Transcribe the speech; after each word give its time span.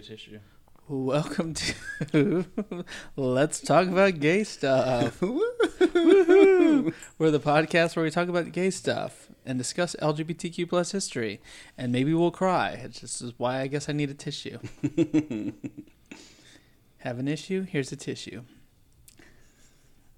Tissue. 0.00 0.40
Welcome 0.88 1.54
to 1.54 2.44
Let's 3.16 3.60
Talk 3.60 3.86
About 3.86 4.18
Gay 4.18 4.44
Stuff. 4.44 5.20
We're 7.20 7.30
the 7.30 7.38
podcast 7.38 7.94
where 7.94 8.04
we 8.04 8.10
talk 8.10 8.28
about 8.28 8.50
gay 8.52 8.70
stuff 8.70 9.28
and 9.44 9.58
discuss 9.58 9.94
LGBTQ 10.00 10.68
plus 10.68 10.92
history. 10.92 11.40
And 11.76 11.92
maybe 11.92 12.14
we'll 12.14 12.30
cry. 12.30 12.70
It's 12.70 13.00
just 13.00 13.22
is 13.22 13.34
why 13.36 13.60
I 13.60 13.66
guess 13.66 13.88
I 13.88 13.92
need 13.92 14.10
a 14.10 14.14
tissue. 14.14 14.58
Have 16.98 17.18
an 17.18 17.28
issue? 17.28 17.62
Here's 17.62 17.92
a 17.92 17.96
tissue. 17.96 18.42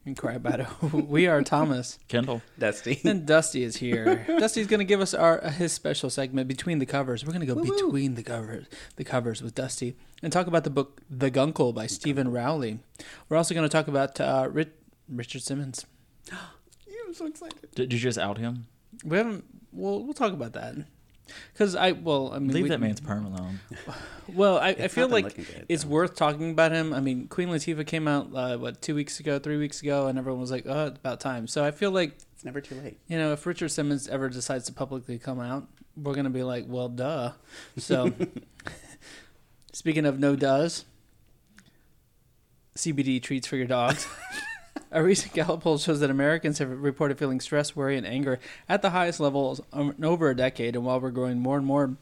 You 0.04 0.14
can 0.14 0.20
cry 0.20 0.34
about 0.34 0.58
it. 0.60 0.66
we 0.92 1.28
are 1.28 1.42
Thomas. 1.42 1.98
Kendall. 2.08 2.42
Dusty. 2.58 3.00
And 3.04 3.24
Dusty 3.24 3.62
is 3.62 3.76
here. 3.76 4.24
Dusty's 4.26 4.66
going 4.66 4.80
to 4.80 4.84
give 4.84 5.00
us 5.00 5.14
our 5.14 5.40
his 5.50 5.72
special 5.72 6.10
segment 6.10 6.48
between 6.48 6.80
the 6.80 6.86
covers. 6.86 7.24
We're 7.24 7.32
going 7.32 7.46
to 7.46 7.46
go 7.46 7.54
Woo-woo. 7.54 7.72
between 7.86 8.14
the 8.14 8.24
covers, 8.24 8.66
the 8.96 9.04
covers 9.04 9.42
with 9.42 9.54
Dusty, 9.54 9.94
and 10.20 10.32
talk 10.32 10.48
about 10.48 10.64
the 10.64 10.70
book 10.70 11.00
The 11.08 11.30
Guncle 11.30 11.72
by 11.72 11.86
Steven 11.86 12.32
Rowley. 12.32 12.80
We're 13.28 13.36
also 13.36 13.54
going 13.54 13.68
to 13.68 13.72
talk 13.72 13.86
about 13.86 14.20
uh, 14.20 14.48
Ri- 14.50 14.66
Richard 15.08 15.42
Simmons. 15.42 15.86
I'm 16.32 17.14
so 17.14 17.26
excited. 17.26 17.68
Did 17.74 17.92
you 17.92 17.98
just 18.00 18.18
out 18.18 18.38
him? 18.38 18.66
We 19.04 19.18
haven't. 19.18 19.44
We'll 19.72 20.02
we'll 20.02 20.14
talk 20.14 20.32
about 20.32 20.52
that 20.54 20.74
because 21.52 21.74
I 21.74 21.92
well 21.92 22.32
I 22.32 22.38
mean 22.38 22.52
Leave 22.52 22.62
we- 22.64 22.68
that 22.70 22.80
man's 22.80 23.00
perm 23.00 23.26
alone. 23.26 23.60
Well, 24.32 24.56
I, 24.56 24.68
I 24.68 24.88
feel 24.88 25.08
like 25.08 25.34
good, 25.34 25.66
it's 25.68 25.84
worth 25.84 26.14
talking 26.14 26.52
about 26.52 26.70
him. 26.72 26.94
I 26.94 27.00
mean, 27.00 27.26
Queen 27.26 27.48
Latifah 27.48 27.84
came 27.86 28.06
out 28.06 28.30
uh, 28.34 28.56
what 28.56 28.80
two 28.80 28.94
weeks 28.94 29.18
ago, 29.20 29.38
three 29.40 29.58
weeks 29.58 29.82
ago, 29.82 30.06
and 30.06 30.16
everyone 30.16 30.40
was 30.40 30.50
like, 30.50 30.64
"Oh, 30.64 30.86
it's 30.86 30.96
about 30.98 31.18
time." 31.20 31.46
So 31.48 31.62
I 31.64 31.70
feel 31.72 31.90
like 31.90 32.16
It's 32.32 32.44
never 32.44 32.60
too 32.60 32.76
late. 32.76 32.98
you 33.08 33.18
know, 33.18 33.32
if 33.32 33.44
Richard 33.44 33.70
Simmons 33.70 34.06
ever 34.08 34.28
decides 34.30 34.64
to 34.66 34.72
publicly 34.72 35.18
come 35.18 35.40
out, 35.40 35.66
we're 35.96 36.14
gonna 36.14 36.30
be 36.30 36.44
like, 36.44 36.64
well, 36.68 36.88
duh. 36.88 37.32
So, 37.76 38.12
speaking 39.72 40.06
of 40.06 40.18
no 40.20 40.36
does, 40.36 40.84
CBD 42.76 43.20
treats 43.20 43.46
for 43.46 43.56
your 43.56 43.66
dogs. 43.66 44.06
A 44.94 45.02
recent 45.02 45.32
Gallup 45.32 45.62
poll 45.62 45.78
shows 45.78 46.00
that 46.00 46.10
Americans 46.10 46.58
have 46.58 46.68
reported 46.68 47.18
feeling 47.18 47.40
stress, 47.40 47.74
worry, 47.74 47.96
and 47.96 48.06
anger 48.06 48.38
at 48.68 48.82
the 48.82 48.90
highest 48.90 49.20
levels 49.20 49.62
um, 49.72 49.94
in 49.96 50.04
over 50.04 50.28
a 50.28 50.36
decade. 50.36 50.76
And 50.76 50.84
while 50.84 51.00
we're 51.00 51.10
growing 51.10 51.38
more 51.38 51.56
and 51.56 51.64
more 51.64 51.96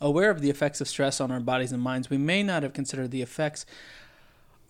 aware 0.00 0.30
of 0.30 0.40
the 0.40 0.48
effects 0.48 0.80
of 0.80 0.88
stress 0.88 1.20
on 1.20 1.30
our 1.30 1.40
bodies 1.40 1.72
and 1.72 1.82
minds, 1.82 2.08
we 2.08 2.16
may 2.16 2.42
not 2.42 2.62
have 2.62 2.72
considered 2.72 3.10
the 3.10 3.20
effects 3.20 3.66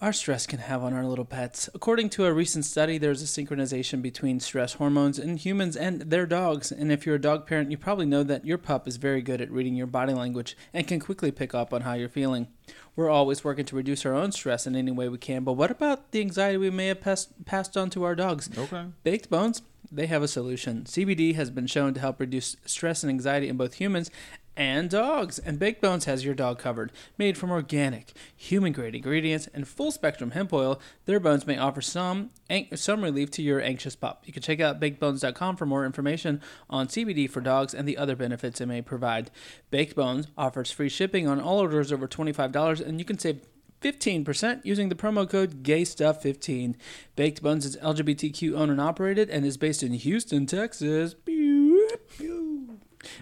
our 0.01 0.13
stress 0.15 0.47
can 0.47 0.61
have 0.61 0.83
on 0.83 0.95
our 0.95 1.05
little 1.05 1.27
pets. 1.27 1.69
According 1.75 2.09
to 2.11 2.25
a 2.25 2.33
recent 2.33 2.65
study, 2.65 2.97
there's 2.97 3.23
a 3.23 3.27
synchronization 3.27 4.01
between 4.01 4.41
stress 4.41 4.75
hormones 4.75 5.19
in 5.19 5.37
humans 5.37 5.77
and 5.77 6.01
their 6.03 6.25
dogs. 6.25 6.73
And 6.73 6.91
if 6.91 7.05
you're 7.05 7.17
a 7.17 7.21
dog 7.21 7.47
parent, 7.47 7.71
you 7.71 7.77
probably 7.77 8.07
know 8.07 8.23
that 8.23 8.47
your 8.47 8.57
pup 8.57 8.89
is 8.89 8.97
very 8.97 9.21
good 9.21 9.43
at 9.43 9.51
reading 9.51 9.75
your 9.75 9.87
body 9.87 10.15
language 10.15 10.57
and 10.73 10.89
can 10.89 11.01
quickly 11.01 11.31
pick 11.31 11.55
up 11.55 11.75
on 11.75 11.83
how 11.83 11.93
you're 11.93 12.09
feeling. 12.09 12.49
We're 12.97 13.11
always 13.11 13.45
working 13.45 13.67
to 13.67 13.77
reduce 13.77 14.07
our 14.07 14.15
own 14.15 14.33
stress 14.33 14.67
in 14.67 14.75
any 14.75 14.91
way 14.91 15.09
we 15.09 15.19
can, 15.19 15.45
but 15.45 15.53
what 15.53 15.71
about 15.71 16.13
the 16.13 16.21
anxiety 16.21 16.57
we 16.57 16.71
may 16.71 16.87
have 16.87 17.01
passed, 17.01 17.45
passed 17.45 17.77
on 17.77 17.91
to 17.91 18.05
our 18.05 18.15
dogs? 18.15 18.49
Okay. 18.57 18.87
Baked 19.05 19.29
Bones, 19.29 19.63
they 19.93 20.07
have 20.07 20.23
a 20.23 20.29
solution. 20.29 20.85
CBD 20.85 21.35
has 21.35 21.51
been 21.51 21.67
shown 21.67 21.95
to 21.95 22.01
help 22.01 22.21
reduce 22.21 22.57
stress 22.65 23.03
and 23.03 23.11
anxiety 23.11 23.49
in 23.49 23.57
both 23.57 23.75
humans 23.75 24.11
and 24.57 24.91
dogs, 24.91 25.39
and 25.39 25.59
Baked 25.59 25.81
Bones 25.81 26.05
has 26.05 26.25
your 26.25 26.35
dog 26.35 26.59
covered. 26.59 26.93
Made 27.17 27.39
from 27.39 27.51
organic, 27.51 28.13
human-grade 28.37 28.95
ingredients 28.95 29.49
and 29.55 29.67
full-spectrum 29.67 30.33
hemp 30.33 30.53
oil, 30.53 30.81
their 31.07 31.21
bones 31.21 31.47
may 31.47 31.57
offer 31.57 31.81
some 31.81 32.31
an- 32.49 32.77
some 32.77 33.03
relief 33.03 33.31
to 33.33 33.43
your 33.43 33.61
anxious 33.61 33.97
pup. 33.97 34.23
You 34.27 34.33
can 34.33 34.43
check 34.43 34.61
out 34.61 34.81
bakedbones.com 34.81 35.57
for 35.57 35.67
more 35.67 35.87
information 35.87 36.41
on 36.69 36.89
CBD 36.89 37.29
for 37.31 37.41
dogs 37.41 37.73
and 37.73 37.89
the 37.89 37.97
other 37.97 38.17
benefits 38.17 38.61
it 38.61 38.67
may 38.67 38.83
provide. 38.83 39.31
Baked 39.71 39.97
Bones 39.97 40.27
offers 40.37 40.71
free 40.71 40.89
shipping 40.89 41.27
on 41.27 41.41
all 41.41 41.59
orders 41.59 41.93
over 41.93 42.07
$25, 42.09 42.81
and 42.81 42.99
you 42.99 43.05
can 43.05 43.19
save 43.19 43.41
15% 43.81 44.61
using 44.65 44.91
the 44.91 44.95
promo 44.95 45.29
code 45.29 45.63
GAYSTUFF15. 45.63 46.75
Baked 47.17 47.43
Bones 47.43 47.65
is 47.65 47.77
LGBTQ 47.79 48.55
owned 48.55 48.71
and 48.71 48.81
operated 48.81 49.31
and 49.31 49.47
is 49.47 49.57
based 49.57 49.83
in 49.83 49.95
Houston, 49.95 50.45
Texas. 50.45 51.15
Pew, 51.15 51.89
pew. 52.19 52.50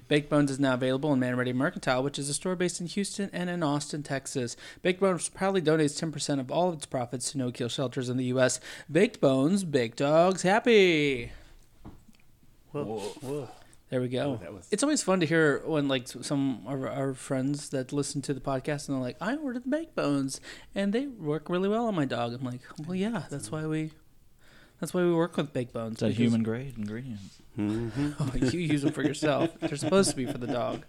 Baked 0.08 0.28
Bones 0.28 0.50
is 0.50 0.58
now 0.58 0.74
available 0.74 1.12
in 1.12 1.20
Manready 1.20 1.54
Mercantile, 1.54 2.02
which 2.02 2.18
is 2.18 2.28
a 2.28 2.34
store 2.34 2.56
based 2.56 2.80
in 2.80 2.86
Houston 2.88 3.30
and 3.32 3.48
in 3.48 3.62
Austin, 3.62 4.02
Texas. 4.02 4.56
Baked 4.82 5.00
Bones 5.00 5.28
proudly 5.28 5.62
donates 5.62 6.02
10% 6.02 6.40
of 6.40 6.50
all 6.50 6.68
of 6.68 6.74
its 6.76 6.86
profits 6.86 7.30
to 7.32 7.38
no 7.38 7.50
kill 7.50 7.68
shelters 7.68 8.08
in 8.08 8.16
the 8.16 8.24
U.S. 8.26 8.60
Baked 8.90 9.20
Bones, 9.20 9.64
Baked 9.64 9.98
Dogs 9.98 10.42
Happy. 10.42 11.30
Whoa. 12.72 12.98
Whoa. 12.98 13.48
There 13.90 14.02
we 14.02 14.08
go. 14.08 14.38
Oh, 14.46 14.52
was- 14.52 14.68
It's 14.70 14.82
always 14.82 15.02
fun 15.02 15.20
to 15.20 15.26
hear 15.26 15.62
when 15.64 15.88
like 15.88 16.06
some 16.08 16.62
of 16.66 16.84
our 16.84 17.14
friends 17.14 17.70
that 17.70 17.90
listen 17.92 18.20
to 18.22 18.34
the 18.34 18.40
podcast 18.40 18.86
and 18.88 18.96
they're 18.96 19.02
like, 19.02 19.16
"I 19.20 19.36
ordered 19.36 19.64
the 19.64 19.70
baked 19.70 19.94
bones 19.94 20.42
and 20.74 20.92
they 20.92 21.06
work 21.06 21.48
really 21.48 21.70
well 21.70 21.86
on 21.86 21.94
my 21.94 22.04
dog." 22.04 22.34
I'm 22.34 22.44
like, 22.44 22.60
"Well, 22.86 22.94
yeah, 22.94 23.22
that's 23.30 23.50
why 23.50 23.66
we, 23.66 23.92
that's 24.80 24.92
why 24.94 25.02
we 25.02 25.12
work 25.12 25.36
with 25.36 25.52
baked 25.52 25.72
bones." 25.72 25.94
It's 25.94 26.02
a 26.02 26.06
because- 26.06 26.18
human 26.18 26.42
grade 26.42 26.74
ingredients. 26.76 27.36
Mhm. 27.58 28.14
Oh, 28.20 28.46
you 28.46 28.60
use 28.60 28.82
them 28.82 28.92
for 28.92 29.02
yourself. 29.02 29.50
They're 29.60 29.76
supposed 29.76 30.10
to 30.10 30.16
be 30.16 30.26
for 30.26 30.38
the 30.38 30.46
dog. 30.46 30.84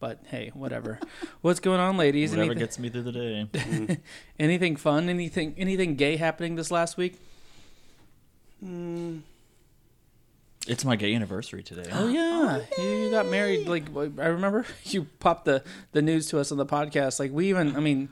But 0.00 0.20
hey, 0.26 0.50
whatever. 0.54 0.98
What's 1.40 1.60
going 1.60 1.80
on, 1.80 1.96
ladies? 1.96 2.30
Whatever 2.30 2.52
Anything, 2.52 2.58
gets 2.58 2.78
me 2.78 2.88
through 2.90 3.02
the 3.02 3.12
day. 3.12 3.98
anything 4.38 4.76
fun? 4.76 5.08
Anything 5.08 5.54
anything 5.56 5.94
gay 5.96 6.16
happening 6.16 6.56
this 6.56 6.70
last 6.70 6.96
week? 6.96 7.18
Mm, 8.64 9.20
It's 10.66 10.84
my 10.84 10.96
gay 10.96 11.14
anniversary 11.14 11.62
today. 11.62 11.88
Oh 11.92 12.08
yeah, 12.08 12.60
you, 12.78 12.84
you 12.84 13.10
got 13.10 13.26
married. 13.26 13.66
Like 13.68 13.84
I 14.18 14.26
remember 14.26 14.64
you 14.84 15.04
popped 15.20 15.44
the 15.46 15.62
the 15.92 16.02
news 16.02 16.26
to 16.28 16.38
us 16.38 16.50
on 16.52 16.58
the 16.58 16.66
podcast. 16.66 17.18
Like 17.18 17.32
we 17.32 17.48
even, 17.48 17.74
I 17.76 17.80
mean, 17.80 18.08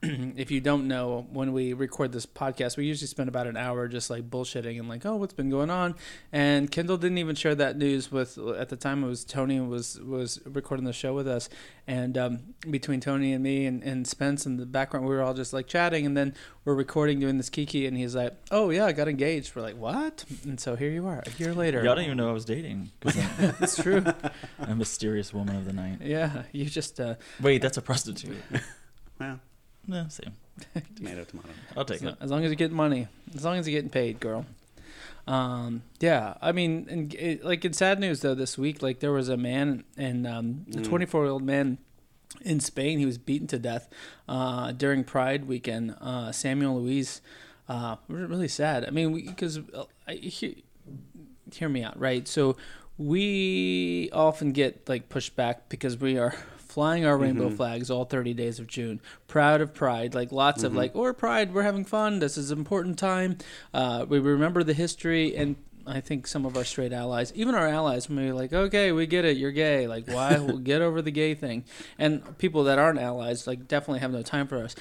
if 0.02 0.50
you 0.52 0.60
don't 0.60 0.86
know, 0.86 1.26
when 1.32 1.52
we 1.52 1.72
record 1.72 2.12
this 2.12 2.24
podcast, 2.24 2.76
we 2.76 2.84
usually 2.86 3.08
spend 3.08 3.28
about 3.28 3.46
an 3.48 3.56
hour 3.56 3.88
just 3.88 4.10
like 4.10 4.30
bullshitting 4.30 4.78
and 4.78 4.88
like, 4.88 5.04
oh, 5.04 5.16
what's 5.16 5.34
been 5.34 5.50
going 5.50 5.70
on? 5.70 5.96
And 6.32 6.70
Kendall 6.70 6.96
didn't 6.98 7.18
even 7.18 7.34
share 7.34 7.54
that 7.56 7.76
news 7.76 8.12
with. 8.12 8.38
At 8.38 8.68
the 8.68 8.76
time, 8.76 9.02
it 9.02 9.08
was 9.08 9.24
Tony 9.24 9.58
was 9.60 9.98
was 10.00 10.40
recording 10.44 10.84
the 10.86 10.92
show 10.92 11.14
with 11.14 11.26
us, 11.26 11.48
and 11.86 12.16
um, 12.16 12.38
between 12.70 13.00
Tony 13.00 13.32
and 13.32 13.42
me 13.42 13.66
and, 13.66 13.82
and 13.82 14.06
Spence 14.06 14.46
in 14.46 14.56
the 14.56 14.66
background, 14.66 15.04
we 15.06 15.14
were 15.14 15.22
all 15.22 15.34
just 15.34 15.52
like 15.52 15.66
chatting, 15.66 16.06
and 16.06 16.16
then 16.16 16.32
we're 16.64 16.74
recording 16.76 17.18
doing 17.18 17.36
this 17.36 17.50
kiki, 17.50 17.86
and 17.86 17.96
he's 17.96 18.14
like, 18.14 18.34
oh 18.52 18.70
yeah, 18.70 18.84
I 18.86 18.92
got 18.92 19.08
engaged. 19.08 19.56
We're 19.56 19.62
like, 19.62 19.76
what? 19.76 20.24
And 20.44 20.60
so 20.60 20.76
here 20.76 20.90
you 20.90 21.08
are, 21.08 21.24
a 21.26 21.30
year 21.42 21.52
later. 21.54 21.82
Y'all 21.82 21.96
didn't 21.96 22.06
even 22.06 22.18
know 22.18 22.28
I 22.28 22.32
was 22.32 22.44
dating. 22.44 22.92
'cause 23.00 23.16
I'm 23.18 23.54
It's 23.60 23.82
true. 23.82 24.04
a 24.60 24.74
mysterious 24.76 25.34
woman 25.34 25.56
of 25.56 25.64
the 25.64 25.72
night. 25.72 25.98
Yeah, 26.02 26.44
you 26.52 26.66
just 26.66 27.00
uh, 27.00 27.16
Wait, 27.40 27.62
that's 27.62 27.78
a 27.78 27.82
prostitute. 27.82 28.36
well, 29.18 29.40
no, 29.88 30.06
same. 30.08 30.32
tomato, 30.96 31.24
tomato. 31.24 31.48
I'll 31.76 31.84
take 31.84 32.00
so- 32.00 32.08
it. 32.10 32.16
as 32.20 32.30
long 32.30 32.44
as 32.44 32.50
you 32.50 32.56
get 32.56 32.70
money, 32.70 33.08
as 33.34 33.44
long 33.44 33.58
as 33.58 33.66
you're 33.68 33.76
getting 33.76 33.90
paid, 33.90 34.20
girl. 34.20 34.46
Um, 35.26 35.82
yeah, 36.00 36.34
I 36.40 36.52
mean, 36.52 36.86
and 36.88 37.14
it, 37.14 37.44
like 37.44 37.64
in 37.64 37.72
sad 37.74 37.98
news 38.00 38.20
though, 38.20 38.34
this 38.34 38.56
week, 38.56 38.82
like 38.82 39.00
there 39.00 39.12
was 39.12 39.28
a 39.28 39.36
man 39.36 39.84
and 39.96 40.26
um, 40.26 40.64
a 40.72 40.78
Mm. 40.78 40.84
24 40.88 41.24
year 41.24 41.30
old 41.32 41.42
man 41.42 41.78
in 42.42 42.60
Spain. 42.60 42.98
He 42.98 43.04
was 43.06 43.18
beaten 43.18 43.46
to 43.48 43.58
death 43.58 43.88
uh, 44.28 44.72
during 44.72 45.04
Pride 45.04 45.46
weekend. 45.46 45.96
Uh, 46.00 46.32
Samuel 46.32 46.80
Luiz. 46.80 47.20
Uh, 47.68 47.96
really 48.08 48.48
sad. 48.48 48.86
I 48.86 48.90
mean, 48.90 49.12
because 49.14 49.60
hear, 50.08 50.52
hear 51.52 51.68
me 51.68 51.82
out, 51.84 51.98
right? 52.00 52.26
So 52.26 52.56
we 52.96 54.08
often 54.12 54.52
get 54.52 54.88
like 54.88 55.08
pushed 55.10 55.36
back 55.36 55.68
because 55.68 55.98
we 55.98 56.18
are 56.18 56.34
flying 56.68 57.04
our 57.04 57.16
rainbow 57.16 57.48
Mhm. 57.48 57.56
flags 57.56 57.90
all 57.90 58.04
30 58.04 58.34
days 58.34 58.58
of 58.58 58.66
June, 58.66 59.00
proud 59.26 59.60
of 59.60 59.72
Pride, 59.74 60.14
like 60.14 60.30
lots 60.30 60.62
of 60.62 60.72
Mhm. 60.72 60.76
like, 60.76 60.94
or 60.96 61.12
Pride, 61.14 61.52
we're 61.54 61.62
having 61.62 61.84
fun. 61.84 62.18
This 62.18 62.36
is 62.36 62.50
an 62.50 62.58
important 62.58 62.98
time. 62.98 63.38
Uh, 63.74 64.04
we 64.08 64.18
remember 64.18 64.62
the 64.62 64.74
history 64.74 65.34
and. 65.36 65.56
I 65.90 66.02
think 66.02 66.26
some 66.26 66.44
of 66.44 66.54
our 66.54 66.64
straight 66.64 66.92
allies, 66.92 67.32
even 67.34 67.54
our 67.54 67.66
allies, 67.66 68.10
may 68.10 68.26
be 68.26 68.32
like, 68.32 68.52
okay, 68.52 68.92
we 68.92 69.06
get 69.06 69.24
it, 69.24 69.38
you're 69.38 69.52
gay. 69.52 69.86
Like, 69.86 70.06
why? 70.06 70.36
we'll 70.38 70.58
get 70.58 70.82
over 70.82 71.00
the 71.00 71.10
gay 71.10 71.34
thing. 71.34 71.64
And 71.98 72.36
people 72.36 72.64
that 72.64 72.78
aren't 72.78 72.98
allies, 72.98 73.46
like, 73.46 73.66
definitely 73.68 74.00
have 74.00 74.12
no 74.12 74.20
time 74.20 74.46
for 74.48 74.62
us. 74.62 74.74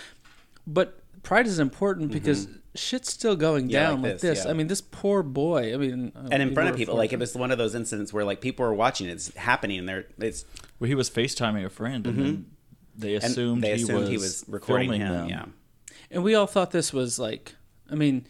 But 0.67 0.99
pride 1.23 1.47
is 1.47 1.59
important 1.59 2.11
because 2.11 2.49
shit's 2.77 3.11
still 3.11 3.35
going 3.35 3.65
Mm-hmm. 3.65 3.71
Yeah, 3.71 3.87
down 3.87 4.01
like 4.01 4.03
like 4.03 4.11
this, 4.13 4.21
this. 4.21 4.45
yeah. 4.45 4.51
I 4.51 4.53
mean, 4.53 4.67
this 4.67 4.81
poor 4.81 5.23
boy. 5.23 5.73
I 5.73 5.77
mean, 5.77 6.11
uh, 6.15 6.29
And 6.31 6.41
in 6.41 6.53
front 6.53 6.69
of 6.69 6.73
were 6.73 6.77
people, 6.77 6.95
like 6.95 7.13
it 7.13 7.19
was 7.19 7.35
one 7.35 7.51
of 7.51 7.57
those 7.57 7.75
incidents 7.75 8.13
where 8.13 8.23
like 8.23 8.41
people 8.41 8.65
were 8.65 8.73
watching, 8.73 9.07
it's 9.09 9.33
happening, 9.35 9.79
and 9.79 9.89
they're 9.89 10.05
it's 10.19 10.45
Well, 10.79 10.87
he 10.87 10.95
was 10.95 11.09
FaceTiming 11.09 11.65
a 11.65 11.69
friend, 11.69 12.05
and 12.07 12.17
then 12.19 12.45
they 12.95 13.15
and 13.15 13.23
assumed, 13.23 13.63
he, 13.63 13.71
was 13.93 14.09
he 14.09 14.17
was 14.17 14.45
recording 14.47 14.91
him. 14.93 15.11
them. 15.13 15.29
Yeah, 15.29 15.45
And 16.11 16.23
we 16.23 16.35
all 16.35 16.47
thought 16.47 16.71
this 16.71 16.91
was 16.93 17.19
like, 17.19 17.55
I 17.91 17.95
mean, 17.95 18.25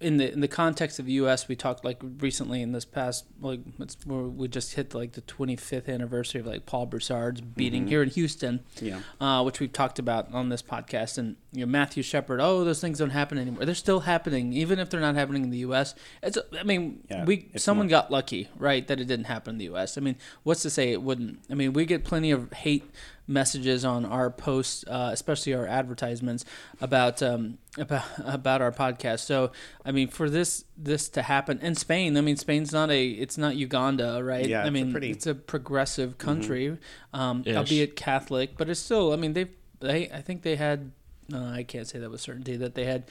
in 0.00 0.18
the 0.18 0.30
in 0.32 0.40
the 0.40 0.48
context 0.48 0.98
of 0.98 1.06
the 1.06 1.12
U.S., 1.12 1.48
we 1.48 1.56
talked 1.56 1.84
like 1.84 2.00
recently 2.20 2.60
in 2.62 2.72
this 2.72 2.84
past 2.84 3.24
like 3.40 3.60
we 4.06 4.48
just 4.48 4.74
hit 4.74 4.94
like 4.94 5.12
the 5.12 5.22
25th 5.22 5.88
anniversary 5.88 6.40
of 6.40 6.46
like 6.46 6.66
Paul 6.66 6.86
Broussard's 6.86 7.40
beating 7.40 7.84
Mhm. 7.86 7.88
here 7.88 8.02
in 8.02 8.10
Houston, 8.10 8.60
Yeah. 8.80 9.00
uh, 9.20 9.42
which 9.42 9.58
we've 9.60 9.72
talked 9.72 9.98
about 9.98 10.32
on 10.34 10.48
this 10.50 10.62
podcast. 10.62 11.16
And 11.18 11.36
you 11.52 11.60
know 11.60 11.66
Matthew 11.70 12.02
Shepard, 12.02 12.40
oh, 12.40 12.64
those 12.64 12.80
things 12.80 12.98
don't 12.98 13.10
happen 13.10 13.38
anymore. 13.38 13.64
They're 13.64 13.74
still 13.74 14.00
happening, 14.00 14.52
even 14.52 14.78
if 14.78 14.90
they're 14.90 15.00
not 15.00 15.14
happening 15.14 15.44
in 15.44 15.50
the 15.50 15.58
U.S. 15.58 15.94
It's 16.22 16.38
I 16.58 16.62
mean 16.62 17.00
Yeah, 17.10 17.24
we 17.24 17.48
someone 17.56 17.86
more- 17.86 17.90
got 17.90 18.10
lucky, 18.10 18.48
right, 18.58 18.86
that 18.88 19.00
it 19.00 19.06
didn't 19.06 19.26
happen 19.26 19.54
in 19.54 19.58
the 19.58 19.64
U.S. 19.66 19.96
I 19.96 20.00
mean, 20.02 20.16
what's 20.42 20.62
to 20.62 20.70
say 20.70 20.92
it 20.92 21.02
wouldn't? 21.02 21.40
I 21.50 21.54
mean, 21.54 21.72
we 21.72 21.86
get 21.86 22.04
plenty 22.04 22.30
of 22.30 22.52
hate 22.52 22.84
messages 23.28 23.84
on 23.84 24.04
our 24.04 24.30
posts, 24.30 24.84
uh, 24.86 25.10
especially 25.12 25.52
our 25.54 25.66
advertisements 25.66 26.44
about 26.80 27.22
um, 27.22 27.58
about 27.76 28.04
about 28.24 28.62
our 28.62 28.70
podcast. 28.72 29.20
So, 29.20 29.50
I 29.84 29.92
mean, 29.92 30.08
for 30.08 30.30
this 30.30 30.64
this 30.76 31.08
to 31.10 31.22
happen 31.22 31.58
in 31.60 31.74
Spain, 31.74 32.16
I 32.16 32.20
mean, 32.20 32.36
Spain's 32.36 32.72
not 32.72 32.90
a 32.90 33.08
it's 33.08 33.36
not 33.36 33.56
Uganda, 33.56 34.22
right? 34.22 34.46
Yeah, 34.46 34.58
I 34.58 34.62
it's 34.62 34.68
a 34.68 34.72
mean, 34.72 34.92
pretty- 34.92 35.10
it's 35.10 35.26
a 35.26 35.34
progressive 35.34 36.18
country, 36.18 36.78
um, 37.12 37.42
albeit 37.48 37.96
Catholic, 37.96 38.56
but 38.56 38.68
it's 38.68 38.80
still. 38.80 39.12
I 39.12 39.16
mean, 39.16 39.32
they 39.32 39.46
they 39.80 40.08
I 40.10 40.20
think 40.22 40.42
they 40.42 40.56
had. 40.56 40.92
Uh, 41.32 41.44
I 41.46 41.64
can't 41.64 41.88
say 41.88 41.98
that 41.98 42.10
with 42.10 42.20
certainty 42.20 42.56
that 42.56 42.74
they 42.76 42.84
had 42.84 43.04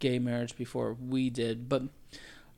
gay 0.00 0.18
marriage 0.18 0.56
before 0.56 0.94
we 0.94 1.30
did, 1.30 1.68
but 1.68 1.82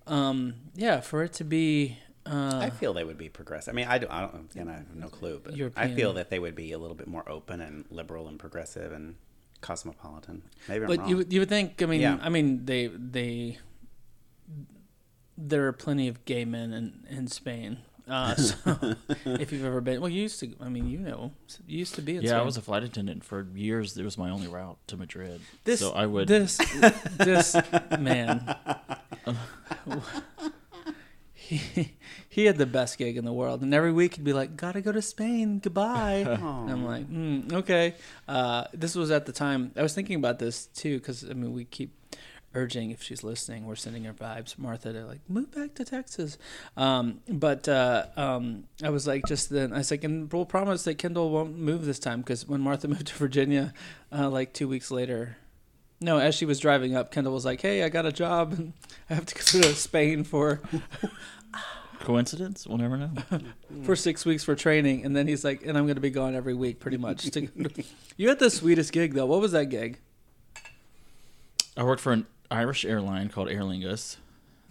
um, 0.06 0.54
yeah, 0.74 1.00
for 1.00 1.22
it 1.22 1.32
to 1.34 1.44
be. 1.44 1.98
Uh, 2.24 2.60
I 2.62 2.70
feel 2.70 2.92
they 2.94 3.04
would 3.04 3.18
be 3.18 3.28
progressive. 3.28 3.72
I 3.72 3.76
mean, 3.76 3.86
I 3.88 3.98
don't, 3.98 4.10
I 4.10 4.20
don't 4.20 4.48
again, 4.52 4.68
I 4.68 4.74
have 4.74 4.94
no 4.94 5.08
clue, 5.08 5.40
but 5.42 5.54
I 5.76 5.88
feel 5.88 6.12
that 6.14 6.30
they 6.30 6.38
would 6.38 6.54
be 6.54 6.72
a 6.72 6.78
little 6.78 6.94
bit 6.96 7.08
more 7.08 7.28
open 7.28 7.60
and 7.60 7.84
liberal 7.90 8.28
and 8.28 8.38
progressive 8.38 8.92
and 8.92 9.16
cosmopolitan. 9.60 10.42
Maybe 10.68 10.84
I'm 10.84 10.88
But 10.88 10.98
wrong. 11.00 11.08
you 11.08 11.16
would- 11.18 11.32
you 11.32 11.40
would 11.40 11.48
think 11.48 11.82
I 11.82 11.86
mean 11.86 12.00
Yeah. 12.00 12.18
I 12.22 12.28
mean 12.28 12.64
they 12.64 12.86
they 12.88 13.58
there 15.38 15.66
are 15.66 15.72
plenty 15.72 16.08
of 16.08 16.24
gay 16.24 16.44
men 16.44 16.72
in 16.72 17.06
in 17.10 17.26
Spain. 17.28 17.78
Uh, 18.08 18.34
so 18.36 18.96
if 19.24 19.52
you've 19.52 19.64
ever 19.64 19.80
been, 19.80 20.00
well, 20.00 20.10
you 20.10 20.22
used 20.22 20.40
to. 20.40 20.52
I 20.60 20.68
mean, 20.68 20.88
you 20.88 20.98
know, 20.98 21.32
you 21.68 21.78
used 21.78 21.94
to 21.94 22.02
be 22.02 22.16
in 22.16 22.22
Yeah, 22.22 22.30
Spain. 22.30 22.40
I 22.40 22.44
was 22.44 22.56
a 22.56 22.60
flight 22.60 22.82
attendant 22.82 23.22
for 23.24 23.46
years. 23.54 23.96
It 23.96 24.02
was 24.04 24.18
my 24.18 24.28
only 24.28 24.48
route 24.48 24.76
to 24.88 24.96
Madrid. 24.96 25.40
this. 25.64 25.78
so 25.80 25.92
I 25.92 26.06
would. 26.06 26.26
this 26.28 26.58
this 27.18 27.54
man. 27.98 28.54
He, 31.52 31.94
he 32.28 32.44
had 32.46 32.56
the 32.56 32.66
best 32.66 32.98
gig 32.98 33.16
in 33.16 33.24
the 33.24 33.32
world, 33.32 33.62
and 33.62 33.74
every 33.74 33.92
week 33.92 34.14
he'd 34.14 34.24
be 34.24 34.32
like, 34.32 34.56
"Gotta 34.56 34.80
go 34.80 34.92
to 34.92 35.02
Spain, 35.02 35.58
goodbye." 35.58 36.24
And 36.42 36.70
I'm 36.70 36.84
like, 36.84 37.10
mm, 37.10 37.52
okay. 37.52 37.94
Uh, 38.26 38.64
this 38.72 38.94
was 38.94 39.10
at 39.10 39.26
the 39.26 39.32
time. 39.32 39.72
I 39.76 39.82
was 39.82 39.94
thinking 39.94 40.16
about 40.16 40.38
this 40.38 40.66
too, 40.66 40.98
because 40.98 41.28
I 41.28 41.34
mean, 41.34 41.52
we 41.52 41.64
keep 41.64 41.92
urging 42.54 42.90
if 42.90 43.02
she's 43.02 43.24
listening, 43.24 43.66
we're 43.66 43.76
sending 43.76 44.04
her 44.04 44.12
vibes, 44.12 44.58
Martha, 44.58 44.92
to 44.92 45.06
like 45.06 45.20
move 45.28 45.50
back 45.52 45.74
to 45.74 45.84
Texas. 45.84 46.38
Um, 46.76 47.20
but 47.28 47.68
uh, 47.68 48.06
um, 48.16 48.64
I 48.82 48.90
was 48.90 49.06
like, 49.06 49.24
just 49.26 49.50
then, 49.50 49.72
I 49.72 49.78
was 49.78 49.90
like, 49.90 50.04
and 50.04 50.32
we'll 50.32 50.44
promise 50.44 50.84
that 50.84 50.98
Kendall 50.98 51.30
won't 51.30 51.58
move 51.58 51.84
this 51.84 51.98
time, 51.98 52.20
because 52.20 52.46
when 52.46 52.60
Martha 52.60 52.88
moved 52.88 53.08
to 53.08 53.14
Virginia, 53.14 53.72
uh, 54.12 54.28
like 54.28 54.52
two 54.52 54.68
weeks 54.68 54.90
later. 54.90 55.36
No, 56.00 56.18
as 56.18 56.34
she 56.34 56.44
was 56.44 56.58
driving 56.58 56.96
up, 56.96 57.12
Kendall 57.12 57.32
was 57.32 57.44
like, 57.44 57.60
"Hey, 57.60 57.84
I 57.84 57.88
got 57.88 58.04
a 58.04 58.10
job, 58.10 58.52
and 58.54 58.72
I 59.10 59.14
have 59.14 59.26
to 59.26 59.34
go 59.36 59.62
to 59.62 59.74
Spain 59.76 60.24
for 60.24 60.60
Coincidence? 62.00 62.66
We'll 62.66 62.78
never 62.78 62.96
know. 62.96 63.10
for 63.84 63.94
six 63.96 64.24
weeks 64.24 64.42
for 64.44 64.54
training." 64.56 65.04
And 65.04 65.14
then 65.14 65.26
he's 65.28 65.44
like, 65.44 65.64
"And 65.64 65.78
I'm 65.78 65.84
going 65.84 65.94
to 65.96 66.00
be 66.00 66.10
gone 66.10 66.34
every 66.34 66.54
week, 66.54 66.80
pretty 66.80 66.96
much." 66.96 67.30
to- 67.30 67.48
you 68.16 68.28
had 68.28 68.38
the 68.38 68.50
sweetest 68.50 68.92
gig 68.92 69.14
though. 69.14 69.26
What 69.26 69.40
was 69.40 69.52
that 69.52 69.66
gig? 69.66 69.98
I 71.76 71.84
worked 71.84 72.00
for 72.02 72.12
an 72.12 72.26
Irish 72.50 72.84
airline 72.84 73.28
called 73.28 73.48
Aer 73.48 73.60
Lingus, 73.62 74.16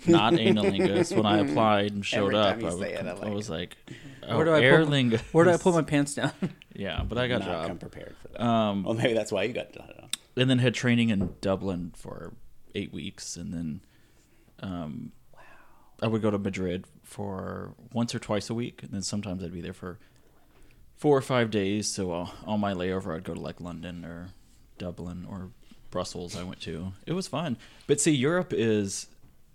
not 0.07 0.33
Analingus. 0.33 1.15
When 1.15 1.25
I 1.25 1.39
applied 1.39 1.91
and 1.93 2.05
showed 2.05 2.33
Every 2.33 2.37
up, 2.37 2.49
time 2.55 2.61
you 2.61 2.67
I, 2.67 2.79
say 2.79 2.93
it, 2.93 3.05
I 3.07 3.11
I 3.27 3.29
was 3.29 3.49
like, 3.49 3.75
oh, 4.27 4.35
Where 4.37 4.45
do 4.45 4.51
I 4.51 4.61
Aer 4.61 4.77
pull 4.81 4.89
my- 4.89 4.97
Lingus. 4.97 5.21
Where 5.33 5.45
do 5.45 5.51
I 5.51 5.57
pull 5.57 5.73
my 5.73 5.81
pants 5.83 6.15
down? 6.15 6.31
Yeah, 6.73 7.03
but 7.03 7.17
I 7.17 7.27
got 7.27 7.41
a 7.41 7.45
not 7.45 7.61
come 7.67 7.71
job. 7.71 7.79
prepared 7.81 8.15
for 8.21 8.29
that. 8.29 8.41
Um, 8.41 8.83
well, 8.83 8.93
maybe 8.93 9.13
that's 9.13 9.29
why 9.29 9.43
you 9.43 9.51
got. 9.51 9.67
I 9.75 9.85
don't 9.87 9.97
know. 9.97 10.07
and 10.37 10.49
then 10.49 10.59
had 10.59 10.73
training 10.73 11.09
in 11.09 11.35
Dublin 11.41 11.91
for 11.97 12.31
eight 12.73 12.93
weeks, 12.93 13.35
and 13.35 13.53
then 13.53 13.81
um, 14.61 15.11
I 16.01 16.07
would 16.07 16.21
go 16.21 16.31
to 16.31 16.37
Madrid 16.39 16.85
for 17.03 17.73
once 17.93 18.15
or 18.15 18.19
twice 18.19 18.49
a 18.49 18.53
week, 18.53 18.81
and 18.83 18.91
then 18.91 19.01
sometimes 19.01 19.43
I'd 19.43 19.53
be 19.53 19.61
there 19.61 19.73
for 19.73 19.99
four 20.97 21.17
or 21.17 21.21
five 21.21 21.51
days. 21.51 21.87
So 21.87 22.11
uh, 22.11 22.27
on 22.45 22.59
my 22.59 22.73
layover, 22.73 23.15
I'd 23.15 23.23
go 23.23 23.33
to 23.33 23.39
like 23.39 23.61
London 23.61 24.03
or 24.05 24.29
Dublin 24.77 25.25
or 25.29 25.49
Brussels. 25.91 26.35
I 26.35 26.43
went 26.43 26.61
to. 26.61 26.93
It 27.05 27.13
was 27.13 27.27
fun, 27.27 27.57
but 27.87 27.99
see, 28.01 28.11
Europe 28.11 28.53
is 28.55 29.07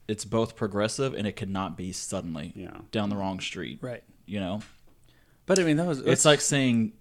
it's 0.08 0.24
both 0.24 0.54
progressive 0.54 1.14
and 1.14 1.26
it 1.26 1.32
could 1.32 1.50
not 1.50 1.76
be 1.76 1.90
suddenly 1.90 2.52
Yeah. 2.54 2.76
down 2.92 3.08
the 3.10 3.16
wrong 3.16 3.40
street. 3.40 3.78
right. 3.80 4.04
You 4.24 4.38
know, 4.40 4.60
But 5.46 5.58
I 5.58 5.64
mean, 5.64 5.76
that 5.78 5.86
was 5.86 5.98
it's 6.00 6.24
like 6.24 6.40
saying 6.40 6.92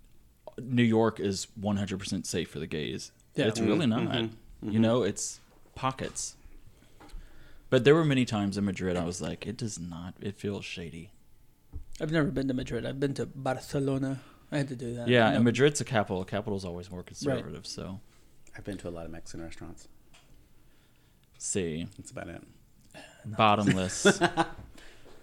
New 0.60 0.84
York 0.84 1.20
is 1.20 1.48
100% 1.60 2.26
safe 2.26 2.50
for 2.50 2.60
the 2.60 2.66
gays. 2.68 3.12
Yeah. 3.36 3.46
It's 3.46 3.60
really 3.60 3.86
not. 3.88 4.04
Mhm. 4.08 4.30
You 4.64 4.80
know, 4.80 5.04
it's 5.04 5.40
pockets. 5.76 6.36
But 7.70 7.84
there 7.84 7.96
were 7.96 8.06
many 8.06 8.26
times 8.26 8.58
in 8.58 8.66
Madrid 8.66 8.96
I 8.96 9.04
was 9.06 9.22
like, 9.22 9.46
it 9.48 9.58
does 9.58 9.80
not, 9.80 10.14
it 10.22 10.38
feels 10.38 10.64
shady. 10.66 11.12
I've 12.00 12.12
never 12.12 12.30
been 12.30 12.48
to 12.48 12.54
Madrid. 12.54 12.86
I've 12.86 13.00
been 13.00 13.14
to 13.16 13.26
Barcelona. 13.26 14.20
I 14.52 14.58
had 14.58 14.68
to 14.70 14.76
do 14.76 14.94
that. 14.96 15.08
Yeah, 15.08 15.30
No. 15.30 15.36
and 15.38 15.46
Madrid's 15.46 15.82
a 15.82 15.86
capital. 15.86 16.24
Capital's 16.26 16.64
always 16.66 16.92
more 16.92 17.04
conservative. 17.04 17.66
So, 17.66 18.00
I've 18.56 18.64
been 18.64 18.78
to 18.78 18.88
a 18.88 18.92
lot 18.92 19.06
of 19.06 19.12
Mexican 19.12 19.44
restaurants. 19.44 19.88
see, 21.38 21.88
That's 21.98 22.12
about 22.12 22.28
it. 22.30 22.44
bottomless. 23.26 24.20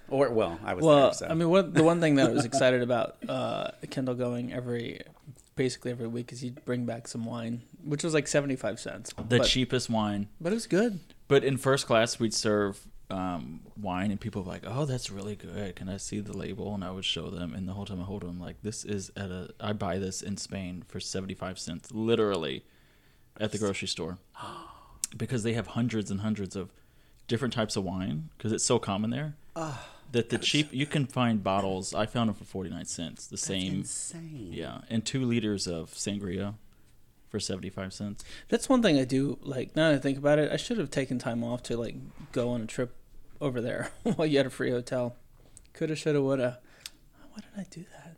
Or 0.09 0.29
well, 0.29 0.59
I 0.63 0.75
was 0.75 0.85
Well, 0.85 1.01
there. 1.05 1.13
So. 1.15 1.27
I 1.29 1.33
mean, 1.33 1.49
what 1.49 1.73
the 1.73 1.83
one 1.83 1.99
thing 2.03 2.17
that 2.17 2.29
I 2.29 2.33
was 2.35 2.45
excited 2.45 2.83
about 2.83 3.17
uh, 3.27 3.71
Kendall 3.89 4.15
going 4.15 4.53
every, 4.53 5.01
basically 5.57 5.91
every 5.91 6.07
week, 6.07 6.33
is 6.35 6.43
he'd 6.43 6.63
bring 6.67 6.85
back 6.85 7.09
some 7.09 7.25
wine, 7.25 7.63
which 7.83 8.05
was 8.05 8.13
like 8.13 8.29
seventy 8.29 8.55
five 8.55 8.79
cents. 8.79 9.15
the 9.17 9.39
but, 9.39 9.47
cheapest 9.47 9.89
wine. 9.89 10.29
but 10.39 10.53
it 10.53 10.57
was 10.57 10.67
good. 10.67 11.01
But 11.29 11.45
in 11.45 11.57
first 11.57 11.87
class, 11.87 12.19
we'd 12.19 12.35
serve 12.35 12.87
um, 13.11 13.61
wine, 13.81 14.11
and 14.11 14.21
people 14.21 14.43
were 14.43 14.51
like, 14.51 14.65
"Oh, 14.67 14.85
that's 14.85 15.11
really 15.11 15.37
good. 15.37 15.77
Can 15.77 15.89
I 15.89 15.97
see 15.97 16.21
the 16.21 16.37
label?" 16.37 16.75
And 16.75 16.83
I 16.85 16.91
would 16.91 17.05
show 17.05 17.31
them, 17.31 17.55
and 17.55 17.69
the 17.69 17.73
whole 17.75 17.85
time 17.85 18.01
I 18.01 18.05
hold 18.05 18.23
them 18.23 18.41
like, 18.41 18.63
"This 18.63 18.85
is 18.85 19.11
at 19.17 19.31
a. 19.31 19.51
I 19.61 19.73
buy 19.73 19.99
this 19.99 20.23
in 20.23 20.37
Spain 20.37 20.83
for 20.89 21.01
seventy 21.01 21.35
five 21.35 21.59
cents, 21.59 21.93
literally, 21.93 22.65
at 23.39 23.53
the 23.53 23.59
grocery 23.59 23.89
store, 23.89 24.19
because 25.17 25.43
they 25.43 25.53
have 25.53 25.69
hundreds 25.69 26.11
and 26.11 26.21
hundreds 26.21 26.57
of 26.57 26.71
different 27.29 27.55
types 27.55 27.77
of 27.77 27.85
wine 27.85 28.29
because 28.37 28.53
it's 28.53 28.65
so 28.65 28.79
common 28.79 29.11
there 29.11 29.35
that 30.11 30.29
the 30.29 30.39
cheap 30.39 30.69
you 30.73 30.87
can 30.87 31.07
find 31.07 31.43
bottles. 31.43 31.95
I 31.95 32.07
found 32.07 32.29
them 32.29 32.35
for 32.35 32.45
forty 32.45 32.71
nine 32.71 32.87
cents, 32.87 33.27
the 33.27 33.37
same, 33.37 33.75
insane. 33.81 34.49
yeah, 34.53 34.81
and 34.89 35.05
two 35.05 35.25
liters 35.25 35.67
of 35.67 35.91
sangria 35.93 36.55
for 37.33 37.41
seventy 37.41 37.71
five 37.71 37.93
cents. 37.93 38.23
That's 38.49 38.69
one 38.69 38.83
thing 38.83 38.99
I 38.99 39.05
do 39.05 39.39
like. 39.43 39.75
Now 39.75 39.89
that 39.91 39.97
I 39.97 39.99
think 39.99 40.19
about 40.19 40.39
it, 40.39 40.53
I 40.53 40.57
should 40.57 40.79
have 40.79 40.91
taken 40.91 41.19
time 41.19 41.43
off 41.43 41.63
to 41.65 41.77
like 41.77 41.97
go 42.31 42.51
on 42.51 42.61
a 42.61 42.67
trip 42.67 42.95
over 43.41 43.61
there 43.61 43.91
while 44.03 44.27
you 44.27 44.37
had 44.37 44.47
a 44.47 44.51
free 44.51 44.71
hotel. 44.71 45.17
Coulda, 45.73 45.97
shoulda, 45.97 46.23
woulda. 46.23 46.61
Why 47.33 47.39
did 47.41 47.61
I 47.61 47.67
do 47.71 47.85
that? 47.97 48.17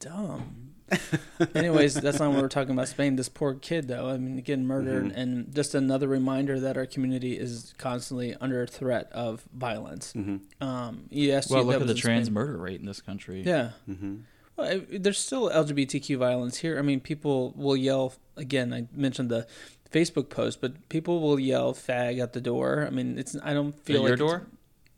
Dumb. 0.00 0.72
Anyways, 1.54 1.94
that's 1.94 2.18
not 2.20 2.30
what 2.32 2.40
we're 2.40 2.48
talking 2.48 2.70
about. 2.72 2.88
Spain. 2.88 3.16
This 3.16 3.28
poor 3.28 3.54
kid, 3.54 3.88
though. 3.88 4.08
I 4.08 4.16
mean, 4.18 4.36
getting 4.40 4.66
murdered, 4.66 5.06
Mhm. 5.06 5.16
and 5.16 5.54
just 5.54 5.74
another 5.74 6.06
reminder 6.08 6.58
that 6.60 6.76
our 6.76 6.86
community 6.86 7.36
is 7.38 7.74
constantly 7.76 8.34
under 8.40 8.66
threat 8.66 9.10
of 9.12 9.42
violence. 9.52 10.12
Mm-hmm. 10.14 10.64
Um, 10.66 11.04
yes. 11.10 11.50
Well, 11.50 11.64
look 11.64 11.80
at 11.80 11.86
the 11.86 11.94
trans 11.94 12.26
Spain. 12.26 12.34
murder 12.34 12.56
rate 12.56 12.80
in 12.80 12.86
this 12.86 13.00
country. 13.00 13.42
Yeah. 13.44 13.70
Mm-hmm. 13.88 14.16
Well, 14.56 14.68
I- 14.90 14.98
there's 14.98 15.18
still 15.18 15.50
LGBTQ 15.50 16.16
violence 16.18 16.58
here. 16.58 16.78
I 16.78 16.82
mean, 16.82 17.00
people 17.00 17.52
will 17.56 17.76
yell 17.76 18.14
again. 18.36 18.72
I 18.72 18.88
mentioned 18.92 19.30
the 19.30 19.46
Facebook 19.92 20.28
post, 20.30 20.60
but 20.60 20.88
people 20.88 21.20
will 21.20 21.38
yell 21.38 21.72
"fag" 21.74 22.20
at 22.22 22.32
the 22.32 22.40
door. 22.40 22.84
I 22.86 22.90
mean, 22.90 23.18
it's. 23.18 23.36
I 23.42 23.54
don't 23.54 23.74
At 23.74 23.80
feel 23.80 24.02
like 24.02 24.18
your 24.18 24.36
it's- 24.36 24.40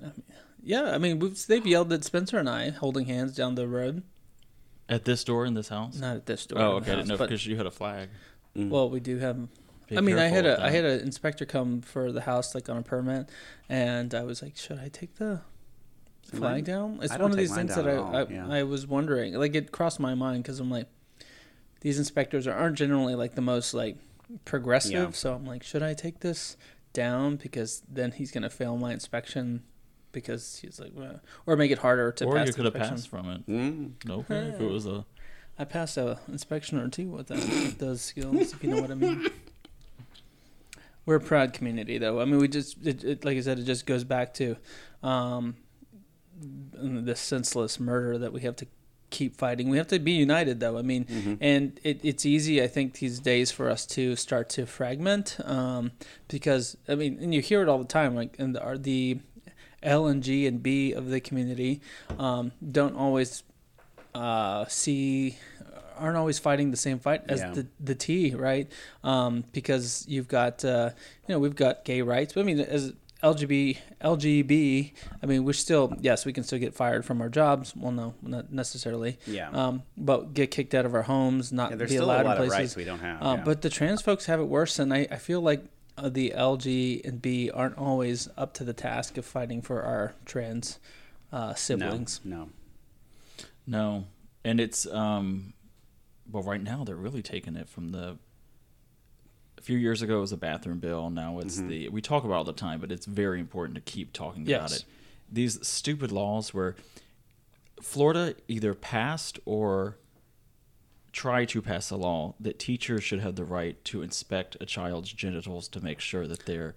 door. 0.01 0.13
Yeah, 0.63 0.91
I 0.95 0.99
mean, 0.99 1.19
we've, 1.19 1.47
they've 1.47 1.67
yelled 1.67 1.93
at 1.93 2.05
Spencer 2.05 2.39
and 2.39 2.49
I 2.49 2.71
holding 2.71 3.07
hands 3.07 3.35
down 3.35 3.55
the 3.55 3.67
road. 3.67 4.03
At 4.89 5.05
this 5.05 5.25
door 5.25 5.47
in 5.47 5.55
this 5.55 5.69
house? 5.69 5.99
Not 5.99 6.17
at 6.17 6.27
this 6.27 6.47
door. 6.47 6.59
oh, 6.61 6.73
okay. 6.77 6.93
I 6.93 6.97
didn't 6.97 7.09
house, 7.11 7.19
know 7.21 7.27
because 7.27 7.47
you 7.47 7.57
had 7.57 7.67
a 7.67 7.71
flag. 7.71 8.09
Mm-hmm. 8.57 8.71
well, 8.71 8.91
we 8.91 9.01
do 9.01 9.19
have. 9.19 9.49
Be 9.87 9.97
I 9.97 10.01
mean, 10.01 10.19
I 10.19 10.25
had 10.27 10.45
careful 10.45 10.63
a 10.63 10.67
with 10.67 10.73
I 10.73 10.77
had 10.77 10.85
an 10.85 11.01
inspector 11.01 11.47
come 11.47 11.81
for 11.81 12.13
the 12.13 12.23
house 12.23 12.55
like 12.55 12.69
on 12.69 12.77
a 12.77 12.83
permit, 12.83 13.29
and 13.69 14.15
I 14.15 14.25
was 14.25 14.43
like, 14.43 14.57
should 14.57 14.79
I 14.79 14.89
take 14.89 15.15
the 15.17 15.41
flag 16.31 16.41
Mine- 16.41 16.65
down? 16.65 16.99
It's 17.03 17.13
I 17.13 17.19
one 17.19 17.31
of 17.31 17.37
these 17.37 17.55
things 17.55 17.75
that 17.75 17.87
I 17.87 17.93
down 17.93 17.99
at 17.99 18.05
all, 18.05 18.17
I, 18.17 18.33
yeah. 18.33 18.49
I 18.49 18.63
was 18.63 18.87
wondering. 18.87 19.35
Like 19.35 19.55
it 19.55 19.73
crossed 19.73 20.01
my 20.01 20.15
mind 20.15 20.43
because 20.43 20.61
I'm 20.61 20.71
like, 20.71 20.89
these 21.81 21.99
inspectors 21.99 22.47
are, 22.47 22.55
aren't 22.55 22.77
generally 22.77 23.15
like 23.15 23.35
the 23.35 23.43
most 23.43 23.75
like 23.75 23.97
progressive. 24.45 24.93
Yeah. 24.93 25.11
So 25.13 25.35
I'm 25.35 25.47
like, 25.47 25.63
should 25.63 25.83
I 25.83 25.95
take 25.95 26.21
this 26.21 26.57
down 26.93 27.37
because 27.37 27.83
then 27.89 28.13
he's 28.13 28.31
gonna 28.31 28.51
fail 28.51 28.77
my 28.77 28.93
inspection 28.93 29.63
because 30.13 30.59
he's 30.61 30.81
like, 30.81 30.93
well, 30.95 31.21
or 31.47 31.57
make 31.57 31.71
it 31.71 31.79
harder 31.79 32.13
to 32.13 32.25
or 32.25 32.35
pass 32.35 32.49
you 32.49 32.55
could 32.55 32.65
have 32.65 32.75
passed 32.75 33.09
from 33.09 33.31
it. 33.31 33.47
Mm. 33.47 33.93
Okay, 34.11 34.49
if 34.49 34.61
it 34.61 34.71
was 34.71 34.87
a 34.87 35.05
I 35.59 35.65
passed 35.65 35.97
a 35.97 36.19
inspection 36.29 36.79
or 36.79 36.89
two 36.89 37.09
with 37.09 37.29
that 37.29 37.39
with 37.39 37.79
those 37.79 38.01
skills, 38.01 38.53
if 38.53 38.63
you 38.63 38.71
know 38.71 38.81
what 38.81 38.91
I 38.91 38.95
mean. 38.95 39.29
we're 41.05 41.17
a 41.17 41.21
proud 41.21 41.53
community, 41.53 41.99
though. 41.99 42.21
I 42.21 42.27
mean, 42.27 42.39
we 42.39 42.49
just 42.49 42.87
it, 42.87 43.03
it, 43.03 43.25
like 43.25 43.37
I 43.37 43.41
said, 43.41 43.59
it 43.59 43.65
just 43.65 43.87
goes 43.87 44.05
back 44.05 44.35
to 44.35 44.57
um, 45.03 45.57
the 46.73 47.17
senseless 47.17 47.79
murder 47.81 48.19
that 48.19 48.33
we 48.33 48.41
have 48.43 48.57
to 48.57 48.67
keep 49.11 49.37
fighting. 49.37 49.69
We 49.71 49.79
have 49.79 49.89
to 49.89 49.99
be 49.99 50.13
united, 50.13 50.61
though. 50.61 50.77
I 50.79 50.83
mean, 50.83 51.05
Mm-hmm. 51.07 51.35
and 51.41 51.81
it, 51.83 52.01
it's 52.03 52.27
easy, 52.27 52.63
I 52.63 52.67
think, 52.67 52.95
these 52.99 53.19
days 53.21 53.51
for 53.51 53.71
us 53.71 53.87
to 53.87 54.15
start 54.17 54.49
to 54.51 54.67
fragment 54.67 55.39
um, 55.45 55.93
because 56.29 56.77
I 56.89 56.95
mean, 56.95 57.19
and 57.21 57.35
you 57.35 57.41
hear 57.41 57.63
it 57.63 57.69
all 57.69 57.79
the 57.79 57.85
time, 57.87 58.15
like 58.15 58.37
in 58.39 58.53
the, 58.53 58.79
the 58.81 59.19
L 59.83 60.07
and 60.07 60.23
G 60.23 60.47
and 60.47 60.63
B 60.63 60.93
of 60.93 61.09
the 61.09 61.21
community 61.21 61.81
um, 62.19 62.53
don't 62.71 62.97
always 62.97 63.43
uh, 64.15 64.65
see 64.69 65.37
aren't 65.97 66.17
always 66.17 66.39
fighting 66.39 66.71
the 66.71 66.77
same 66.77 66.99
fight 67.01 67.23
as 67.29 67.41
Yeah. 67.41 67.51
the 67.53 67.67
the 67.81 67.95
T, 67.95 68.35
right? 68.35 68.71
Um, 69.03 69.45
because 69.53 70.05
you've 70.09 70.29
got 70.29 70.65
uh, 70.65 70.91
you 71.27 71.35
know 71.35 71.39
we've 71.39 71.57
got 71.57 71.85
gay 71.85 72.03
rights. 72.03 72.35
But 72.35 72.41
I 72.41 72.45
mean, 72.45 72.61
as 72.61 72.93
LGB 73.23 73.79
LGB, 74.01 74.93
I 75.23 75.27
mean, 75.27 75.45
we're 75.45 75.53
still 75.53 75.93
yes, 76.01 76.25
we 76.25 76.33
can 76.33 76.45
still 76.45 76.59
get 76.59 76.75
fired 76.75 77.05
from 77.05 77.21
our 77.21 77.29
jobs. 77.29 77.75
Well, 77.75 77.91
no, 77.93 78.15
not 78.23 78.53
necessarily. 78.53 79.19
Yeah. 79.27 79.51
Um, 79.51 79.83
but 79.97 80.35
get 80.35 80.51
kicked 80.51 80.75
out 80.75 80.87
of 80.87 80.95
our 80.95 81.03
homes, 81.03 81.53
not 81.53 81.71
Yeah, 81.71 81.77
be 81.77 81.87
still 81.89 82.03
a 82.03 82.07
allowed 82.07 82.27
lot 82.27 82.37
in 82.37 82.43
of 82.43 82.49
places. 82.49 82.59
rights 82.59 82.77
we 82.77 82.85
don't 82.85 83.01
have. 83.01 83.23
Uh, 83.23 83.35
yeah. 83.39 83.45
But 83.45 83.63
the 83.63 83.71
trans 83.71 84.03
folks 84.03 84.27
have 84.27 84.39
it 84.41 84.45
worse, 84.45 84.79
and 84.79 84.95
I, 84.95 85.09
I 85.11 85.17
feel 85.17 85.41
like 85.41 85.65
uh, 85.97 86.09
the 86.09 86.33
LG 86.37 87.05
and 87.05 87.21
B 87.21 87.51
aren't 87.51 87.77
always 87.77 88.29
up 88.37 88.55
to 88.55 88.65
the 88.65 88.73
task 88.73 89.19
of 89.19 89.25
fighting 89.25 89.63
for 89.63 89.83
our 89.83 90.15
trans 90.25 90.79
uh, 91.33 91.55
siblings. 91.55 92.21
No, 92.25 92.51
No, 93.67 94.05
and 94.45 94.61
it's 94.61 94.87
um, 94.87 95.55
well, 96.31 96.43
right 96.45 96.63
now 96.63 96.85
they're 96.85 96.95
really 96.95 97.23
taking 97.23 97.57
it 97.57 97.69
from 97.69 97.91
the. 97.91 98.19
A 99.59 99.61
few 99.61 99.77
years 99.77 100.01
ago, 100.03 100.19
it 100.19 100.21
was 100.21 100.33
a 100.33 100.37
bathroom 100.37 100.79
bill. 100.79 101.11
Now 101.11 101.41
it's 101.41 101.57
Mm-hmm. 101.59 101.69
the 101.69 101.89
we 101.89 102.01
talk 102.01 102.25
about 102.25 102.35
it 102.35 102.39
all 102.39 102.45
the 102.45 102.53
time, 102.53 102.81
but 102.81 102.93
it's 102.93 103.07
very 103.07 103.41
important 103.41 103.75
to 103.75 103.81
keep 103.83 104.13
talking 104.13 104.51
about 104.51 104.73
it. 104.73 104.85
These 105.31 105.67
stupid 105.67 106.11
laws 106.13 106.55
where 106.55 106.77
Florida 107.83 108.35
either 108.49 108.75
passed 108.75 109.39
or 109.45 109.97
try 111.13 111.45
to 111.47 111.61
pass 111.63 111.91
a 111.91 111.97
law 111.97 112.35
that 112.41 112.59
teachers 112.59 113.03
should 113.03 113.21
have 113.21 113.35
the 113.37 113.45
right 113.45 113.83
to 113.87 114.03
inspect 114.03 114.57
a 114.61 114.67
child's 114.67 115.13
genitals 115.13 115.69
to 115.69 115.81
make 115.81 116.01
sure 116.01 116.27
that 116.27 116.47
they're. 116.47 116.75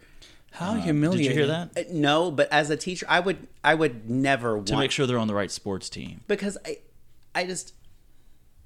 How 0.54 0.72
uh, 0.72 0.82
humiliating! 0.82 1.28
Did 1.30 1.34
you 1.36 1.40
hear 1.40 1.48
that? 1.48 1.78
Uh, 1.78 1.84
no. 1.94 2.30
But 2.32 2.52
as 2.52 2.70
a 2.70 2.78
teacher, 2.78 3.06
I 3.08 3.20
would 3.22 3.48
I 3.64 3.74
would 3.76 4.10
never 4.10 4.50
To 4.62 4.74
want 4.74 4.80
make 4.84 4.92
sure 4.92 5.06
they're 5.08 5.18
on 5.18 5.28
the 5.28 5.34
right 5.36 5.52
sports 5.52 5.90
team. 5.90 6.22
because 6.28 6.58
I 6.66 6.80
I 7.34 7.46
just 7.46 7.74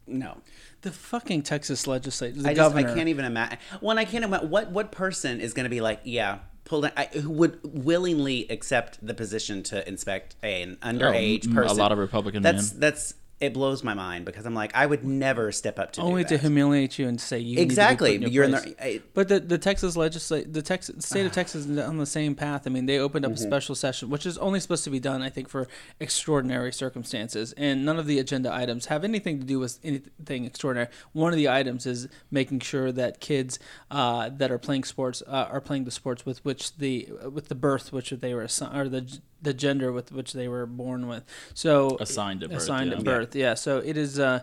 no. 0.07 0.38
The 0.81 0.91
fucking 0.91 1.41
Texas 1.43 1.88
legislature, 1.88 2.41
the 2.41 2.50
I 2.50 2.53
just 2.53 2.57
governor. 2.57 2.89
I 2.89 2.93
can't 2.93 3.09
even 3.09 3.25
imagine. 3.25 3.57
One, 3.79 3.97
I 3.97 4.05
can't 4.05 4.24
imagine 4.24 4.50
what 4.50 4.71
what 4.71 4.91
person 4.91 5.41
is 5.41 5.53
going 5.53 5.63
to 5.63 5.69
be 5.69 5.81
like, 5.81 6.01
yeah, 6.03 6.39
pull 6.63 6.81
down. 6.81 6.91
I, 6.95 7.05
who 7.05 7.29
would 7.31 7.59
willingly 7.63 8.47
accept 8.50 9.05
the 9.05 9.13
position 9.13 9.63
to 9.63 9.88
inspect 9.88 10.35
a, 10.43 10.62
an 10.62 10.77
oh, 10.83 10.88
underage 10.88 11.47
Oh, 11.50 11.53
person? 11.53 11.77
A 11.77 11.79
lot 11.79 11.91
of 11.91 11.97
Republican 11.97 12.43
That's 12.43 12.71
men. 12.71 12.79
that's 12.81 13.13
it 13.42 13.54
blows 13.54 13.84
my 13.84 13.94
mind 13.94 14.24
because 14.25 14.46
I'm 14.46 14.54
like 14.56 14.72
I 14.74 14.86
would 14.86 15.04
never 15.04 15.51
step 15.51 15.77
up 15.77 15.92
to 15.94 16.01
do 16.01 16.08
only 16.08 16.24
to 16.25 16.38
humiliate 16.38 16.98
you 16.98 17.08
and 17.08 17.20
say 17.20 17.38
you 17.39 17.60
exactly. 17.60 18.18
Need 18.18 18.18
to 18.18 18.20
be 18.20 18.25
put 18.25 18.27
in 18.27 18.34
You're 18.34 18.46
your 18.50 18.58
in 18.58 18.75
the. 18.77 18.84
I, 18.84 19.01
But 19.13 19.27
the 19.27 19.39
the 19.42 19.58
Texas 19.58 19.98
legislate 19.98 20.54
the 20.54 20.62
Texas 20.62 20.96
the 20.96 21.01
state 21.01 21.25
of 21.25 21.32
Texas 21.42 21.65
is 21.65 21.77
on 21.77 21.98
the 21.98 22.06
same 22.06 22.34
path. 22.36 22.63
I 22.65 22.70
mean, 22.70 22.86
they 22.86 22.98
opened 22.98 23.25
up 23.25 23.32
Mm-hmm. 23.34 23.44
a 23.44 23.48
special 23.48 23.75
session, 23.75 24.10
which 24.10 24.25
is 24.25 24.38
only 24.38 24.60
supposed 24.62 24.86
to 24.86 24.89
be 24.89 25.00
done, 25.00 25.22
I 25.22 25.30
think, 25.30 25.50
for 25.50 25.68
extraordinary 26.00 26.72
circumstances, 26.72 27.54
and 27.58 27.84
none 27.84 28.00
of 28.00 28.06
the 28.08 28.20
agenda 28.20 28.54
items 28.54 28.86
have 28.86 29.04
anything 29.04 29.39
to 29.39 29.46
do 29.46 29.60
with 29.60 29.80
anything 29.84 30.46
extraordinary. 30.46 30.88
One 31.12 31.34
of 31.34 31.38
the 31.38 31.50
items 31.50 31.86
is 31.86 32.08
making 32.32 32.62
sure 32.62 32.92
that 32.94 33.20
kids 33.20 33.60
uh, 33.92 34.30
that 34.38 34.51
are 34.51 34.58
playing 34.60 34.86
sports 34.86 35.22
uh, 35.27 35.48
are 35.51 35.60
playing 35.62 35.84
the 35.84 35.92
sports 35.92 36.25
with 36.25 36.44
which 36.46 36.77
the 36.77 37.10
with 37.32 37.50
the 37.50 37.56
birth 37.56 37.92
which 37.92 38.12
they 38.12 38.34
were 38.34 38.44
assigned 38.44 38.77
or 38.77 38.88
the 38.88 39.20
the 39.42 39.54
gender 39.54 39.92
with 39.92 40.12
which 40.12 40.34
they 40.34 40.48
were 40.48 40.65
born 40.65 41.08
with. 41.08 41.24
So 41.54 41.98
Assigned 42.00 42.42
at 42.44 42.50
birth, 42.50 42.58
Assigned 42.63 42.92
yeah. 42.92 42.98
at 42.98 43.04
birth, 43.04 43.25
yeah. 43.34 43.53
So 43.55 43.79
it 43.79 43.98
is. 43.98 44.20
Uh, 44.20 44.41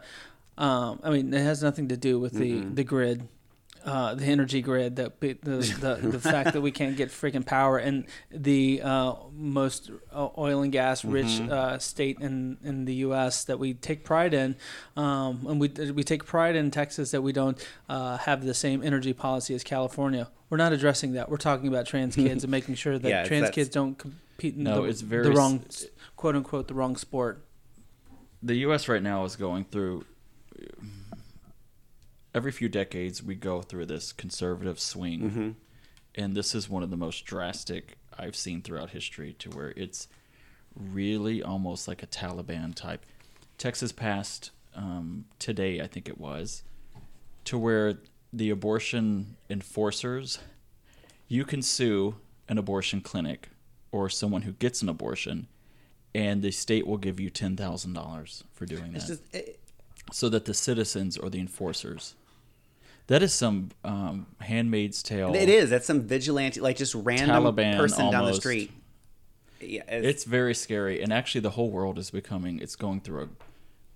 um, 0.59 1.01
I 1.03 1.11
mean, 1.11 1.33
it 1.33 1.41
has 1.41 1.63
nothing 1.63 1.89
to 1.89 1.97
do 1.97 2.19
with 2.21 2.35
the 2.35 2.61
the 2.61 2.85
grid 2.85 3.29
uh, 3.85 4.15
the 4.15 4.25
energy 4.25 4.63
grid, 4.63 4.97
the 4.97 5.13
the 5.21 5.35
the, 5.81 6.09
the 6.09 6.21
fact 6.33 6.53
that 6.53 6.61
we 6.61 6.71
can't 6.71 6.97
get 6.97 7.11
freaking 7.11 7.45
power, 7.45 7.79
and 7.79 8.07
the 8.31 8.81
uh, 8.83 9.15
most 9.33 9.91
uh, 10.13 10.29
oil 10.39 10.63
and 10.63 10.73
gas 10.73 11.05
rich 11.05 11.41
uh, 11.41 11.79
state 11.79 12.19
in 12.21 12.59
in 12.63 12.85
the 12.85 12.95
U.S. 12.95 13.45
that 13.45 13.59
we 13.59 13.75
take 13.75 14.05
pride 14.05 14.35
in, 14.35 14.57
um, 14.97 15.47
and 15.49 15.61
we 15.61 15.69
we 15.93 16.05
take 16.05 16.25
pride 16.25 16.57
in 16.57 16.71
Texas 16.71 17.11
that 17.11 17.23
we 17.23 17.33
don't 17.33 17.65
uh, 17.89 18.19
have 18.19 18.45
the 18.45 18.55
same 18.55 18.83
energy 18.83 19.13
policy 19.13 19.55
as 19.55 19.65
California. 19.65 20.29
We're 20.51 20.59
not 20.59 20.73
addressing 20.73 21.13
that. 21.13 21.31
We're 21.31 21.39
talking 21.39 21.67
about 21.69 21.87
trans 21.87 22.15
kids 22.15 22.45
and 22.45 22.51
making 22.51 22.75
sure 22.77 22.99
that 22.99 23.09
Yeah, 23.09 23.25
trans 23.25 23.51
kids 23.51 23.71
don't 23.71 23.97
compete 23.99 24.55
in 24.55 24.65
No, 24.65 24.87
the, 24.87 24.93
the 24.93 25.33
wrong 25.33 25.65
quote 26.17 26.37
unquote 26.37 26.69
the 26.69 26.75
wrong 26.75 26.97
sport. 26.97 27.45
The 28.43 28.57
U.S. 28.57 28.89
right 28.89 29.03
now 29.03 29.25
is 29.25 29.37
going 29.37 29.65
through. 29.65 30.05
Every 32.35 32.51
few 32.53 32.69
decades, 32.69 33.23
we 33.23 33.35
go 33.35 33.61
through 33.61 33.87
this 33.87 34.13
conservative 34.13 34.81
swing, 34.81 35.21
Mm-hmm. 35.21 35.51
and 36.15 36.35
this 36.35 36.55
is 36.55 36.69
one 36.69 36.83
of 36.83 36.89
the 36.91 36.97
most 36.97 37.27
drastic 37.27 37.99
I've 38.19 38.37
seen 38.37 38.63
throughout 38.63 38.91
history. 38.91 39.35
To 39.41 39.51
where 39.51 39.73
it's 39.77 40.09
really 40.75 41.43
almost 41.43 41.87
like 41.87 42.03
a 42.03 42.07
Taliban 42.07 42.75
type. 42.75 43.05
Texas 43.59 43.93
passed 43.93 44.51
um, 44.75 45.27
today, 45.39 45.81
I 45.83 45.87
think 45.87 46.09
it 46.09 46.19
was, 46.19 46.63
to 47.45 47.59
where 47.59 47.99
the 48.33 48.49
abortion 48.49 49.37
enforcers, 49.51 50.39
you 51.29 51.45
can 51.45 51.61
sue 51.61 52.15
an 52.49 52.57
abortion 52.57 53.03
clinic 53.03 53.51
or 53.93 54.09
someone 54.09 54.43
who 54.43 54.53
gets 54.53 54.81
an 54.81 54.89
abortion, 54.89 55.49
and 56.15 56.43
the 56.43 56.51
state 56.51 56.87
will 56.87 56.99
give 56.99 57.19
you 57.21 57.31
ten 57.31 57.57
thousand 57.57 57.93
dollars 57.95 58.45
for 58.53 58.67
doing 58.67 58.95
it's 58.95 59.07
that, 59.09 59.19
just 59.33 59.35
it, 59.35 59.59
so 60.13 60.29
that 60.29 60.45
the 60.45 60.55
citizens 60.55 61.17
or 61.17 61.31
the 61.31 61.39
enforcers. 61.41 62.15
That 63.09 63.23
is 63.23 63.35
some 63.35 63.71
um, 63.85 64.27
Handmaid's 64.41 65.03
Tale. 65.03 65.35
it 65.35 65.49
is. 65.49 65.69
That's 65.71 65.87
some 65.87 66.03
vigilante, 66.03 66.61
like 66.61 66.77
just 66.77 66.95
random 66.95 67.45
Taliban 67.45 67.77
person 67.77 68.11
down 68.11 68.27
the 68.27 68.35
street. 68.35 68.71
Yeah, 69.61 69.83
It's 69.89 70.25
very 70.25 70.55
scary, 70.55 71.03
and 71.03 71.13
actually, 71.13 71.41
the 71.43 71.51
whole 71.51 71.71
world 71.71 71.99
is 71.99 72.11
becoming. 72.11 72.59
It's 72.61 72.77
going 72.77 73.01
through 73.01 73.23
a 73.25 73.29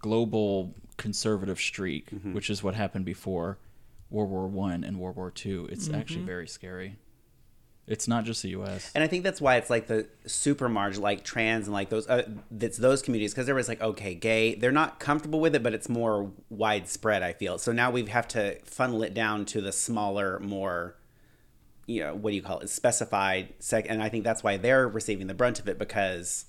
global 0.00 0.74
conservative 0.96 1.58
streak, 1.58 2.10
Mm-hmm. 2.10 2.34
which 2.34 2.50
is 2.50 2.62
what 2.62 2.74
happened 2.74 3.04
before 3.04 3.58
World 4.10 4.30
War 4.30 4.46
One 4.48 4.84
and 4.84 4.98
World 4.98 5.16
War 5.16 5.30
Two. 5.30 5.68
It's 5.70 5.88
actually 5.90 6.18
Mm-hmm. 6.18 6.26
very 6.26 6.48
scary. 6.48 6.96
It's 7.86 8.08
not 8.08 8.24
just 8.24 8.42
the 8.42 8.48
U.S. 8.50 8.90
And 8.94 9.04
I 9.04 9.06
think 9.06 9.22
that's 9.22 9.40
why 9.40 9.56
it's 9.56 9.70
like 9.70 9.86
the 9.86 10.08
super 10.26 10.68
margin, 10.68 11.02
like 11.02 11.22
trans 11.22 11.66
and 11.66 11.74
like 11.74 11.88
those, 11.88 12.08
uh, 12.08 12.28
that's 12.50 12.78
those 12.78 13.00
communities 13.00 13.32
because 13.32 13.46
there 13.46 13.54
was 13.54 13.68
like, 13.68 13.80
okay, 13.80 14.14
gay, 14.14 14.56
they're 14.56 14.72
not 14.72 14.98
comfortable 14.98 15.38
with 15.38 15.54
it, 15.54 15.62
but 15.62 15.72
it's 15.72 15.88
more 15.88 16.32
widespread, 16.50 17.22
I 17.22 17.32
feel. 17.32 17.58
So 17.58 17.70
now 17.70 17.92
we 17.92 18.04
have 18.06 18.26
to 18.28 18.58
funnel 18.64 19.04
it 19.04 19.14
down 19.14 19.44
to 19.46 19.60
the 19.60 19.70
smaller, 19.70 20.40
more, 20.40 20.96
you 21.86 22.00
know, 22.00 22.14
what 22.14 22.30
do 22.30 22.36
you 22.36 22.42
call 22.42 22.58
it, 22.58 22.70
specified 22.70 23.54
sec. 23.60 23.86
And 23.88 24.02
I 24.02 24.08
think 24.08 24.24
that's 24.24 24.42
why 24.42 24.56
they're 24.56 24.88
receiving 24.88 25.28
the 25.28 25.34
brunt 25.34 25.60
of 25.60 25.68
it 25.68 25.78
because 25.78 26.44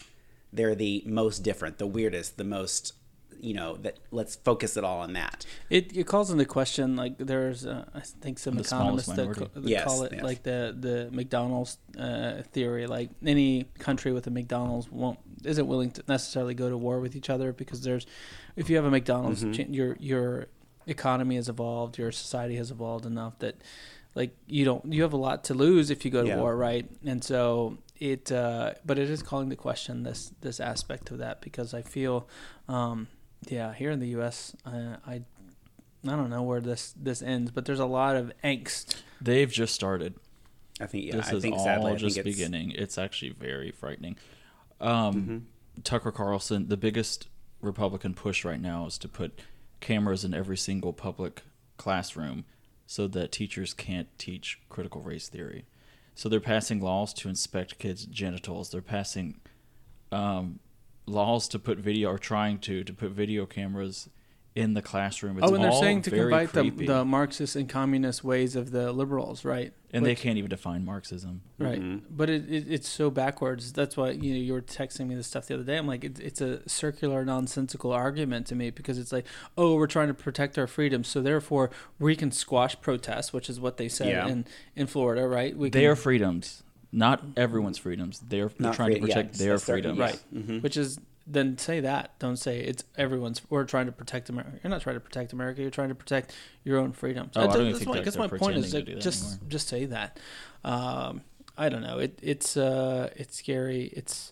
they're 0.52 0.76
the 0.76 1.04
most 1.06 1.40
different, 1.40 1.78
the 1.78 1.86
weirdest, 1.86 2.38
the 2.38 2.44
most, 2.46 2.94
you 3.42 3.54
know, 3.54 3.76
that 3.78 3.98
let's 4.12 4.36
focus 4.36 4.78
it 4.78 4.84
all 4.84 5.00
on 5.00 5.14
that. 5.14 5.46
It, 5.70 5.96
it 5.96 6.06
calls 6.08 6.32
into 6.32 6.46
question 6.46 6.96
like 6.96 7.18
there's 7.18 7.66
uh, 7.66 7.86
I 7.94 8.00
think 8.02 8.40
some 8.40 8.56
The 8.56 8.62
economists 8.62 9.08
that, 9.08 9.18
minority. 9.18 9.50
that 9.54 9.64
Yes, 9.64 9.84
call 9.86 10.04
it 10.04 10.14
yes. 10.14 10.24
like 10.24 10.44
the 10.44 10.76
the 10.78 11.10
McDonald's 11.12 11.78
uh, 11.98 12.42
theory 12.52 12.88
like 12.88 13.10
any 13.26 13.66
country 13.80 14.12
with 14.14 14.28
a 14.28 14.32
McDonald's 14.32 14.92
won't 14.92 15.20
isn't 15.44 15.68
willing 15.68 15.92
to 15.92 16.04
necessarily 16.08 16.54
go 16.54 16.70
to 16.70 16.78
war 16.78 17.00
with 17.00 17.16
each 17.16 17.30
other 17.30 17.54
because 17.54 17.82
there's 17.82 18.06
if 18.56 18.70
you 18.70 18.76
have 18.76 18.86
a 18.86 18.92
McDonald's 18.92 19.44
Mm-hmm. 19.44 19.74
your 19.74 19.98
your 20.00 20.46
economy 20.88 21.36
has 21.36 21.50
evolved 21.50 21.98
your 21.98 22.12
society 22.12 22.56
has 22.56 22.72
evolved 22.72 23.06
enough 23.06 23.38
that 23.40 23.56
like 24.16 24.32
you 24.48 24.64
don't 24.66 24.92
you 24.92 25.02
have 25.04 25.14
a 25.14 25.18
lot 25.18 25.44
to 25.44 25.54
lose 25.54 25.90
if 25.92 26.04
you 26.06 26.12
go 26.12 26.22
to 26.24 26.30
Yeah. 26.30 26.38
war 26.40 26.56
right 26.56 26.86
and 27.06 27.24
so 27.24 27.78
it 28.00 28.32
uh, 28.32 28.74
but 28.86 28.98
it 28.98 29.10
is 29.10 29.22
calling 29.22 29.50
to 29.50 29.56
question 29.56 30.04
this 30.04 30.32
this 30.42 30.60
aspect 30.60 31.12
of 31.12 31.18
that 31.18 31.42
because 31.42 31.74
I 31.74 31.82
feel 31.82 32.28
um, 32.68 33.08
yeah 33.48 33.74
here 33.74 33.92
in 33.92 34.00
the 34.00 34.10
U.S. 34.10 34.56
Uh, 34.66 34.98
I 35.06 35.22
I 36.06 36.16
don't 36.16 36.30
know 36.30 36.44
where 36.44 36.62
this 36.62 36.94
this 36.98 37.22
ends, 37.22 37.52
but 37.52 37.66
there's 37.66 37.80
a 37.80 37.86
lot 37.86 38.16
of 38.16 38.32
angst. 38.44 39.02
They've 39.22 39.52
just 39.52 39.74
started. 39.74 40.16
I 40.80 40.86
think, 40.86 41.06
yeah, 41.06 41.16
this 41.16 41.30
I 41.30 41.36
is 41.36 41.42
think 41.42 41.56
all 41.56 41.64
sadly, 41.64 41.96
just 41.96 42.18
it's, 42.18 42.24
beginning. 42.24 42.72
It's 42.72 42.98
actually 43.00 43.32
very 43.32 43.72
frightening. 43.72 44.18
Um, 44.80 45.16
Mm-hmm. 45.16 45.38
Tucker 45.84 46.12
Carlson, 46.12 46.70
the 46.70 46.78
biggest 46.78 47.28
Republican 47.62 48.14
push 48.14 48.44
right 48.46 48.60
now 48.62 48.86
is 48.86 48.98
to 49.00 49.08
put 49.08 49.40
cameras 49.80 50.24
in 50.24 50.34
every 50.34 50.58
single 50.58 50.94
public 50.94 51.44
classroom 51.78 52.46
so 52.86 53.08
that 53.08 53.32
teachers 53.32 53.74
can't 53.74 54.08
teach 54.18 54.60
critical 54.70 55.02
race 55.02 55.30
theory. 55.30 55.66
So 56.16 56.30
they're 56.30 56.40
passing 56.40 56.80
laws 56.80 57.14
to 57.16 57.30
inspect 57.30 57.78
kids' 57.78 58.06
genitals. 58.06 58.72
They're 58.72 58.82
passing 58.82 59.40
um, 60.12 60.60
laws 61.08 61.48
to 61.50 61.60
put 61.60 61.78
video 61.80 62.10
or 62.12 62.20
trying 62.20 62.60
to 62.60 62.84
to 62.84 62.94
put 62.94 63.12
video 63.12 63.46
cameras 63.46 64.10
in 64.56 64.74
the 64.74 64.82
classroom. 64.82 65.38
It's 65.38 65.46
oh, 65.48 65.54
and 65.54 65.64
they're 65.64 65.70
all 65.72 65.80
saying 65.80 66.02
to 66.02 66.10
very 66.10 66.24
invite 66.34 66.52
the, 66.52 66.72
the 66.72 67.06
Marxist 67.06 67.56
and 67.56 67.70
communist 67.70 68.24
ways 68.24 68.56
of 68.56 68.72
the 68.72 68.92
liberals, 68.92 69.46
right? 69.46 69.72
and 69.94 70.06
they 70.06 70.16
can't 70.16 70.38
even 70.38 70.50
define 70.50 70.84
Marxism. 70.84 71.42
Right, 71.60 71.80
Mhm. 71.82 72.02
but 72.10 72.30
it, 72.30 72.52
it 72.52 72.66
it's 72.68 72.90
so 72.90 73.10
backwards. 73.12 73.72
That's 73.72 73.96
why 73.96 74.10
you 74.12 74.34
know 74.34 74.40
you 74.40 74.54
were 74.54 74.62
texting 74.62 75.08
me 75.08 75.16
this 75.16 75.28
stuff 75.28 75.46
the 75.48 75.54
other 75.54 75.64
day. 75.64 75.78
I'm 75.78 75.88
like, 75.88 76.04
it, 76.04 76.20
it's 76.20 76.42
a 76.42 76.68
circular, 76.68 77.24
nonsensical 77.24 77.92
argument 77.94 78.48
to 78.48 78.56
me 78.56 78.70
because 78.72 78.98
it's 78.98 79.12
like, 79.12 79.26
oh, 79.58 79.76
we're 79.76 79.88
trying 79.88 80.08
to 80.10 80.14
protect 80.16 80.58
our 80.58 80.68
freedoms, 80.68 81.08
so 81.08 81.22
therefore 81.22 81.70
we 82.00 82.16
can 82.16 82.32
squash 82.32 82.76
protests, 82.82 83.32
which 83.32 83.50
is 83.50 83.60
what 83.60 83.78
they 83.78 83.88
said 83.88 84.08
Yeah. 84.10 84.28
in 84.28 84.46
in 84.76 84.88
Florida, 84.88 85.28
right? 85.28 85.56
We 85.56 85.70
can, 85.70 85.80
Their 85.80 85.96
freedoms, 85.96 86.64
not 86.92 87.24
everyone's 87.36 87.78
freedoms. 87.78 88.20
They're, 88.20 88.48
they're 88.48 88.56
Not 88.60 88.76
trying 88.76 88.94
to 88.96 89.00
free- 89.00 89.10
yeah, 89.10 89.16
protect 89.16 89.30
it's 89.32 89.40
their 89.40 89.54
a 89.56 89.60
certain- 89.60 89.96
freedoms. 89.96 90.00
right, 90.00 90.24
Mhm. 90.34 90.62
which 90.64 90.78
is 90.78 91.00
then 91.30 91.58
say 91.58 91.82
that. 91.82 92.18
Don't 92.20 92.38
say 92.38 92.60
it's 92.62 92.86
everyone's. 92.98 93.42
We're 93.50 93.66
trying 93.66 93.88
to 93.88 93.92
protect 93.92 94.30
America. 94.30 94.60
You're 94.64 94.70
not 94.72 94.82
trying 94.82 94.96
to 94.96 95.02
protect 95.02 95.34
America. 95.34 95.62
You're 95.62 95.70
trying 95.72 95.90
to 95.90 95.96
protect 95.96 96.34
your 96.64 96.78
own 96.80 96.94
freedoms. 96.94 97.34
Oh, 97.36 97.42
I 97.42 97.44
That's, 97.48 97.56
don't 97.58 97.66
that's 97.66 97.78
think 97.80 97.88
my, 97.90 97.94
they're- 97.96 98.02
I 98.02 98.06
guess 98.06 98.14
they're 98.16 98.28
my 98.30 98.38
point 98.38 98.58
is 98.58 98.74
like, 98.74 98.86
that 98.86 99.00
just 99.02 99.24
anymore. 99.26 99.40
just 99.50 99.68
say 99.68 99.86
that. 99.88 100.20
Um, 100.64 101.22
I 101.58 101.68
don't 101.70 101.82
know. 101.82 101.98
It 102.00 102.18
it's 102.24 102.56
uh 102.56 103.10
it's 103.18 103.36
scary. 103.38 103.86
It's 103.94 104.32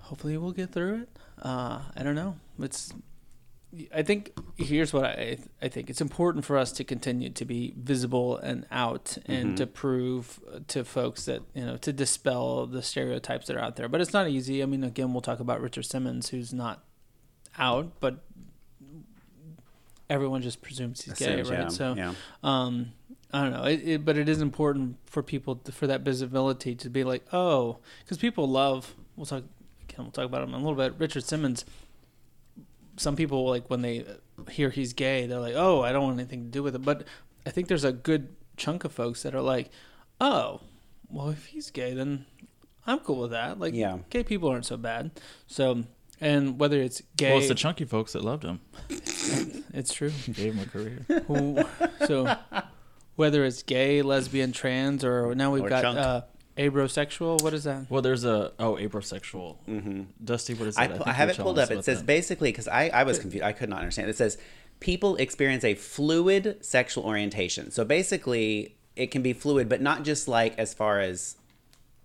hopefully 0.00 0.36
we'll 0.38 0.52
get 0.52 0.72
through 0.72 1.02
it. 1.02 1.08
Uh, 1.42 1.82
I 1.96 2.02
don't 2.02 2.14
know. 2.14 2.36
It's. 2.60 2.92
I 3.94 4.02
think 4.02 4.32
here's 4.56 4.92
what 4.92 5.04
I 5.04 5.38
I 5.60 5.68
think 5.68 5.90
it's 5.90 6.00
important 6.00 6.44
for 6.44 6.56
us 6.56 6.70
to 6.72 6.84
continue 6.84 7.30
to 7.30 7.44
be 7.44 7.74
visible 7.76 8.36
and 8.38 8.66
out 8.70 9.18
and 9.26 9.52
Mhm. 9.52 9.56
to 9.56 9.66
prove 9.66 10.40
to 10.68 10.84
folks 10.84 11.24
that 11.24 11.42
you 11.54 11.64
know 11.66 11.76
to 11.78 11.92
dispel 11.92 12.66
the 12.66 12.82
stereotypes 12.82 13.46
that 13.48 13.56
are 13.56 13.60
out 13.60 13.76
there. 13.76 13.88
But 13.88 14.00
it's 14.00 14.12
not 14.12 14.28
easy. 14.28 14.62
I 14.62 14.66
mean, 14.66 14.84
again, 14.84 15.12
we'll 15.12 15.22
talk 15.22 15.40
about 15.40 15.60
Richard 15.60 15.86
Simmons, 15.86 16.28
who's 16.28 16.52
not 16.52 16.84
out, 17.58 17.98
but 18.00 18.22
everyone 20.10 20.42
just 20.42 20.62
presumes 20.62 21.02
he's 21.02 21.14
gay, 21.14 21.40
Assumes, 21.40 21.50
right? 21.50 21.58
yeah, 21.60 21.68
So 21.68 21.94
yeah. 21.96 22.14
um, 22.42 22.92
I 23.32 23.42
don't 23.42 23.52
know, 23.52 23.64
it, 23.64 23.80
it, 23.88 24.04
but 24.04 24.16
it 24.16 24.28
is 24.28 24.40
important 24.40 24.98
for 25.06 25.22
people 25.22 25.56
to, 25.56 25.72
for 25.72 25.86
that 25.86 26.02
visibility 26.02 26.74
to 26.76 26.90
be 26.90 27.02
like, 27.04 27.24
oh, 27.32 27.78
because 28.04 28.18
people 28.18 28.48
love. 28.48 28.94
We'll 29.16 29.26
talk. 29.26 29.42
Again, 29.88 30.04
we'll 30.04 30.10
talk 30.10 30.24
about 30.26 30.42
him 30.42 30.50
in 30.50 30.54
a 30.54 30.58
little 30.58 30.74
bit. 30.74 30.94
Richard 30.98 31.24
Simmons. 31.24 31.64
Some 32.96 33.16
people 33.16 33.48
like 33.48 33.68
when 33.70 33.82
they 33.82 34.04
hear 34.50 34.70
he's 34.70 34.92
gay, 34.92 35.26
they're 35.26 35.40
like, 35.40 35.54
oh, 35.56 35.82
I 35.82 35.92
don't 35.92 36.02
want 36.04 36.18
anything 36.18 36.44
to 36.44 36.50
do 36.50 36.62
with 36.62 36.74
it. 36.74 36.82
But 36.84 37.04
I 37.46 37.50
think 37.50 37.68
there's 37.68 37.84
a 37.84 37.92
good 37.92 38.34
chunk 38.56 38.84
of 38.84 38.92
folks 38.92 39.22
that 39.24 39.34
are 39.34 39.40
like, 39.42 39.70
oh, 40.20 40.60
well, 41.10 41.30
if 41.30 41.46
he's 41.46 41.70
gay, 41.70 41.92
then 41.94 42.26
I'm 42.86 43.00
cool 43.00 43.20
with 43.20 43.30
that. 43.32 43.58
Like, 43.58 43.74
Yeah. 43.74 43.98
gay 44.10 44.22
people 44.24 44.48
aren't 44.48 44.66
so 44.66 44.76
bad. 44.76 45.10
So, 45.46 45.84
and 46.20 46.58
whether 46.60 46.80
it's 46.80 47.02
gay, 47.16 47.30
Well, 47.30 47.38
it's 47.38 47.48
the 47.48 47.54
chunky 47.54 47.84
folks 47.84 48.12
that 48.12 48.22
loved 48.24 48.44
him. 48.44 48.60
it's 48.88 49.92
true. 49.92 50.12
Gave 50.32 50.54
him 50.54 50.60
a 50.60 50.66
career. 50.66 51.22
Who- 51.26 51.62
so 52.06 52.36
whether 53.16 53.44
it's 53.44 53.62
gay, 53.62 54.02
lesbian, 54.02 54.52
trans, 54.52 55.04
or 55.04 55.34
now 55.34 55.52
we've 55.52 55.64
Or 55.64 55.68
got 55.68 55.82
chunk. 55.82 55.98
uh, 55.98 56.20
abrosexual. 56.56 57.42
What 57.42 57.54
is 57.54 57.64
that? 57.64 57.90
Well, 57.90 58.02
there's 58.02 58.24
a 58.24 58.52
oh 58.58 58.74
abrosexual. 58.74 59.56
hmm 59.64 60.02
Dusty, 60.22 60.54
what 60.54 60.68
is 60.68 60.76
I, 60.76 60.86
that? 60.86 60.98
pu- 60.98 61.04
think 61.04 61.08
I 61.08 61.12
have 61.12 61.28
it 61.28 61.36
pulled 61.38 61.58
up. 61.58 61.70
It 61.70 61.84
says 61.84 61.98
that. 61.98 62.06
basically 62.06 62.50
because 62.50 62.68
I, 62.68 62.88
I 62.88 63.02
was 63.04 63.18
confused. 63.18 63.44
I 63.44 63.52
could 63.52 63.68
not 63.68 63.80
understand. 63.80 64.08
It 64.08 64.16
says 64.16 64.38
people 64.80 65.16
experience 65.16 65.64
a 65.64 65.74
fluid 65.74 66.58
sexual 66.64 67.04
orientation. 67.04 67.70
So 67.70 67.84
basically, 67.84 68.76
it 68.96 69.10
can 69.10 69.22
be 69.22 69.32
fluid, 69.32 69.68
but 69.68 69.80
not 69.80 70.04
just 70.04 70.28
like 70.28 70.58
as 70.58 70.74
far 70.74 71.00
as 71.00 71.36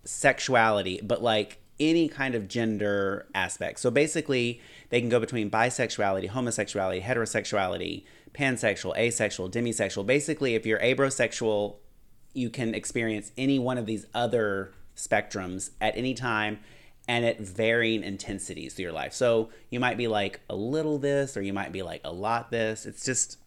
sexuality, 0.04 1.00
but 1.02 1.22
like 1.22 1.58
any 1.78 2.08
kind 2.08 2.34
of 2.34 2.48
gender 2.48 3.26
aspect. 3.34 3.80
So 3.80 3.90
basically, 3.90 4.60
they 4.90 5.00
can 5.00 5.08
go 5.08 5.20
between 5.20 5.50
bisexuality, 5.50 6.28
homosexuality, 6.28 7.02
heterosexuality, 7.02 8.04
pansexual, 8.34 8.96
asexual, 8.96 9.48
demisexual. 9.50 10.04
Basically, 10.06 10.54
if 10.54 10.66
you're 10.66 10.78
abrosexual, 10.80 11.76
you 12.32 12.50
can 12.50 12.74
experience 12.74 13.32
any 13.36 13.58
one 13.58 13.78
of 13.78 13.86
these 13.86 14.06
other 14.14 14.72
spectrums 14.96 15.70
at 15.80 15.96
any 15.96 16.14
time 16.14 16.58
and 17.08 17.24
at 17.24 17.40
varying 17.40 18.04
intensities 18.04 18.74
through 18.74 18.84
your 18.84 18.92
life. 18.92 19.12
So 19.12 19.50
you 19.70 19.80
might 19.80 19.96
be 19.96 20.06
like 20.06 20.40
a 20.48 20.54
little 20.54 20.98
this 20.98 21.36
or 21.36 21.42
you 21.42 21.52
might 21.52 21.72
be 21.72 21.82
like 21.82 22.02
a 22.04 22.12
lot 22.12 22.50
this. 22.50 22.86
It's 22.86 23.04
just 23.04 23.38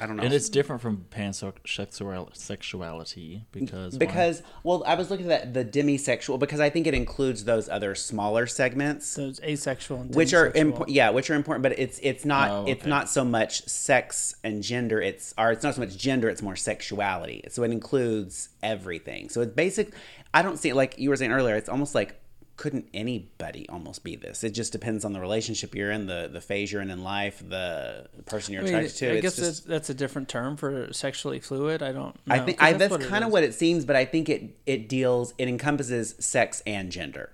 I 0.00 0.06
don't 0.06 0.16
know. 0.16 0.22
And 0.22 0.32
it's 0.34 0.48
different 0.48 0.82
from 0.82 1.06
pansexual 1.10 2.36
sexuality 2.36 3.44
because 3.52 3.94
why? 3.94 3.98
because 3.98 4.42
well, 4.62 4.82
I 4.86 4.94
was 4.94 5.10
looking 5.10 5.30
at 5.30 5.54
the 5.54 5.64
demisexual 5.64 6.38
because 6.38 6.60
I 6.60 6.70
think 6.70 6.86
it 6.86 6.94
includes 6.94 7.44
those 7.44 7.68
other 7.68 7.94
smaller 7.94 8.46
segments 8.46 9.06
So 9.06 9.28
it's 9.28 9.40
asexual 9.40 10.00
and 10.02 10.14
which 10.14 10.34
are 10.34 10.50
demisexual. 10.50 10.56
important 10.56 10.96
yeah 10.96 11.10
which 11.10 11.30
are 11.30 11.34
important 11.34 11.62
but 11.62 11.78
it's 11.78 11.98
it's 12.02 12.24
not 12.24 12.50
Oh, 12.50 12.64
it's 12.66 12.84
not 12.86 13.08
so 13.08 13.24
much 13.24 13.66
sex 13.66 14.34
and 14.44 14.62
gender 14.62 15.00
it's 15.00 15.34
or 15.38 15.50
it's 15.50 15.62
not 15.62 15.74
so 15.74 15.80
much 15.80 15.96
gender 15.96 16.28
it's 16.28 16.42
more 16.42 16.56
sexuality 16.56 17.42
so 17.48 17.62
it 17.62 17.70
includes 17.70 18.50
everything 18.62 19.28
so 19.28 19.40
it's 19.40 19.54
basic 19.54 19.92
i 20.34 20.42
don't 20.42 20.58
see 20.58 20.68
it 20.68 20.76
like 20.76 20.98
you 20.98 21.08
were 21.10 21.16
saying 21.16 21.32
earlier 21.32 21.56
it's 21.56 21.68
almost 21.68 21.94
like 21.94 22.20
couldn't 22.56 22.88
anybody 22.94 23.68
almost 23.68 24.02
be 24.02 24.16
this 24.16 24.42
it 24.42 24.50
just 24.50 24.72
depends 24.72 25.04
on 25.04 25.12
the 25.12 25.20
relationship 25.20 25.74
you're 25.74 25.90
in 25.90 26.06
the 26.06 26.28
the 26.32 26.40
phase 26.40 26.72
you're 26.72 26.80
in 26.80 26.90
in 26.90 27.02
life 27.04 27.42
the 27.48 28.08
person 28.24 28.54
you're 28.54 28.62
I, 28.62 28.64
mean, 28.66 28.74
attracted 28.74 28.96
to 28.98 29.06
I 29.06 29.12
It's 29.14 29.22
guess 29.22 29.36
just- 29.36 29.46
that's, 29.46 29.60
that's 29.60 29.90
a 29.90 29.94
different 29.94 30.28
term 30.28 30.56
for 30.56 30.92
sexually 30.92 31.38
fluid. 31.40 31.82
I 31.82 31.92
don't. 31.92 32.14
Know, 32.26 32.34
I 32.34 32.38
think 32.38 32.62
I, 32.62 32.72
that's, 32.72 32.90
what 32.90 33.02
it 33.02 33.08
kind 33.08 33.24
of 33.24 33.30
what 33.30 33.42
it 33.44 33.52
seems, 33.54 33.84
but 33.84 33.94
I 33.94 34.04
think 34.06 34.28
it 34.28 34.56
it 34.66 34.88
deals 34.88 35.34
it 35.38 35.48
encompasses 35.48 36.14
sex 36.18 36.62
and 36.66 36.90
gender, 36.90 37.30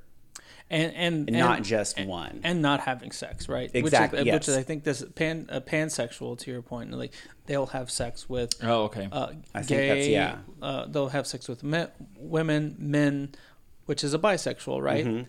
and 0.70 0.92
and, 0.94 1.28
and 1.28 1.38
not 1.38 1.62
just 1.62 2.00
one. 2.00 2.40
and 2.42 2.60
not 2.60 2.80
having 2.80 3.12
sex, 3.12 3.48
right? 3.48 3.70
Exactly, 3.72 4.18
Which 4.20 4.26
is, 4.28 4.32
which 4.34 4.48
is 4.48 4.56
I 4.56 4.62
think 4.62 4.84
this 4.84 5.04
pan 5.14 5.48
uh, 5.50 5.60
pansexual 5.60 6.38
to 6.40 6.50
your 6.50 6.62
point. 6.62 6.90
Like 6.92 7.12
they'll 7.46 7.66
have 7.66 7.90
sex 7.90 8.28
with 8.28 8.52
oh 8.62 8.84
okay 8.84 9.08
uh, 9.12 9.28
I 9.54 9.62
think 9.62 9.80
that's- 9.80 10.08
yeah. 10.08 10.38
Uh, 10.60 10.86
they'll 10.86 11.08
have 11.08 11.26
sex 11.26 11.48
with 11.48 11.62
men, 11.62 11.88
women, 12.16 12.74
men, 12.78 13.34
which 13.86 14.04
is 14.04 14.14
a 14.14 14.18
bisexual, 14.18 14.82
right? 14.82 15.04
Mm-hmm. 15.04 15.22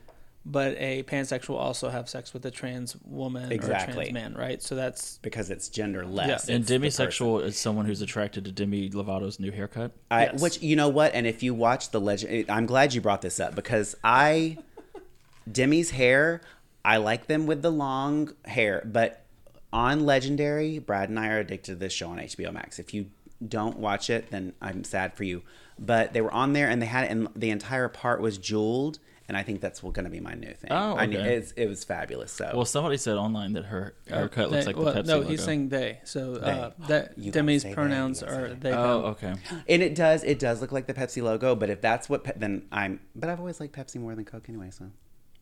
But 0.45 0.75
a 0.77 1.03
pansexual 1.03 1.55
also 1.55 1.87
have 1.87 2.09
sex 2.09 2.33
with 2.33 2.45
a 2.45 2.51
trans 2.51 2.97
woman 3.05 3.49
or 3.49 3.55
a 3.55 3.57
trans 3.57 4.11
man, 4.11 4.33
right? 4.33 4.61
So 4.61 4.75
that's 4.75 5.17
because 5.19 5.49
it's 5.49 5.69
genderless. 5.69 6.27
Yeah. 6.27 6.53
and 6.53 6.63
It's 6.63 6.67
the 6.69 6.79
demisexual 6.79 7.43
is 7.43 7.57
someone 7.57 7.85
who's 7.85 8.01
attracted 8.01 8.43
to 8.45 8.51
Demi 8.51 8.89
Lovato's 8.89 9.39
new 9.39 9.51
haircut. 9.51 9.93
I, 10.11 10.25
Yes. 10.25 10.41
Which 10.41 10.61
you 10.61 10.75
know 10.75 10.89
what, 10.89 11.13
and 11.13 11.25
if 11.25 11.43
you 11.43 11.53
watch 11.53 11.91
the 11.91 12.01
legend, 12.01 12.49
I'm 12.49 12.65
glad 12.65 12.93
you 12.93 12.99
brought 12.99 13.21
this 13.21 13.39
up 13.39 13.55
because 13.55 13.95
I 14.03 14.57
Demi's 15.51 15.91
hair, 15.91 16.41
I 16.83 16.97
like 16.97 17.27
them 17.27 17.45
with 17.45 17.61
the 17.61 17.71
long 17.71 18.33
hair, 18.43 18.81
but 18.85 19.25
on 19.71 20.05
Legendary, 20.05 20.77
Brad 20.79 21.09
and 21.09 21.17
I 21.19 21.29
are 21.29 21.39
addicted 21.39 21.71
to 21.71 21.75
this 21.75 21.93
show 21.93 22.09
on 22.09 22.17
HBO 22.17 22.53
Max. 22.53 22.79
If 22.79 22.93
you 22.93 23.07
don't 23.45 23.79
watch 23.79 24.09
it, 24.09 24.29
then 24.29 24.53
I'm 24.61 24.83
sad 24.83 25.15
for 25.15 25.23
you. 25.23 25.41
But 25.79 26.13
they 26.13 26.21
were 26.21 26.31
on 26.33 26.53
there, 26.53 26.69
and 26.69 26.81
they 26.81 26.85
had, 26.85 27.05
it 27.05 27.11
and 27.11 27.27
the 27.35 27.49
entire 27.49 27.89
part 27.89 28.21
was 28.21 28.37
jeweled, 28.37 28.99
and 29.27 29.35
I 29.37 29.41
think 29.43 29.61
that's 29.61 29.81
going 29.81 30.03
to 30.03 30.09
be 30.09 30.19
my 30.19 30.33
new 30.35 30.53
thing. 30.53 30.71
Oh, 30.71 30.95
I 30.95 31.05
knew- 31.07 31.17
okay. 31.19 31.35
it's, 31.35 31.51
it 31.53 31.67
was 31.67 31.83
fabulous. 31.83 32.31
So 32.31 32.51
Well, 32.53 32.65
somebody 32.65 32.97
said 32.97 33.15
online 33.17 33.53
that 33.53 33.65
her 33.65 33.95
haircut 34.07 34.51
looks 34.51 34.65
they- 34.65 34.73
like 34.73 34.75
the 34.75 34.81
well, 34.83 34.93
Pepsi 34.95 35.05
no, 35.07 35.17
logo. 35.19 35.29
he's 35.29 35.43
saying 35.43 35.69
they. 35.69 35.99
So 36.03 36.35
uh, 36.35 36.71
that 36.87 37.17
Demi's 37.19 37.63
say 37.63 37.69
they, 37.69 37.73
pronouns 37.75 38.21
you 38.21 38.27
are 38.27 38.49
they. 38.49 38.71
oh, 38.73 39.15
them. 39.19 39.33
okay. 39.33 39.33
and 39.69 39.81
it 39.81 39.95
does, 39.95 40.23
it 40.23 40.39
does 40.39 40.61
look 40.61 40.71
like 40.71 40.85
the 40.87 40.93
Pepsi 40.93 41.23
logo. 41.23 41.55
But 41.55 41.69
if 41.69 41.81
that's 41.81 42.07
what, 42.09 42.23
Pe- 42.25 42.33
then 42.37 42.67
I'm. 42.71 42.99
But 43.15 43.29
I've 43.29 43.39
always 43.39 43.59
liked 43.59 43.75
Pepsi 43.75 43.95
more 43.99 44.13
than 44.15 44.25
Coke 44.25 44.45
anyway. 44.49 44.69
So 44.71 44.85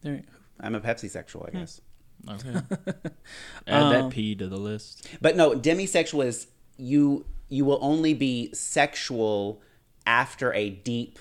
There- 0.01 0.21
I'm 0.59 0.75
a 0.75 0.79
Pepsi 0.79 1.09
sexual, 1.09 1.45
I 1.47 1.57
guess. 1.57 1.81
Okay. 2.29 2.49
Add 3.67 3.91
that 3.91 4.01
Um, 4.01 4.09
P 4.11 4.35
to 4.35 4.47
the 4.47 4.57
list. 4.57 5.07
But 5.21 5.35
no, 5.35 5.51
demisexual 5.55 6.23
is 6.25 6.47
you 6.77 7.25
you 7.49 7.65
will 7.65 7.79
only 7.81 8.13
be 8.13 8.53
sexual 8.53 9.61
after 10.05 10.53
a 10.53 10.69
deep 10.69 11.19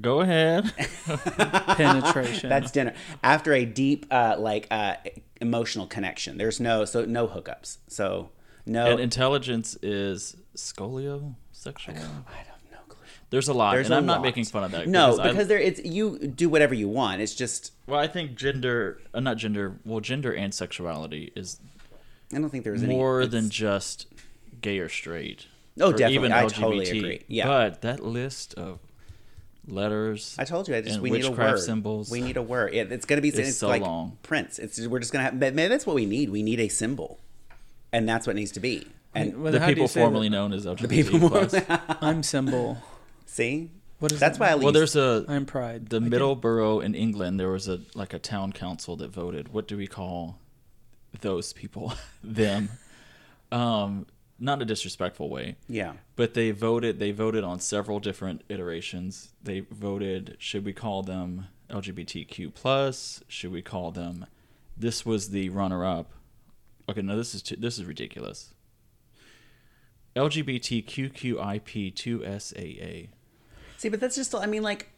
Go 0.00 0.20
ahead. 0.20 0.72
penetration. 1.06 2.48
that's 2.50 2.70
dinner 2.70 2.92
after 3.22 3.52
a 3.54 3.64
deep 3.64 4.06
uh 4.10 4.36
like 4.38 4.66
uh 4.70 4.96
emotional 5.40 5.86
connection. 5.86 6.36
There's 6.38 6.60
no 6.60 6.84
so 6.84 7.04
no 7.04 7.26
hookups. 7.28 7.78
So 7.88 8.30
no 8.66 8.86
and 8.92 9.00
intelligence 9.00 9.76
is 9.82 10.36
scolio 10.56 11.34
sexual. 11.52 11.94
I 11.94 11.98
don't 11.98 12.70
know. 12.72 12.78
clue. 12.88 12.98
There's 13.30 13.48
a 13.48 13.54
lot, 13.54 13.74
There's 13.74 13.86
and 13.86 13.94
a 13.94 13.98
I'm 13.98 14.06
not 14.06 14.22
making 14.22 14.44
fun 14.44 14.64
of 14.64 14.72
that. 14.72 14.86
No, 14.86 15.18
I- 15.18 15.30
because 15.30 15.48
there 15.48 15.58
it's 15.58 15.82
you 15.84 16.18
do 16.18 16.48
whatever 16.48 16.74
you 16.74 16.88
want. 16.88 17.20
It's 17.22 17.34
just 17.34 17.72
well, 17.86 17.98
I 18.00 18.06
think 18.06 18.34
gender, 18.34 19.00
uh, 19.14 19.20
not 19.20 19.36
gender, 19.38 19.78
well, 19.84 20.00
gender 20.00 20.32
and 20.32 20.52
sexuality 20.52 21.32
is 21.36 21.58
I 22.34 22.38
don't 22.38 22.50
think 22.50 22.64
there's 22.64 22.82
more 22.82 23.20
it's- 23.22 23.32
than 23.32 23.48
just 23.50 24.06
gay 24.60 24.78
or 24.78 24.88
straight. 24.88 25.46
Oh, 25.80 25.90
definitely. 25.92 26.14
Even 26.14 26.32
I 26.32 26.44
LGBT. 26.44 26.54
totally 26.54 26.90
agree. 26.90 27.22
Yeah. 27.28 27.46
But 27.46 27.82
that 27.82 28.02
list 28.02 28.54
of 28.54 28.78
letters. 29.66 30.36
I 30.38 30.44
told 30.44 30.68
you, 30.68 30.74
I 30.76 30.80
just 30.80 31.00
we 31.00 31.10
need 31.10 31.24
a 31.24 31.28
witchcraft 31.28 31.52
word. 31.54 31.60
symbols. 31.60 32.10
We 32.10 32.20
need 32.20 32.36
a 32.36 32.42
word. 32.42 32.74
It, 32.74 32.92
it's 32.92 33.04
gonna 33.06 33.20
be 33.20 33.28
It's 33.28 33.38
it's 33.38 33.56
so 33.58 33.68
like 33.68 33.82
long. 33.82 34.18
Prince. 34.22 34.58
It's 34.58 34.86
we're 34.86 35.00
just 35.00 35.12
gonna 35.12 35.24
have. 35.24 35.34
Maybe 35.34 35.68
that's 35.68 35.86
what 35.86 35.96
we 35.96 36.06
need. 36.06 36.30
We 36.30 36.42
need 36.42 36.60
a 36.60 36.68
symbol, 36.68 37.20
and 37.92 38.08
that's 38.08 38.26
what 38.26 38.36
needs 38.36 38.52
to 38.52 38.60
be. 38.60 38.86
And 39.14 39.42
Well, 39.42 39.52
the 39.52 39.60
how 39.60 39.66
do 39.66 39.70
you 39.72 39.76
people 39.76 39.88
say 39.88 40.00
formerly 40.00 40.28
known 40.28 40.52
as 40.52 40.66
LGBT. 40.66 40.88
the 40.88 40.88
people 41.02 41.28
plus. 41.30 41.54
I'm 42.02 42.22
symbol. 42.22 42.78
see, 43.24 43.70
What 43.98 44.12
is 44.12 44.20
that's 44.20 44.38
that? 44.38 44.44
why 44.44 44.52
I 44.52 44.54
Well, 44.56 44.72
there's 44.72 44.94
a 44.94 45.24
I'm 45.28 45.46
pride. 45.46 45.88
the 45.88 45.96
I 45.96 46.00
can't- 46.00 46.12
Middleborough 46.12 46.84
in 46.84 46.94
England. 46.94 47.40
There 47.40 47.48
was 47.50 47.66
a 47.68 47.80
like 47.94 48.12
a 48.14 48.18
town 48.18 48.52
council 48.52 48.96
that 48.96 49.08
voted. 49.10 49.52
What 49.54 49.66
do 49.68 49.76
we 49.76 49.86
call 49.86 50.38
those 51.22 51.54
people, 51.54 51.94
them, 52.22 52.68
um, 53.50 54.06
not 54.38 54.58
in 54.58 54.62
a 54.62 54.66
disrespectful 54.66 55.28
way, 55.30 55.56
Yeah. 55.68 55.94
but 56.14 56.34
they 56.34 56.50
voted. 56.50 56.98
They 56.98 57.12
voted 57.12 57.44
on 57.44 57.60
several 57.60 58.00
different 58.00 58.42
iterations. 58.48 59.30
They 59.42 59.60
voted. 59.60 60.36
Should 60.38 60.64
we 60.64 60.72
call 60.72 61.02
them 61.02 61.46
LGBTQ 61.70 62.52
plus? 62.54 63.22
Should 63.28 63.52
we 63.52 63.62
call 63.62 63.90
them? 63.92 64.26
This 64.76 65.06
was 65.06 65.30
the 65.30 65.48
runner-up. 65.48 66.10
Okay, 66.88 67.02
no, 67.02 67.16
this 67.16 67.34
is 67.34 67.42
too, 67.42 67.56
this 67.56 67.78
is 67.78 67.84
ridiculous. 67.86 68.52
LGBTQQIP2SAA. 70.14 73.08
See, 73.78 73.88
but 73.88 74.00
that's 74.00 74.16
just, 74.16 74.34
I 74.34 74.46
mean, 74.46 74.62
like, 74.62 74.88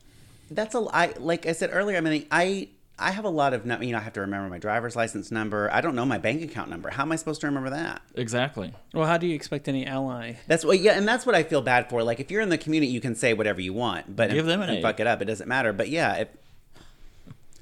that's 0.51 0.75
a, 0.75 0.87
I, 0.93 1.13
like 1.19 1.47
I 1.47 1.53
said 1.53 1.71
earlier, 1.73 1.97
I 1.97 2.01
mean, 2.01 2.27
I, 2.31 2.69
I 3.01 3.13
have 3.13 3.25
a 3.25 3.31
lot 3.31 3.55
of, 3.55 3.65
you 3.65 3.93
know, 3.93 3.99
I 3.99 4.01
have 4.01 4.15
to 4.15 4.21
remember 4.21 4.49
my 4.49 4.59
driver's 4.59 4.97
license 4.97 5.31
number. 5.31 5.71
I 5.73 5.81
don't 5.81 5.95
know 5.95 6.05
my 6.05 6.19
bank 6.19 6.43
account 6.43 6.69
number. 6.69 6.91
How 6.91 7.05
am 7.05 7.13
I 7.13 7.17
supposed 7.17 7.41
to 7.43 7.47
remember 7.47 7.71
that? 7.71 8.03
Exactly. 8.15 8.73
Well, 8.93 9.07
how 9.07 9.19
do 9.19 9.27
you 9.27 9.35
expect 9.35 9.69
any 9.69 9.87
ally? 9.87 10.35
That's 10.49 10.65
what, 10.65 10.81
yeah, 10.81 10.93
and 10.93 11.07
that's 11.07 11.25
what 11.25 11.35
I 11.35 11.45
feel 11.45 11.63
bad 11.63 11.89
for. 11.89 12.03
Like, 12.03 12.19
if 12.19 12.31
you're 12.31 12.41
in 12.41 12.49
the 12.49 12.59
community, 12.59 12.91
you 12.91 13.01
can 13.01 13.15
say 13.15 13.35
whatever 13.35 13.61
you 13.61 13.73
want, 13.73 14.17
but 14.17 14.31
Give 14.31 14.47
them 14.47 14.63
an 14.63 14.69
and 14.71 14.79
A. 14.79 14.83
fuck 14.83 14.99
it 14.99 15.07
up. 15.07 15.23
It 15.23 15.27
doesn't 15.27 15.49
matter. 15.49 15.73
But 15.73 15.89
yeah, 15.91 16.15
if, 16.15 16.29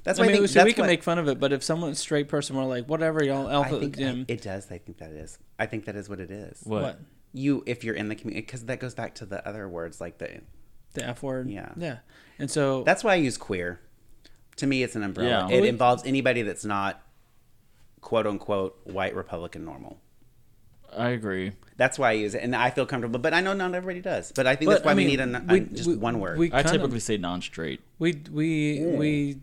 that's 0.03 0.19
I 0.19 0.23
why 0.23 0.25
I, 0.29 0.31
mean, 0.31 0.37
think 0.41 0.49
so 0.49 0.63
we 0.63 0.73
can 0.73 0.83
what- 0.83 0.87
make 0.87 1.03
fun 1.03 1.19
of 1.19 1.27
it, 1.27 1.39
but 1.39 1.51
if 1.53 1.63
someone 1.63 1.93
straight 1.93 2.29
person 2.29 2.55
were 2.55 2.63
like, 2.63 2.85
whatever, 2.87 3.23
y'all, 3.23 3.47
I 3.47 3.69
think 3.69 3.97
Jim, 3.97 4.25
it 4.27 4.41
does. 4.41 4.71
I 4.71 4.79
think 4.79 4.97
that 4.99 5.11
is. 5.11 5.37
I 5.59 5.65
think 5.67 5.85
that 5.85 5.95
is 5.95 6.09
what 6.09 6.19
it 6.19 6.31
is. 6.31 6.61
What? 6.63 6.81
what? 6.81 6.99
You, 7.33 7.61
if 7.67 7.83
you're 7.83 7.95
in 7.95 8.07
the 8.07 8.15
community, 8.15 8.45
because 8.45 8.65
that 8.65 8.79
goes 8.79 8.95
back 8.95 9.15
to 9.15 9.25
the 9.25 9.47
other 9.47 9.67
words, 9.67 10.01
like 10.01 10.17
the. 10.17 10.41
The 10.93 11.05
F 11.05 11.21
word. 11.21 11.49
Yeah. 11.49 11.73
Yeah. 11.75 11.97
And 12.39 12.49
so 12.49 12.83
That's 12.83 13.03
why 13.03 13.11
I 13.13 13.15
use 13.17 13.37
queer. 13.37 13.79
To 14.57 14.67
me, 14.67 14.83
it's 14.83 14.95
an 14.95 15.03
umbrella. 15.03 15.47
Yeah. 15.49 15.57
It 15.57 15.61
We- 15.61 15.69
involves 15.69 16.03
anybody 16.05 16.41
that's 16.41 16.65
not 16.65 17.01
quote 18.01 18.27
unquote 18.27 18.79
white 18.85 19.15
Republican 19.15 19.65
normal. 19.65 19.97
I 20.95 21.09
agree. 21.09 21.51
That's 21.75 21.99
why 21.99 22.09
I 22.09 22.13
use 22.13 22.33
it, 22.33 22.41
and 22.41 22.55
I 22.55 22.69
feel 22.71 22.85
comfortable. 22.85 23.19
But 23.19 23.33
I 23.33 23.41
know 23.41 23.53
not 23.53 23.75
everybody 23.75 24.01
does. 24.01 24.31
But 24.31 24.47
I 24.47 24.55
think 24.55 24.67
But, 24.69 24.73
that's 24.75 24.85
why 24.85 24.91
I 24.93 24.95
we 24.95 25.05
need 25.05 25.19
a, 25.19 25.43
we- 25.47 25.57
a- 25.57 25.65
just 25.65 25.87
we- 25.89 25.95
one 25.97 26.19
word. 26.19 26.37
we- 26.39 26.47
I 26.47 26.63
kind 26.63 26.67
of- 26.67 26.71
typically 26.73 26.99
say 27.01 27.17
non-straight. 27.17 27.81
we 27.99 28.13
we 28.31 28.83
we 28.85 29.37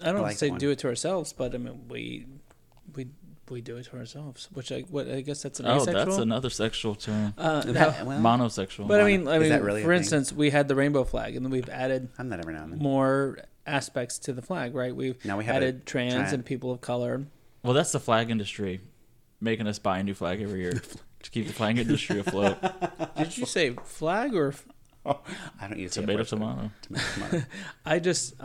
I 0.00 0.12
don't 0.12 0.22
like 0.22 0.36
say 0.36 0.50
one. 0.50 0.58
do 0.58 0.70
it 0.70 0.78
to 0.80 0.88
ourselves, 0.88 1.32
but 1.32 1.54
I 1.54 1.58
mean 1.58 1.82
we 1.88 2.26
we 2.96 3.08
we 3.50 3.60
do 3.60 3.76
it 3.76 3.84
to 3.86 3.96
ourselves, 3.96 4.48
which 4.54 4.72
I 4.72 4.80
what 4.90 5.08
I 5.08 5.20
guess 5.20 5.42
that's 5.42 5.60
an 5.60 5.66
Oh, 5.66 5.76
asexual. 5.76 6.04
that's 6.06 6.16
another 6.18 6.50
sexual 6.50 6.94
term. 6.96 7.34
uh, 7.38 7.60
That- 7.62 8.04
well, 8.06 8.18
Monosexual. 8.20 8.88
But 8.88 9.00
I 9.00 9.04
mean, 9.04 9.28
I 9.28 9.38
mean, 9.38 9.52
really 9.62 9.82
a 9.82 9.84
for 9.84 9.90
thing? 9.90 9.98
instance, 9.98 10.32
we 10.32 10.50
had 10.50 10.66
the 10.68 10.74
rainbow 10.74 11.04
flag, 11.04 11.36
and 11.36 11.44
then 11.44 11.52
we've 11.52 11.68
added 11.68 12.08
I'm 12.18 12.30
that 12.30 12.40
every 12.40 12.54
now 12.54 12.64
and 12.64 12.72
then. 12.72 12.78
more 12.80 13.38
aspects 13.68 14.18
to 14.20 14.32
the 14.32 14.42
flag, 14.42 14.74
right? 14.74 14.94
We've 14.94 15.22
Now 15.24 15.36
we 15.38 15.44
have 15.44 15.56
added 15.56 15.86
trans 15.86 16.14
trans- 16.14 16.32
and 16.32 16.44
people 16.44 16.70
of 16.70 16.80
color. 16.80 17.26
well, 17.62 17.74
that's 17.74 17.92
the 17.92 18.00
flag 18.00 18.30
industry 18.30 18.80
making 19.40 19.66
us 19.66 19.78
buy 19.78 19.98
a 19.98 20.02
new 20.02 20.14
flag 20.14 20.40
every 20.42 20.60
year 20.62 20.72
to 21.22 21.30
keep 21.30 21.46
the 21.46 21.52
flag 21.52 21.78
industry 21.78 22.18
afloat. 22.20 22.58
Did 23.16 23.36
you 23.38 23.46
say 23.46 23.74
flag 23.84 24.34
or? 24.34 24.48
f- 24.48 24.66
I 25.06 25.68
don't 25.68 25.78
use 25.78 25.94
the 25.94 26.02
Tomato, 26.02 26.24
tomato. 26.24 26.70
Tomato, 26.82 27.04
tomato. 27.14 27.44
I 27.86 27.98
just 27.98 28.34
uh, 28.40 28.44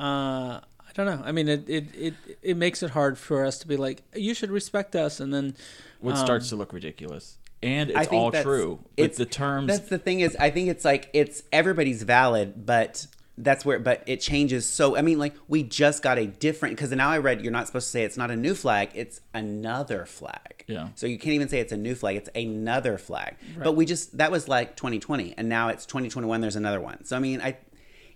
I 0.61 0.91
don't 0.93 1.05
know. 1.07 1.21
I 1.25 1.31
mean, 1.31 1.47
it, 1.49 1.67
it 1.69 1.85
it 1.95 2.13
it 2.41 2.57
makes 2.57 2.81
it 2.83 2.91
hard 2.91 3.17
for 3.17 3.43
us 3.45 3.57
to 3.59 3.67
be 3.67 3.75
like, 3.75 4.03
you 4.15 4.33
should 4.33 4.51
respect 4.51 4.95
us, 4.95 5.19
and 5.19 5.33
then 5.33 5.55
What 5.99 6.15
Um, 6.15 6.23
starts 6.25 6.49
to 6.49 6.55
look 6.55 6.71
ridiculous, 6.71 7.37
and 7.61 7.91
I 7.91 8.01
it's 8.01 8.09
think 8.09 8.21
all 8.21 8.31
that's- 8.31 8.43
true. 8.45 8.79
But 8.95 9.03
it's- 9.03 9.17
the 9.17 9.25
terms, 9.25 9.67
That's 9.67 9.89
the 9.89 9.97
thing 9.97 10.21
is, 10.21 10.37
I 10.39 10.51
think 10.51 10.69
it's 10.69 10.85
like 10.85 11.09
it's 11.13 11.43
everybody's 11.51 12.03
valid, 12.03 12.65
but 12.65 13.07
that's 13.37 13.65
where, 13.65 13.79
but 13.79 14.03
it 14.05 14.21
changes. 14.21 14.67
So 14.67 14.95
I 14.95 15.01
mean, 15.01 15.17
like 15.19 15.33
we 15.47 15.63
just 15.63 16.03
got 16.03 16.17
a 16.19 16.27
different 16.27 16.75
because 16.75 16.91
now 16.91 17.09
I 17.09 17.17
read 17.17 17.41
you're 17.41 17.51
not 17.51 17.65
supposed 17.67 17.87
to 17.87 17.91
say 17.91 18.03
it's 18.03 18.17
not 18.17 18.29
a 18.31 18.35
new 18.35 18.53
flag, 18.55 18.89
it's 18.93 19.21
another 19.33 20.05
flag. 20.05 20.63
Yeah. 20.67 20.89
So 20.95 21.07
you 21.07 21.17
can't 21.17 21.33
even 21.33 21.49
say 21.49 21.59
it's 21.59 21.71
a 21.73 21.77
new 21.77 21.95
flag; 21.95 22.15
it's 22.15 22.29
another 22.35 22.97
flag. 22.97 23.35
But 23.57 23.73
we 23.73 23.85
just 23.85 24.17
that 24.17 24.31
was 24.31 24.47
like 24.47 24.75
2020, 24.75 25.33
and 25.37 25.49
now 25.49 25.69
it's 25.69 25.85
2021. 25.85 26.41
There's 26.41 26.55
another 26.55 26.79
one. 26.79 27.05
So 27.05 27.15
I 27.15 27.19
mean, 27.19 27.41
I, 27.41 27.57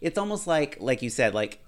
it's 0.01 0.17
almost 0.17 0.45
like 0.45 0.77
like 0.79 1.01
you 1.01 1.09
said, 1.09 1.33
like 1.33 1.59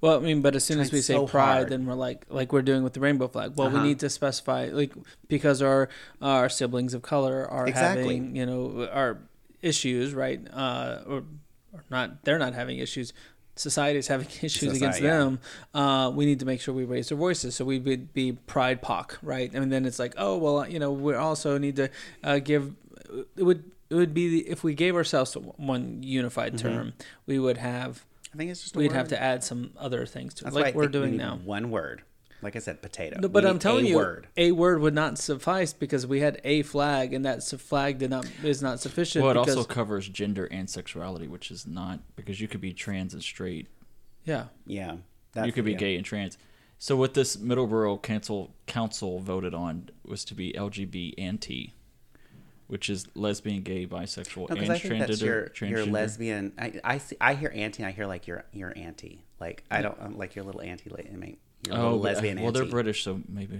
Well, 0.00 0.16
I 0.16 0.20
mean, 0.20 0.40
but 0.42 0.54
as 0.56 0.64
soon 0.64 0.80
as 0.80 0.92
we 0.92 1.00
say 1.02 1.14
so 1.14 1.26
pride, 1.26 1.52
hard. 1.52 1.68
then 1.68 1.84
we're 1.86 1.94
like, 1.94 2.26
like 2.30 2.52
we're 2.52 2.62
doing 2.62 2.82
with 2.84 2.94
the 2.94 3.00
rainbow 3.00 3.28
flag. 3.28 3.52
Well, 3.56 3.68
Uh-huh. 3.68 3.82
we 3.82 3.88
need 3.88 3.98
to 4.00 4.08
specify, 4.10 4.70
like, 4.72 4.92
because 5.28 5.60
our 5.62 5.88
our 6.22 6.48
siblings 6.48 6.94
of 6.94 7.02
color 7.02 7.46
are 7.48 7.66
Exactly. 7.66 8.02
having, 8.16 8.34
you 8.36 8.46
know, 8.46 8.88
our 8.92 9.18
issues, 9.62 10.14
right? 10.14 10.40
Uh, 10.52 11.00
or, 11.06 11.24
or 11.74 11.84
not, 11.90 12.24
they're 12.24 12.38
not 12.38 12.54
having 12.54 12.78
issues. 12.78 13.12
Society 13.56 13.98
is 13.98 14.08
having 14.08 14.26
issues 14.42 14.62
against 14.76 14.98
Society, 14.98 15.04
yeah. 15.04 15.18
them. 15.18 15.38
Uh, 15.74 16.10
we 16.14 16.24
need 16.26 16.40
to 16.40 16.46
make 16.46 16.60
sure 16.60 16.74
we 16.74 16.84
raise 16.84 17.08
their 17.10 17.18
voices. 17.18 17.54
So 17.54 17.64
we 17.64 17.78
would 17.78 18.12
be 18.12 18.32
pride 18.32 18.82
POC, 18.82 19.16
right? 19.22 19.52
And 19.52 19.70
then 19.70 19.84
it's 19.86 19.98
like, 19.98 20.14
oh 20.16 20.36
well, 20.38 20.68
you 20.68 20.78
know, 20.78 20.90
we 20.92 21.14
also 21.14 21.58
need 21.58 21.76
to 21.76 21.88
uh, 22.22 22.38
give. 22.38 22.72
It 23.36 23.42
would 23.42 23.64
it 23.90 23.94
would 23.96 24.14
be 24.14 24.38
if 24.48 24.64
we 24.64 24.74
gave 24.74 24.96
ourselves 24.96 25.34
one 25.34 26.02
unified 26.02 26.54
Mm-hmm. 26.54 26.68
term, 26.68 26.92
we 27.26 27.38
would 27.38 27.58
have 27.58 28.04
I 28.32 28.36
think 28.36 28.50
it's 28.50 28.62
just 28.62 28.74
we'd 28.76 28.88
word. 28.90 28.96
have 28.96 29.08
to 29.08 29.22
add 29.22 29.44
some 29.44 29.70
other 29.78 30.04
things 30.06 30.34
to 30.34 30.42
it, 30.42 30.44
That's 30.46 30.56
like 30.56 30.74
we're 30.74 30.88
doing 30.88 31.16
now. 31.16 31.36
One 31.44 31.70
word, 31.70 32.02
like 32.44 32.54
I 32.56 32.60
said, 32.60 32.80
potato. 32.82 33.16
No, 33.20 33.26
We 33.28 33.32
but 33.32 33.44
I'm 33.44 33.58
telling 33.58 33.86
a 33.86 33.88
you, 33.88 33.96
word. 33.96 34.28
a 34.36 34.52
word 34.52 34.80
would 34.80 34.94
not 34.94 35.18
suffice 35.18 35.72
because 35.72 36.06
we 36.06 36.20
had 36.20 36.40
a 36.44 36.62
flag, 36.62 37.12
and 37.12 37.24
that 37.24 37.42
flag 37.42 37.98
did 37.98 38.10
not 38.10 38.26
is 38.44 38.62
not 38.62 38.78
sufficient. 38.80 39.24
well, 39.24 39.32
it 39.32 39.40
because, 39.40 39.56
also 39.56 39.68
covers 39.68 40.08
gender 40.08 40.44
and 40.46 40.68
sexuality, 40.70 41.26
which 41.26 41.50
is 41.50 41.66
not 41.66 42.00
because 42.14 42.40
you 42.40 42.46
could 42.46 42.60
be 42.60 42.72
trans 42.72 43.12
and 43.14 43.22
straight. 43.22 43.66
yeah, 44.24 44.44
Yeah, 44.66 44.96
you 45.44 45.50
could 45.52 45.64
be 45.64 45.72
yeah. 45.72 45.78
gay 45.78 45.96
and 45.96 46.04
trans. 46.04 46.38
So 46.78 46.96
what 46.96 47.14
this 47.14 47.36
Middleborough 47.36 48.02
Council 48.02 48.54
Council 48.66 49.18
voted 49.20 49.54
on 49.54 49.88
was 50.04 50.24
to 50.26 50.34
be 50.34 50.52
LGB 50.52 51.14
anti, 51.18 51.72
which 52.66 52.90
is 52.90 53.06
lesbian, 53.14 53.62
gay, 53.62 53.86
bisexual, 53.86 54.50
No, 54.50 54.56
and 54.56 54.70
I 54.70 54.78
think 54.78 54.98
that's 55.06 55.20
transgender. 55.22 55.60
your, 55.60 55.70
your 55.70 55.86
lesbian. 55.86 56.52
I, 56.58 56.80
I 56.84 56.98
see. 56.98 57.16
I 57.20 57.34
hear 57.34 57.50
auntie. 57.54 57.82
and 57.82 57.88
I 57.88 57.92
hear 57.92 58.06
like 58.06 58.26
your 58.26 58.44
your 58.52 58.76
auntie. 58.76 59.24
Like 59.40 59.64
I 59.70 59.82
don't 59.82 59.96
I'm 60.00 60.18
like 60.18 60.34
your 60.34 60.44
little 60.44 60.60
auntie. 60.60 60.90
Like 60.90 61.08
I 61.12 61.16
mean, 61.16 61.36
your 61.66 61.76
Oh, 61.76 61.82
little 61.82 61.98
but- 61.98 62.12
lesbian 62.14 62.40
well, 62.40 62.52
they're. 62.52 62.64
British, 62.66 63.02
so 63.04 63.20
maybe 63.28 63.58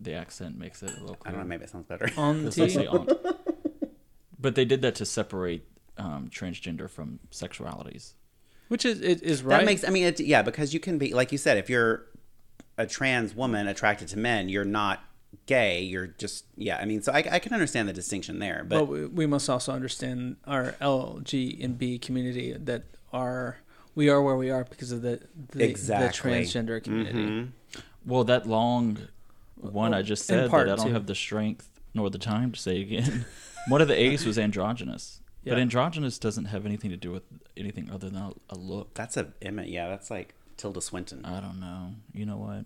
the 0.00 0.14
accent 0.14 0.58
makes 0.58 0.82
it 0.82 0.90
a 0.90 1.00
little. 1.00 1.16
I 1.24 1.30
don't 1.30 1.38
know. 1.40 1.44
clearer. 1.44 1.44
Maybe 1.44 1.64
it 1.64 1.70
sounds 1.70 1.86
better. 1.86 2.10
Let's 2.16 2.58
auntie. 2.58 2.86
aunt. 2.86 3.12
But 4.38 4.56
they 4.56 4.64
did 4.66 4.82
that 4.82 4.94
to 4.96 5.06
separate 5.06 5.66
um, 5.96 6.28
transgender 6.30 6.90
from 6.90 7.18
sexualities. 7.30 8.12
which 8.68 8.84
is 8.84 9.00
it 9.00 9.22
is 9.22 9.42
right. 9.42 9.58
That 9.60 9.64
makes. 9.64 9.84
I 9.84 9.90
mean, 9.90 10.04
it, 10.04 10.20
yeah, 10.20 10.42
because 10.42 10.74
you 10.74 10.80
can 10.80 10.98
be 10.98 11.14
like 11.14 11.32
you 11.32 11.38
said. 11.38 11.56
If 11.56 11.70
you're 11.70 12.04
a 12.76 12.86
trans 12.86 13.34
woman 13.34 13.68
attracted 13.68 14.08
to 14.08 14.18
men, 14.18 14.50
you're 14.50 14.64
not 14.66 15.02
gay. 15.46 15.80
You're 15.80 16.08
just 16.08 16.44
yeah. 16.56 16.76
I 16.76 16.84
mean, 16.84 17.00
so 17.00 17.10
I, 17.12 17.24
I 17.30 17.38
can 17.38 17.54
understand 17.54 17.88
the 17.88 17.94
distinction 17.94 18.38
there. 18.38 18.66
But 18.68 18.80
but 18.80 18.84
we, 18.88 19.06
we 19.06 19.26
must 19.26 19.48
also 19.48 19.72
understand 19.72 20.36
our 20.44 20.74
L, 20.78 21.20
G, 21.22 21.58
and 21.62 21.78
B 21.78 21.98
community 21.98 22.52
that 22.52 22.82
are 23.14 23.58
we 23.94 24.08
are 24.08 24.20
where 24.22 24.36
we 24.36 24.50
are 24.50 24.64
because 24.64 24.92
of 24.92 25.02
the 25.02 25.20
the, 25.52 25.64
Exactly. 25.64 26.30
the 26.32 26.44
transgender 26.46 26.82
community. 26.82 27.18
Mhm. 27.18 27.48
Well, 28.06 28.24
that 28.24 28.46
long 28.46 28.98
one 29.56 29.94
I 29.94 30.02
just 30.02 30.26
said 30.26 30.50
that 30.50 30.54
I 30.54 30.64
don't 30.64 30.86
two. 30.88 30.92
have 30.92 31.06
the 31.06 31.14
strength 31.14 31.68
nor 31.94 32.10
the 32.10 32.18
time 32.18 32.52
to 32.52 32.60
say 32.60 32.80
again. 32.80 33.24
one 33.68 33.80
of 33.80 33.88
the 33.88 33.98
A's 33.98 34.26
was 34.26 34.38
androgynous, 34.38 35.20
but 35.44 35.58
androgynous 35.58 36.18
doesn't 36.18 36.46
have 36.46 36.66
anything 36.66 36.90
to 36.90 36.96
do 36.96 37.10
with 37.12 37.22
anything 37.56 37.90
other 37.90 38.10
than 38.10 38.20
a, 38.20 38.32
a 38.50 38.56
look. 38.56 38.94
that's 38.94 39.16
a 39.16 39.28
image. 39.40 39.68
Yeah, 39.68 39.88
that's 39.88 40.10
like 40.10 40.34
Tilda 40.56 40.80
Swinton. 40.80 41.24
I 41.24 41.40
don't 41.40 41.60
know. 41.60 41.94
You 42.12 42.26
know 42.26 42.36
what? 42.36 42.64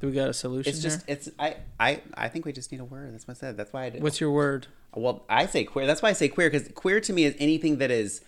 Do 0.00 0.08
we 0.08 0.12
got 0.14 0.28
a 0.28 0.32
solution 0.34 0.68
it's 0.72 0.82
just 0.82 1.06
here? 1.06 1.14
it's 1.16 1.28
I 1.38 1.56
I 1.78 2.02
I 2.14 2.28
think 2.28 2.44
we 2.44 2.52
just 2.52 2.72
need 2.72 2.80
a 2.80 2.84
word. 2.84 3.14
That's 3.14 3.26
what 3.28 3.36
I 3.36 3.40
said. 3.40 3.56
That's 3.56 3.72
why 3.72 3.84
I 3.84 3.90
did. 3.90 4.02
What's 4.02 4.20
your 4.20 4.32
word? 4.32 4.66
Well, 4.94 5.24
I 5.28 5.46
say 5.46 5.62
queer. 5.64 5.86
That's 5.86 6.02
why 6.02 6.08
I 6.10 6.12
say 6.12 6.28
queer 6.28 6.50
because 6.50 6.68
queer 6.74 7.00
to 7.00 7.12
me 7.12 7.24
is 7.24 7.34
anything 7.38 7.78
that 7.78 7.90
is 7.92 8.20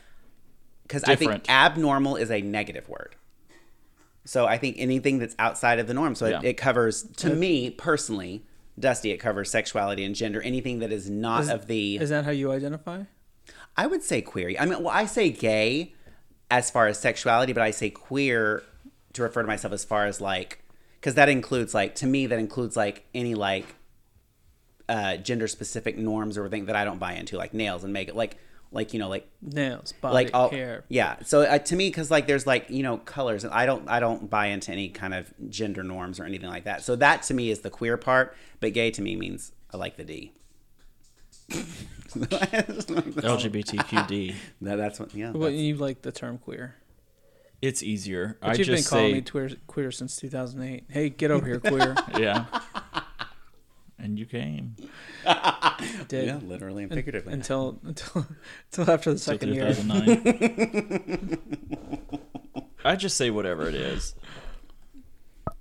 because 0.85 1.05
I 1.05 1.16
think 1.16 1.51
abnormal 1.51 2.16
is 2.16 2.31
a 2.31 2.40
negative 2.40 2.88
word. 2.88 3.16
So 4.25 4.47
I 4.47 4.57
think 4.57 4.77
anything 4.79 5.18
that's 5.18 5.35
outside 5.38 5.79
of 5.79 5.87
the 5.87 5.94
norm. 5.94 6.14
So 6.14 6.27
Yeah. 6.27 6.38
it, 6.38 6.44
it 6.44 6.55
covers 6.57 7.03
to 7.18 7.35
me 7.35 7.70
personally, 7.70 8.44
Dusty. 8.79 9.11
It 9.11 9.18
covers 9.18 9.51
sexuality 9.51 10.05
and 10.05 10.14
gender. 10.14 10.40
Anything 10.42 10.79
that 10.81 10.90
is 10.92 11.09
not 11.11 11.42
Is- 11.42 11.49
of 11.51 11.66
the. 11.66 11.97
Is 11.97 12.11
that 12.11 12.25
how 12.25 12.31
you 12.31 12.51
identify? 12.53 13.03
I 13.77 13.87
would 13.87 14.03
say 14.03 14.23
queer. 14.23 14.55
I 14.59 14.64
mean, 14.66 14.83
well, 14.83 14.94
I 14.94 15.05
say 15.07 15.31
gay 15.31 15.94
as 16.51 16.70
far 16.70 16.87
as 16.87 16.99
sexuality, 16.99 17.53
but 17.53 17.62
I 17.62 17.70
say 17.73 17.90
queer 17.90 18.62
to 19.12 19.23
refer 19.23 19.42
to 19.42 19.49
myself 19.49 19.73
as 19.73 19.85
far 19.85 20.07
as 20.07 20.20
like 20.20 20.62
because 21.01 21.14
that 21.16 21.29
includes 21.29 21.75
like 21.75 21.94
to 21.97 22.07
me 22.07 22.27
that 22.27 22.38
includes 22.38 22.77
like 22.77 23.05
any 23.14 23.35
like 23.35 23.66
uh 24.88 25.16
gender 25.16 25.47
specific 25.49 25.97
norms 25.99 26.37
or 26.38 26.49
thing 26.49 26.66
that 26.66 26.77
I 26.77 26.85
don't 26.85 26.99
buy 26.99 27.14
into, 27.14 27.37
like 27.37 27.53
nails 27.55 27.85
and 27.85 27.92
makeup, 27.92 28.16
like 28.16 28.37
like 28.74 28.92
you 28.92 28.98
know 28.98 29.08
like 29.08 29.26
Nails, 29.40 29.92
body, 30.00 30.14
like 30.14 30.30
all 30.34 30.50
hair. 30.50 30.84
yeah. 30.88 31.16
So 31.24 31.42
uh, 31.42 31.58
to 31.58 31.76
me, 31.76 31.88
because 31.88 32.10
like 32.10 32.26
there's 32.26 32.46
like 32.46 32.68
you 32.68 32.82
know 32.82 32.98
colors, 32.98 33.44
and 33.44 33.54
I 33.54 33.64
don't 33.66 33.88
I 33.88 34.00
don't 34.00 34.28
buy 34.28 34.46
into 34.46 34.72
any 34.72 34.88
kind 34.88 35.14
of 35.14 35.32
gender 35.48 35.82
norms 35.82 36.20
or 36.20 36.24
anything 36.24 36.50
like 36.50 36.64
that. 36.64 36.82
So 36.82 36.96
that 36.96 37.22
to 37.24 37.34
me 37.34 37.50
is 37.50 37.60
the 37.60 37.70
queer 37.70 37.96
part, 37.96 38.37
but 38.60 38.72
gay 38.74 38.90
to 38.90 39.00
me 39.00 39.16
means 39.16 39.52
I 39.72 39.76
like 39.76 39.96
the 39.96 40.04
D. 40.04 40.32
LGBTQD. 43.14 44.34
That, 44.62 44.76
that's 44.76 45.00
what 45.00 45.14
yeah. 45.14 45.30
Well, 45.30 45.42
that's- 45.42 45.60
you 45.60 45.76
like 45.76 46.02
the 46.02 46.12
term 46.12 46.38
queer. 46.38 46.76
It's 47.62 47.82
easier. 47.82 48.37
But 48.40 48.50
I 48.50 48.54
you've 48.54 48.66
been 48.66 48.82
calling 48.82 49.10
say 49.10 49.12
me 49.14 49.22
queer, 49.22 49.50
queer 49.66 49.90
since 49.90 50.16
2008. 50.16 50.84
Hey, 50.90 51.08
get 51.08 51.30
over 51.30 51.46
here, 51.46 51.60
queer. 51.60 51.94
yeah. 52.18 52.44
And 53.98 54.18
you 54.18 54.26
came. 54.26 54.74
Did 56.09 56.26
Yeah, 56.26 56.38
literally 56.42 56.83
and 56.83 56.92
un- 56.92 56.98
figuratively. 56.98 57.33
until 57.33 57.78
until 57.85 58.26
until 58.72 58.90
after 58.92 59.12
the 59.14 59.18
till 59.18 59.33
second 59.35 59.54
year. 59.54 59.72
2009. 59.72 61.38
I 62.85 62.96
just 62.96 63.16
say 63.16 63.30
whatever 63.30 63.66
it 63.68 63.74
is. 63.74 64.14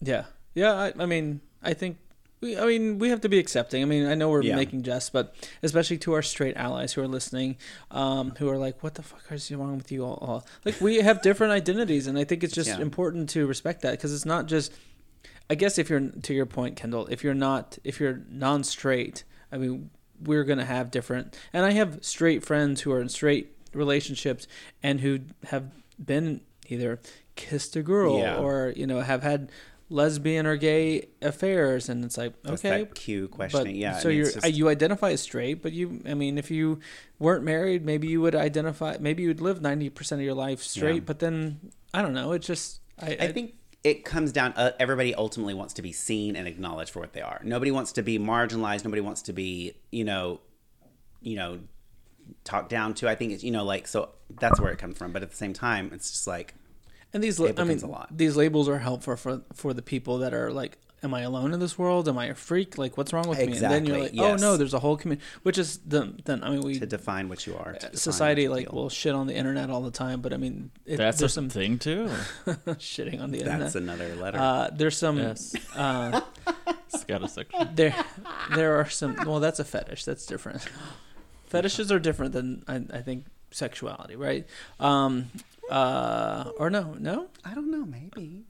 Yeah, 0.02 0.26
yeah. 0.54 0.74
I, 0.74 0.94
I 1.00 1.06
mean, 1.06 1.40
I 1.62 1.74
think 1.74 1.98
we. 2.42 2.58
I 2.58 2.66
mean, 2.66 3.00
we 3.00 3.10
have 3.10 3.22
to 3.22 3.30
be 3.30 3.40
accepting. 3.40 3.82
I 3.82 3.86
mean, 3.86 4.06
I 4.08 4.16
know 4.16 4.30
we're 4.30 4.42
Yeah. 4.44 4.56
making 4.58 4.84
jests, 4.84 5.10
but 5.10 5.34
especially 5.62 5.98
to 6.00 6.12
our 6.14 6.22
straight 6.22 6.58
allies 6.58 6.92
who 6.94 7.02
are 7.02 7.08
listening, 7.08 7.56
um, 7.92 8.32
who 8.40 8.50
are 8.50 8.58
like, 8.58 8.84
"What 8.84 8.96
the 8.96 9.04
fuck 9.04 9.22
is 9.32 9.50
wrong 9.54 9.78
with 9.78 9.90
you 9.92 10.04
all?" 10.04 10.18
all?" 10.22 10.46
Like, 10.66 10.82
we 10.82 10.98
have 10.98 11.22
different 11.22 11.54
identities, 11.54 12.08
and 12.08 12.18
I 12.18 12.26
think 12.26 12.44
it's 12.44 12.54
just 12.54 12.68
Yeah. 12.70 12.82
important 12.82 13.30
to 13.30 13.48
respect 13.48 13.84
that 13.84 13.92
because 13.92 14.14
it's 14.14 14.26
not 14.26 14.48
just. 14.48 14.74
I 15.50 15.56
guess 15.56 15.78
if 15.78 15.90
you're 15.90 16.00
to 16.10 16.34
your 16.34 16.46
point, 16.46 16.76
Kendall, 16.76 17.08
if 17.08 17.24
you're 17.24 17.34
not, 17.34 17.78
if 17.84 18.00
you're 18.00 18.22
non-straight, 18.30 19.24
I 19.52 19.58
mean, 19.58 19.90
we're 20.24 20.44
gonna 20.46 20.66
have 20.66 20.90
different. 20.92 21.38
And 21.52 21.66
I 21.66 21.72
have 21.72 22.00
straight 22.04 22.44
friends 22.44 22.82
who 22.82 22.92
are 22.92 23.02
in 23.02 23.10
straight 23.10 23.56
relationships 23.74 24.48
and 24.82 25.02
who 25.02 25.20
have 25.48 25.66
been 26.04 26.42
either 26.70 27.00
kissed 27.36 27.76
a 27.76 27.82
girl 27.84 28.20
Yeah. 28.20 28.38
or 28.38 28.74
you 28.76 28.88
know 28.88 29.02
have 29.02 29.24
had 29.24 29.52
lesbian 29.90 30.46
or 30.48 30.56
gay 30.56 31.10
affairs, 31.22 31.90
and 31.90 32.04
it's 32.06 32.18
like 32.18 32.34
That's 32.44 32.64
okay, 32.66 32.80
that 32.84 32.96
cue 32.96 33.28
but 33.28 33.36
questioning. 33.36 33.76
yeah. 33.76 34.00
so 34.00 34.10
uh, 34.10 34.14
just- 34.14 34.54
you 34.54 34.70
identify 34.70 35.12
as 35.12 35.22
straight, 35.22 35.62
but 35.62 35.72
you 35.74 36.02
I 36.08 36.14
mean 36.14 36.38
if 36.38 36.50
you 36.50 36.80
weren't 37.20 37.44
married, 37.44 37.86
maybe 37.86 38.08
you 38.08 38.22
would 38.22 38.34
identify 38.36 38.98
maybe 39.00 39.24
you 39.24 39.30
would 39.30 39.42
live 39.42 39.62
ninety 39.62 39.90
percent 39.90 40.22
of 40.22 40.26
your 40.26 40.34
life 40.36 40.62
straight, 40.64 40.96
Yeah. 40.96 41.02
but 41.06 41.20
then 41.20 41.72
I 41.94 42.02
don't 42.02 42.14
know. 42.14 42.32
It's 42.32 42.48
just 42.48 42.80
I, 43.00 43.18
I 43.20 43.32
think 43.32 43.56
it 43.84 44.06
comes 44.06 44.32
down. 44.32 44.54
Uh, 44.56 44.72
everybody 44.80 45.14
ultimately 45.14 45.54
wants 45.54 45.74
to 45.74 45.82
be 45.82 45.92
seen 45.92 46.36
and 46.36 46.48
acknowledged 46.48 46.92
for 46.92 47.00
what 47.00 47.14
they 47.14 47.22
are. 47.22 47.42
Nobody 47.44 47.72
wants 47.72 47.92
to 47.94 48.04
be 48.04 48.18
marginalized. 48.20 48.84
Nobody 48.86 49.02
wants 49.02 49.24
to 49.24 49.34
be, 49.34 49.74
you 49.92 50.04
know, 50.06 50.40
you 51.22 51.36
know, 51.36 51.60
talked 52.44 52.70
down 52.70 52.94
to. 52.96 53.10
I 53.10 53.16
think 53.16 53.34
it's, 53.34 53.44
you 53.44 53.52
know, 53.52 53.64
like 53.66 53.88
so. 53.88 54.10
That's 54.40 54.60
where 54.60 54.72
it 54.72 54.80
comes 54.80 54.98
from. 54.98 55.12
But 55.12 55.22
at 55.24 55.30
the 55.30 55.36
same 55.36 55.54
time, 55.54 55.92
it's 55.94 56.10
just 56.12 56.28
like 56.28 56.56
And 57.14 57.24
these, 57.24 57.40
It 57.40 57.60
I 57.60 57.64
mean, 57.64 57.80
a 57.80 57.88
lot. 57.88 58.10
these 58.12 58.36
labels 58.36 58.68
are 58.70 58.80
helpful 58.80 59.16
for 59.16 59.42
for 59.54 59.74
the 59.74 59.82
people 59.82 60.18
that 60.20 60.34
are 60.34 60.52
like, 60.52 60.78
"Am 61.04 61.14
I 61.14 61.22
alone 61.22 61.54
in 61.54 61.60
this 61.60 61.78
world? 61.78 62.08
Am 62.08 62.18
I 62.18 62.26
a 62.28 62.36
freak? 62.36 62.78
Like, 62.78 62.98
what's 62.98 63.12
wrong 63.14 63.28
with 63.28 63.38
me?" 63.40 63.46
And 63.46 63.54
then 63.56 63.86
you're 63.86 63.98
like, 63.98 64.14
Exactly, 64.14 64.32
"Oh 64.34 64.36
no, 64.38 64.58
there's 64.58 64.74
a 64.74 64.80
whole 64.80 64.98
community." 64.98 65.26
Which 65.44 65.58
is 65.58 65.78
the 65.86 66.14
then 66.26 66.44
I 66.44 66.50
mean, 66.50 66.62
we 66.62 66.80
to 66.80 66.86
define 66.86 67.30
what 67.30 67.46
you 67.46 67.56
are. 67.56 67.78
society 67.94 68.48
like 68.48 68.68
feel. 68.70 68.76
will 68.84 68.90
shit 68.90 69.14
on 69.14 69.28
the 69.28 69.36
internet 69.36 69.70
all 69.70 69.82
the 69.82 69.92
time, 69.92 70.22
but 70.22 70.34
I 70.34 70.38
mean, 70.38 70.72
it, 70.86 70.98
That's 70.98 71.18
a 71.18 71.20
there's 71.22 71.34
some 71.34 71.50
thing 71.50 71.78
too. 71.80 72.10
shitting 72.48 73.22
on 73.22 73.32
the 73.32 73.40
That's 73.40 73.46
internet. 73.46 73.60
That's 73.60 73.76
another 73.76 74.16
letter. 74.16 74.38
Uh, 74.40 74.70
there's 74.74 74.98
some 74.98 75.18
Yes. 75.18 75.56
uh, 75.76 76.22
It's 76.94 77.04
got 77.06 77.24
a 77.24 77.28
section. 77.28 77.70
there 77.76 77.96
there 78.56 78.80
are 78.80 78.88
some. 78.90 79.16
Well, 79.26 79.40
that's 79.40 79.60
a 79.60 79.64
fetish. 79.66 80.06
That's 80.06 80.26
different. 80.26 80.66
Fetishes 81.48 81.92
are 81.92 82.00
different 82.00 82.34
than 82.34 82.64
I, 82.68 82.76
I 82.98 83.02
think 83.02 83.26
sexuality, 83.52 84.16
right? 84.16 84.46
Um, 84.80 85.30
uh, 85.70 86.52
or 86.58 86.70
no, 86.70 86.96
no. 87.00 87.28
I 87.46 87.54
don't 87.54 87.70
know. 87.72 87.86
Maybe. 87.86 88.46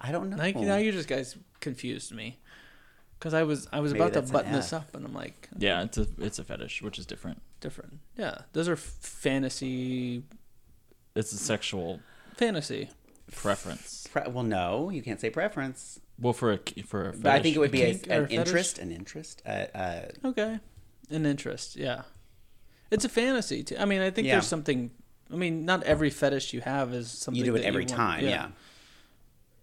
I 0.00 0.12
don't 0.12 0.30
know. 0.30 0.36
Now, 0.36 0.44
you- 0.44 0.54
now 0.66 0.76
you 0.76 0.92
just 0.92 1.08
guys 1.08 1.36
confused 1.60 2.12
me 2.14 2.38
because 3.18 3.34
I 3.34 3.42
was 3.42 3.66
I 3.72 3.80
was 3.80 3.92
Maybe 3.92 4.04
about 4.04 4.26
to 4.26 4.32
button 4.32 4.52
this 4.52 4.72
up 4.72 4.94
and 4.94 5.04
I'm 5.04 5.14
like 5.14 5.48
Yeah, 5.58 5.82
it's 5.82 5.98
a 5.98 6.06
it's 6.18 6.38
a 6.38 6.44
fetish, 6.44 6.82
which 6.82 6.98
is 6.98 7.06
different. 7.06 7.40
different. 7.60 8.00
Yeah, 8.16 8.38
those 8.52 8.68
are 8.68 8.76
fantasy 8.76 10.22
It's 11.14 11.32
a 11.32 11.36
sexual 11.38 12.00
fantasy. 12.36 12.90
preference. 13.32 14.06
Pre- 14.12 14.28
well, 14.30 14.44
no, 14.44 14.90
you 14.90 15.02
can't 15.02 15.20
say 15.20 15.30
preference. 15.30 16.00
Well, 16.18 16.32
for 16.32 16.52
a 16.52 16.58
for 16.86 17.02
a 17.08 17.12
fetish, 17.12 17.22
But 17.22 17.32
I 17.32 17.42
think 17.42 17.56
it 17.56 17.58
would 17.58 17.70
be 17.72 17.82
a, 17.82 17.94
kink 17.94 18.08
or 18.08 18.24
an 18.24 18.30
interest. 18.30 18.78
An 18.78 18.92
interest. 18.92 19.42
Uh, 19.46 19.66
uh, 19.74 20.02
Okay, 20.24 20.58
an 21.10 21.26
interest. 21.26 21.76
Yeah, 21.76 22.02
it's 22.90 23.04
a 23.04 23.08
fantasy. 23.08 23.62
Too. 23.64 23.76
I 23.78 23.84
mean, 23.84 24.00
I 24.02 24.10
think 24.10 24.26
Yeah. 24.26 24.34
there's 24.34 24.46
something. 24.46 24.90
I 25.32 25.36
mean, 25.36 25.64
not 25.64 25.82
every 25.84 26.10
fetish 26.10 26.52
you 26.52 26.60
have 26.60 26.92
is 26.92 27.10
something 27.10 27.38
you 27.38 27.44
do 27.50 27.56
it 27.56 27.60
that 27.60 27.66
every 27.66 27.82
want- 27.84 27.90
time. 27.96 28.24
Yeah. 28.24 28.48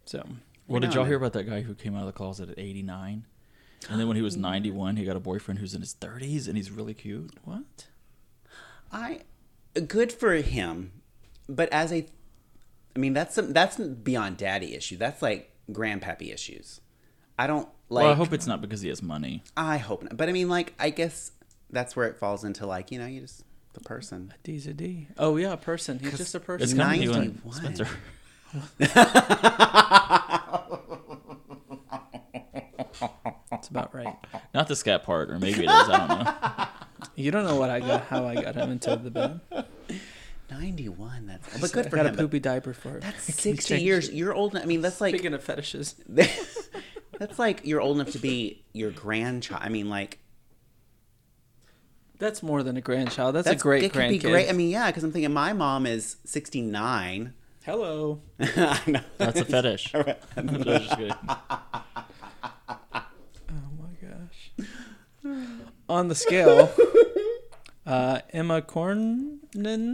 So 0.05 0.25
Well, 0.67 0.79
did 0.79 0.93
y'all 0.93 1.05
hear 1.05 1.17
about 1.17 1.33
that 1.33 1.43
guy 1.43 1.61
who 1.61 1.73
came 1.73 1.95
out 1.95 2.01
of 2.01 2.07
the 2.07 2.13
closet 2.13 2.49
at 2.49 2.59
89? 2.59 3.25
And 3.89 3.99
then 3.99 4.07
when 4.07 4.15
he 4.15 4.21
was 4.21 4.37
mm. 4.37 4.41
91, 4.41 4.95
he 4.97 5.05
got 5.05 5.15
a 5.15 5.19
boyfriend 5.19 5.59
who's 5.59 5.73
in 5.73 5.81
his 5.81 5.95
30s 5.95 6.47
and 6.47 6.55
he's 6.55 6.71
really 6.71 6.93
cute. 6.93 7.31
what? 7.43 7.87
I 8.91 9.21
good 9.87 10.11
for 10.11 10.33
him, 10.33 10.91
but 11.47 11.69
as 11.71 11.93
a, 11.93 12.05
I 12.95 12.99
mean 12.99 13.13
that's 13.13 13.35
some, 13.35 13.53
that's 13.53 13.77
beyond 13.77 14.37
daddy 14.37 14.75
issue. 14.75 14.97
That's 14.97 15.21
like 15.21 15.51
grandpappy 15.71 16.33
issues. 16.33 16.81
I 17.39 17.47
don't 17.47 17.69
like. 17.89 18.03
well, 18.03 18.11
I 18.11 18.15
hope 18.15 18.33
it's 18.33 18.47
not 18.47 18.61
because 18.61 18.81
he 18.81 18.89
has 18.89 19.01
money. 19.01 19.43
I 19.55 19.77
hope 19.77 20.03
not. 20.03 20.17
But 20.17 20.29
I 20.29 20.31
mean, 20.31 20.49
like, 20.49 20.73
I 20.77 20.89
guess 20.89 21.31
that's 21.69 21.95
where 21.95 22.07
it 22.07 22.17
falls 22.17 22.43
into 22.43 22.65
like 22.65 22.91
you 22.91 22.99
know 22.99 23.07
you 23.07 23.21
just 23.21 23.43
the 23.73 23.79
person. 23.79 24.33
A 24.35 24.45
D's 24.45 24.67
a 24.67 24.73
D. 24.73 25.07
Oh 25.17 25.37
yeah, 25.37 25.53
a 25.53 25.57
person. 25.57 25.99
He's 25.99 26.17
just 26.17 26.35
a 26.35 26.39
person. 26.39 26.63
It's 26.63 26.73
kind 26.73 27.01
of 27.01 27.03
you 27.03 27.11
91. 27.11 27.53
Spencer. 27.53 27.87
That's 33.49 33.67
about 33.69 33.93
right. 33.93 34.15
Not 34.53 34.67
the 34.67 34.75
scat 34.75 35.03
part, 35.03 35.29
or 35.29 35.39
maybe 35.39 35.59
it 35.59 35.65
is. 35.65 35.69
I 35.69 36.07
don't 36.07 36.23
know. 36.23 36.67
You 37.15 37.31
don't 37.31 37.45
know 37.45 37.55
what 37.57 37.69
I 37.69 37.79
got, 37.79 38.05
how 38.05 38.25
I 38.25 38.35
got 38.35 38.55
him 38.55 38.71
into 38.71 38.95
the 38.95 39.11
bed. 39.11 39.39
Ninety 40.49 40.89
one. 40.89 41.27
That's 41.27 41.59
but 41.59 41.71
good 41.71 41.85
I 41.87 41.89
for 41.89 41.95
got 41.95 42.05
him. 42.07 42.13
a 42.15 42.17
poopy 42.17 42.39
diaper 42.39 42.73
for 42.73 42.97
it. 42.97 43.01
That's 43.01 43.23
sixty 43.35 43.75
changing. 43.75 43.85
years. 43.87 44.11
You're 44.11 44.33
old. 44.33 44.55
I 44.55 44.65
mean, 44.65 44.81
that's 44.81 44.99
like 45.01 45.15
Speaking 45.15 45.33
of 45.33 45.43
fetishes, 45.43 45.95
that's 46.07 47.39
like 47.39 47.61
you're 47.65 47.81
old 47.81 47.99
enough 47.99 48.11
to 48.13 48.19
be 48.19 48.63
your 48.73 48.91
grandchild. 48.91 49.61
I 49.63 49.69
mean, 49.69 49.89
like 49.89 50.19
that's 52.19 52.43
more 52.43 52.63
than 52.63 52.77
a 52.77 52.81
grandchild. 52.81 53.35
That's, 53.35 53.45
that's 53.45 53.61
a 53.61 53.63
great 53.63 53.83
It 53.83 53.93
could 53.93 54.09
be 54.09 54.19
great. 54.19 54.49
I 54.49 54.51
mean, 54.51 54.69
yeah, 54.69 54.87
because 54.87 55.03
I'm 55.03 55.11
thinking 55.11 55.33
my 55.33 55.53
mom 55.53 55.85
is 55.85 56.17
sixty 56.25 56.61
nine. 56.61 57.33
Hello. 57.63 58.21
I 58.39 58.79
know. 58.87 59.01
That's 59.17 59.39
a 59.39 59.45
fetish. 59.45 59.93
Oh 60.37 60.41
Just 60.41 60.89
kidding. 60.97 61.13
Oh 61.29 61.43
my 63.77 63.93
gosh. 64.01 64.51
On 65.87 66.07
the 66.07 66.15
scale, 66.15 66.71
uh, 67.85 68.19
Emma 68.31 68.61
Corrin, 68.63 69.39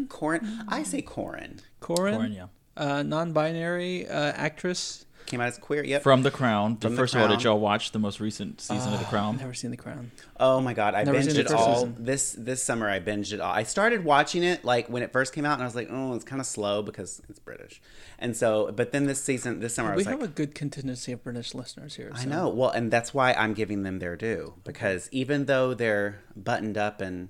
Corin. 0.08 0.64
I 0.70 0.84
say 0.84 1.02
Corin. 1.02 1.60
Corrin, 1.82 2.16
Corn, 2.16 2.32
yeah. 2.32 2.48
uh, 2.78 3.04
non-binary 3.04 4.08
uh, 4.08 4.32
actress. 4.36 5.06
Came 5.28 5.42
out 5.42 5.50
as 5.50 5.58
queer. 5.58 5.84
Yep. 5.84 6.04
From 6.04 6.24
The 6.24 6.32
Crown. 6.32 6.78
From 6.78 6.92
The 6.92 6.98
First 6.98 7.14
of 7.14 7.22
all, 7.22 7.28
did 7.28 7.44
y'all 7.44 7.60
watch 7.60 7.92
the 7.92 8.00
most 8.00 8.22
recent 8.22 8.62
season 8.62 8.94
of 8.94 9.00
The 9.00 9.06
ah, 9.06 9.10
Crown? 9.10 9.36
I've 9.36 9.42
never 9.42 9.54
seen 9.54 9.72
The 9.72 9.78
Crown. 9.78 10.12
Oh 10.40 10.62
my 10.62 10.74
god, 10.74 10.96
I 10.96 11.04
Never 11.04 11.20
binged 11.20 11.38
it 11.38 11.52
all 11.52 11.76
season. 11.76 11.96
this 12.00 12.32
this 12.32 12.64
summer. 12.64 12.90
I 12.90 13.02
binged 13.02 13.34
it 13.34 13.42
all. 13.42 13.52
I 13.52 13.64
started 13.64 14.06
watching 14.06 14.44
it 14.44 14.64
like 14.64 14.88
when 14.88 15.04
it 15.04 15.12
first 15.12 15.34
came 15.34 15.46
out, 15.46 15.54
and 15.56 15.64
I 15.64 15.66
was 15.66 15.76
like, 15.76 15.90
oh, 15.92 16.14
it's 16.14 16.24
kind 16.24 16.40
of 16.40 16.48
slow 16.48 16.82
because 16.82 17.22
it's 17.28 17.40
British. 17.40 17.82
And 18.20 18.38
so, 18.38 18.72
but 18.72 18.94
then 18.94 19.06
this 19.06 19.22
season, 19.22 19.60
this 19.60 19.76
summer, 19.76 19.90
I 19.90 19.92
We 19.92 19.98
was 19.98 20.06
have 20.08 20.22
like, 20.22 20.30
a 20.30 20.34
good 20.34 20.56
contingency 20.56 21.12
of 21.12 21.24
British 21.24 21.54
listeners 21.54 21.96
here. 21.96 22.12
I 22.16 22.24
know. 22.26 22.48
Well, 22.48 22.70
and 22.70 22.90
that's 22.90 23.14
why 23.14 23.34
I'm 23.34 23.54
giving 23.54 23.84
them 23.84 24.00
their 24.00 24.16
due 24.16 24.54
because 24.64 25.10
even 25.12 25.46
though 25.46 25.74
they're 25.74 26.22
buttoned 26.36 26.78
up 26.78 27.02
and 27.02 27.30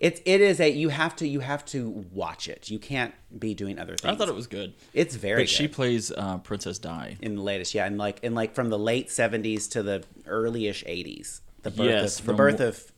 it's 0.00 0.20
it 0.24 0.40
is 0.40 0.60
a 0.60 0.68
you 0.70 0.88
have 0.90 1.14
to 1.16 1.26
you 1.28 1.40
have 1.40 1.64
to 1.66 2.04
watch 2.12 2.48
it. 2.48 2.70
You 2.70 2.78
can't 2.78 3.14
be 3.38 3.54
doing 3.54 3.78
other 3.78 3.96
things. 3.96 4.12
I 4.12 4.16
thought 4.16 4.28
it 4.28 4.34
was 4.34 4.46
good. 4.46 4.74
It's 4.94 5.14
very. 5.16 5.42
But 5.42 5.48
she 5.48 5.64
good. 5.66 5.72
plays 5.74 6.10
uh, 6.12 6.38
Princess 6.38 6.78
Di. 6.78 7.16
in 7.20 7.34
the 7.36 7.42
latest, 7.42 7.74
yeah, 7.74 7.86
and 7.86 7.98
like 7.98 8.20
in 8.22 8.34
like 8.34 8.54
from 8.54 8.70
the 8.70 8.78
late 8.78 9.08
'70s 9.08 9.70
to 9.72 9.82
the 9.82 10.04
early-ish 10.26 10.84
'80s. 10.84 11.40
The 11.62 11.70
birth 11.70 11.86
Yes, 11.86 12.18
of, 12.20 12.24
the 12.26 12.30
from 12.30 12.36
birth 12.36 12.52
w- 12.58 12.68
of 12.68 12.92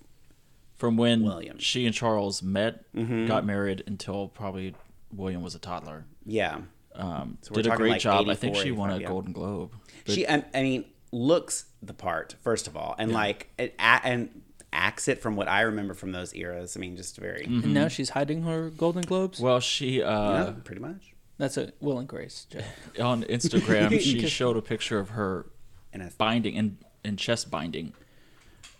From 0.76 0.96
when 0.96 1.22
William. 1.22 1.58
she 1.58 1.86
and 1.86 1.94
Charles 1.94 2.42
met, 2.42 2.84
Mm-hmm. 2.94 3.26
got 3.26 3.44
married 3.46 3.82
until 3.86 4.28
probably 4.28 4.74
William 5.12 5.42
was 5.42 5.54
a 5.54 5.58
toddler. 5.58 6.04
yeah. 6.26 6.60
Um, 6.94 7.38
So 7.42 7.54
did 7.54 7.66
a 7.68 7.76
great 7.76 7.90
like 7.92 8.00
job. 8.00 8.28
I 8.28 8.34
think 8.34 8.56
she 8.56 8.72
won 8.72 8.90
a 8.90 8.98
yeah. 8.98 9.06
Golden 9.06 9.32
Globe. 9.32 9.72
But 10.04 10.14
she 10.14 10.26
I, 10.26 10.44
I 10.52 10.62
mean 10.62 10.84
looks 11.12 11.66
the 11.82 11.94
part 11.94 12.34
first 12.42 12.66
of 12.68 12.76
all 12.76 12.94
and 12.98 13.12
like 13.12 13.48
it, 13.58 13.74
a- 13.78 13.82
and 14.04 14.42
acts 14.72 15.08
it 15.08 15.20
from 15.20 15.34
what 15.36 15.48
i 15.48 15.62
remember 15.62 15.94
from 15.94 16.12
those 16.12 16.34
eras 16.34 16.76
i 16.76 16.80
mean 16.80 16.96
just 16.96 17.16
very 17.16 17.44
And 17.44 17.74
now 17.74 17.88
she's 17.88 18.10
hiding 18.10 18.42
her 18.42 18.70
Golden 18.70 19.02
Globes. 19.02 19.40
well, 19.40 19.58
she 19.60 20.02
uh, 20.02 20.44
yeah, 20.44 20.52
pretty 20.64 20.80
much 20.80 21.14
That's 21.38 21.56
a 21.56 21.72
Will 21.80 21.98
and 21.98 22.08
Grace 22.08 22.46
joke. 22.50 22.62
on 23.00 23.24
Instagram 23.24 23.98
she 24.08 24.26
showed 24.28 24.56
a 24.56 24.62
picture 24.62 24.98
of 24.98 25.10
her 25.10 25.46
and 25.92 26.02
a, 26.02 26.10
binding 26.16 26.56
and 26.56 26.76
in 27.04 27.16
chest 27.16 27.50
binding, 27.50 27.94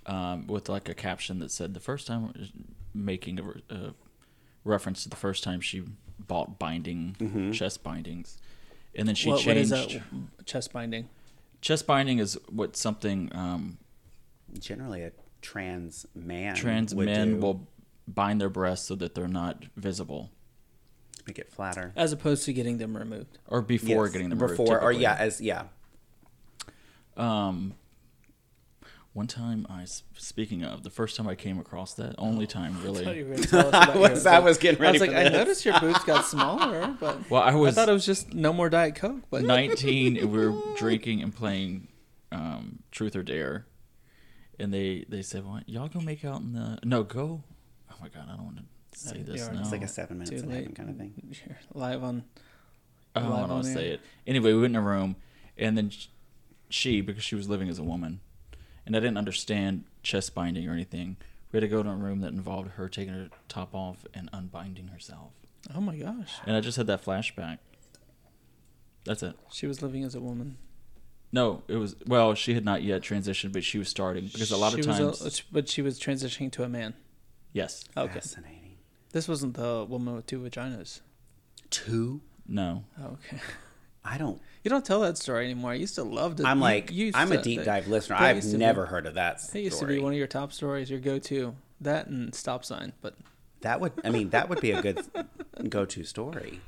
um, 0.07 0.47
with 0.47 0.69
like 0.69 0.89
a 0.89 0.95
caption 0.95 1.39
that 1.41 1.51
said 1.51 1.75
the 1.75 1.81
first 1.81 2.07
time 2.07 2.33
making 2.95 3.41
a, 3.41 3.75
a 3.75 3.95
reference 4.65 5.03
to 5.05 5.09
the 5.09 5.17
first 5.17 5.43
time 5.43 5.61
she 5.61 5.83
bought 6.19 6.59
binding 6.59 7.51
chest 7.53 7.83
bindings, 7.83 8.39
and 8.95 9.09
then 9.09 9.15
she 9.15 9.31
what, 9.31 9.45
what 9.47 9.57
is 9.57 9.71
changed 9.71 10.01
that 10.01 10.47
chest 10.47 10.73
binding? 10.73 11.09
chest 11.63 11.87
binding 11.87 12.19
is 12.19 12.39
what 12.51 12.77
something 12.77 13.31
um, 13.35 13.79
generally 14.59 15.03
a 15.03 15.13
trans 15.43 16.07
man 16.15 16.55
trans 16.55 16.95
would 16.95 17.07
men 17.07 17.35
do. 17.35 17.41
will 17.41 17.69
bind 18.07 18.41
their 18.41 18.51
breasts 18.51 18.87
so 18.89 18.95
that 18.97 19.15
they're 19.15 19.29
not 19.29 19.65
visible. 19.77 20.31
make 21.27 21.39
it 21.39 21.51
flatter. 21.51 21.93
as 21.97 22.13
opposed 22.13 22.45
to 22.45 22.53
getting 22.53 22.79
them 22.79 22.97
removed. 22.97 23.39
or 23.47 23.63
before 23.63 24.05
Yes, 24.07 24.13
getting 24.13 24.29
them 24.31 24.39
before 24.39 24.67
removed, 24.77 24.85
or 24.85 24.93
yeah 24.93 25.15
as 25.19 25.41
yeah. 25.41 25.65
Um, 27.17 27.75
one 29.13 29.27
time 29.27 29.67
I 29.69 29.85
speaking 30.17 30.63
of 30.63 30.83
the 30.85 30.91
first 30.91 31.17
time 31.17 31.27
I 31.29 31.35
came 31.35 31.59
across 31.59 31.95
that, 31.95 32.15
only 32.17 32.47
time 32.47 32.77
I 32.81 32.93
thought 32.93 33.17
you 33.17 33.25
really. 33.25 33.25
were 33.25 33.35
gonna 33.35 33.47
tell 33.47 33.61
us 33.61 33.67
about 33.69 33.97
I 33.97 33.99
was 33.99 34.27
I 34.27 34.39
was 34.39 34.59
getting 34.59 34.81
I 34.81 34.83
ready 34.85 34.99
was 34.99 35.09
like, 35.09 35.11
for 35.11 35.17
I 35.17 35.25
this. 35.25 35.33
noticed 35.33 35.65
your 35.65 35.81
boobs 35.81 36.05
got 36.05 36.25
smaller, 36.27 36.97
but 37.01 37.29
Well, 37.29 37.43
I 37.43 37.51
I 37.51 37.55
was 37.57 37.75
thought 37.75 37.89
it 37.89 37.93
was 37.93 38.07
just 38.07 38.33
no 38.33 38.53
more 38.53 38.71
Diet 38.71 38.95
Coke. 38.95 39.23
But 39.31 39.43
19 39.43 40.15
we 40.15 40.25
were 40.49 40.55
drinking 40.77 41.23
and 41.23 41.35
playing 41.35 41.89
um, 42.33 42.79
Truth 42.93 43.17
or 43.17 43.25
Dare, 43.25 43.67
and 44.61 44.73
they 44.73 45.05
they 45.09 45.23
said, 45.23 45.45
"Well, 45.45 45.61
y'all 45.67 45.89
go 45.89 46.01
make 46.01 46.25
out 46.25 46.41
in 46.41 46.53
the 46.53 46.79
no 46.85 47.03
go." 47.03 47.43
Oh 47.91 47.95
my 48.01 48.09
god, 48.09 48.27
I 48.31 48.37
don't 48.37 48.45
want 48.45 48.59
to 48.59 48.99
say 48.99 49.21
Uh, 49.21 49.23
this 49.25 49.41
yeah, 49.41 49.53
now. 49.53 49.61
It's 49.61 49.73
like 49.73 49.83
a 49.83 49.89
seven 49.89 50.19
minutes 50.19 50.31
too 50.31 50.37
in 50.39 50.49
late. 50.49 50.57
heaven 50.59 50.75
kind 50.75 50.91
of 50.91 50.97
thing. 50.97 51.15
You're 51.47 51.57
live 51.75 52.03
on. 52.05 52.25
I 53.15 53.21
don't 53.21 53.49
want 53.49 53.65
to 53.65 53.73
say 53.73 53.89
it. 53.91 54.01
Anyway, 54.27 54.53
we 54.53 54.61
went 54.61 54.73
in 54.77 54.77
a 54.77 54.81
room, 54.87 55.17
and 55.59 55.77
then 55.77 55.91
she, 56.69 57.01
because 57.01 57.25
she 57.25 57.35
was 57.35 57.49
living 57.49 57.69
as 57.69 57.79
a 57.79 57.83
woman, 57.83 58.21
and 58.87 58.97
I 58.97 59.01
didn't 59.01 59.19
understand 59.19 59.85
chest 60.05 60.33
binding 60.35 60.69
or 60.69 60.73
anything. 60.73 61.17
We 61.51 61.57
had 61.57 61.63
to 61.63 61.69
go 61.69 61.83
to 61.83 61.89
a 61.91 61.95
room 61.97 62.21
that 62.21 62.33
involved 62.33 62.71
her 62.73 62.89
taking 62.89 63.13
her 63.15 63.29
top 63.49 63.75
off 63.75 64.05
and 64.15 64.31
unbinding 64.33 64.89
herself, 64.93 65.33
Oh 65.75 65.81
my 65.81 65.97
gosh, 65.97 66.35
and 66.47 66.55
I 66.55 66.61
just 66.61 66.77
had 66.77 66.87
that 66.87 67.05
flashback. 67.05 67.59
That's 69.05 69.23
it. 69.25 69.35
she 69.51 69.67
was 69.67 69.83
living 69.83 70.05
as 70.05 70.15
a 70.15 70.21
woman. 70.21 70.57
No, 71.33 71.63
it 71.69 71.77
was 71.77 71.95
well. 72.07 72.35
She 72.35 72.55
had 72.55 72.65
not 72.65 72.83
yet 72.83 73.03
transitioned, 73.03 73.53
but 73.53 73.63
she 73.65 73.79
was 73.79 73.89
starting 73.89 74.27
because 74.27 74.51
a 74.51 74.57
lot 74.57 74.75
of 74.75 74.81
She 74.83 74.89
was 74.89 74.99
times, 75.21 75.43
but 75.53 75.69
she 75.69 75.81
was 75.83 75.99
transitioning 76.01 76.51
to 76.53 76.65
a 76.65 76.69
man. 76.69 76.95
yes, 77.53 77.85
Okay, 77.97 78.15
Fascinating. 78.15 78.77
this 79.13 79.29
wasn't 79.29 79.55
the 79.55 79.87
woman 79.89 80.17
with 80.17 80.27
two 80.27 80.41
vaginas. 80.41 81.01
Two. 81.71 82.21
no, 82.49 82.85
Okay, 83.01 83.39
I 84.05 84.19
don't. 84.19 84.41
you 84.65 84.71
don't 84.71 84.85
tell 84.85 85.01
that 85.03 85.17
story 85.19 85.45
anymore. 85.45 85.71
I 85.71 85.75
used 85.75 85.95
to 85.95 86.03
love 86.03 86.37
to. 86.37 86.45
I'm 86.47 86.59
you- 86.59 86.63
like 86.65 86.91
you 86.91 87.07
used 87.07 87.17
I'm 87.17 87.31
a 87.31 87.41
deep 87.41 87.59
that- 87.61 87.67
dive 87.67 87.87
listener. 87.89 88.17
I've 88.17 88.37
used 88.37 88.49
to 88.51 88.57
be- 88.57 88.65
never 88.65 88.87
heard 88.87 89.07
of 89.07 89.15
that 89.15 89.41
It 89.55 89.61
used 89.61 89.79
to 89.79 89.87
be 89.87 90.01
one 90.01 90.13
of 90.13 90.19
your 90.19 90.27
top 90.27 90.53
stories, 90.53 90.91
your 90.91 90.99
go-to. 91.01 91.55
That 91.81 92.09
and 92.09 92.35
stop 92.35 92.65
sign, 92.65 92.93
but 93.01 93.15
That 93.61 93.81
would 93.81 93.93
I 94.05 94.11
mean 94.11 94.31
that 94.31 94.49
would 94.49 94.61
be 94.61 94.73
a 94.73 94.83
good 94.83 95.01
go-to 95.69 96.03
story. 96.03 96.61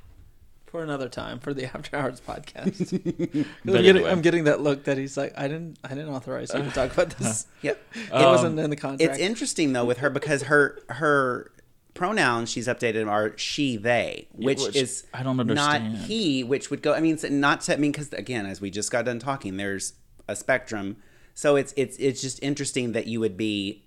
For 0.72 0.82
another 0.82 1.08
time 1.08 1.38
for 1.38 1.54
the 1.54 1.64
After 1.76 1.96
Hours 1.96 2.20
podcast. 2.20 2.92
I'm, 3.44 3.46
But 3.64 3.82
getting. 3.82 4.04
I'm 4.06 4.22
getting 4.22 4.44
that 4.44 4.61
look 4.61 4.85
that 4.85 4.98
he's 4.98 5.16
like, 5.16 5.32
I 5.37 5.46
didn't, 5.46 5.78
I 5.85 5.90
didn't 5.90 6.08
authorize 6.08 6.52
you 6.52 6.62
to 6.62 6.70
talk 6.70 6.92
about 6.94 7.11
this. 7.18 7.46
Yep. 7.61 7.80
it 7.94 8.12
Um, 8.12 8.24
wasn't 8.24 8.58
in 8.58 8.70
the 8.70 8.76
contract. 8.76 9.02
It's 9.12 9.20
interesting 9.20 9.72
though 9.74 9.85
with 9.85 9.98
her 9.98 10.11
because 10.11 10.44
her 10.44 10.80
her 10.88 11.52
pronouns 11.94 12.50
she's 12.50 12.66
updated 12.68 13.06
are 13.08 13.37
she 13.37 13.76
they, 13.76 14.26
which, 14.32 14.61
which 14.62 14.74
is 14.76 15.06
I 15.12 15.22
don't 15.22 15.38
understand. 15.38 15.92
not 15.92 16.02
he, 16.04 16.42
which 16.42 16.70
would 16.70 16.80
go. 16.82 16.94
I 16.94 17.00
mean, 17.00 17.18
not 17.30 17.61
to 17.62 17.74
I 17.74 17.76
mean 17.76 17.92
because 17.92 18.11
again, 18.14 18.46
as 18.46 18.61
we 18.61 18.70
just 18.70 18.90
got 18.90 19.04
done 19.04 19.18
talking, 19.18 19.58
there's 19.58 19.92
a 20.26 20.35
spectrum. 20.35 20.96
So 21.35 21.56
it's 21.56 21.74
it's 21.76 21.96
it's 21.98 22.22
just 22.22 22.42
interesting 22.42 22.92
that 22.92 23.06
you 23.06 23.20
would 23.20 23.37
be 23.37 23.85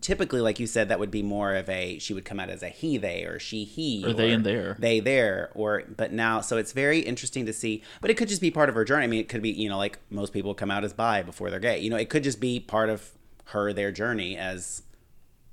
typically 0.00 0.40
like 0.40 0.58
you 0.58 0.66
said 0.66 0.88
that 0.88 0.98
would 0.98 1.10
be 1.10 1.22
more 1.22 1.54
of 1.54 1.68
a 1.68 1.98
she 2.00 2.12
would 2.12 2.24
come 2.24 2.40
out 2.40 2.48
as 2.50 2.62
a 2.62 2.68
he 2.68 2.96
they 2.98 3.24
or 3.24 3.38
she 3.38 3.64
he 3.64 4.04
Or 4.04 4.12
they 4.12 4.32
and 4.32 4.44
their. 4.44 4.74
they 4.78 4.98
there 5.00 5.50
or 5.54 5.84
but 5.96 6.12
now 6.12 6.40
so 6.40 6.56
it's 6.56 6.72
very 6.72 6.98
interesting 7.00 7.46
to 7.46 7.52
see 7.52 7.82
but 8.00 8.10
it 8.10 8.14
could 8.16 8.28
just 8.28 8.40
be 8.40 8.50
part 8.50 8.68
of 8.68 8.74
her 8.74 8.84
journey 8.84 9.04
i 9.04 9.06
mean 9.06 9.20
it 9.20 9.28
could 9.28 9.42
be 9.42 9.50
you 9.50 9.68
know 9.68 9.78
like 9.78 9.98
most 10.10 10.32
people 10.32 10.54
come 10.54 10.70
out 10.72 10.82
as 10.84 10.92
bi 10.92 11.22
before 11.22 11.50
they're 11.50 11.60
gay 11.60 11.78
you 11.78 11.88
know 11.88 11.96
it 11.96 12.08
could 12.10 12.24
just 12.24 12.40
be 12.40 12.58
part 12.58 12.88
of 12.90 13.12
her 13.50 13.72
their 13.72 13.92
journey 13.92 14.36
as 14.36 14.82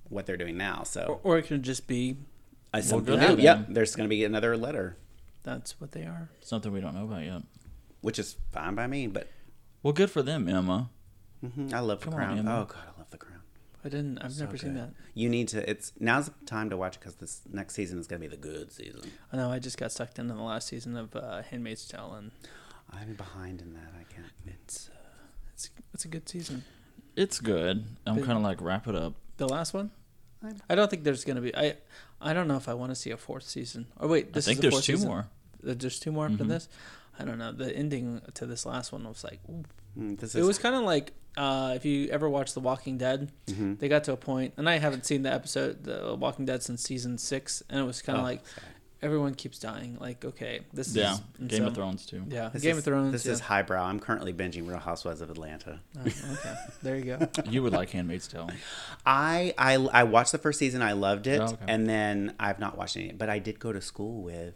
what 0.09 0.25
they're 0.25 0.37
doing 0.37 0.57
now 0.57 0.81
so 0.83 1.19
or 1.23 1.37
it 1.37 1.43
could 1.43 1.61
just 1.63 1.85
be 1.87 2.17
uh, 2.73 2.81
something 2.81 3.19
good 3.19 3.35
for 3.35 3.41
yep 3.41 3.65
there's 3.69 3.95
going 3.95 4.07
to 4.07 4.15
be 4.15 4.23
another 4.23 4.57
letter 4.57 4.97
that's 5.43 5.79
what 5.81 5.91
they 5.91 6.03
are. 6.03 6.29
something 6.41 6.71
we 6.71 6.79
don't 6.81 6.95
know 6.95 7.03
about 7.03 7.23
yet. 7.23 7.41
which 8.01 8.17
is 8.17 8.37
fine 8.51 8.73
by 8.75 8.87
me 8.87 9.05
but 9.07 9.27
Well, 9.83 9.93
good 9.93 10.09
for 10.09 10.23
them, 10.23 10.47
Emma. 10.47 10.89
mm-hmm. 11.45 11.69
i 11.73 11.79
love 11.79 11.99
the 11.99 12.05
Come 12.05 12.13
on, 12.15 12.19
crown 12.19 12.39
Emma. 12.39 12.61
oh 12.61 12.65
god 12.65 12.92
i 13.83 13.87
love 13.89 13.93
the 13.93 13.99
crown 13.99 14.15
I 14.15 14.15
didn't. 14.15 14.17
I've 14.23 14.39
never 14.39 14.57
seen 14.57 14.73
that. 14.75 14.89
you 15.13 15.29
need 15.29 15.47
to 15.49 15.69
it's 15.69 15.91
now's 15.99 16.25
the 16.27 16.45
time 16.45 16.69
to 16.69 16.77
watch 16.77 16.95
it 16.95 16.99
because 16.99 17.15
this 17.15 17.41
next 17.51 17.73
season 17.75 17.99
is 17.99 18.07
going 18.07 18.21
to 18.21 18.27
be 18.27 18.33
the 18.35 18.41
good 18.41 18.71
season 18.71 19.01
I 19.31 19.37
know. 19.37 19.51
I 19.51 19.59
just 19.59 19.77
got 19.77 19.91
sucked 19.91 20.19
into 20.19 20.33
the 20.33 20.41
last 20.41 20.67
season 20.67 20.95
of 20.97 21.15
uh, 21.15 21.41
Handmaid's 21.43 21.85
Tale, 21.87 22.13
and 22.17 22.31
i'm 22.91 23.13
behind 23.15 23.61
in 23.61 23.73
that 23.73 23.91
i 23.99 24.03
can't 24.13 24.27
it's 24.45 24.89
uh, 24.89 24.97
it's 25.53 25.69
it's 25.93 26.05
a 26.05 26.07
good 26.07 26.27
season. 26.29 26.63
It's 27.15 27.39
good. 27.39 27.85
I'm 28.07 28.17
kind 28.23 28.37
of 28.39 28.41
like 28.41 28.59
wrap 28.59 28.87
it 28.87 28.95
up. 28.95 29.13
The 29.37 29.47
last 29.47 29.71
one. 29.73 29.91
I'm- 30.43 30.57
I 30.67 30.73
don't 30.73 30.89
think 30.89 31.03
there's 31.03 31.23
gonna 31.23 31.41
be. 31.41 31.55
I 31.55 31.75
I 32.19 32.33
don't 32.33 32.47
know 32.47 32.57
if 32.57 32.67
I 32.67 32.73
want 32.73 32.89
to 32.91 32.95
see 32.95 33.11
a 33.11 33.17
fourth 33.17 33.43
season. 33.47 33.85
Oh 33.99 34.07
wait, 34.07 34.29
I 34.29 34.31
think 34.31 34.37
is 34.37 34.45
the 34.55 34.61
there's 34.61 34.73
fourth 34.73 34.83
two 34.85 34.93
season? 34.95 35.09
more. 35.09 35.27
Uh, 35.67 35.73
There's 35.77 35.99
two 35.99 36.11
more 36.11 36.25
after 36.25 36.43
Mhm. 36.43 36.47
this. 36.47 36.67
I 37.19 37.25
don't 37.25 37.37
know. 37.37 37.51
The 37.51 37.75
ending 37.75 38.21
to 38.35 38.45
this 38.45 38.65
last 38.65 38.91
one 38.91 39.07
was 39.07 39.23
like, 39.23 39.39
ooh. 39.49 39.63
Mm, 39.97 40.19
this 40.19 40.33
it 40.33 40.39
is 40.39 40.47
was 40.47 40.57
kind 40.57 40.73
of 40.75 40.81
like 40.83 41.13
uh, 41.37 41.73
if 41.75 41.85
you 41.85 42.09
ever 42.09 42.27
watched 42.29 42.53
The 42.55 42.59
Walking 42.59 42.97
Dead. 42.97 43.31
Mhm. 43.47 43.77
They 43.79 43.87
got 43.87 44.03
to 44.05 44.13
a 44.13 44.17
point, 44.17 44.53
and 44.57 44.67
I 44.69 44.77
haven't 44.79 45.05
seen 45.05 45.21
the 45.23 45.31
episode 45.33 45.83
The 45.83 46.15
Walking 46.19 46.45
Dead 46.45 46.63
since 46.63 46.81
season 46.83 47.17
six, 47.19 47.61
and 47.69 47.79
it 47.79 47.83
was 47.83 48.01
kind 48.01 48.17
of 48.17 48.23
Oh, 48.23 48.27
like 48.27 48.45
sorry. 48.47 48.67
everyone 49.03 49.35
keeps 49.35 49.59
dying. 49.59 49.97
Like 49.99 50.25
okay, 50.25 50.61
this 50.73 50.95
Yeah, 50.95 51.13
is 51.13 51.21
and 51.39 51.49
Game 51.49 51.65
of 51.65 51.75
Thrones 51.75 52.05
too. 52.07 52.23
Yeah, 52.27 52.49
This 52.49 52.63
Game 52.63 52.71
is, 52.71 52.79
of 52.79 52.83
Thrones. 52.85 53.11
This 53.11 53.25
yeah. 53.27 53.31
is 53.33 53.39
highbrow. 53.41 53.83
I'm 53.83 53.99
currently 53.99 54.33
binging 54.33 54.67
Real 54.67 54.79
Housewives 54.79 55.21
of 55.21 55.29
Atlanta. 55.29 55.79
Oh, 55.97 56.01
okay, 56.01 56.55
there 56.81 56.95
you 56.95 57.03
go. 57.05 57.27
You 57.49 57.61
would 57.61 57.73
like 57.73 57.91
Handmaid's 57.91 58.27
Tale. 58.27 58.49
I 59.05 59.53
I, 59.57 59.75
I 59.75 60.03
watched 60.05 60.31
the 60.31 60.37
first 60.39 60.57
season. 60.59 60.81
I 60.81 60.93
loved 60.93 61.27
it, 61.27 61.39
Oh, 61.39 61.45
okay. 61.45 61.65
and 61.67 61.87
then 61.87 62.33
I've 62.39 62.57
not 62.59 62.77
watched 62.77 62.97
any. 62.97 63.11
But 63.11 63.29
I 63.29 63.37
did 63.39 63.59
go 63.59 63.71
to 63.73 63.81
school 63.81 64.21
with 64.23 64.55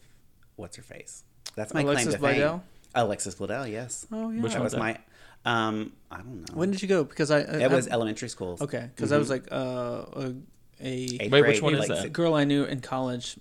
what's 0.56 0.78
her 0.78 0.84
face. 0.84 1.24
That's 1.58 1.74
my 1.74 1.82
Alexis 1.82 2.16
claim 2.16 2.36
to 2.36 2.42
Bledel? 2.42 2.52
fame. 2.52 2.62
Alexis 2.96 3.36
Bledel, 3.36 3.70
yes. 3.70 4.08
Oh 4.12 4.30
yeah. 4.30 4.42
Which 4.42 4.54
that 4.54 4.60
one 4.60 4.64
was 4.64 4.74
was 4.74 4.80
my. 4.80 4.98
Um, 5.46 5.92
I 6.10 6.18
don't 6.18 6.48
know. 6.50 6.56
When 6.56 6.72
did 6.72 6.82
you 6.82 6.88
go? 6.88 7.04
Because 7.04 7.30
I, 7.32 7.40
I 7.40 7.42
it 7.64 7.72
was 7.72 7.88
I- 7.88 7.92
elementary 7.92 8.30
school. 8.30 8.58
okay. 8.62 8.90
Because 8.96 9.12
I 9.12 9.18
was 9.18 9.30
like 9.30 9.48
uh, 9.52 10.06
a 10.16 10.34
a 10.80 10.88
Eighth 11.20 11.32
Wait, 11.32 11.42
which 11.46 11.62
one 11.62 11.74
is 11.76 11.90
like, 11.90 12.02
that? 12.04 12.14
girl 12.14 12.34
I 12.34 12.46
knew 12.46 12.64
in 12.64 12.80
college. 12.80 13.38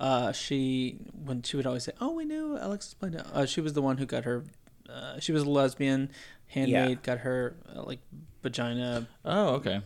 Uh, 0.00 0.32
she 0.32 0.98
when 1.24 1.42
she 1.42 1.56
would 1.56 1.66
always 1.66 1.84
say, 1.84 1.92
"Oh, 2.00 2.12
we 2.12 2.24
knew 2.24 2.56
Alexis 2.60 2.94
Bledel." 3.00 3.26
Uh, 3.34 3.46
she 3.46 3.60
was 3.60 3.72
the 3.74 3.82
one 3.82 3.98
who 3.98 4.06
got 4.06 4.24
her. 4.24 4.44
Uh, 4.88 5.18
she 5.20 5.32
was 5.32 5.42
a 5.42 5.50
lesbian. 5.50 6.10
Handmaid 6.48 6.88
Yeah. 6.90 6.94
got 7.02 7.18
her 7.18 7.56
uh, 7.74 7.82
like 7.84 8.00
vagina 8.42 9.06
Oh, 9.24 9.54
okay. 9.54 9.80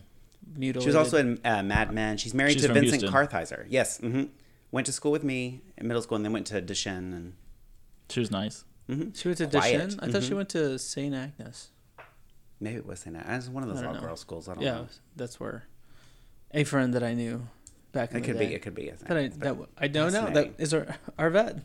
mutilated. 0.55 0.83
She 0.83 0.87
was 0.89 0.95
also 0.95 1.17
in 1.17 1.39
uh, 1.45 1.63
Mad 1.63 1.93
Men. 1.93 2.17
She's 2.17 2.33
married 2.33 2.53
She's 2.53 2.63
to 2.63 2.73
Vincent 2.73 3.01
Houston. 3.01 3.11
Kartheiser. 3.13 3.65
Yes. 3.69 3.97
hmm 3.99 4.23
Went 4.71 4.85
to 4.85 4.91
school 4.93 5.11
with 5.11 5.23
me 5.23 5.61
in 5.77 5.87
middle 5.87 6.01
school, 6.03 6.15
and 6.15 6.23
then 6.25 6.31
went 6.33 6.47
to 6.47 6.61
Duchesne. 6.61 7.13
And 7.13 7.33
She 8.09 8.19
was 8.19 8.29
nice. 8.31 8.63
mhm. 8.87 9.15
She 9.17 9.27
went 9.27 9.37
to 9.39 9.47
Quiet. 9.47 9.79
Duchesne. 9.89 9.99
I 10.01 10.11
thought 10.11 10.23
she 10.23 10.31
Mhm. 10.31 10.35
went 10.37 10.49
to 10.49 10.77
Saint 10.79 11.15
Agnes. 11.15 11.69
maybe 12.61 12.75
it 12.75 12.85
was 12.85 12.99
St. 12.99 13.15
It 13.15 13.25
was 13.25 13.49
one 13.49 13.63
of 13.63 13.69
those 13.69 13.77
I 13.79 13.83
don't 13.83 13.89
all 13.95 14.01
know. 14.01 14.07
girl 14.07 14.15
schools. 14.17 14.49
I 14.49 14.53
don't 14.55 14.63
Yeah, 14.63 14.71
know. 14.75 14.87
that's 15.15 15.39
where 15.39 15.63
a 16.51 16.63
friend 16.65 16.93
that 16.93 17.03
I 17.03 17.13
knew 17.13 17.47
back 17.93 18.11
in 18.11 18.17
It 18.17 18.19
the 18.21 18.25
could 18.27 18.37
day. 18.37 18.47
be. 18.49 18.53
It 18.55 18.61
could 18.61 18.75
be. 18.75 18.89
a 18.89 18.97
St. 18.97 19.07
that 19.07 19.17
I 19.17 19.27
but 19.29 19.39
that 19.39 19.47
w- 19.49 19.67
I 19.77 19.87
don't 19.87 20.11
know. 20.11 20.29
that 20.31 20.55
is 20.57 20.73
our 20.73 20.97
our 21.17 21.29
vet. 21.29 21.55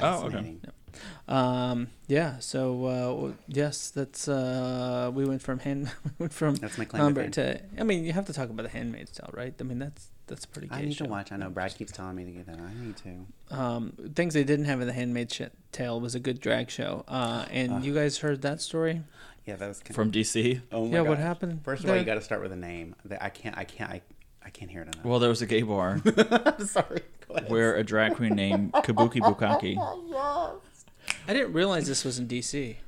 Oh, 0.00 0.06
okay. 0.26 0.36
fascinating. 0.36 0.60
Um, 1.26 1.88
yeah. 2.06 2.38
So 2.38 2.84
uh, 2.86 3.06
w- 3.08 3.36
yes, 3.48 3.90
that's 3.90 4.28
uh, 4.28 5.10
we 5.12 5.24
went 5.24 5.42
from 5.42 5.58
hand 5.58 5.90
we 6.04 6.10
went 6.18 6.32
from 6.32 6.54
That's 6.56 6.78
my 6.78 6.84
claim 6.84 7.00
to 7.00 7.04
Humbert 7.04 7.34
fame. 7.34 7.58
to. 7.74 7.80
I 7.80 7.82
mean, 7.84 8.04
you 8.04 8.12
have 8.12 8.26
to 8.26 8.32
talk 8.32 8.50
about 8.50 8.62
the 8.62 8.68
Handmaid's 8.68 9.10
Tale, 9.12 9.30
right? 9.32 9.54
I 9.58 9.62
mean, 9.64 9.78
that's 9.80 10.10
that's 10.26 10.44
a 10.44 10.48
pretty. 10.48 10.68
I 10.70 10.82
need 10.82 10.94
show. 10.94 11.04
to 11.04 11.10
watch. 11.10 11.32
I 11.32 11.36
know 11.36 11.50
Brad 11.50 11.74
keeps 11.74 11.92
telling 11.92 12.16
me 12.16 12.24
to 12.24 12.30
get 12.30 12.46
that. 12.46 12.58
I 12.58 12.74
need 12.84 12.96
to. 12.98 13.56
Um, 13.56 13.92
things 14.14 14.34
they 14.34 14.44
didn't 14.44 14.64
have 14.66 14.80
in 14.80 14.86
the 14.86 14.92
Handmaid's 14.92 15.34
Sh- 15.34 15.42
Tale 15.72 16.00
was 16.00 16.14
a 16.14 16.20
good 16.20 16.40
drag 16.40 16.70
show. 16.70 17.04
Uh, 17.08 17.44
and 17.50 17.72
Ah. 17.72 17.80
you 17.80 17.94
guys 17.94 18.18
heard 18.18 18.42
that 18.42 18.60
story? 18.60 19.02
Yeah, 19.46 19.56
that 19.56 19.68
was 19.68 19.80
kind 19.80 19.94
From 19.94 20.10
DC. 20.10 20.60
Oh 20.72 20.86
my 20.86 20.94
yeah. 20.94 21.00
What 21.02 21.18
happened? 21.18 21.62
First 21.64 21.84
of 21.84 21.90
all, 21.90 21.96
you 21.96 22.04
got 22.04 22.14
to 22.14 22.22
start 22.22 22.40
with 22.42 22.52
a 22.52 22.56
name. 22.56 22.94
I 23.20 23.28
can't. 23.28 23.56
I 23.58 23.64
can't. 23.64 23.90
I, 23.90 24.00
I 24.44 24.50
can't 24.50 24.70
hear 24.70 24.82
it 24.82 24.94
enough. 24.94 25.04
Well, 25.04 25.18
there 25.18 25.28
was 25.28 25.42
a 25.42 25.46
gay 25.46 25.62
bar 25.62 26.00
sorry. 26.66 27.00
Go 27.28 27.34
ahead. 27.34 27.50
where 27.50 27.76
a 27.76 27.84
drag 27.84 28.14
queen 28.16 28.34
named 28.34 28.72
Kabuki 28.72 29.20
Bukaki. 29.20 29.76
I 31.28 31.32
didn't 31.32 31.52
realize 31.52 31.86
this 31.86 32.04
was 32.04 32.18
in 32.18 32.26
D.C. 32.26 32.78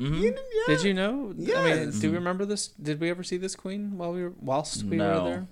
Mhm. 0.00 0.36
Did 0.66 0.82
you 0.82 0.92
know? 0.92 1.30
I 1.30 1.32
mean, 1.32 1.46
Yes. 1.46 1.98
do 2.00 2.08
you 2.08 2.14
remember 2.14 2.44
this? 2.44 2.68
Did 2.68 3.00
we 3.00 3.08
ever 3.08 3.22
see 3.22 3.38
this 3.38 3.54
queen 3.56 3.96
while 3.96 4.12
we 4.12 4.22
were 4.24 4.32
whilst 4.40 4.82
we 4.84 4.96
No. 4.98 5.22
were 5.24 5.30
there? 5.30 5.46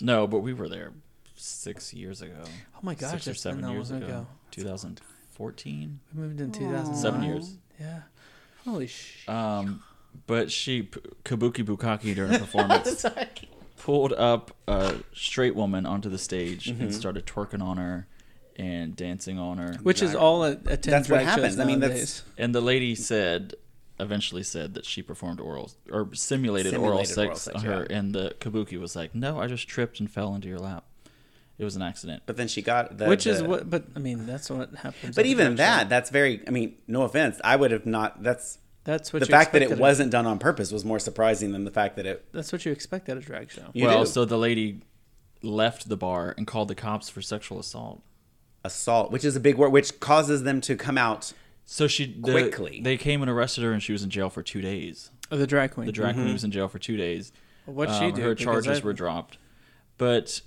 No, 0.00 0.26
but 0.26 0.40
we 0.40 0.52
were 0.52 0.68
there 0.68 0.92
six 1.36 1.92
years 1.94 2.22
ago. 2.22 2.42
Oh 2.74 2.78
my 2.82 2.94
gosh, 2.94 3.10
six 3.12 3.28
or 3.28 3.34
seven 3.34 3.68
years 3.70 3.90
long 3.90 4.02
ago. 4.02 4.26
2014. 4.50 6.00
We 6.14 6.20
moved 6.22 6.40
in 6.40 6.52
2000. 6.52 6.94
Seven 6.96 7.22
years. 7.22 7.56
Yeah. 7.80 8.00
Holy 8.64 8.86
sh! 8.86 9.26
Um, 9.28 9.82
but 10.26 10.50
she 10.50 10.82
P- 10.82 11.00
Kabuki 11.24 11.64
Bukaki 11.64 12.14
during 12.14 12.34
a 12.34 12.38
performance 12.46 13.04
pulled 13.78 14.12
up 14.14 14.50
a 14.66 14.96
straight 15.14 15.54
woman 15.54 15.86
onto 15.86 16.08
the 16.08 16.18
stage 16.18 16.66
Mm-hmm. 16.66 16.82
and 16.82 16.94
started 16.94 17.24
twerking 17.24 17.62
on 17.62 17.76
her 17.78 18.08
and 18.56 18.96
dancing 18.96 19.38
on 19.38 19.58
her. 19.58 19.74
Which 19.84 20.02
is 20.02 20.14
all 20.16 20.44
at, 20.44 20.66
at 20.66 20.82
10 20.82 20.90
That's 20.90 21.08
what 21.08 21.16
drag 21.22 21.26
shows 21.28 21.34
happens. 21.36 21.60
I 21.60 21.64
mean, 21.64 21.80
that's- 21.80 22.24
And 22.36 22.52
the 22.54 22.60
lady 22.60 22.94
said, 22.96 23.54
eventually 24.00 24.42
said 24.42 24.74
that 24.74 24.84
she 24.84 25.02
performed 25.02 25.40
oral 25.40 25.70
or 25.90 26.14
simulated, 26.14 26.74
oral 26.74 27.04
sex 27.04 27.46
oral 27.46 27.58
on 27.58 27.64
her, 27.64 27.86
yeah. 27.88 27.96
and 27.96 28.14
the 28.14 28.34
Kabuki 28.40 28.78
was 28.78 28.94
like, 28.94 29.14
"No, 29.14 29.40
I 29.40 29.46
just 29.46 29.68
tripped 29.68 30.00
and 30.00 30.10
fell 30.10 30.34
into 30.34 30.48
your 30.48 30.58
lap." 30.58 30.84
It 31.58 31.64
was 31.64 31.74
an 31.74 31.82
accident. 31.82 32.22
But 32.24 32.36
then 32.36 32.46
she 32.46 32.62
got 32.62 32.98
the 32.98 33.06
Which 33.06 33.26
is 33.26 33.42
what, 33.42 33.68
but 33.68 33.84
I 33.96 33.98
mean, 33.98 34.26
that's 34.26 34.48
what 34.48 34.72
happens. 34.76 35.16
But 35.16 35.26
even 35.26 35.46
drag 35.46 35.58
show. 35.58 35.62
that, 35.64 35.88
that's 35.88 36.10
very. 36.10 36.40
I 36.46 36.50
mean, 36.50 36.76
no 36.86 37.02
offense. 37.02 37.40
I 37.42 37.56
would 37.56 37.72
have 37.72 37.84
not. 37.84 38.22
That's 38.22 38.58
that's 38.84 39.12
what 39.12 39.20
the 39.20 39.26
you 39.26 39.30
fact 39.32 39.52
that 39.52 39.62
it 39.62 39.72
at 39.72 39.78
wasn't 39.78 40.12
done 40.12 40.24
on 40.24 40.38
purpose 40.38 40.70
was 40.70 40.84
more 40.84 41.00
surprising 41.00 41.52
than 41.52 41.64
the 41.64 41.70
fact 41.72 41.96
that 41.96 42.06
it. 42.06 42.24
That's 42.32 42.52
what 42.52 42.64
you 42.64 42.70
expect 42.70 43.08
at 43.08 43.16
a 43.16 43.20
drag 43.20 43.50
show. 43.50 43.70
You 43.72 43.86
well, 43.86 44.04
do. 44.04 44.10
so 44.10 44.24
the 44.24 44.38
lady 44.38 44.82
left 45.42 45.88
the 45.88 45.96
bar 45.96 46.34
and 46.38 46.46
called 46.46 46.68
the 46.68 46.74
cops 46.74 47.08
for 47.08 47.20
sexual 47.20 47.58
assault. 47.58 48.02
assault, 48.64 49.10
which 49.10 49.24
is 49.24 49.34
a 49.34 49.40
big 49.40 49.56
word, 49.56 49.70
which 49.70 49.98
causes 50.00 50.44
them 50.44 50.60
to 50.62 50.76
come 50.76 50.96
out. 50.96 51.32
So 51.70 51.86
she 51.86 52.06
the- 52.18 52.32
Quickly. 52.32 52.80
They 52.82 52.96
came 52.96 53.20
and 53.20 53.30
arrested 53.30 53.62
her, 53.62 53.72
and 53.72 53.82
she 53.82 53.92
was 53.92 54.02
in 54.02 54.08
jail 54.08 54.30
for 54.30 54.42
two 54.42 54.62
days. 54.62 55.10
Oh, 55.30 55.36
the 55.36 55.46
drag 55.46 55.72
queen. 55.72 55.84
The 55.84 55.92
drag 55.92 56.14
queen 56.14 56.32
was 56.32 56.42
in 56.42 56.50
jail 56.50 56.66
for 56.66 56.78
two 56.78 56.96
days. 56.96 57.30
What'd 57.66 57.94
Um, 57.94 58.00
she 58.00 58.10
do? 58.16 58.22
Her 58.22 58.34
charges 58.34 58.80
I- 58.80 58.82
were 58.82 58.94
dropped. 58.94 59.36
But 59.98 60.40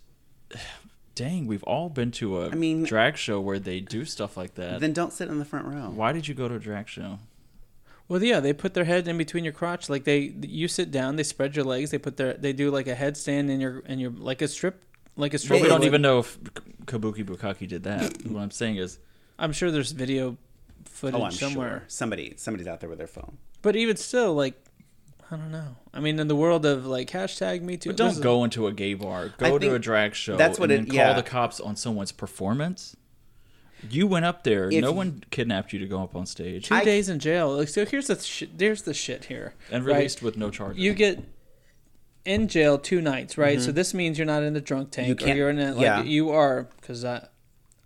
dang, 1.16 1.46
we've 1.46 1.62
all 1.64 1.90
been 1.90 2.10
to 2.14 2.42
a 2.42 2.50
I 2.50 2.56
mean- 2.56 2.84
drag 2.84 3.18
show 3.18 3.40
where 3.40 3.60
they 3.60 3.80
do 3.82 4.04
stuff 4.04 4.36
like 4.36 4.56
that. 4.56 4.80
Then 4.80 4.94
don't 4.94 5.14
sit 5.14 5.30
in 5.30 5.38
the 5.38 5.46
front 5.46 5.68
row. 5.68 5.92
Why 5.94 6.12
did 6.12 6.28
you 6.28 6.34
go 6.34 6.48
to 6.48 6.56
a 6.56 6.60
drag 6.60 6.88
show? 6.88 7.20
Well, 8.08 8.24
yeah, 8.24 8.40
they 8.40 8.52
put 8.52 8.74
their 8.74 8.86
head 8.86 9.08
in 9.08 9.18
between 9.20 9.44
your 9.44 9.54
crotch. 9.54 9.90
Like 9.90 10.06
they, 10.06 10.34
you 10.42 10.68
sit 10.68 10.90
down, 10.90 11.18
they 11.18 11.24
spread 11.24 11.56
your 11.56 11.66
legs. 11.66 11.92
They 11.92 12.00
put 12.00 12.18
their, 12.18 12.34
they 12.34 12.52
do 12.52 12.72
like 12.72 12.88
a 12.88 12.96
headstand 12.96 13.50
in 13.52 13.62
your, 13.62 13.80
in 13.82 14.00
your, 14.00 14.10
like 14.12 14.42
a 14.42 14.48
strip, 14.48 14.84
like 15.16 15.36
a 15.36 15.38
strip. 15.38 15.60
But 15.60 15.64
we 15.64 15.70
don't 15.70 15.82
like- 15.82 15.88
even 15.88 16.02
know 16.02 16.18
if 16.18 16.40
Kabuki 16.86 17.24
Bukaki 17.24 17.68
did 17.68 17.84
that. 17.84 18.26
what 18.26 18.42
I'm 18.42 18.50
saying 18.52 18.78
is, 18.78 18.98
I'm 19.38 19.52
sure 19.54 19.70
there's 19.70 19.92
video 19.92 20.38
footage 21.02 21.20
Oh, 21.20 21.26
I'm 21.26 21.32
somewhere. 21.32 21.70
sure 21.80 21.84
somebody 21.88 22.34
somebody's 22.38 22.68
out 22.68 22.80
there 22.80 22.90
with 22.90 23.00
their 23.00 23.08
phone. 23.08 23.38
But 23.62 23.76
even 23.76 23.98
still, 23.98 24.34
like, 24.34 24.54
I 25.30 25.36
don't 25.38 25.52
know. 25.52 25.76
I 25.94 26.00
mean, 26.00 26.20
in 26.20 26.28
the 26.28 26.36
world 26.36 26.66
of 26.66 26.86
like 26.86 27.10
hashtag 27.10 27.62
Me 27.62 27.78
Too, 27.78 27.90
but 27.90 27.98
don't 27.98 28.08
this 28.10 28.18
is- 28.18 28.24
go 28.24 28.44
into 28.44 28.68
a 28.68 28.72
gay 28.74 28.94
bar. 28.94 29.32
I 29.40 29.50
Go 29.50 29.58
to 29.60 29.76
a 29.76 29.80
drag 29.80 30.14
show. 30.16 30.36
that's 30.38 30.60
what 30.60 30.72
and 30.72 30.84
it- 30.84 30.88
then 30.90 30.96
yeah. 30.96 31.06
Call 31.08 31.16
the 31.16 31.30
cops 31.30 31.60
on 31.60 31.76
someone's 31.76 32.12
performance. 32.12 32.96
You 33.90 34.06
went 34.06 34.26
up 34.26 34.44
there. 34.44 34.70
If- 34.70 34.82
no 34.82 34.92
one 34.92 35.24
kidnapped 35.32 35.74
you 35.74 35.80
to 35.80 35.88
go 35.88 36.04
up 36.04 36.16
on 36.16 36.26
stage 36.28 36.68
two 36.68 36.76
I- 36.76 36.84
days 36.84 37.10
in 37.10 37.18
jail. 37.20 37.56
Like, 37.58 37.68
so 37.68 37.86
here's 37.86 38.08
the 38.08 38.20
sh- 38.20 38.44
there's 38.56 38.84
the 38.84 38.94
shit 38.94 39.26
here. 39.26 39.56
and 39.72 39.84
right? 39.86 39.96
released 39.98 40.22
with 40.22 40.38
no 40.38 40.50
charges. 40.52 40.78
You 40.84 40.94
get 40.94 41.24
in 42.26 42.48
jail 42.48 42.78
two 42.78 43.02
nights, 43.02 43.38
right? 43.38 43.60
So 43.60 43.72
this 43.72 43.94
means 43.96 44.20
you're 44.20 44.28
not 44.28 44.44
in 44.44 44.54
the 44.54 44.62
drunk 44.62 44.92
tank, 44.92 45.06
Mm-hmm. 45.08 45.10
You 45.10 45.16
or 45.16 45.28
can't- 45.28 45.38
you're 45.38 45.50
in 45.50 45.60
a, 45.60 45.74
like 45.74 45.82
yeah. 45.82 46.04
you 46.04 46.30
are 46.30 46.70
because 46.80 47.04
I 47.04 47.28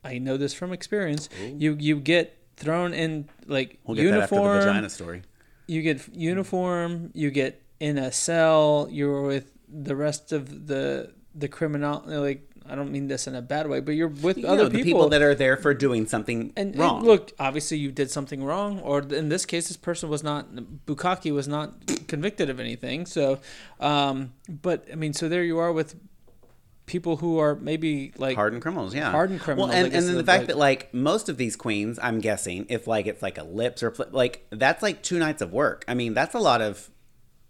I 0.03 0.18
know 0.18 0.36
this 0.38 0.53
from 0.53 0.74
experience. 0.74 1.30
You 1.57 1.78
you 1.80 1.95
get 1.99 2.38
thrown 2.58 2.93
in 2.93 3.30
like 3.47 3.80
We'll 3.86 3.95
get 3.97 4.12
that 4.12 4.22
after 4.24 4.36
the 4.36 4.41
uniform. 4.41 4.60
vagina 4.60 4.89
story. 4.89 5.22
you 5.68 5.82
get 5.82 6.08
uniform. 6.16 7.12
You 7.14 7.32
get 7.32 7.62
in 7.80 7.97
a 7.97 8.12
cell. 8.12 8.88
You're 8.91 9.24
with 9.24 9.51
the 9.68 9.95
rest 9.95 10.32
of 10.32 10.68
the 10.68 11.12
the 11.34 11.47
criminal. 11.47 12.03
Like 12.06 12.49
I 12.68 12.74
don't 12.76 12.91
mean 12.91 13.08
this 13.08 13.28
in 13.28 13.36
a 13.36 13.41
bad 13.43 13.68
way, 13.70 13.80
but 13.80 13.91
you're 13.91 14.08
with 14.08 14.38
You 14.39 14.47
other 14.47 14.64
know, 14.64 14.70
the 14.70 14.78
people. 14.82 15.01
people 15.01 15.10
that 15.10 15.22
are 15.22 15.36
there 15.36 15.56
for 15.56 15.74
doing 15.76 16.08
something 16.08 16.51
and, 16.58 16.70
and 16.72 16.78
wrong. 16.80 17.03
look, 17.03 17.32
obviously 17.39 17.78
you 17.78 17.91
did 17.91 18.10
something 18.10 18.43
wrong, 18.43 18.80
or 18.80 19.01
in 19.01 19.30
this 19.30 19.45
case, 19.45 19.68
this 19.68 19.78
person 19.78 20.10
was 20.10 20.24
not 20.24 20.47
Bukaki 20.88 21.32
was 21.32 21.47
not 21.47 21.76
convicted 22.08 22.49
of 22.49 22.60
anything. 22.60 23.06
So, 23.06 23.39
um, 23.80 24.34
but 24.49 24.88
I 24.91 24.95
mean, 24.95 25.14
so 25.14 25.30
there 25.30 25.43
you 25.43 25.60
are 25.60 25.72
with 25.72 25.95
people 26.86 27.18
who 27.18 27.40
are 27.40 27.56
maybe 27.56 28.14
like 28.18 28.36
hardened 28.36 28.62
criminals, 28.62 28.94
yeah, 28.94 29.12
Hardened 29.12 29.40
criminals, 29.40 29.70
Well, 29.70 29.78
and, 29.78 29.92
guess 29.92 30.00
and 30.00 30.08
then 30.08 30.16
is 30.16 30.18
the 30.18 30.24
fact 30.24 30.42
like- 30.42 30.48
that 30.48 30.58
like 30.58 30.94
most 30.94 31.30
of 31.30 31.38
these 31.38 31.56
queens, 31.56 32.00
I'm 32.02 32.20
guessing, 32.20 32.66
if 32.70 32.88
like 32.88 33.08
it's 33.08 33.22
like 33.22 33.38
a 33.38 33.44
lips 33.44 33.84
or 33.84 33.94
like 34.12 34.46
that's 34.52 34.84
like 34.84 35.02
two 35.02 35.20
nights 35.20 35.42
of 35.42 35.52
work. 35.52 35.84
I 35.88 35.94
mean, 35.94 36.14
that's 36.14 36.36
a 36.36 36.40
lot 36.40 36.62
of 36.62 36.90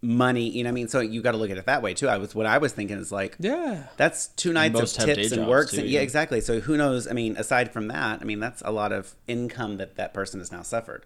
money. 0.02 0.48
You 0.48 0.64
know, 0.64 0.68
what 0.68 0.72
I 0.72 0.74
mean, 0.74 0.88
so 0.88 1.00
you 1.00 1.20
got 1.22 1.32
to 1.32 1.38
look 1.38 1.50
at 1.50 1.58
it 1.58 1.66
that 1.66 1.82
way 1.82 1.94
too. 1.94 2.08
I 2.08 2.16
was 2.18 2.34
what 2.34 2.46
I 2.46 2.58
was 2.58 2.72
thinking 2.72 2.98
is 2.98 3.12
like, 3.12 3.36
yeah. 3.38 3.88
that's 3.96 4.28
two 4.28 4.52
nights 4.52 4.74
of 4.74 4.80
most 4.80 4.96
have 4.96 5.06
day 5.06 5.14
tips 5.14 5.32
and 5.32 5.46
works. 5.46 5.72
too, 5.72 5.80
and, 5.80 5.88
yeah. 5.88 5.98
yeah, 5.98 6.02
exactly. 6.02 6.40
So 6.40 6.60
who 6.60 6.76
knows? 6.76 7.06
I 7.06 7.12
mean, 7.12 7.36
aside 7.36 7.72
from 7.72 7.88
that, 7.88 8.20
I 8.20 8.24
mean, 8.24 8.40
that's 8.40 8.62
a 8.64 8.70
lot 8.70 8.92
of 8.92 9.14
income 9.26 9.76
that 9.78 9.96
that 9.96 10.14
person 10.14 10.40
has 10.40 10.50
now 10.50 10.62
suffered. 10.62 11.04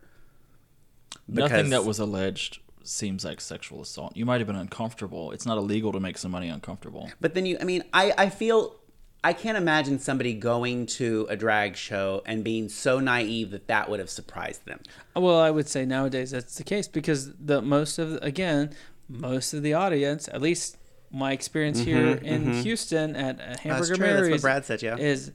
Nothing 1.26 1.70
that 1.70 1.84
was 1.84 1.98
alleged 1.98 2.58
seems 2.82 3.24
like 3.24 3.40
sexual 3.40 3.82
assault. 3.82 4.16
You 4.16 4.26
might 4.26 4.40
have 4.40 4.46
been 4.46 4.56
uncomfortable. 4.56 5.32
It's 5.32 5.46
not 5.46 5.58
illegal 5.58 5.92
to 5.92 6.00
make 6.00 6.18
somebody 6.18 6.48
uncomfortable. 6.48 7.10
But 7.20 7.34
then 7.34 7.46
you, 7.46 7.58
I 7.60 7.64
mean, 7.64 7.84
I, 7.92 8.12
I 8.16 8.28
feel, 8.30 8.76
I 9.22 9.32
can't 9.32 9.58
imagine 9.58 9.98
somebody 9.98 10.34
going 10.34 10.86
to 10.86 11.26
a 11.28 11.36
drag 11.36 11.76
show 11.76 12.22
and 12.26 12.42
being 12.42 12.68
so 12.68 13.00
naive 13.00 13.50
that 13.50 13.68
that 13.68 13.90
would 13.90 14.00
have 14.00 14.10
surprised 14.10 14.64
them. 14.66 14.80
Well, 15.14 15.38
I 15.38 15.50
would 15.50 15.68
say 15.68 15.84
nowadays 15.84 16.30
that's 16.30 16.56
the 16.56 16.64
case 16.64 16.88
because 16.88 17.32
the 17.34 17.60
most 17.60 17.98
of 17.98 18.14
again 18.22 18.74
most 19.08 19.52
of 19.52 19.62
the 19.62 19.74
audience, 19.74 20.28
at 20.28 20.40
least 20.40 20.76
my 21.10 21.32
experience 21.32 21.80
here 21.80 22.20
in 22.22 22.52
Houston 22.62 23.16
at 23.16 23.40
uh, 23.40 23.58
Hamburger 23.58 23.64
Mm-hmm, 23.64 23.66
true. 23.66 23.76
That's 23.76 23.90
what 23.90 24.00
Mary's, 24.00 24.42
Brad 24.42 24.64
said, 24.64 24.82
yeah. 24.82 24.96
is 24.96 25.32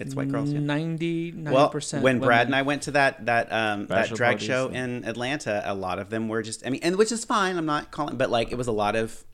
It's 0.00 0.14
white 0.14 0.30
girls. 0.30 0.52
Yeah. 0.52 0.60
ninety 0.60 1.32
nine 1.32 1.54
Well, 1.54 1.68
percent. 1.70 2.02
when 2.02 2.18
Brad 2.20 2.46
and 2.46 2.54
I 2.54 2.62
went 2.62 2.82
to 2.82 2.90
that 2.92 3.26
that 3.26 3.52
um, 3.52 3.86
that 3.86 4.08
drag 4.10 4.32
parties, 4.38 4.46
show 4.46 4.70
yeah. 4.70 4.84
in 4.84 5.04
Atlanta, 5.04 5.62
a 5.64 5.74
lot 5.74 5.98
of 5.98 6.10
them 6.10 6.28
were 6.28 6.42
just, 6.42 6.66
I 6.66 6.70
mean, 6.70 6.80
and 6.82 6.96
which 6.96 7.12
is 7.12 7.24
fine. 7.24 7.56
I'm 7.56 7.66
not 7.66 7.90
calling, 7.90 8.16
but 8.16 8.30
like 8.30 8.52
it 8.52 8.56
was 8.58 8.66
a 8.66 8.72
lot 8.72 8.96
of 8.96 9.24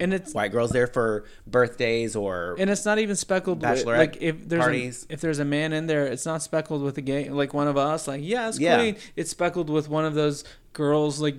and 0.00 0.12
it's 0.12 0.34
white 0.34 0.50
girls 0.50 0.70
there 0.72 0.88
for 0.88 1.24
birthdays 1.46 2.16
or 2.16 2.56
and 2.58 2.68
it's 2.68 2.84
not 2.84 2.98
even 2.98 3.14
speckled 3.16 3.62
with 3.62 3.84
like 3.86 4.18
if 4.20 4.48
there's 4.48 4.60
parties. 4.60 5.06
A, 5.08 5.12
if 5.14 5.20
there's 5.20 5.38
a 5.38 5.44
man 5.44 5.72
in 5.72 5.86
there, 5.86 6.06
it's 6.06 6.26
not 6.26 6.42
speckled 6.42 6.82
with 6.82 6.98
a 6.98 7.00
gay 7.00 7.28
like 7.28 7.54
one 7.54 7.68
of 7.68 7.76
us. 7.76 8.08
Like 8.08 8.20
yeah, 8.22 8.48
it's 8.48 8.58
Yeah. 8.58 8.76
clean. 8.78 8.96
It's 9.16 9.30
speckled 9.30 9.70
with 9.70 9.88
one 9.88 10.04
of 10.04 10.14
those 10.14 10.44
girls 10.72 11.20
like 11.20 11.36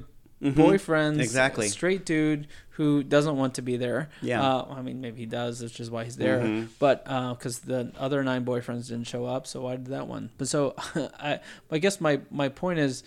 boyfriends, 0.53 1.11
Mm-hmm. 1.13 1.19
Exactly. 1.21 1.67
straight 1.69 2.05
dude 2.05 2.47
who 2.71 3.03
doesn't 3.03 3.37
want 3.37 3.55
to 3.55 3.61
be 3.61 3.77
there. 3.77 4.09
Yeah. 4.21 4.41
uh, 4.43 4.65
I 4.69 4.81
mean 4.81 4.99
maybe 5.01 5.19
he 5.21 5.25
does, 5.25 5.61
which 5.63 5.79
is 5.79 5.89
why 5.89 6.03
he's 6.03 6.17
there. 6.17 6.39
Mm-hmm. 6.39 6.65
But 6.79 7.03
because 7.05 7.59
the 7.59 7.91
other 7.97 8.23
nine 8.23 8.43
boyfriends 8.45 8.89
didn't 8.89 9.07
show 9.07 9.25
up, 9.25 9.47
so 9.47 9.61
why 9.61 9.75
did 9.77 9.87
that 9.87 10.07
one? 10.07 10.29
But 10.37 10.47
so 10.47 10.75
I 11.19 11.39
I 11.71 11.77
guess 11.77 11.99
my 12.01 12.19
my 12.31 12.49
point 12.49 12.79
is 12.79 13.03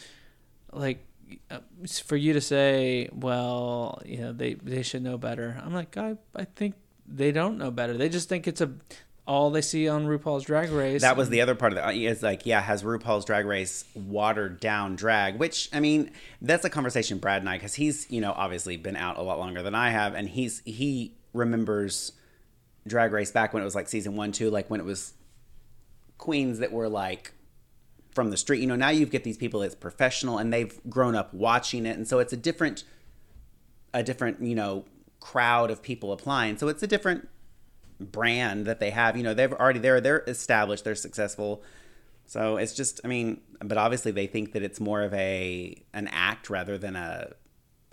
like 0.72 1.04
uh, 1.50 1.58
for 2.04 2.16
you 2.16 2.32
to 2.32 2.40
say, 2.40 3.08
well, 3.12 4.00
you 4.06 4.18
know, 4.18 4.32
they 4.32 4.54
they 4.54 4.82
should 4.82 5.02
know 5.02 5.18
better. 5.18 5.60
I'm 5.62 5.74
like, 5.74 5.96
I 5.96 6.16
I 6.34 6.44
think 6.44 6.74
they 7.06 7.32
don't 7.32 7.58
know 7.58 7.70
better. 7.70 7.96
They 7.96 8.08
just 8.08 8.28
think 8.28 8.46
it's 8.48 8.60
a 8.62 8.70
all 9.28 9.50
they 9.50 9.60
see 9.60 9.86
on 9.88 10.06
RuPaul's 10.06 10.44
Drag 10.44 10.70
Race. 10.70 11.02
That 11.02 11.18
was 11.18 11.28
the 11.28 11.42
other 11.42 11.54
part 11.54 11.74
of 11.74 11.78
uh, 11.78 11.90
it. 11.90 11.98
Is 11.98 12.22
like, 12.22 12.46
yeah, 12.46 12.62
has 12.62 12.82
RuPaul's 12.82 13.26
Drag 13.26 13.44
Race 13.44 13.84
watered 13.94 14.58
down 14.58 14.96
drag? 14.96 15.38
Which 15.38 15.68
I 15.72 15.80
mean, 15.80 16.10
that's 16.40 16.64
a 16.64 16.70
conversation 16.70 17.18
Brad 17.18 17.42
and 17.42 17.48
I, 17.48 17.58
because 17.58 17.74
he's 17.74 18.10
you 18.10 18.22
know 18.22 18.32
obviously 18.32 18.78
been 18.78 18.96
out 18.96 19.18
a 19.18 19.22
lot 19.22 19.38
longer 19.38 19.62
than 19.62 19.74
I 19.74 19.90
have, 19.90 20.14
and 20.14 20.28
he's 20.28 20.62
he 20.64 21.14
remembers 21.34 22.12
Drag 22.86 23.12
Race 23.12 23.30
back 23.30 23.52
when 23.52 23.62
it 23.62 23.64
was 23.64 23.74
like 23.74 23.88
season 23.88 24.16
one, 24.16 24.32
two, 24.32 24.50
like 24.50 24.70
when 24.70 24.80
it 24.80 24.86
was 24.86 25.12
queens 26.16 26.58
that 26.58 26.72
were 26.72 26.88
like 26.88 27.32
from 28.10 28.30
the 28.30 28.36
street. 28.38 28.60
You 28.60 28.66
know, 28.66 28.76
now 28.76 28.88
you've 28.88 29.10
get 29.10 29.24
these 29.24 29.36
people 29.36 29.60
that's 29.60 29.74
professional 29.74 30.38
and 30.38 30.50
they've 30.50 30.80
grown 30.88 31.14
up 31.14 31.34
watching 31.34 31.84
it, 31.84 31.98
and 31.98 32.08
so 32.08 32.18
it's 32.18 32.32
a 32.32 32.36
different, 32.36 32.84
a 33.92 34.02
different 34.02 34.40
you 34.40 34.54
know 34.54 34.86
crowd 35.20 35.70
of 35.70 35.82
people 35.82 36.12
applying. 36.12 36.56
So 36.56 36.68
it's 36.68 36.82
a 36.82 36.86
different 36.86 37.28
brand 38.00 38.66
that 38.66 38.80
they 38.80 38.90
have. 38.90 39.16
You 39.16 39.22
know, 39.22 39.34
they've 39.34 39.52
already 39.52 39.78
they're 39.80 40.00
they're 40.00 40.24
established, 40.26 40.84
they're 40.84 40.94
successful. 40.94 41.62
So 42.26 42.58
it's 42.58 42.74
just, 42.74 43.00
I 43.04 43.08
mean, 43.08 43.40
but 43.64 43.78
obviously 43.78 44.12
they 44.12 44.26
think 44.26 44.52
that 44.52 44.62
it's 44.62 44.80
more 44.80 45.02
of 45.02 45.14
a 45.14 45.82
an 45.94 46.08
act 46.08 46.50
rather 46.50 46.76
than 46.76 46.94
a 46.96 47.32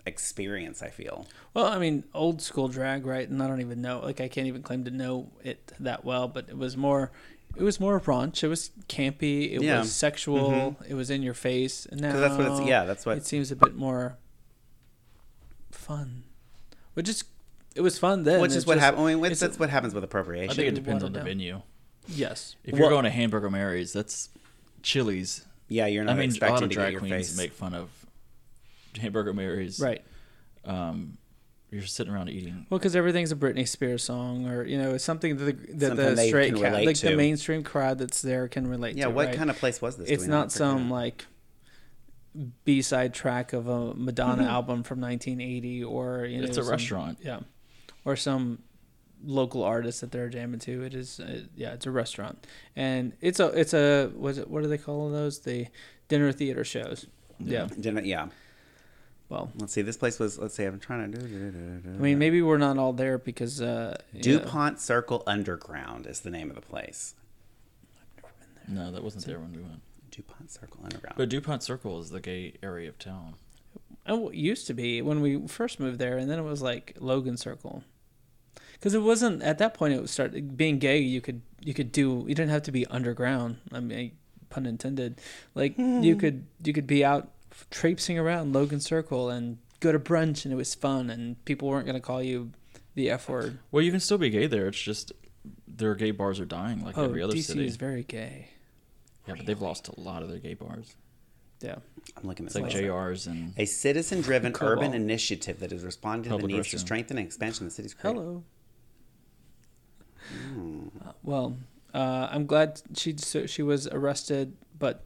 experience. 0.04 0.82
I 0.82 0.90
feel. 0.90 1.26
well, 1.54 1.66
I 1.66 1.78
mean, 1.78 2.04
old 2.14 2.40
school 2.42 2.68
drag, 2.68 3.06
right? 3.06 3.28
And 3.28 3.42
I 3.42 3.48
don't 3.48 3.60
even 3.62 3.80
know. 3.80 4.00
Like, 4.00 4.20
I 4.20 4.28
can't 4.28 4.46
even 4.46 4.62
claim 4.62 4.84
to 4.84 4.90
know 4.90 5.30
it 5.42 5.72
that 5.80 6.04
well. 6.04 6.28
But 6.28 6.48
it 6.48 6.56
was 6.58 6.76
more. 6.76 7.10
It 7.56 7.62
was 7.62 7.80
more 7.80 7.98
raunch. 7.98 8.44
It 8.44 8.48
was 8.48 8.70
campy. 8.86 9.54
It 9.54 9.62
Yeah. 9.62 9.78
was 9.78 9.90
sexual. 9.90 10.50
Mm-hmm. 10.50 10.84
It 10.90 10.94
was 10.94 11.08
in 11.08 11.22
your 11.22 11.32
face. 11.32 11.86
And 11.86 12.02
now 12.02 12.20
that's 12.20 12.36
what 12.36 12.46
it's- 12.46 12.68
yeah, 12.68 12.84
that's 12.84 13.06
what- 13.06 13.16
it 13.16 13.24
seems 13.24 13.50
a 13.50 13.56
bit 13.56 13.74
more 13.74 14.18
fun. 15.70 16.24
Which 16.92 17.08
is, 17.08 17.24
it 17.76 17.80
was 17.82 17.98
fun 17.98 18.24
then. 18.24 18.40
Which 18.40 18.48
It's 18.50 18.56
is 18.58 18.66
what 18.66 18.78
happens. 18.78 19.02
I 19.02 19.14
mean, 19.14 19.24
it's- 19.24 19.40
that's 19.40 19.58
what 19.58 19.70
happens 19.70 19.94
with 19.94 20.02
appropriation. 20.04 20.50
I 20.50 20.54
think 20.54 20.68
it 20.68 20.74
depends 20.74 21.04
on 21.04 21.12
the 21.12 21.18
down. 21.20 21.26
venue. 21.26 21.62
Yes. 22.08 22.56
If 22.64 22.78
you're 22.78 22.88
going 22.90 23.04
to 23.04 23.10
Hamburger 23.10 23.50
Mary's, 23.50 23.92
that's 23.92 24.28
Chili's. 24.82 25.44
yeah, 25.68 25.86
you're 25.86 26.02
I 26.02 26.06
not 26.06 26.16
mean, 26.16 26.30
a 26.30 26.32
lot 26.32 26.36
expecting 26.36 26.54
of 26.64 26.70
to 26.70 26.74
get 26.74 26.74
drag 26.74 26.98
queens 26.98 27.10
face. 27.28 27.36
make 27.36 27.52
fun 27.52 27.74
of 27.74 27.88
Hamburger 29.00 29.32
Mary's. 29.32 29.80
Right. 29.80 30.02
Um, 30.64 31.18
you're 31.70 31.82
sitting 31.82 32.12
around 32.12 32.28
eating. 32.30 32.64
Well, 32.70 32.78
because 32.78 32.94
everything's 32.94 33.32
a 33.32 33.36
Britney 33.36 33.66
Spears 33.66 34.04
song, 34.04 34.46
or 34.48 34.64
you 34.64 34.78
know, 34.78 34.94
it's 34.94 35.02
something 35.04 35.36
that 35.36 35.44
the, 35.44 35.52
that 35.74 35.88
Something 35.88 36.14
the 36.14 36.26
straight 36.28 36.54
can 36.54 36.62
ca- 36.62 36.70
like 36.84 36.96
to. 36.96 37.08
the 37.10 37.16
mainstream 37.16 37.64
crowd 37.64 37.98
that's 37.98 38.22
there 38.22 38.46
can 38.46 38.68
relate 38.68 38.96
yeah, 38.96 39.04
to. 39.06 39.10
what 39.10 39.26
right? 39.26 39.36
kind 39.36 39.50
of 39.50 39.58
place 39.58 39.82
was 39.82 39.96
this? 39.96 40.08
It's 40.08 40.22
Do 40.22 40.28
we 40.28 40.30
know? 40.30 40.38
not 40.42 40.52
some 40.52 40.88
like 40.90 41.26
B 42.64 42.82
side 42.82 43.14
track 43.14 43.52
of 43.52 43.66
a 43.66 43.94
Madonna 43.94 44.42
Mm-hmm. 44.42 44.50
album 44.50 44.82
from 44.84 45.00
1980, 45.00 45.82
or 45.84 46.24
you 46.24 46.38
know, 46.38 46.44
It's 46.44 46.56
a 46.56 46.62
some- 46.62 46.70
restaurant. 46.70 47.18
Yeah, 47.22 47.40
or 48.06 48.16
some 48.16 48.60
local 49.24 49.62
artist 49.62 50.00
that 50.00 50.12
they're 50.12 50.28
jamming 50.28 50.60
to. 50.60 50.82
It 50.82 50.94
is, 50.94 51.20
uh, 51.20 51.40
yeah, 51.56 51.72
it's 51.72 51.84
a 51.86 51.90
restaurant, 51.90 52.46
and 52.74 53.12
it's 53.20 53.40
a 53.40 53.48
it's 53.48 53.74
a 53.74 54.08
what 54.14 54.30
is 54.30 54.38
it? 54.38 54.48
What 54.48 54.62
do 54.62 54.68
they 54.68 54.78
call 54.78 55.10
those? 55.10 55.40
The 55.40 55.66
dinner 56.08 56.32
theater 56.32 56.64
shows. 56.64 57.06
Yeah. 57.38 57.66
Didn't- 57.66 58.06
yeah. 58.06 58.28
Well, 59.28 59.50
Let's 59.56 59.72
see. 59.72 59.82
This 59.82 59.96
place 59.96 60.20
was. 60.20 60.38
Let's 60.38 60.54
see. 60.54 60.62
I'm 60.64 60.78
trying 60.78 61.10
to 61.10 61.18
do. 61.18 61.24
I 61.26 61.98
mean, 62.00 62.16
maybe 62.18 62.40
we're 62.42 62.58
not 62.58 62.78
all 62.78 62.92
there 62.92 63.18
because 63.18 63.60
uh, 63.60 63.96
you 64.12 64.34
know- 64.34 64.38
DuPont 64.44 64.78
Circle 64.80 65.24
Underground 65.26 66.06
is 66.06 66.20
the 66.20 66.30
name 66.30 66.48
of 66.48 66.54
the 66.54 66.62
place. 66.62 67.16
I've 67.88 68.22
never 68.22 68.34
been 68.38 68.76
there. 68.76 68.84
No, 68.84 68.92
that 68.92 69.02
wasn't 69.02 69.26
there 69.26 69.40
when 69.40 69.52
we 69.52 69.62
went. 69.62 69.80
DuPont 70.12 70.50
Circle 70.52 70.80
Underground. 70.84 71.16
But 71.16 71.28
Dupont 71.28 71.62
Circle 71.64 71.98
is 72.00 72.10
the 72.10 72.20
gay 72.20 72.54
area 72.62 72.88
of 72.88 72.98
town. 73.00 73.34
Oh, 74.06 74.28
it 74.28 74.36
used 74.36 74.68
to 74.68 74.74
be 74.74 75.02
when 75.02 75.20
we 75.20 75.48
first 75.48 75.80
moved 75.80 75.98
there, 75.98 76.16
and 76.16 76.30
then 76.30 76.38
it 76.38 76.42
was 76.44 76.62
like 76.62 76.96
Logan 77.00 77.36
Circle. 77.36 77.82
Because 78.76 78.94
it 78.94 79.02
wasn't 79.02 79.42
at 79.42 79.58
that 79.58 79.74
point. 79.74 79.94
It 79.94 80.00
was 80.00 80.10
start 80.10 80.56
being 80.56 80.78
gay. 80.78 80.98
You 80.98 81.20
could 81.20 81.42
you 81.60 81.74
could 81.74 81.92
do. 81.92 82.24
You 82.28 82.34
didn't 82.34 82.50
have 82.50 82.62
to 82.62 82.72
be 82.72 82.86
underground. 82.86 83.58
I 83.72 83.80
mean, 83.80 83.98
eh, 83.98 84.10
pun 84.50 84.66
intended. 84.66 85.20
Like 85.54 85.76
you 85.78 86.14
hmm. 86.14 86.18
could 86.18 86.46
you 86.64 86.72
could 86.72 86.86
be 86.86 87.04
out 87.04 87.30
traipsing 87.70 88.18
around 88.18 88.52
Logan 88.52 88.80
Circle 88.80 89.30
and 89.30 89.58
go 89.80 89.92
to 89.92 89.98
brunch, 89.98 90.44
and 90.44 90.52
it 90.52 90.56
was 90.56 90.74
fun, 90.74 91.10
and 91.10 91.42
people 91.44 91.68
weren't 91.68 91.86
gonna 91.86 92.00
call 92.00 92.22
you 92.22 92.52
the 92.94 93.10
f 93.10 93.28
word. 93.28 93.58
Well, 93.70 93.82
you 93.82 93.90
can 93.90 94.00
still 94.00 94.18
be 94.18 94.30
gay 94.30 94.46
there. 94.46 94.68
It's 94.68 94.80
just 94.80 95.12
their 95.66 95.94
gay 95.94 96.10
bars 96.10 96.40
are 96.40 96.46
dying 96.46 96.84
like 96.84 96.96
Oh, 96.96 97.04
every 97.04 97.22
other 97.22 97.34
DC 97.34 97.42
city. 97.44 97.66
is 97.66 97.76
very 97.76 98.02
gay. 98.02 98.48
yeah, 99.26 99.34
but 99.36 99.46
they've 99.46 99.60
lost 99.60 99.88
a 99.88 100.00
lot 100.00 100.22
of 100.22 100.28
their 100.28 100.38
gay 100.38 100.54
bars. 100.54 100.94
Yeah. 101.60 101.76
I'm 102.16 102.28
looking 102.28 102.46
at 102.46 102.48
It's 102.48 102.54
like 102.54 102.72
this. 102.72 102.74
JR's 102.74 103.26
and 103.26 103.54
A 103.56 103.64
citizen-driven 103.64 104.54
urban 104.60 104.94
initiative 104.94 105.60
that 105.60 105.72
is 105.72 105.84
responding 105.84 106.24
to 106.24 106.28
the 106.30 106.34
Public 106.34 106.52
needs 106.54 106.70
to 106.70 106.78
strengthen 106.78 107.18
and 107.18 107.26
expansion 107.26 107.66
of 107.66 107.72
the 107.72 107.74
city's. 107.74 107.94
creative- 107.94 108.22
Hello. 108.22 108.44
Hmm. 110.52 110.88
Uh, 111.04 111.12
well, 111.22 111.56
uh, 111.94 112.28
I'm 112.30 112.46
glad 112.46 112.82
she 112.96 113.14
so 113.18 113.46
she 113.46 113.62
was 113.62 113.86
arrested, 113.88 114.54
but 114.78 115.04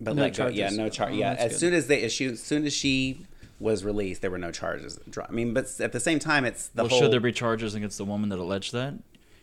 But 0.00 0.16
No 0.16 0.22
let 0.22 0.36
go. 0.36 0.46
Yeah, 0.48 0.64
charges. 0.64 0.78
no 0.78 0.88
charge. 0.88 1.12
Oh, 1.12 1.16
yeah, 1.16 1.30
that's 1.34 1.44
as 1.44 1.50
good. 1.52 1.58
soon 1.60 1.74
as 1.74 1.86
they 1.86 2.02
issue, 2.02 2.30
as 2.32 2.42
soon 2.42 2.64
as 2.66 2.72
she 2.72 3.26
was 3.58 3.84
released, 3.84 4.22
there 4.22 4.30
were 4.30 4.38
no 4.38 4.50
charges. 4.50 4.98
I 5.28 5.32
mean, 5.32 5.52
but 5.52 5.66
at 5.80 5.92
the 5.92 6.00
same 6.00 6.18
time, 6.18 6.44
it's 6.44 6.68
the 6.68 6.82
well, 6.82 6.88
whole. 6.90 7.00
should 7.00 7.12
there 7.12 7.20
be 7.20 7.32
charges 7.32 7.74
against 7.74 7.98
the 7.98 8.04
woman 8.06 8.30
that 8.30 8.38
alleged 8.38 8.72
that? 8.72 8.94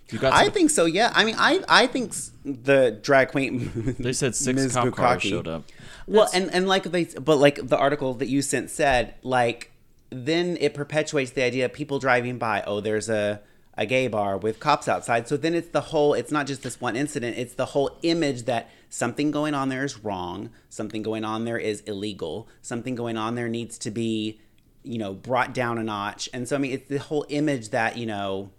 You 0.09 0.19
got. 0.19 0.33
I 0.33 0.45
some- 0.45 0.53
think 0.53 0.69
so. 0.71 0.85
Yeah. 0.85 1.11
I 1.13 1.25
mean, 1.25 1.35
I 1.37 1.63
I 1.67 1.87
think 1.87 2.13
the 2.45 2.97
drag 3.01 3.29
queen. 3.29 3.95
they 3.99 4.13
said 4.13 4.35
six 4.35 4.55
Ms. 4.61 4.73
cop 4.73 4.95
cars 4.95 5.21
showed 5.21 5.47
up. 5.47 5.63
Well, 6.07 6.29
and 6.33 6.49
and 6.53 6.67
like 6.67 6.83
they, 6.83 7.03
but 7.05 7.35
like 7.37 7.67
the 7.67 7.77
article 7.77 8.13
that 8.15 8.27
you 8.27 8.41
sent 8.41 8.69
said, 8.69 9.15
like 9.21 9.71
then 10.09 10.55
it 10.61 10.73
perpetuates 10.73 11.31
the 11.31 11.43
idea 11.43 11.65
of 11.65 11.73
people 11.73 11.99
driving 11.99 12.37
by. 12.37 12.63
Oh, 12.65 12.79
there's 12.79 13.09
a 13.09 13.41
a 13.77 13.85
gay 13.85 14.07
bar 14.07 14.37
with 14.37 14.59
cops 14.59 14.87
outside. 14.87 15.27
So 15.27 15.37
then 15.37 15.53
it's 15.53 15.69
the 15.69 15.81
whole. 15.81 16.13
It's 16.13 16.31
not 16.31 16.47
just 16.47 16.63
this 16.63 16.81
one 16.81 16.95
incident. 16.95 17.37
It's 17.37 17.53
the 17.53 17.67
whole 17.67 17.97
image 18.01 18.43
that 18.43 18.69
something 18.89 19.31
going 19.31 19.53
on 19.53 19.69
there 19.69 19.83
is 19.83 20.03
wrong. 20.03 20.49
Something 20.69 21.03
going 21.03 21.23
on 21.23 21.45
there 21.45 21.59
is 21.59 21.81
illegal. 21.81 22.47
Something 22.61 22.95
going 22.95 23.17
on 23.17 23.35
there 23.35 23.47
needs 23.47 23.77
to 23.79 23.91
be, 23.91 24.41
you 24.83 24.97
know, 24.97 25.13
brought 25.13 25.53
down 25.53 25.77
a 25.77 25.83
notch. 25.83 26.27
And 26.33 26.47
so 26.47 26.55
I 26.55 26.59
mean, 26.59 26.71
it's 26.71 26.89
the 26.89 26.97
whole 26.97 27.25
image 27.29 27.69
that 27.69 27.97
you 27.97 28.07
know. 28.07 28.51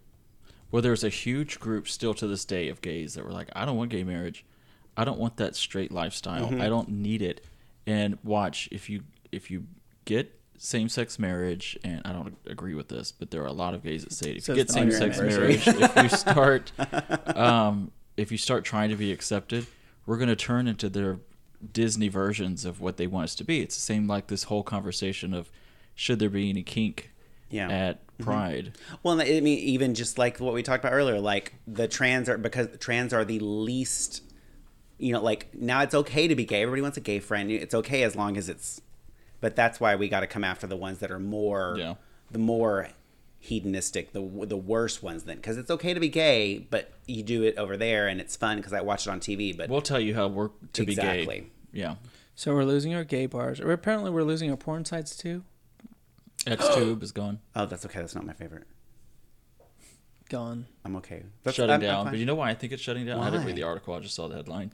Well, 0.71 0.83
there's 0.83 1.05
a 1.05 1.09
huge 1.09 1.59
group 1.59 1.89
still 1.89 2.15
to 2.15 2.27
this 2.27 2.45
day 2.45 2.69
of 2.69 2.81
gays 2.83 3.15
that 3.15 3.25
were 3.25 3.33
like, 3.33 3.49
I 3.57 3.65
don't 3.65 3.77
want 3.77 3.91
gay 3.91 4.05
marriage. 4.05 4.45
I 4.97 5.05
don't 5.05 5.19
want 5.19 5.39
that 5.39 5.57
straight 5.57 5.91
lifestyle. 5.91 6.49
Mm-hmm. 6.49 6.61
I 6.61 6.69
don't 6.69 6.91
need 6.91 7.23
it. 7.23 7.45
And 7.87 8.19
watch 8.23 8.69
if 8.71 8.89
you 8.89 9.03
if 9.33 9.51
you 9.51 9.65
get 10.05 10.38
same 10.59 10.89
sex 10.89 11.19
marriage, 11.19 11.79
and 11.85 12.03
I 12.05 12.13
don't 12.13 12.37
agree 12.47 12.75
with 12.75 12.89
this, 12.89 13.13
but 13.13 13.31
there 13.31 13.43
are 13.43 13.47
a 13.47 13.53
lot 13.53 13.75
of 13.75 13.83
gays 13.83 14.05
that 14.05 14.13
say. 14.13 14.33
If 14.33 14.45
So 14.45 14.53
you 14.53 14.57
get 14.57 14.71
same 14.71 14.91
sex 14.91 15.19
marriage, 15.19 15.67
if 15.67 15.97
you 15.97 16.09
start 16.17 16.73
um, 17.37 17.93
if 18.17 18.31
you 18.33 18.39
start 18.39 18.65
trying 18.65 18.91
to 18.91 18.97
be 18.97 19.13
accepted, 19.13 19.67
we're 20.07 20.17
going 20.17 20.29
to 20.29 20.37
turn 20.37 20.67
into 20.69 20.89
their 20.89 21.19
Disney 21.73 22.09
versions 22.09 22.65
of 22.65 22.81
what 22.81 22.97
they 22.97 23.07
want 23.07 23.25
us 23.25 23.35
to 23.37 23.45
be. 23.45 23.61
It's 23.61 23.75
the 23.77 23.81
same 23.83 24.07
like 24.07 24.27
this 24.29 24.45
whole 24.45 24.63
conversation 24.63 25.33
of 25.35 25.51
should 25.95 26.19
there 26.19 26.31
be 26.31 26.49
any 26.51 26.63
kink 26.63 27.13
Yeah. 27.51 27.69
at 27.69 28.01
Pride. 28.19 28.77
Well, 29.05 29.21
I 29.21 29.41
mean, 29.41 29.47
even 29.61 29.95
just 29.95 30.19
like 30.19 30.39
what 30.39 30.53
we 30.53 30.65
talked 30.65 30.83
about 30.85 30.93
earlier, 30.93 31.21
like 31.21 31.55
the 31.69 31.87
trans 31.87 32.29
are 32.29 32.37
because 32.37 32.67
trans 32.81 33.13
are 33.13 33.25
the 33.25 33.39
least, 33.39 34.23
you 34.99 35.13
know, 35.13 35.23
like 35.23 35.55
now 35.55 35.83
it's 35.83 35.95
okay 35.95 36.27
to 36.27 36.35
be 36.35 36.45
gay. 36.45 36.63
Everybody 36.63 36.83
wants 36.83 36.97
a 36.97 37.01
gay 37.01 37.21
friend. 37.21 37.49
It's 37.51 37.75
okay 37.75 38.03
as 38.03 38.17
long 38.17 38.37
as 38.37 38.49
it's, 38.49 38.81
but 39.41 39.55
that's 39.57 39.79
why 39.81 39.97
we 39.97 40.09
got 40.09 40.21
to 40.21 40.27
come 40.27 40.45
after 40.45 40.67
the 40.67 40.77
ones 40.77 40.99
that 40.99 41.11
are 41.11 41.19
more, 41.21 41.77
Yeah. 41.79 41.95
the 42.31 42.39
more 42.39 42.89
hedonistic, 43.41 44.13
the 44.13 44.21
the 44.47 44.57
worst 44.57 45.03
ones. 45.03 45.25
Then 45.25 45.37
because 45.37 45.57
it's 45.57 45.71
okay 45.71 45.95
to 45.95 46.01
be 46.01 46.09
gay, 46.09 46.59
but 46.71 46.93
you 47.07 47.23
do 47.23 47.43
it 47.45 47.57
over 47.57 47.77
there 47.77 48.09
and 48.09 48.21
it's 48.21 48.35
fun 48.37 48.57
because 48.57 48.73
I 48.73 48.81
watch 48.81 49.07
it 49.07 49.11
on 49.11 49.21
TV. 49.21 49.57
But 49.57 49.71
We'll 49.71 49.81
tell 49.81 50.01
you 50.01 50.15
how 50.15 50.27
we're 50.29 50.51
to 50.73 50.85
be 50.85 50.93
Exactly. 50.93 51.41
gay. 51.41 51.47
Yeah. 51.73 51.95
so 52.35 52.53
we're 52.55 52.65
losing 52.65 52.95
our 52.95 53.05
gay 53.05 53.27
bars. 53.27 53.61
Or 53.61 53.71
apparently, 53.73 54.11
we're 54.11 54.23
losing 54.25 54.51
our 54.51 54.57
porn 54.57 54.85
sites 54.85 55.17
too. 55.17 55.45
XTube 56.47 57.03
is 57.03 57.13
gone. 57.13 57.41
oh, 57.57 57.67
that's 57.67 57.85
okay. 57.87 58.01
That's 58.01 58.15
not 58.15 58.25
my 58.27 58.33
favorite. 58.33 58.65
Gone. 60.29 60.67
I'm 60.85 60.97
okay. 60.97 61.23
That's 61.43 61.57
shutting 61.57 61.71
I'm- 61.71 61.81
I'm 61.81 61.87
down. 61.87 62.05
but 62.11 62.19
you 62.19 62.27
know 62.27 62.35
why 62.35 62.51
I 62.51 62.55
think 62.55 62.73
it's 62.73 62.83
shutting 62.83 63.07
down? 63.07 63.21
I 63.21 63.31
didn't 63.31 63.47
read 63.47 63.57
the 63.57 63.63
article. 63.63 63.95
I 63.95 64.01
just 64.01 64.15
saw 64.15 64.29
the 64.29 64.37
headline. 64.37 64.73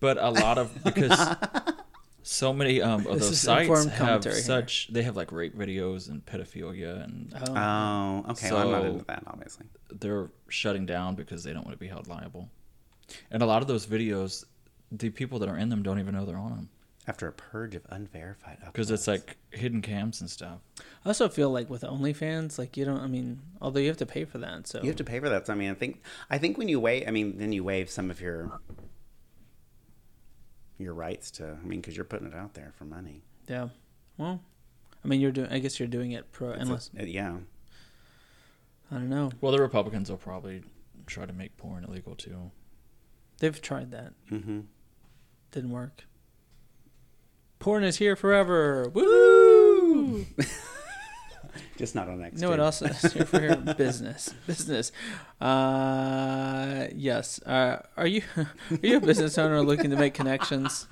But 0.00 0.16
a 0.16 0.30
lot 0.30 0.56
of 0.56 0.72
because 0.82 1.10
so 2.22 2.52
many 2.52 2.82
um, 2.82 3.06
of 3.06 3.20
those 3.20 3.40
sites 3.40 3.68
informed 3.68 3.90
have 3.90 3.98
commentary 3.98 4.34
here. 4.36 4.44
such 4.44 4.88
they 4.92 5.02
have 5.02 5.16
like 5.16 5.32
rape 5.32 5.56
videos 5.56 6.08
and 6.08 6.24
pedophilia 6.26 7.02
and 7.04 7.32
Oh. 7.48 7.54
Oh, 7.56 8.30
okay. 8.32 8.50
well, 8.52 8.60
I'm 8.62 8.70
not 8.72 8.84
into 8.84 9.04
that, 9.06 9.22
obviously. 9.26 9.66
they're 9.90 10.30
shutting 10.48 10.86
down 10.86 11.14
because 11.14 11.44
they 11.44 11.52
don't 11.52 11.64
want 11.64 11.76
to 11.76 11.80
be 11.80 11.88
held 11.88 12.08
liable. 12.08 12.48
And 13.30 13.42
a 13.42 13.46
lot 13.46 13.62
of 13.62 13.68
those 13.68 13.86
videos, 13.86 14.44
the 14.92 15.10
people 15.10 15.38
that 15.40 15.48
are 15.48 15.56
in 15.56 15.68
them 15.68 15.82
don't 15.82 15.98
even 15.98 16.14
know 16.14 16.24
they're 16.26 16.36
on 16.36 16.50
them 16.50 16.68
After 17.06 17.26
a 17.26 17.32
purge 17.32 17.74
of 17.74 17.82
unverified 17.90 18.58
because 18.66 18.90
it's 18.90 19.08
like 19.08 19.36
hidden 19.50 19.80
cams 19.82 20.20
and 20.20 20.28
stuff. 20.30 20.58
I 21.04 21.08
also 21.08 21.28
feel 21.28 21.50
like 21.50 21.70
with 21.70 21.82
OnlyFans, 21.82 22.58
like 22.58 22.76
you 22.76 22.84
don't. 22.84 23.00
I 23.00 23.06
mean, 23.06 23.40
although 23.60 23.80
you 23.80 23.88
have 23.88 23.96
to 23.98 24.06
pay 24.06 24.24
for 24.24 24.38
that, 24.38 24.66
so 24.68 24.80
You 24.82 24.88
have 24.88 24.96
to 24.96 25.04
pay 25.04 25.18
for 25.18 25.28
that. 25.30 25.46
So 25.46 25.52
I 25.54 25.56
mean, 25.56 25.70
I 25.70 25.74
think 25.74 26.02
I 26.28 26.38
think 26.38 26.58
when 26.58 26.68
you 26.68 26.78
waive, 26.78 27.08
I 27.08 27.10
mean, 27.10 27.38
then 27.38 27.52
you 27.52 27.64
waive 27.64 27.88
some 27.90 28.10
of 28.10 28.20
your 28.20 28.60
your 30.80 30.94
rights 30.94 31.30
to. 31.32 31.58
I 31.62 31.66
mean, 31.66 31.80
because 31.80 31.96
you're 31.96 32.04
putting 32.04 32.26
it 32.26 32.34
out 32.34 32.54
there 32.54 32.72
for 32.76 32.84
money. 32.84 33.22
yeah. 33.48 33.68
Well, 34.18 34.40
I 35.04 35.08
mean, 35.08 35.20
you're 35.20 35.32
doing. 35.32 35.48
I 35.50 35.58
guess 35.60 35.78
you're 35.80 35.88
doing 35.88 36.12
it 36.12 36.30
pro. 36.32 36.50
It's 36.50 36.58
a- 36.58 36.62
Unless 36.62 36.90
uh, 37.00 37.04
yeah, 37.04 37.36
I 38.90 38.94
don't 38.96 39.08
know. 39.08 39.30
Well, 39.40 39.52
the 39.52 39.60
Republicans 39.62 40.10
will 40.10 40.18
probably 40.18 40.62
try 41.06 41.24
to 41.26 41.32
make 41.32 41.56
porn 41.56 41.84
illegal 41.84 42.14
too. 42.14 42.50
They've 43.38 43.60
tried 43.60 43.90
that. 43.92 44.12
hmm 44.28 44.60
Didn't 45.52 45.70
work. 45.70 46.04
Porn 47.58 47.82
is 47.84 47.96
here 47.96 48.14
forever. 48.16 48.88
Woo! 48.94 50.26
Just 51.76 51.94
not 51.94 52.08
on 52.08 52.20
next. 52.20 52.40
No, 52.40 52.46
know 52.46 52.50
what 52.50 52.60
else 52.60 52.82
is 52.82 53.12
here 53.12 53.24
for 53.24 53.40
here? 53.40 53.56
business. 53.78 54.32
Business. 54.46 54.92
Uh, 55.40 56.86
yes. 56.94 57.40
Uh, 57.42 57.82
are 57.96 58.06
you 58.06 58.22
are 58.36 58.46
you 58.82 58.96
a 58.96 59.00
business 59.00 59.38
owner 59.38 59.62
looking 59.62 59.90
to 59.90 59.96
make 59.96 60.14
connections? 60.14 60.86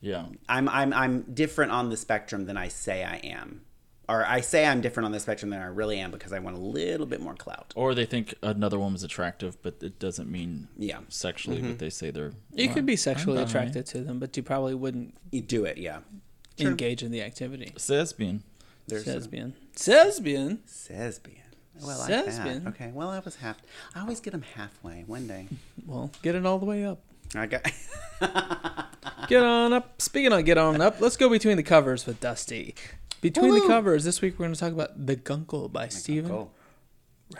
Yeah. 0.00 0.26
I'm 0.48 0.68
I'm 0.68 0.92
I'm 0.92 1.22
different 1.34 1.72
on 1.72 1.88
the 1.90 1.96
spectrum 1.96 2.46
than 2.46 2.56
I 2.56 2.68
say 2.68 3.04
I 3.04 3.16
am, 3.16 3.62
or 4.08 4.24
I 4.24 4.40
say 4.40 4.66
I'm 4.66 4.80
different 4.80 5.06
on 5.06 5.12
the 5.12 5.20
spectrum 5.20 5.50
than 5.50 5.60
I 5.60 5.66
really 5.66 5.98
am 5.98 6.10
because 6.10 6.32
I 6.32 6.38
want 6.38 6.56
a 6.56 6.60
little 6.60 7.06
bit 7.06 7.20
more 7.20 7.34
clout. 7.34 7.72
Or 7.76 7.94
they 7.94 8.06
think 8.06 8.34
another 8.42 8.78
woman's 8.78 9.02
attractive, 9.02 9.60
but 9.62 9.76
it 9.82 9.98
doesn't 9.98 10.30
mean 10.30 10.68
Yeah. 10.78 11.00
sexually. 11.08 11.60
But 11.60 11.66
mm-hmm. 11.66 11.76
they 11.78 11.90
say 11.90 12.10
they're. 12.10 12.32
you 12.52 12.68
could 12.68 12.86
be 12.86 12.96
sexually 12.96 13.42
attracted 13.42 13.86
to 13.86 14.00
them, 14.02 14.18
but 14.18 14.36
you 14.36 14.42
probably 14.42 14.74
wouldn't 14.74 15.14
You 15.30 15.40
do 15.42 15.64
it, 15.64 15.78
yeah. 15.78 16.00
True. 16.58 16.70
engage 16.70 17.02
in 17.02 17.10
the 17.10 17.22
activity. 17.22 17.72
Lesbian. 17.88 18.42
There's 18.86 19.06
Lesbian. 19.06 19.54
Lesbian. 19.86 20.60
Lesbian. 20.90 21.42
Well, 21.82 22.00
I 22.00 22.08
Lesbian. 22.08 22.64
that. 22.64 22.70
Okay. 22.70 22.90
Well, 22.94 23.10
I 23.10 23.18
was 23.18 23.36
half. 23.36 23.58
I 23.94 24.00
always 24.00 24.20
get 24.20 24.30
them 24.30 24.42
halfway. 24.54 25.02
One 25.06 25.26
day, 25.26 25.48
Well, 25.84 26.10
get 26.22 26.34
it 26.34 26.46
all 26.46 26.58
the 26.58 26.64
way 26.64 26.84
up. 26.84 27.00
I 27.34 27.46
got. 27.46 27.70
Get 29.28 29.42
on 29.42 29.72
up. 29.72 30.00
Speaking 30.00 30.32
of 30.32 30.44
get 30.44 30.56
on 30.58 30.80
up, 30.80 31.00
let's 31.00 31.16
go 31.16 31.28
between 31.28 31.56
the 31.56 31.62
covers 31.62 32.06
with 32.06 32.20
Dusty. 32.20 32.74
Between 33.20 33.54
the 33.54 33.66
covers, 33.66 34.04
this 34.04 34.20
week 34.20 34.34
we're 34.38 34.44
going 34.46 34.54
to 34.54 34.60
talk 34.60 34.72
about 34.72 35.06
The 35.06 35.16
Guncle 35.16 35.68
by 35.68 35.88
Steven 35.88 36.30
Cool. 36.30 36.52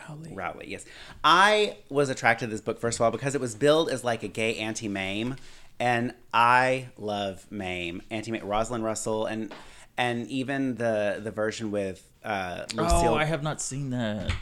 Rowley. 0.08 0.34
Rowley, 0.34 0.66
yes. 0.70 0.84
I 1.22 1.76
was 1.88 2.08
attracted 2.10 2.46
to 2.46 2.50
this 2.50 2.60
book 2.60 2.80
first 2.80 2.98
of 2.98 3.02
all 3.02 3.10
because 3.10 3.34
it 3.34 3.40
was 3.40 3.54
billed 3.54 3.88
as 3.88 4.02
like 4.02 4.22
a 4.22 4.28
gay 4.28 4.56
Auntie 4.56 4.88
Mame, 4.88 5.36
and 5.78 6.12
I 6.34 6.88
love 6.96 7.46
Mame, 7.50 8.02
Auntie 8.10 8.32
Mame, 8.32 8.44
Rosalind 8.46 8.82
Russell, 8.82 9.26
and 9.26 9.54
and 9.96 10.26
even 10.28 10.74
the 10.74 11.20
the 11.22 11.30
version 11.30 11.70
with 11.70 12.08
uh, 12.24 12.64
Lucille. 12.74 13.12
Oh, 13.12 13.14
I 13.14 13.24
have 13.24 13.44
not 13.44 13.60
seen 13.62 13.90
that, 13.90 14.32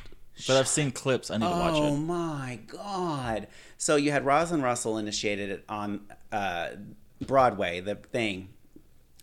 but 0.47 0.57
I've 0.57 0.68
seen 0.68 0.91
clips. 0.93 1.30
I 1.30 1.37
need 1.37 1.45
to 1.45 1.51
watch 1.51 1.74
it. 1.74 1.80
Oh 1.80 1.97
my 1.97 2.59
god! 2.66 3.49
So 3.76 3.97
you 3.97 4.12
had 4.12 4.24
Rosalind 4.24 4.62
Russell 4.62 4.97
initiated 4.97 5.51
it 5.51 5.64
on 5.68 6.07
uh, 6.32 6.68
Broadway, 7.20 7.80
the 7.80 7.97
thing, 7.97 8.49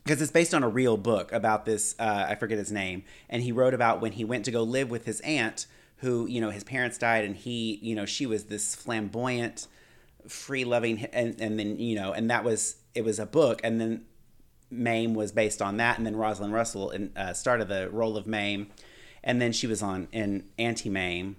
because 0.04 0.22
it's 0.22 0.32
based 0.32 0.54
on 0.54 0.64
a 0.64 0.70
real 0.70 0.98
book 0.98 1.32
about 1.32 1.66
this. 1.66 1.96
Uh, 2.00 2.26
I 2.30 2.36
forget 2.36 2.58
his 2.58 2.72
name, 2.72 3.04
and 3.30 3.44
he 3.44 3.52
wrote 3.52 3.74
about 3.74 4.02
when 4.02 4.14
he 4.14 4.26
went 4.26 4.46
to 4.46 4.52
go 4.52 4.64
live 4.64 4.90
with 4.90 5.06
his 5.06 5.20
aunt, 5.22 5.68
who 5.98 6.26
you 6.26 6.42
know 6.42 6.50
his 6.50 6.64
parents 6.64 6.98
died, 6.98 7.26
and 7.26 7.36
he 7.36 7.80
you 7.82 7.96
know 7.96 8.06
she 8.06 8.26
was 8.26 8.46
this 8.46 8.76
flamboyant, 8.76 9.68
free 10.28 10.66
loving, 10.66 11.06
and 11.06 11.40
and 11.40 11.60
then 11.60 11.78
you 11.80 11.96
know, 11.96 12.14
and 12.14 12.30
that 12.30 12.44
was 12.44 12.78
it 12.96 13.04
was 13.04 13.20
a 13.20 13.26
book, 13.26 13.62
and 13.64 13.80
then 13.80 14.06
Mame 14.70 15.14
was 15.14 15.32
based 15.32 15.62
on 15.62 15.78
that, 15.78 15.98
and 15.98 16.06
then 16.06 16.16
Rosalind 16.16 16.54
Russell 16.54 16.90
in, 16.90 17.12
uh, 17.16 17.34
started 17.34 17.68
the 17.68 17.90
role 17.90 18.18
of 18.18 18.26
Mame, 18.26 18.68
and 19.24 19.42
then 19.42 19.52
she 19.52 19.68
was 19.68 19.82
on 19.84 20.08
in 20.12 20.46
Auntie 20.58 20.90
Mame, 20.90 21.36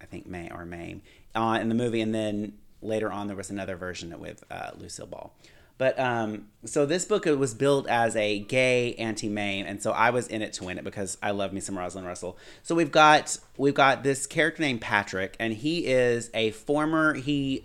I 0.00 0.06
think 0.06 0.26
May 0.26 0.50
or 0.50 0.64
Mame, 0.64 1.02
uh, 1.34 1.58
in 1.60 1.68
the 1.68 1.74
movie, 1.74 2.00
and 2.00 2.14
then 2.14 2.54
later 2.80 3.12
on 3.12 3.26
there 3.26 3.36
was 3.36 3.50
another 3.50 3.76
version 3.76 4.18
with 4.18 4.44
uh, 4.50 4.70
Lucille 4.78 5.06
Ball. 5.06 5.34
But 5.80 5.98
um, 5.98 6.48
so 6.66 6.84
this 6.84 7.06
book 7.06 7.24
was 7.24 7.54
billed 7.54 7.86
as 7.86 8.14
a 8.14 8.40
gay 8.40 8.92
Auntie 8.96 9.30
Mame, 9.30 9.64
and 9.64 9.82
so 9.82 9.92
I 9.92 10.10
was 10.10 10.28
in 10.28 10.42
it 10.42 10.52
to 10.54 10.64
win 10.64 10.76
it 10.76 10.84
because 10.84 11.16
I 11.22 11.30
love 11.30 11.54
me 11.54 11.60
some 11.60 11.78
Rosalind 11.78 12.06
Russell. 12.06 12.36
So 12.62 12.74
we've 12.74 12.92
got 12.92 13.38
we've 13.56 13.72
got 13.72 14.02
this 14.02 14.26
character 14.26 14.60
named 14.60 14.82
Patrick, 14.82 15.36
and 15.40 15.54
he 15.54 15.86
is 15.86 16.28
a 16.34 16.50
former 16.50 17.14
he 17.14 17.64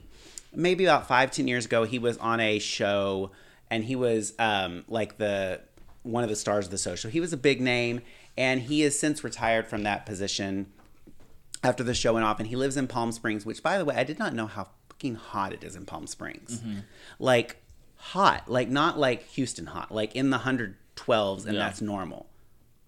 maybe 0.54 0.86
about 0.86 1.10
five 1.10 1.30
ten 1.30 1.50
years 1.50 1.66
ago 1.66 1.84
he 1.84 2.00
was 2.00 2.18
on 2.20 2.40
a 2.40 2.58
show, 2.58 3.32
and 3.70 3.84
he 3.84 3.98
was 3.98 4.34
um, 4.40 4.86
like 4.88 5.18
the 5.18 5.60
one 6.04 6.24
of 6.24 6.30
the 6.30 6.38
stars 6.38 6.68
of 6.68 6.72
the 6.72 6.78
show. 6.78 6.96
So 6.96 7.10
he 7.10 7.20
was 7.20 7.34
a 7.34 7.38
big 7.38 7.60
name, 7.60 8.00
and 8.38 8.62
he 8.62 8.80
has 8.84 8.98
since 8.98 9.26
retired 9.26 9.68
from 9.68 9.84
that 9.84 10.06
position 10.06 10.68
after 11.66 11.84
the 11.84 11.94
show 11.94 12.14
went 12.14 12.26
off 12.26 12.40
and 12.40 12.48
he 12.48 12.56
lives 12.56 12.78
in 12.78 12.88
Palm 12.88 13.12
Springs, 13.12 13.46
which 13.46 13.62
by 13.62 13.78
the 13.78 13.84
way, 13.84 13.96
I 13.96 14.06
did 14.06 14.20
not 14.20 14.34
know 14.34 14.48
how 14.48 14.70
fucking 14.88 15.16
hot 15.16 15.52
it 15.52 15.66
is 15.66 15.76
in 15.76 15.86
Palm 15.86 16.08
Springs. 16.08 16.62
Like 17.20 17.62
hot, 18.12 18.50
like 18.50 18.70
not 18.70 19.00
like 19.00 19.28
Houston 19.30 19.66
hot, 19.68 19.92
like 19.92 20.16
in 20.16 20.30
the 20.30 20.40
112s 20.40 21.46
and 21.46 21.54
Yeah. 21.56 21.60
that's 21.60 21.82
normal. 21.82 22.28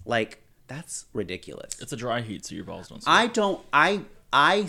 Like 0.06 0.44
that's 0.68 1.06
ridiculous. 1.14 1.80
It's 1.82 1.94
a 1.94 1.98
dry 1.98 2.22
heat, 2.22 2.46
so 2.46 2.56
your 2.56 2.66
balls 2.66 2.90
don't. 2.90 3.04
I 3.08 3.28
don't 3.28 3.62
I 3.74 4.02
I 4.32 4.68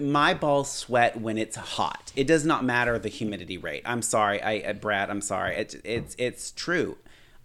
my 0.00 0.34
balls 0.34 0.70
sweat 0.72 1.20
when 1.20 1.38
it's 1.38 1.56
hot. 1.56 2.12
It 2.16 2.26
does 2.26 2.44
not 2.44 2.64
matter 2.64 2.98
the 2.98 3.08
humidity 3.08 3.58
rate. 3.58 3.82
I'm 3.84 4.02
sorry, 4.02 4.42
I 4.42 4.58
uh, 4.58 4.72
Brad, 4.72 5.10
I'm 5.10 5.20
sorry. 5.20 5.56
It's 5.56 5.76
it's 5.84 6.14
it's 6.18 6.50
true. 6.50 6.96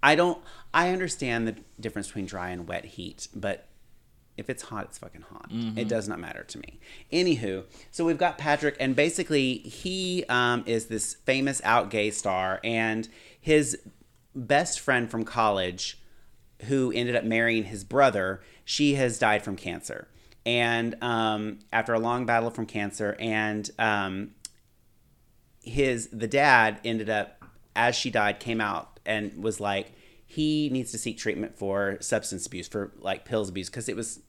I 0.02 0.16
don't 0.16 0.40
I 0.74 0.90
understand 0.92 1.48
the 1.48 1.56
difference 1.80 2.08
between 2.08 2.26
dry 2.26 2.50
and 2.50 2.68
wet 2.68 2.86
heat, 2.86 3.28
but 3.36 3.66
if 4.40 4.50
it's 4.50 4.64
hot, 4.64 4.86
it's 4.86 4.98
fucking 4.98 5.22
hot. 5.22 5.48
It 5.78 5.88
does 5.88 6.08
not 6.08 6.20
matter 6.20 6.44
to 6.44 6.58
me. 6.58 6.80
Anywho, 7.12 7.66
so 7.92 8.06
we've 8.06 8.18
got 8.18 8.38
Patrick, 8.38 8.76
and 8.80 8.96
basically 8.96 9.60
he 9.60 10.24
um, 10.30 10.64
is 10.66 10.88
this 10.88 11.16
famous 11.26 11.62
out 11.64 11.90
gay 11.90 12.10
star, 12.12 12.60
and 12.64 13.08
his 13.40 13.78
best 14.34 14.80
friend 14.80 15.10
from 15.10 15.26
college, 15.26 16.00
who 16.64 16.92
ended 16.94 17.16
up 17.16 17.24
marrying 17.24 17.66
his 17.66 17.84
brother, 17.84 18.42
she 18.66 18.96
has 18.96 19.20
died 19.20 19.44
from 19.44 19.56
cancer, 19.56 20.08
and 20.46 20.96
um, 21.04 21.60
after 21.72 21.94
a 21.94 22.00
long 22.00 22.26
battle 22.26 22.50
from 22.50 22.66
cancer, 22.66 23.16
and 23.20 23.70
um, 23.78 24.32
his 25.62 26.08
the 26.12 26.28
dad 26.28 26.80
ended 26.84 27.10
up 27.10 27.44
as 27.76 27.96
she 27.96 28.10
died 28.10 28.40
came 28.40 28.60
out 28.62 29.00
and 29.06 29.42
was 29.42 29.60
like 29.60 29.94
he 30.26 30.70
needs 30.70 30.92
to 30.92 30.98
seek 30.98 31.18
treatment 31.18 31.58
for 31.58 31.98
substance 32.02 32.46
abuse 32.46 32.68
for 32.68 32.92
like 33.00 33.26
pills 33.26 33.50
abuse 33.50 33.70
because 33.70 33.90
it 33.90 33.96
was 33.96 34.20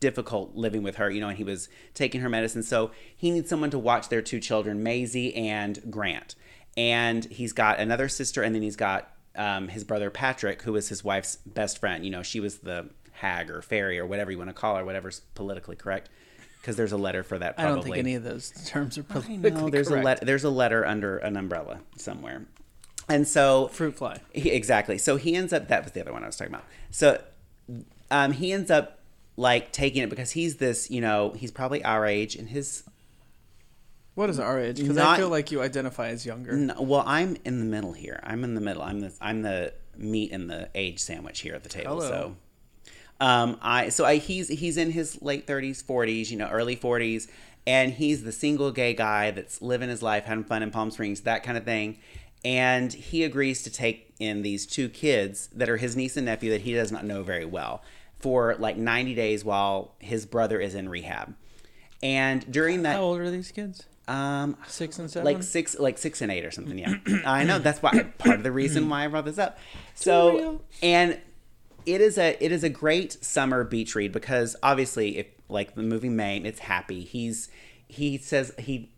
difficult 0.00 0.54
living 0.54 0.82
with 0.82 0.96
her 0.96 1.10
you 1.10 1.20
know 1.20 1.28
and 1.28 1.36
he 1.36 1.44
was 1.44 1.68
taking 1.94 2.22
her 2.22 2.28
medicine 2.28 2.62
so 2.62 2.90
he 3.14 3.30
needs 3.30 3.48
someone 3.48 3.70
to 3.70 3.78
watch 3.78 4.08
their 4.08 4.22
two 4.22 4.40
children 4.40 4.82
Maisie 4.82 5.34
and 5.34 5.78
Grant 5.90 6.34
and 6.76 7.24
he's 7.26 7.52
got 7.52 7.78
another 7.78 8.08
sister 8.08 8.42
and 8.42 8.54
then 8.54 8.62
he's 8.62 8.76
got 8.76 9.12
um, 9.36 9.68
his 9.68 9.84
brother 9.84 10.10
Patrick 10.10 10.62
who 10.62 10.74
is 10.74 10.88
his 10.88 11.04
wife's 11.04 11.36
best 11.46 11.78
friend 11.78 12.04
you 12.04 12.10
know 12.10 12.22
she 12.22 12.40
was 12.40 12.58
the 12.58 12.88
hag 13.12 13.50
or 13.50 13.60
fairy 13.60 13.98
or 13.98 14.06
whatever 14.06 14.30
you 14.30 14.38
want 14.38 14.48
to 14.48 14.54
call 14.54 14.76
her 14.76 14.84
whatever's 14.84 15.20
politically 15.34 15.76
correct 15.76 16.08
because 16.60 16.76
there's 16.76 16.92
a 16.92 16.96
letter 16.96 17.22
for 17.22 17.38
that 17.38 17.54
I 17.58 17.62
probably 17.62 17.74
don't 17.74 17.84
think 17.84 17.96
any 17.96 18.14
of 18.14 18.22
those 18.22 18.50
terms 18.66 18.98
are 18.98 19.02
politically 19.02 19.50
know 19.50 19.70
there's 19.70 19.88
correct. 19.88 20.02
a 20.02 20.06
letter. 20.06 20.24
There's 20.24 20.44
a 20.44 20.50
letter 20.50 20.86
under 20.86 21.18
an 21.18 21.36
umbrella 21.36 21.80
somewhere, 21.96 22.46
and 23.08 23.26
so 23.26 23.68
Fruit 23.68 23.96
fly. 23.96 24.18
he, 24.32 24.50
exactly. 24.50 24.98
So 24.98 25.16
he 25.16 25.34
ends 25.34 25.52
up. 25.52 25.68
That 25.68 25.84
was 25.84 25.92
the 25.92 26.00
other 26.00 26.12
one 26.12 26.22
I 26.22 26.26
was 26.26 26.36
talking 26.36 26.54
about. 26.54 26.66
So, 26.90 27.22
um, 28.10 28.32
he 28.32 28.52
ends 28.52 28.70
up 28.70 28.99
like 29.36 29.72
taking 29.72 30.02
it 30.02 30.10
because 30.10 30.30
he's 30.30 30.56
this. 30.56 30.90
You 30.90 31.00
know, 31.00 31.32
he's 31.36 31.50
probably 31.50 31.84
our 31.84 32.06
age, 32.06 32.36
and 32.36 32.48
his. 32.48 32.84
What 34.14 34.28
is 34.28 34.38
our 34.38 34.58
age? 34.60 34.80
Because 34.80 34.98
I 34.98 35.16
feel 35.16 35.28
like 35.28 35.50
you 35.50 35.62
identify 35.62 36.08
as 36.08 36.26
younger. 36.26 36.52
No, 36.52 36.82
well, 36.82 37.04
I'm 37.06 37.36
in 37.44 37.58
the 37.58 37.64
middle 37.64 37.92
here. 37.92 38.20
I'm 38.22 38.44
in 38.44 38.54
the 38.54 38.60
middle. 38.60 38.82
I'm 38.82 39.00
the 39.00 39.12
I'm 39.20 39.42
the 39.42 39.72
meat 39.96 40.30
in 40.30 40.46
the 40.46 40.68
age 40.74 41.00
sandwich 41.00 41.40
here 41.40 41.54
at 41.54 41.62
the 41.62 41.68
table. 41.68 42.00
Hello. 42.00 42.08
So. 42.08 42.36
Um, 43.20 43.58
I 43.60 43.90
so 43.90 44.04
I 44.04 44.16
he's 44.16 44.48
he's 44.48 44.76
in 44.76 44.90
his 44.90 45.20
late 45.22 45.46
thirties, 45.46 45.82
forties, 45.82 46.30
you 46.30 46.38
know, 46.38 46.48
early 46.48 46.74
forties, 46.74 47.28
and 47.66 47.92
he's 47.92 48.24
the 48.24 48.32
single 48.32 48.72
gay 48.72 48.94
guy 48.94 49.30
that's 49.30 49.60
living 49.60 49.88
his 49.90 50.02
life, 50.02 50.24
having 50.24 50.44
fun 50.44 50.62
in 50.62 50.70
Palm 50.70 50.90
Springs, 50.90 51.20
that 51.22 51.42
kind 51.42 51.58
of 51.58 51.64
thing. 51.64 51.98
And 52.42 52.90
he 52.90 53.24
agrees 53.24 53.62
to 53.64 53.70
take 53.70 54.14
in 54.18 54.40
these 54.40 54.66
two 54.66 54.88
kids 54.88 55.48
that 55.48 55.68
are 55.68 55.76
his 55.76 55.96
niece 55.96 56.16
and 56.16 56.24
nephew 56.24 56.50
that 56.50 56.62
he 56.62 56.72
does 56.72 56.90
not 56.90 57.04
know 57.04 57.22
very 57.22 57.44
well 57.44 57.82
for 58.20 58.54
like 58.58 58.76
ninety 58.76 59.14
days 59.14 59.44
while 59.44 59.94
his 59.98 60.26
brother 60.26 60.60
is 60.60 60.74
in 60.74 60.88
rehab. 60.88 61.34
And 62.02 62.50
during 62.50 62.82
that, 62.84 62.96
How 62.96 63.02
old 63.02 63.20
are 63.20 63.30
these 63.30 63.50
kids? 63.52 63.84
um, 64.08 64.56
Six 64.66 64.98
and 64.98 65.10
seven. 65.10 65.24
like 65.32 65.42
six 65.42 65.78
like 65.78 65.98
six 65.98 66.20
and 66.22 66.32
eight 66.32 66.44
or 66.44 66.50
something 66.50 66.76
yeah 66.78 66.94
i 67.26 67.44
know 67.44 67.60
that's 67.60 67.80
why 67.80 68.02
part 68.18 68.34
of 68.36 68.42
the 68.42 68.50
reason 68.50 68.88
why 68.88 69.04
i 69.04 69.06
brought 69.08 69.24
this 69.24 69.38
up 69.38 69.56
so 69.94 70.60
and 70.82 71.16
it 71.86 72.00
is 72.00 72.18
a 72.18 72.36
it 72.44 72.50
is 72.50 72.64
a 72.64 72.68
great 72.68 73.22
summer 73.24 73.62
beach 73.62 73.94
read 73.94 74.10
because 74.10 74.56
obviously 74.64 75.18
if 75.18 75.26
like 75.48 75.76
the 75.76 75.82
movie 75.82 76.08
Mame, 76.08 76.44
it's 76.44 76.58
happy 76.60 77.04
he's 77.04 77.50
he 77.86 78.18
says 78.18 78.52
he 78.58 78.90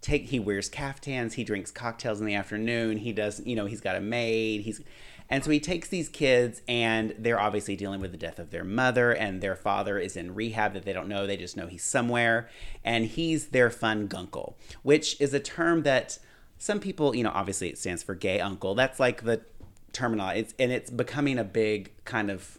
take 0.00 0.26
he 0.28 0.38
wears 0.38 0.68
caftans 0.70 1.32
he 1.32 1.42
drinks 1.42 1.72
cocktails 1.72 2.20
in 2.20 2.26
the 2.26 2.34
afternoon 2.34 2.98
he 2.98 3.12
does 3.12 3.40
you 3.44 3.56
know 3.56 3.66
he's 3.66 3.80
got 3.80 3.96
a 3.96 4.00
maid 4.00 4.60
he's 4.60 4.80
And 5.30 5.42
so 5.42 5.50
he 5.50 5.58
takes 5.58 5.88
these 5.88 6.08
kids, 6.08 6.60
and 6.68 7.14
they're 7.18 7.40
obviously 7.40 7.76
dealing 7.76 8.00
with 8.00 8.12
the 8.12 8.18
death 8.18 8.38
of 8.38 8.50
their 8.50 8.62
mother, 8.64 9.10
and 9.12 9.40
their 9.40 9.56
father 9.56 9.98
is 9.98 10.16
in 10.16 10.34
rehab 10.34 10.74
that 10.74 10.84
they 10.84 10.92
don't 10.92 11.08
know. 11.08 11.26
They 11.26 11.36
just 11.38 11.56
know 11.56 11.66
he's 11.66 11.82
somewhere. 11.82 12.48
And 12.84 13.06
he's 13.06 13.48
their 13.48 13.70
fun 13.70 14.06
guncle, 14.06 14.54
which 14.82 15.18
is 15.20 15.32
a 15.32 15.40
term 15.40 15.82
that 15.84 16.18
some 16.58 16.78
people, 16.78 17.16
you 17.16 17.24
know, 17.24 17.32
obviously 17.34 17.68
it 17.68 17.78
stands 17.78 18.02
for 18.02 18.14
gay 18.14 18.38
uncle. 18.40 18.74
That's 18.74 19.00
like 19.00 19.24
the 19.24 19.40
terminology. 19.92 20.40
It's, 20.40 20.54
and 20.58 20.70
it's 20.70 20.90
becoming 20.90 21.38
a 21.38 21.44
big 21.44 21.92
kind 22.04 22.30
of, 22.30 22.58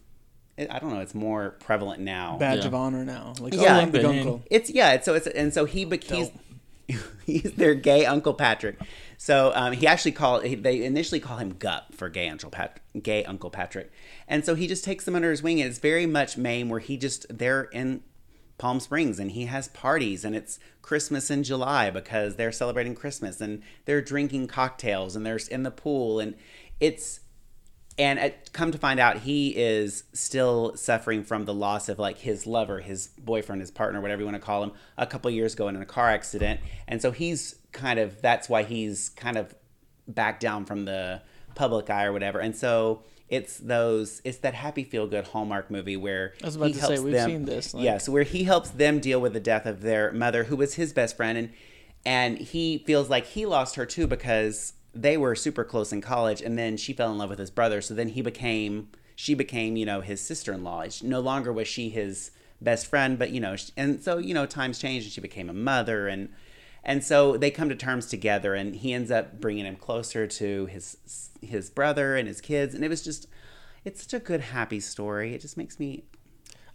I 0.58 0.78
don't 0.78 0.90
know, 0.92 1.00
it's 1.00 1.14
more 1.14 1.50
prevalent 1.60 2.00
now. 2.00 2.36
Badge 2.38 2.60
Yeah. 2.60 2.66
of 2.66 2.74
honor 2.74 3.04
now. 3.04 3.34
Like, 3.38 3.54
oh, 3.54 3.62
Yeah. 3.62 3.76
oh, 3.76 3.80
I'm 3.80 3.90
the 3.92 4.08
uncle. 4.08 4.42
It's 4.50 4.70
yeah. 4.70 4.92
It's, 4.92 5.04
so 5.04 5.14
it's 5.14 5.26
and 5.28 5.52
so 5.54 5.66
he 5.66 5.84
but 5.84 6.02
he's 6.04 6.30
he's 7.26 7.52
their 7.52 7.74
gay 7.74 8.04
Uncle 8.06 8.34
Patrick. 8.34 8.78
So 9.18 9.52
um, 9.54 9.72
he 9.72 9.86
actually 9.86 10.12
called 10.12 10.44
he, 10.44 10.54
they 10.54 10.84
initially 10.84 11.20
call 11.20 11.38
him 11.38 11.54
Gup 11.58 11.94
for 11.94 12.08
gay 12.08 12.28
Uncle 12.28 12.50
Pat 12.50 12.80
gay 13.02 13.24
Uncle 13.24 13.50
Patrick, 13.50 13.90
and 14.28 14.44
so 14.44 14.54
he 14.54 14.66
just 14.66 14.84
takes 14.84 15.04
them 15.04 15.14
under 15.14 15.30
his 15.30 15.42
wing. 15.42 15.60
And 15.60 15.70
it's 15.70 15.78
very 15.78 16.06
much 16.06 16.36
Mame 16.36 16.68
where 16.68 16.80
he 16.80 16.96
just 16.96 17.26
they're 17.30 17.64
in 17.64 18.02
Palm 18.58 18.80
Springs 18.80 19.18
and 19.18 19.32
he 19.32 19.46
has 19.46 19.68
parties 19.68 20.24
and 20.24 20.34
it's 20.34 20.58
Christmas 20.82 21.30
in 21.30 21.42
July 21.42 21.90
because 21.90 22.36
they're 22.36 22.52
celebrating 22.52 22.94
Christmas 22.94 23.40
and 23.40 23.62
they're 23.84 24.00
drinking 24.00 24.46
cocktails 24.46 25.14
and 25.14 25.26
they're 25.26 25.40
in 25.50 25.62
the 25.62 25.70
pool 25.70 26.20
and 26.20 26.34
it's 26.80 27.20
and 27.98 28.18
at, 28.18 28.52
come 28.52 28.72
to 28.72 28.78
find 28.78 29.00
out 29.00 29.18
he 29.18 29.48
is 29.56 30.04
still 30.12 30.76
suffering 30.76 31.24
from 31.24 31.44
the 31.44 31.54
loss 31.54 31.88
of 31.88 31.98
like 31.98 32.18
his 32.18 32.46
lover 32.46 32.80
his 32.80 33.08
boyfriend 33.18 33.60
his 33.60 33.70
partner 33.70 34.00
whatever 34.00 34.20
you 34.20 34.26
want 34.26 34.36
to 34.36 34.44
call 34.44 34.62
him 34.62 34.72
a 34.98 35.06
couple 35.06 35.30
years 35.30 35.54
ago 35.54 35.68
in 35.68 35.76
a 35.76 35.86
car 35.86 36.08
accident. 36.08 36.60
And 36.86 37.00
so 37.00 37.10
he's 37.10 37.56
kind 37.72 37.98
of 37.98 38.20
that's 38.22 38.48
why 38.48 38.62
he's 38.62 39.10
kind 39.10 39.36
of 39.36 39.54
back 40.08 40.40
down 40.40 40.64
from 40.64 40.84
the 40.84 41.22
public 41.54 41.90
eye 41.90 42.04
or 42.04 42.12
whatever. 42.12 42.38
And 42.38 42.54
so 42.54 43.02
it's 43.28 43.58
those 43.58 44.22
it's 44.24 44.38
that 44.38 44.54
happy 44.54 44.84
feel 44.84 45.06
good 45.06 45.26
hallmark 45.26 45.70
movie 45.70 45.96
where 45.96 46.34
I 46.42 46.46
was 46.46 46.56
about 46.56 46.68
he 46.68 46.74
to 46.74 46.80
say, 46.80 46.98
we've 47.00 47.12
them- 47.12 47.30
seen 47.30 47.44
this, 47.44 47.74
like- 47.74 47.84
yeah 47.84 47.98
so 47.98 48.12
where 48.12 48.22
he 48.22 48.44
helps 48.44 48.70
them 48.70 49.00
deal 49.00 49.20
with 49.20 49.32
the 49.32 49.40
death 49.40 49.66
of 49.66 49.80
their 49.82 50.12
mother 50.12 50.44
who 50.44 50.56
was 50.56 50.74
his 50.74 50.92
best 50.92 51.16
friend. 51.16 51.36
And 51.38 51.52
and 52.04 52.38
he 52.38 52.78
feels 52.86 53.10
like 53.10 53.26
he 53.26 53.46
lost 53.46 53.74
her 53.74 53.84
too 53.84 54.06
because 54.06 54.74
they 55.02 55.16
were 55.16 55.34
super 55.34 55.64
close 55.64 55.92
in 55.92 56.00
college 56.00 56.40
and 56.40 56.58
then 56.58 56.76
she 56.76 56.92
fell 56.92 57.10
in 57.12 57.18
love 57.18 57.30
with 57.30 57.38
his 57.38 57.50
brother 57.50 57.80
so 57.80 57.94
then 57.94 58.08
he 58.10 58.22
became 58.22 58.88
she 59.14 59.34
became 59.34 59.76
you 59.76 59.86
know 59.86 60.00
his 60.00 60.20
sister-in-law 60.20 60.80
It's- 60.80 61.02
no 61.02 61.20
longer 61.20 61.52
was 61.52 61.68
she 61.68 61.88
his 61.88 62.30
best 62.60 62.86
friend 62.86 63.18
but 63.18 63.30
you 63.30 63.40
know 63.40 63.54
and 63.76 64.02
so 64.02 64.18
you 64.18 64.32
know 64.34 64.46
times 64.46 64.78
changed 64.78 65.06
and 65.06 65.12
she 65.12 65.20
became 65.20 65.48
a 65.50 65.54
mother 65.54 66.08
and 66.08 66.30
and 66.84 67.02
so 67.02 67.36
they 67.36 67.50
come 67.50 67.68
to 67.68 67.74
terms 67.74 68.06
together 68.06 68.54
and 68.54 68.76
he 68.76 68.92
ends 68.92 69.10
up 69.10 69.40
bringing 69.40 69.64
him 69.66 69.76
closer 69.76 70.26
to 70.26 70.66
his 70.66 70.96
his 71.42 71.68
brother 71.70 72.16
and 72.16 72.26
his 72.28 72.40
kids 72.40 72.74
and 72.74 72.84
it 72.84 72.88
was 72.88 73.02
just 73.02 73.26
it's 73.84 74.02
such 74.02 74.14
a 74.14 74.18
good 74.24 74.40
happy 74.40 74.80
story 74.80 75.34
it 75.34 75.40
just 75.40 75.56
makes 75.56 75.78
me 75.78 76.04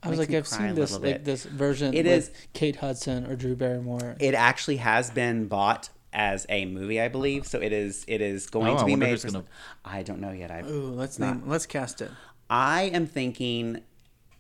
I 0.04 0.10
was 0.10 0.18
like, 0.18 0.34
I've 0.34 0.48
seen 0.48 0.74
this 0.74 0.94
like 0.94 1.02
bit. 1.04 1.26
this 1.26 1.44
version. 1.46 1.94
It 1.94 2.06
with 2.06 2.14
is- 2.14 2.32
Kate 2.54 2.78
Hudson 2.78 3.28
or 3.28 3.36
Drew 3.36 3.56
Barrymore. 3.56 4.16
it 4.20 4.34
actually 4.34 4.78
has 4.78 5.12
been 5.12 5.48
bought 5.48 5.90
as 6.14 6.46
a 6.50 6.66
movie, 6.66 7.00
I 7.02 7.08
believe. 7.08 7.46
So 7.48 7.60
it 7.62 7.72
is 7.74 8.04
it 8.08 8.22
is 8.22 8.48
going 8.50 8.76
Oh, 8.76 8.80
to 8.80 8.86
be 8.86 8.92
wonder 8.92 9.06
made. 9.06 9.12
who's 9.12 9.22
For, 9.24 9.32
gonna- 9.32 9.44
I 9.86 10.04
don't 10.04 10.20
know 10.20 10.32
yet. 10.32 10.52
I 10.52 10.62
Ooh, 10.62 10.92
let's 10.92 11.18
Not- 11.20 11.38
name. 11.38 11.50
Let's 11.50 11.66
cast 11.66 12.02
it. 12.02 12.12
I 12.50 12.84
am 12.94 13.08
thinking 13.08 13.82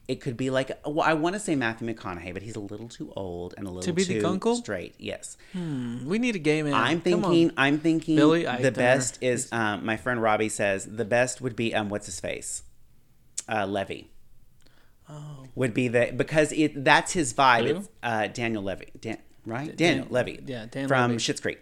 it 0.07 0.19
could 0.19 0.36
be 0.36 0.49
like 0.49 0.72
well, 0.86 1.01
I 1.01 1.13
want 1.13 1.36
to 1.36 1.39
say 1.39 1.55
Matthew 1.55 1.88
McConaughey, 1.88 2.34
but 2.34 2.41
he's 2.41 2.57
a 2.57 2.59
little 2.59 2.89
too 2.89 3.13
old 3.15 3.53
and 3.57 3.65
a 3.67 3.72
little 3.72 3.93
be 3.93 4.03
the 4.03 4.15
too 4.15 4.22
Guncle? 4.22 4.55
straight. 4.57 4.95
Yes, 4.97 5.38
We 5.53 6.19
need 6.19 6.36
a 6.36 6.39
gay 6.39 6.61
man. 6.63 6.74
I'm 6.74 6.99
Come 7.01 7.24
on. 7.24 7.32
thinking. 7.32 7.51
I'm 7.55 7.80
thinking 7.80 8.15
Billy 8.17 8.43
the 8.43 8.72
best 8.74 9.19
is 9.22 9.47
um, 9.53 9.86
my 9.86 9.95
friend 9.95 10.22
Robbie 10.22 10.49
says 10.49 10.86
the 10.86 11.05
best 11.05 11.39
would 11.39 11.55
be 11.55 11.74
um 11.74 11.88
what's 11.88 12.07
his 12.07 12.19
face, 12.19 12.63
uh, 13.47 13.65
Levy. 13.65 14.09
Oh. 15.09 15.45
Would 15.55 15.74
be 15.74 15.88
the 15.88 16.11
because 16.15 16.51
it 16.51 16.84
that's 16.84 17.11
his 17.13 17.34
vibe. 17.34 17.67
Who? 17.69 17.76
It's 17.78 17.89
uh, 18.03 18.28
Daniel 18.28 18.63
Levy, 18.63 18.91
Dan, 18.99 19.17
right? 19.45 19.75
Dan- 19.75 19.97
Daniel 19.97 20.07
Levy, 20.09 20.39
yeah, 20.45 20.65
Dan 20.69 20.83
Levy. 20.83 20.87
from 20.87 21.11
Levy. 21.11 21.23
Schitt's 21.23 21.39
Creek. 21.41 21.59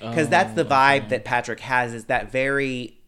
because 0.00 0.28
that's 0.28 0.54
the 0.54 0.64
vibe 0.64 1.08
that 1.10 1.24
Patrick 1.24 1.60
has 1.60 1.94
is 1.94 2.04
that 2.06 2.30
very 2.32 3.00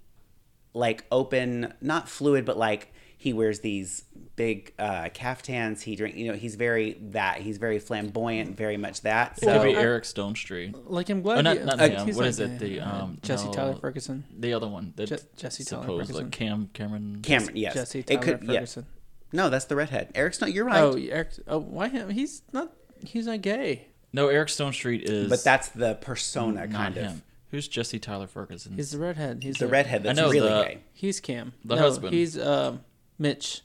like 0.74 1.05
open, 1.11 1.72
not 1.80 2.09
fluid, 2.09 2.44
but 2.44 2.57
like 2.57 2.92
he 3.18 3.32
wears 3.32 3.61
these 3.61 4.05
big 4.36 4.74
uh, 4.78 5.09
caftans. 5.14 5.80
He 5.82 5.97
drink, 5.97 6.16
you 6.16 6.28
know, 6.28 6.34
he's 6.34 6.55
very 6.57 6.99
that. 7.12 7.38
He's 7.38 7.57
very 7.57 7.78
flamboyant, 7.78 8.57
very 8.57 8.76
much 8.76 9.01
that. 9.03 9.38
It 9.42 9.47
could 9.47 9.62
be 9.62 9.74
I- 9.76 9.80
Eric 9.80 10.05
Stonestreet. 10.05 10.74
Like 10.86 11.09
I'm 11.09 11.22
glad. 11.22 11.38
Oh, 11.38 11.40
not, 11.40 11.64
not 11.64 11.78
like, 11.78 11.92
him. 11.92 12.07
he's 12.07 12.16
What 12.16 12.22
like 12.22 12.28
is 12.30 12.40
it? 12.40 12.59
The 12.59 12.80
uh, 12.80 13.03
um, 13.05 13.18
Jesse 13.22 13.47
no, 13.47 13.53
Tyler 13.53 13.74
Ferguson. 13.74 14.24
The 14.38 14.53
other 14.53 14.68
one. 14.68 14.92
The 14.97 15.07
Je- 15.07 15.16
Jesse 15.36 15.64
Tyler 15.64 15.86
Ferguson. 15.86 16.14
like 16.16 16.30
Cam 16.30 16.68
Cameron. 16.74 17.20
Cameron, 17.22 17.57
yes, 17.57 17.74
Jesse 17.74 18.01
it 18.01 18.07
Tyler 18.07 18.20
could. 18.22 18.42
Yeah. 18.44 18.53
Ferguson. 18.55 18.86
No, 19.32 19.49
that's 19.51 19.64
the 19.64 19.76
redhead. 19.76 20.12
Eric's 20.14 20.40
not. 20.40 20.53
You're 20.53 20.66
right. 20.66 20.80
Oh, 20.82 20.97
Eric. 20.97 21.30
Oh, 21.49 21.59
why 21.59 21.88
him? 21.88 22.11
He's 22.11 22.42
not. 22.53 22.70
He's 23.05 23.26
not 23.26 23.42
gay. 23.42 23.88
No, 24.12 24.28
Eric 24.28 24.49
Stonestreet 24.49 25.03
is. 25.03 25.28
but 25.28 25.42
that's 25.44 25.68
the 25.68 25.94
persona, 25.97 26.66
not 26.66 26.70
kind 26.70 26.97
of. 26.97 27.03
him. 27.05 27.22
Who's 27.51 27.68
Jesse 27.68 27.99
Tyler 27.99 28.26
Ferguson? 28.26 28.74
He's 28.74 28.90
the 28.90 28.99
redhead. 28.99 29.42
He's 29.42 29.57
The 29.57 29.68
redhead 29.68 30.03
that's 30.03 30.18
I 30.18 30.22
know 30.22 30.30
really 30.30 30.49
the- 30.49 30.62
gay. 30.64 30.78
He's 30.92 31.20
Cam. 31.20 31.53
The 31.64 31.76
no, 31.76 31.80
husband. 31.82 32.14
He's 32.14 32.38
um, 32.38 32.80
Mitch. 33.18 33.62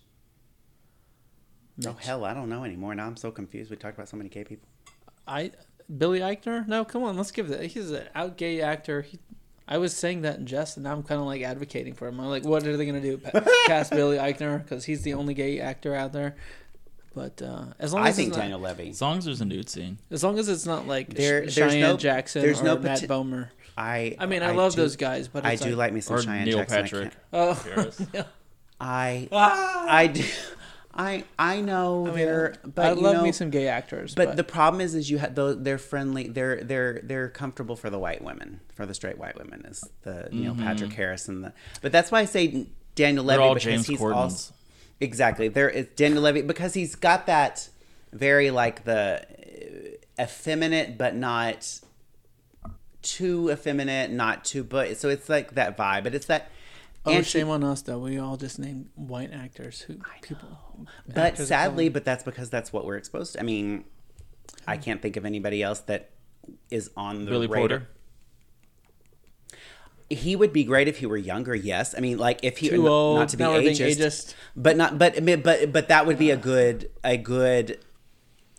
Oh 1.85 1.95
hell, 1.99 2.25
I 2.25 2.33
don't 2.33 2.49
know 2.49 2.63
anymore. 2.63 2.93
Now 2.95 3.07
I'm 3.07 3.15
so 3.17 3.31
confused. 3.31 3.71
We 3.71 3.77
talked 3.77 3.95
about 3.97 4.07
so 4.09 4.17
many 4.17 4.29
gay 4.29 4.43
people. 4.43 4.67
I 5.27 5.51
Billy 5.97 6.19
Eichner. 6.19 6.67
No, 6.67 6.85
come 6.85 7.03
on. 7.03 7.17
Let's 7.17 7.31
give 7.31 7.47
that. 7.49 7.63
He's 7.65 7.91
an 7.91 8.03
out 8.13 8.37
gay 8.37 8.61
actor. 8.61 9.01
He, 9.01 9.19
I 9.67 9.77
was 9.77 9.95
saying 9.95 10.21
that 10.21 10.37
in 10.37 10.45
jest, 10.45 10.77
and 10.77 10.83
now 10.83 10.91
I'm 10.91 11.01
kind 11.03 11.19
of 11.21 11.25
like 11.27 11.41
advocating 11.41 11.93
for 11.93 12.07
him. 12.07 12.19
I'm 12.19 12.27
like, 12.27 12.43
what 12.45 12.65
are 12.67 12.75
they 12.77 12.85
gonna 12.85 13.01
do? 13.01 13.17
Pa- 13.17 13.41
Cast 13.67 13.91
Billy 13.91 14.17
Eichner 14.17 14.61
because 14.61 14.85
he's 14.85 15.01
the 15.01 15.13
only 15.15 15.33
gay 15.33 15.59
actor 15.59 15.95
out 15.95 16.13
there. 16.13 16.35
But 17.13 17.41
uh, 17.41 17.65
as 17.77 17.93
long 17.93 18.03
I 18.03 18.09
as 18.09 18.15
think 18.15 18.29
it's 18.29 18.37
not, 18.37 18.43
Daniel 18.43 18.59
Levy. 18.61 18.89
as 18.91 19.01
long 19.01 19.17
as 19.17 19.25
there's 19.25 19.41
a 19.41 19.45
nude 19.45 19.67
scene. 19.69 19.97
as 20.09 20.23
long 20.23 20.39
as 20.39 20.47
it's 20.47 20.65
not 20.65 20.87
like 20.87 21.13
There- 21.13 21.49
Sh- 21.49 21.55
there's 21.55 21.71
Cheyenne 21.73 21.91
no- 21.91 21.97
Jackson 21.97 22.41
there's 22.41 22.61
or 22.61 22.63
no 22.65 22.77
Matt 22.77 23.01
pati- 23.01 23.07
Bomer. 23.07 23.49
I. 23.77 24.15
I 24.19 24.25
mean, 24.27 24.43
I, 24.43 24.51
love 24.51 24.75
do- 24.75 24.81
those 24.81 24.95
guys, 24.95 25.27
but 25.27 25.45
I 25.45 25.55
do 25.55 25.69
like, 25.71 25.77
like 25.77 25.93
me 25.93 26.01
some 26.01 26.15
Or 26.17 26.21
Cheyenne 26.21 26.45
Neil 26.45 26.57
Jackson. 26.59 26.77
I 26.77 26.81
Patrick. 26.83 27.11
can't- 27.11 27.15
Oh, 27.33 27.53
Harris. 27.53 28.01
yeah. 28.13 28.23
I 28.79 29.27
I 29.31 30.07
do 30.07 30.23
I 30.93 31.23
I 31.37 31.61
know 31.61 32.03
I 32.07 32.09
mean, 32.09 32.15
they're 32.17 32.55
but 32.65 32.85
I 32.85 32.89
you 32.93 32.95
love 33.01 33.15
know, 33.17 33.23
me 33.23 33.31
some 33.31 33.49
gay 33.49 33.67
actors, 33.67 34.15
but, 34.15 34.29
but, 34.29 34.37
the 34.37 34.43
problem 34.43 34.81
is 34.81 34.95
is 34.95 35.09
you 35.09 35.19
have 35.19 35.35
those 35.35 35.61
they're 35.61 35.77
friendly 35.77 36.27
they're 36.29 36.61
they're 36.63 36.99
they're 37.03 37.29
comfortable 37.29 37.75
for 37.75 37.89
the 37.89 37.99
white 37.99 38.23
women 38.23 38.59
for 38.73 38.85
the 38.85 38.93
straight 38.93 39.17
white 39.17 39.37
women 39.37 39.65
is 39.65 39.83
the 40.01 40.27
you 40.31 40.43
know 40.45 40.55
Patrick 40.55 40.91
Harris 40.93 41.27
and 41.27 41.43
the 41.43 41.53
but 41.81 41.91
that's 41.91 42.11
why 42.11 42.21
I 42.21 42.25
say 42.25 42.65
Daniel 42.95 43.23
They're 43.23 43.37
Levy 43.37 43.47
all 43.47 43.53
because 43.53 43.63
James 43.65 43.87
he's 43.87 43.99
Cordens. 43.99 44.15
also 44.15 44.53
exactly 45.01 45.47
there 45.47 45.69
is 45.69 45.87
Daniel 45.95 46.21
Levy 46.21 46.41
because 46.41 46.73
he's 46.73 46.95
got 46.95 47.25
that 47.25 47.67
very 48.13 48.51
like 48.51 48.85
the 48.85 49.25
uh, 50.17 50.23
effeminate 50.23 50.97
but 50.97 51.15
not 51.15 51.79
too 53.01 53.49
effeminate 53.51 54.11
not 54.11 54.45
too 54.45 54.63
but 54.63 54.95
so 54.95 55.09
it's 55.09 55.27
like 55.27 55.55
that 55.55 55.75
vibe 55.75 56.03
but 56.03 56.13
it's 56.13 56.27
that 56.27 56.51
oh, 57.05 57.11
anti- 57.11 57.23
shame 57.23 57.49
on 57.49 57.63
us 57.63 57.81
though. 57.81 57.99
We 57.99 58.17
all 58.17 58.37
just 58.37 58.59
named 58.59 58.89
white 58.95 59.31
actors 59.33 59.81
who 59.81 59.99
people. 60.21 60.87
But 61.07 61.17
actors 61.17 61.47
sadly, 61.47 61.89
but 61.89 62.05
that's 62.05 62.23
because 62.23 62.49
that's 62.49 62.71
what 62.71 62.85
we're 62.85 62.97
exposed 62.97 63.33
to. 63.33 63.39
I 63.39 63.43
mean, 63.43 63.85
I 64.67 64.77
can't 64.77 65.01
think 65.01 65.17
of 65.17 65.25
anybody 65.25 65.63
else 65.63 65.79
that 65.81 66.11
is 66.69 66.89
on 66.95 67.25
the 67.25 67.31
Billy 67.31 67.47
radar. 67.47 67.59
Porter. 67.59 67.87
He 70.11 70.35
would 70.35 70.53
be 70.53 70.63
great 70.63 70.87
if 70.87 70.97
he 70.99 71.05
were 71.05 71.17
younger. 71.17 71.55
Yes, 71.55 71.93
I 71.97 72.01
mean, 72.01 72.17
like 72.17 72.39
if 72.43 72.57
he 72.59 72.69
Too 72.69 72.87
old. 72.87 73.17
not 73.19 73.29
to 73.29 73.37
be 73.37 73.43
now 73.43 73.53
we're 73.53 73.61
ageist, 73.61 73.97
ageist. 73.99 74.33
but 74.55 74.77
not 74.77 74.97
but 74.97 75.23
but 75.43 75.71
but 75.71 75.87
that 75.89 76.05
would 76.05 76.17
be 76.17 76.31
a 76.31 76.37
good 76.37 76.89
a 77.03 77.17
good 77.17 77.79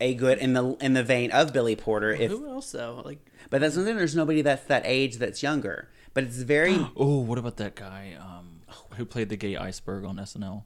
a 0.00 0.14
good 0.14 0.38
in 0.38 0.52
the 0.52 0.74
in 0.80 0.94
the 0.94 1.02
vein 1.02 1.30
of 1.30 1.52
Billy 1.52 1.76
Porter. 1.76 2.12
If 2.12 2.30
Who 2.30 2.48
else 2.48 2.72
though? 2.72 3.02
Like 3.04 3.24
but 3.50 3.60
that's 3.60 3.74
something. 3.74 3.96
There's 3.96 4.16
nobody 4.16 4.42
that's 4.42 4.64
that 4.64 4.82
age 4.86 5.16
that's 5.18 5.42
younger. 5.42 5.90
But 6.14 6.24
it's 6.24 6.38
very. 6.38 6.74
Oh, 6.96 7.18
what 7.20 7.38
about 7.38 7.56
that 7.58 7.74
guy 7.74 8.16
um, 8.20 8.60
who 8.96 9.04
played 9.04 9.28
the 9.30 9.36
gay 9.36 9.56
iceberg 9.56 10.04
on 10.04 10.16
SNL? 10.16 10.64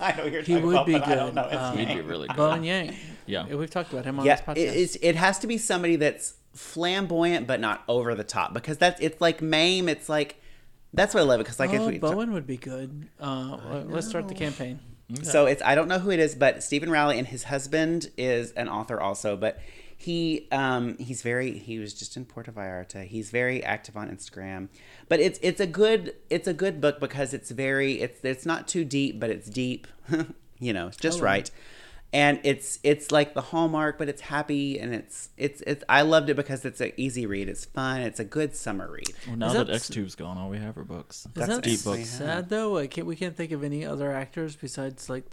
I 0.00 0.16
know 0.16 0.24
you're 0.24 0.42
he 0.42 0.54
talking 0.54 0.66
would 0.66 0.74
about, 0.74 0.86
be 0.86 0.92
but 0.94 1.04
I 1.04 1.14
don't 1.14 1.26
good. 1.26 1.34
know 1.36 1.48
his 1.48 1.58
Uh, 1.58 1.72
He'd 1.72 1.88
be 1.94 2.00
really 2.00 2.26
good. 2.28 2.36
Bowen 2.36 2.64
Yang. 2.64 2.94
Yeah. 3.26 3.46
we've 3.54 3.70
talked 3.70 3.92
about 3.92 4.04
him 4.04 4.18
on 4.18 4.26
yeah, 4.26 4.36
this 4.36 4.44
podcast. 4.44 4.96
it, 4.96 4.98
it 5.02 5.16
has 5.16 5.38
to 5.40 5.46
be 5.46 5.58
somebody 5.58 5.96
that's 5.96 6.34
flamboyant 6.56 7.46
but 7.46 7.60
not 7.60 7.84
over 7.86 8.14
the 8.14 8.24
top 8.24 8.54
because 8.54 8.78
that's 8.78 9.00
it's 9.00 9.20
like 9.20 9.42
Mame. 9.42 9.88
It's 9.88 10.08
like 10.08 10.40
that's 10.92 11.14
what 11.14 11.20
I 11.20 11.24
love 11.24 11.40
it 11.40 11.44
because 11.44 11.60
like 11.60 11.72
if 11.72 11.80
oh, 11.80 11.88
we, 11.88 11.98
Bowen 11.98 12.32
would 12.32 12.46
be 12.46 12.56
good. 12.56 13.08
Uh, 13.20 13.82
let's 13.86 14.08
start 14.08 14.28
the 14.28 14.34
campaign. 14.34 14.80
so 15.22 15.46
it's 15.46 15.62
I 15.62 15.74
don't 15.74 15.88
know 15.88 15.98
who 15.98 16.10
it 16.10 16.18
is, 16.18 16.34
but 16.34 16.62
Steven 16.62 16.90
Rowley 16.90 17.18
and 17.18 17.28
his 17.28 17.44
husband 17.44 18.10
is 18.16 18.52
an 18.52 18.68
author 18.68 19.00
also, 19.00 19.36
but 19.36 19.60
he 19.98 20.46
um 20.52 20.96
he's 20.98 21.22
very 21.22 21.58
he 21.58 21.78
was 21.78 21.94
just 21.94 22.16
in 22.16 22.24
Puerto 22.24 22.52
Vallarta. 22.52 23.06
He's 23.06 23.30
very 23.30 23.62
active 23.62 23.96
on 23.96 24.10
Instagram, 24.10 24.68
but 25.08 25.20
it's 25.20 25.38
it's 25.42 25.60
a 25.60 25.66
good 25.66 26.14
it's 26.30 26.48
a 26.48 26.54
good 26.54 26.80
book 26.80 27.00
because 27.00 27.34
it's 27.34 27.50
very 27.50 28.00
it's 28.00 28.20
it's 28.24 28.46
not 28.46 28.66
too 28.66 28.84
deep, 28.84 29.20
but 29.20 29.30
it's 29.30 29.48
deep, 29.48 29.86
you 30.58 30.72
know, 30.72 30.88
it's 30.88 30.96
just 30.96 31.18
Hello. 31.18 31.30
right. 31.30 31.50
And 32.12 32.40
it's 32.44 32.78
it's 32.84 33.10
like 33.10 33.34
the 33.34 33.40
hallmark 33.40 33.98
but 33.98 34.08
it's 34.08 34.20
happy 34.22 34.78
and 34.78 34.94
it's 34.94 35.28
it's 35.36 35.60
it's 35.66 35.82
i 35.88 36.02
loved 36.02 36.30
it 36.30 36.34
because 36.34 36.64
it's 36.64 36.80
an 36.80 36.92
easy 36.96 37.26
read 37.26 37.48
it's 37.48 37.64
fun 37.64 38.00
it's 38.00 38.20
a 38.20 38.24
good 38.24 38.54
summer 38.54 38.88
read 38.90 39.08
Well, 39.26 39.36
now 39.36 39.46
Is 39.48 39.52
that, 39.54 39.66
that- 39.66 39.74
X 39.76 39.88
Tube's 39.88 40.14
gone, 40.14 40.38
all 40.38 40.48
we 40.48 40.58
have 40.58 40.78
are 40.78 40.84
books. 40.84 41.26
Is 41.26 41.32
That's 41.34 41.48
that 41.48 41.62
deep 41.64 41.82
books. 41.82 42.08
sad 42.08 42.48
though? 42.48 42.72
Like, 42.72 42.92
can't, 42.92 43.06
we 43.06 43.16
can't 43.16 43.36
think 43.36 43.50
of 43.52 43.64
any 43.64 43.84
other 43.84 44.12
actors 44.12 44.54
besides 44.56 45.10
like. 45.10 45.24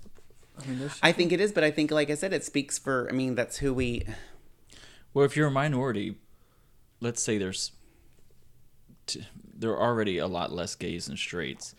I 0.63 0.67
mean, 0.67 0.89
i 1.01 1.11
think 1.11 1.31
it 1.31 1.41
is 1.41 1.51
but 1.51 1.63
i 1.63 1.71
think 1.71 1.89
like 1.89 2.11
i 2.11 2.15
said 2.15 2.31
it 2.31 2.43
speaks 2.43 2.77
for 2.77 3.07
i 3.09 3.11
mean 3.13 3.33
that's 3.33 3.57
who 3.57 3.73
we 3.73 4.03
Well, 5.11 5.25
if 5.25 5.35
you're 5.35 5.47
a 5.47 5.51
minority, 5.51 6.15
let's 7.01 7.23
say 7.23 7.39
there's 7.39 7.71
t- 9.07 9.25
there 9.55 9.71
are 9.71 9.81
already 9.81 10.17
a 10.19 10.27
lot 10.27 10.51
less 10.51 10.75
gays 10.75 11.07
and 11.07 11.17
straights, 11.17 11.73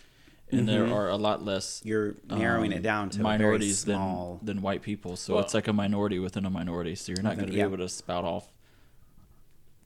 and 0.51 0.69
there 0.69 0.87
are 0.87 1.09
a 1.09 1.17
lot 1.17 1.45
less 1.45 1.81
you're 1.85 2.15
narrowing 2.29 2.73
um, 2.73 2.79
it 2.79 2.83
down 2.83 3.11
to 3.11 3.21
minorities 3.23 3.83
very 3.85 3.97
small 3.97 4.39
than 4.43 4.57
than 4.57 4.63
white 4.63 4.83
people. 4.83 5.17
So 5.17 5.35
Well- 5.35 5.43
it's 5.45 5.55
like 5.55 5.69
a 5.69 5.73
minority 5.73 6.19
within 6.19 6.45
a 6.45 6.51
minority. 6.51 6.95
So 6.95 7.13
you're 7.13 7.23
not 7.23 7.35
going 7.37 7.47
to 7.47 7.53
be 7.53 7.59
Yeah. 7.59 7.65
able 7.65 7.79
to 7.79 7.89
spout 7.89 8.25
off 8.25 8.49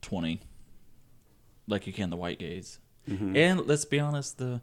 twenty 0.03 0.41
like 1.67 1.87
you 1.87 1.93
can 1.93 2.11
the 2.11 2.17
white 2.17 2.39
gays. 2.39 2.79
Mm-hmm. 3.09 3.37
And 3.37 3.67
let's 3.67 3.85
be 3.85 4.01
honest, 4.01 4.39
the 4.39 4.61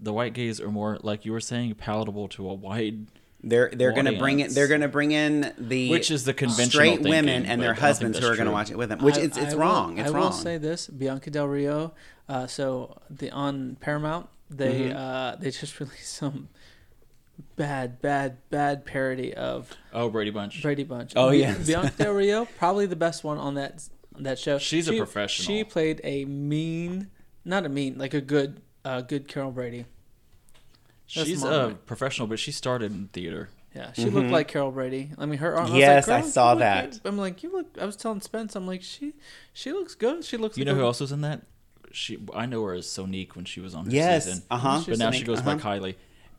the 0.00 0.12
white 0.12 0.34
gays 0.34 0.60
are 0.60 0.70
more 0.70 0.98
like 1.02 1.24
you 1.24 1.32
were 1.32 1.40
saying 1.40 1.74
palatable 1.76 2.28
to 2.28 2.48
a 2.48 2.54
wide 2.54 3.06
They're 3.42 3.70
they're 3.72 3.92
gonna 3.92 4.18
bring 4.18 4.40
it. 4.40 4.50
They're 4.54 4.68
gonna 4.68 4.88
bring 4.88 5.12
in 5.12 5.52
the 5.58 5.88
Which 5.90 6.10
is 6.10 6.24
the 6.24 6.34
conventional 6.34 6.70
straight 6.70 6.94
thinking, 6.96 7.10
women 7.10 7.46
and 7.46 7.60
their 7.62 7.70
I 7.70 7.74
don't 7.74 7.76
think 7.76 7.86
husbands 7.86 8.18
who 8.18 8.22
that's 8.26 8.34
are 8.34 8.36
gonna 8.36 8.50
watch 8.52 8.70
it 8.70 8.76
with 8.78 8.88
them. 8.88 8.98
Which 9.00 9.16
I- 9.16 9.20
it's 9.20 9.36
it's 9.36 9.52
I 9.52 9.54
will- 9.54 9.60
wrong. 9.60 9.98
It's 9.98 10.10
I 10.10 10.12
wrong. 10.12 10.24
will 10.24 10.32
say 10.32 10.58
this: 10.58 10.88
Bianca 10.88 11.30
Del 11.30 11.46
Rio. 11.46 11.92
Uh, 12.28 12.46
so 12.46 12.96
the 13.10 13.30
on 13.30 13.76
Paramount, 13.80 14.28
they 14.50 14.88
Mm-hmm. 14.90 14.96
uh, 14.96 15.36
they 15.36 15.50
just 15.50 15.78
released 15.80 16.12
some 16.12 16.48
bad, 17.56 18.00
bad, 18.00 18.38
bad 18.50 18.84
parody 18.84 19.34
of 19.34 19.70
oh 19.92 20.08
Brady 20.10 20.30
Bunch. 20.30 20.62
Brady 20.62 20.84
Bunch. 20.84 21.12
Oh, 21.16 21.28
Bi- 21.30 21.34
yes. 21.36 21.66
Bianca 21.66 21.92
Del 21.96 22.12
Rio, 22.12 22.44
probably 22.58 22.86
the 22.86 22.96
best 22.96 23.24
one 23.24 23.38
on 23.38 23.54
that 23.54 23.88
that 24.18 24.38
show. 24.38 24.58
She's 24.58 24.88
a 24.88 24.96
professional. 24.96 25.46
She 25.46 25.64
played 25.64 26.00
a 26.04 26.24
mean, 26.24 27.10
not 27.44 27.66
a 27.66 27.68
mean, 27.68 27.98
like 27.98 28.14
a 28.14 28.20
good, 28.20 28.60
uh, 28.84 29.00
good 29.00 29.26
Carol 29.28 29.50
Brady. 29.50 29.86
That's 31.14 31.28
She's 31.28 31.42
a 31.42 31.64
point. 31.66 31.86
professional, 31.86 32.28
but 32.28 32.38
she 32.38 32.50
started 32.52 32.92
in 32.92 33.08
theater. 33.08 33.50
Yeah, 33.74 33.92
she 33.92 34.04
looked 34.08 34.30
like 34.30 34.46
Carol 34.48 34.70
Brady. 34.70 35.10
I 35.18 35.26
mean, 35.26 35.40
her. 35.40 35.58
I 35.58 35.62
was 35.62 35.70
like, 35.70 35.80
Mm-hmm. 35.80 35.80
Yes, 35.80 36.08
I 36.08 36.18
"Girl, 36.20 36.26
you 36.26 36.32
saw 36.32 36.54
that." 36.56 36.90
good." 36.92 37.00
I'm 37.04 37.18
like, 37.18 37.42
you 37.42 37.50
look. 37.52 37.76
I 37.80 37.84
was 37.84 37.96
telling 37.96 38.20
Spence, 38.20 38.54
I'm 38.54 38.68
like, 38.68 38.82
she, 38.82 39.14
she 39.52 39.72
looks 39.72 39.96
good. 39.96 40.24
She 40.24 40.36
looks. 40.36 40.56
You 40.56 40.64
like 40.64 40.66
know 40.68 40.78
a- 40.78 40.80
who 40.82 40.84
else 40.86 41.00
was 41.00 41.10
in 41.10 41.22
that? 41.22 41.42
She 41.94 42.18
I 42.34 42.46
know 42.46 42.62
her 42.64 42.74
as 42.74 42.86
Sonique 42.86 43.36
when 43.36 43.44
she 43.44 43.60
was 43.60 43.74
on 43.74 43.86
her 43.86 43.90
Yes. 43.90 44.24
season. 44.26 44.42
Uh 44.50 44.58
huh. 44.58 44.82
But 44.86 44.98
now 44.98 45.10
she 45.10 45.24
goes 45.24 45.38
uh-huh. 45.38 45.56
by 45.56 45.62
Kylie. 45.62 45.94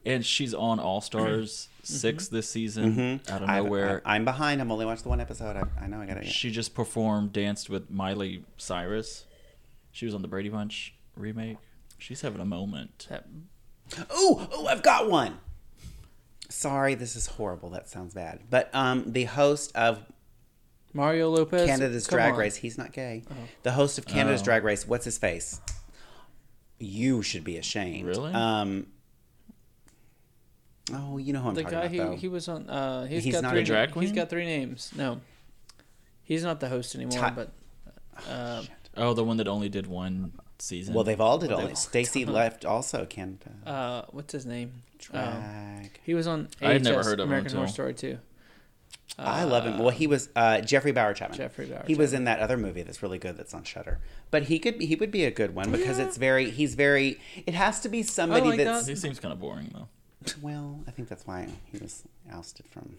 And 0.06 0.24
she's 0.24 0.54
on 0.54 0.80
All 0.80 1.02
Stars 1.02 1.68
six 1.84 2.28
this 2.28 2.48
season 2.48 3.22
out 3.28 3.42
of 3.42 3.50
I, 3.50 3.58
nowhere. 3.58 4.04
I, 4.06 4.18
am 4.18 4.26
behind. 4.26 4.62
I'm 4.62 4.72
only 4.72 4.86
watched 4.86 5.02
the 5.02 5.10
one 5.10 5.20
episode. 5.20 5.58
I, 5.58 5.84
I 5.84 5.88
know 5.88 6.00
I 6.00 6.06
got 6.06 6.18
it. 6.18 6.28
she 6.28 6.52
just 6.52 6.76
performed, 6.76 7.34
danced 7.34 7.72
with 7.72 7.90
Miley 7.90 8.44
Cyrus. 8.58 9.26
She 9.92 10.06
was 10.06 10.14
on 10.14 10.22
the 10.22 10.28
Brady 10.28 10.50
Bunch 10.50 10.94
remake. 11.16 11.58
She's 11.98 12.22
having 12.22 12.42
a 12.42 12.46
moment. 12.46 13.08
That- 13.10 13.26
Oh, 14.10 14.48
oh, 14.52 14.68
I've 14.68 14.82
got 14.84 15.10
one. 15.10 15.38
Sorry, 16.50 16.96
this 16.96 17.16
is 17.16 17.28
horrible. 17.28 17.70
That 17.70 17.90
sounds 17.90 18.14
bad. 18.14 18.42
But 18.50 18.70
um, 18.74 19.12
the 19.12 19.26
host 19.26 19.76
of 19.76 20.04
Mario 20.96 21.30
Lopez. 21.30 21.68
Canada's 21.68 22.08
come 22.08 22.18
Drag 22.18 22.34
on. 22.34 22.40
Race, 22.40 22.56
he's 22.56 22.78
not 22.78 22.92
gay. 22.94 23.22
The 23.64 23.74
host 23.74 23.98
of 24.00 24.06
Canada's 24.08 24.42
Oh. 24.42 24.46
Drag 24.46 24.64
Race, 24.64 24.88
what's 24.88 25.06
his 25.06 25.18
face? 25.18 25.60
You 26.80 27.22
should 27.22 27.44
be 27.44 27.58
ashamed. 27.58 28.08
Really? 28.08 28.34
Um. 28.34 28.88
Oh, 30.94 31.18
you 31.18 31.34
know 31.34 31.40
who 31.42 31.50
I'm 31.50 31.56
The 31.56 31.64
talking 31.64 31.78
guy 31.78 31.84
about, 31.86 31.92
he 31.92 31.98
though. 31.98 32.16
he 32.16 32.28
was 32.28 32.48
on. 32.48 32.70
Uh, 32.70 33.06
he's, 33.08 33.24
He's 33.24 33.34
got 33.34 33.44
not 33.44 33.52
three 33.54 33.62
a 33.62 33.66
drag 33.66 33.90
He's 33.90 33.94
queen? 33.94 34.14
got 34.16 34.30
three 34.30 34.46
names. 34.46 34.92
No, 34.96 35.20
he's 36.24 36.44
not 36.44 36.60
the 36.60 36.70
host 36.70 36.94
anymore. 36.96 37.18
Ty- 37.18 37.32
but 37.32 37.52
uh, 38.30 38.64
Oh, 38.96 39.14
the 39.14 39.24
one 39.24 39.38
that 39.38 39.48
only 39.48 39.68
did 39.68 39.88
one 39.88 40.32
season. 40.60 40.94
well, 40.94 41.04
they've 41.04 41.20
all 41.20 41.38
did 41.40 41.50
Well, 41.50 41.62
all. 41.62 41.68
they've 41.68 41.78
Stacy 41.78 42.24
left 42.24 42.66
also 42.66 43.06
Canada. 43.06 43.50
uh, 43.66 44.02
what's 44.12 44.32
his 44.32 44.46
name? 44.46 44.84
Uh, 45.12 45.32
Drag. 45.32 46.00
he 46.04 46.14
was 46.14 46.28
on. 46.28 46.50
I 46.62 46.74
had 46.74 46.84
never 46.84 47.00
AHS, 47.00 47.06
heard 47.08 47.20
of 47.20 47.26
him 47.26 47.30
American 47.32 47.52
Horror 47.54 47.64
until- 47.66 47.74
Story 47.74 47.94
too. 47.96 48.18
I 49.18 49.44
love 49.46 49.64
him. 49.66 49.78
Well, 49.80 49.92
he 49.92 50.08
was 50.08 50.30
uh, 50.36 50.60
Jeffrey 50.62 50.92
Bowyer-Chapman. 50.92 51.38
Jeffrey 51.38 51.66
Bauer 51.68 51.84
He 51.88 51.96
was 51.96 52.12
in 52.14 52.26
that 52.26 52.40
other 52.40 52.58
movie 52.58 52.82
that's 52.84 53.02
really 53.02 53.18
good. 53.18 53.38
That's 53.38 53.54
on 53.54 53.64
Shudder. 53.64 54.00
But 54.32 54.44
he 54.44 54.60
could 54.60 54.82
he 54.82 54.96
would 54.96 55.12
be 55.12 55.24
a 55.26 55.32
good 55.32 55.56
one 55.56 55.72
because 55.72 56.00
Yeah. 56.00 56.06
it's 56.06 56.18
very 56.18 56.50
he's 56.50 56.76
very. 56.76 57.20
It 57.46 57.54
has 57.54 57.80
to 57.82 57.90
be 57.90 58.04
somebody 58.04 58.48
like 58.50 58.58
that's. 58.58 58.88
he 58.88 58.96
seems 58.96 59.20
kind 59.20 59.32
of 59.32 59.40
boring 59.40 59.72
though. 59.74 59.88
Well, 60.42 60.82
I 60.88 60.92
think 60.92 61.08
that's 61.08 61.26
why 61.28 61.48
he 61.72 61.78
was 61.78 62.04
ousted 62.32 62.66
from 62.68 62.98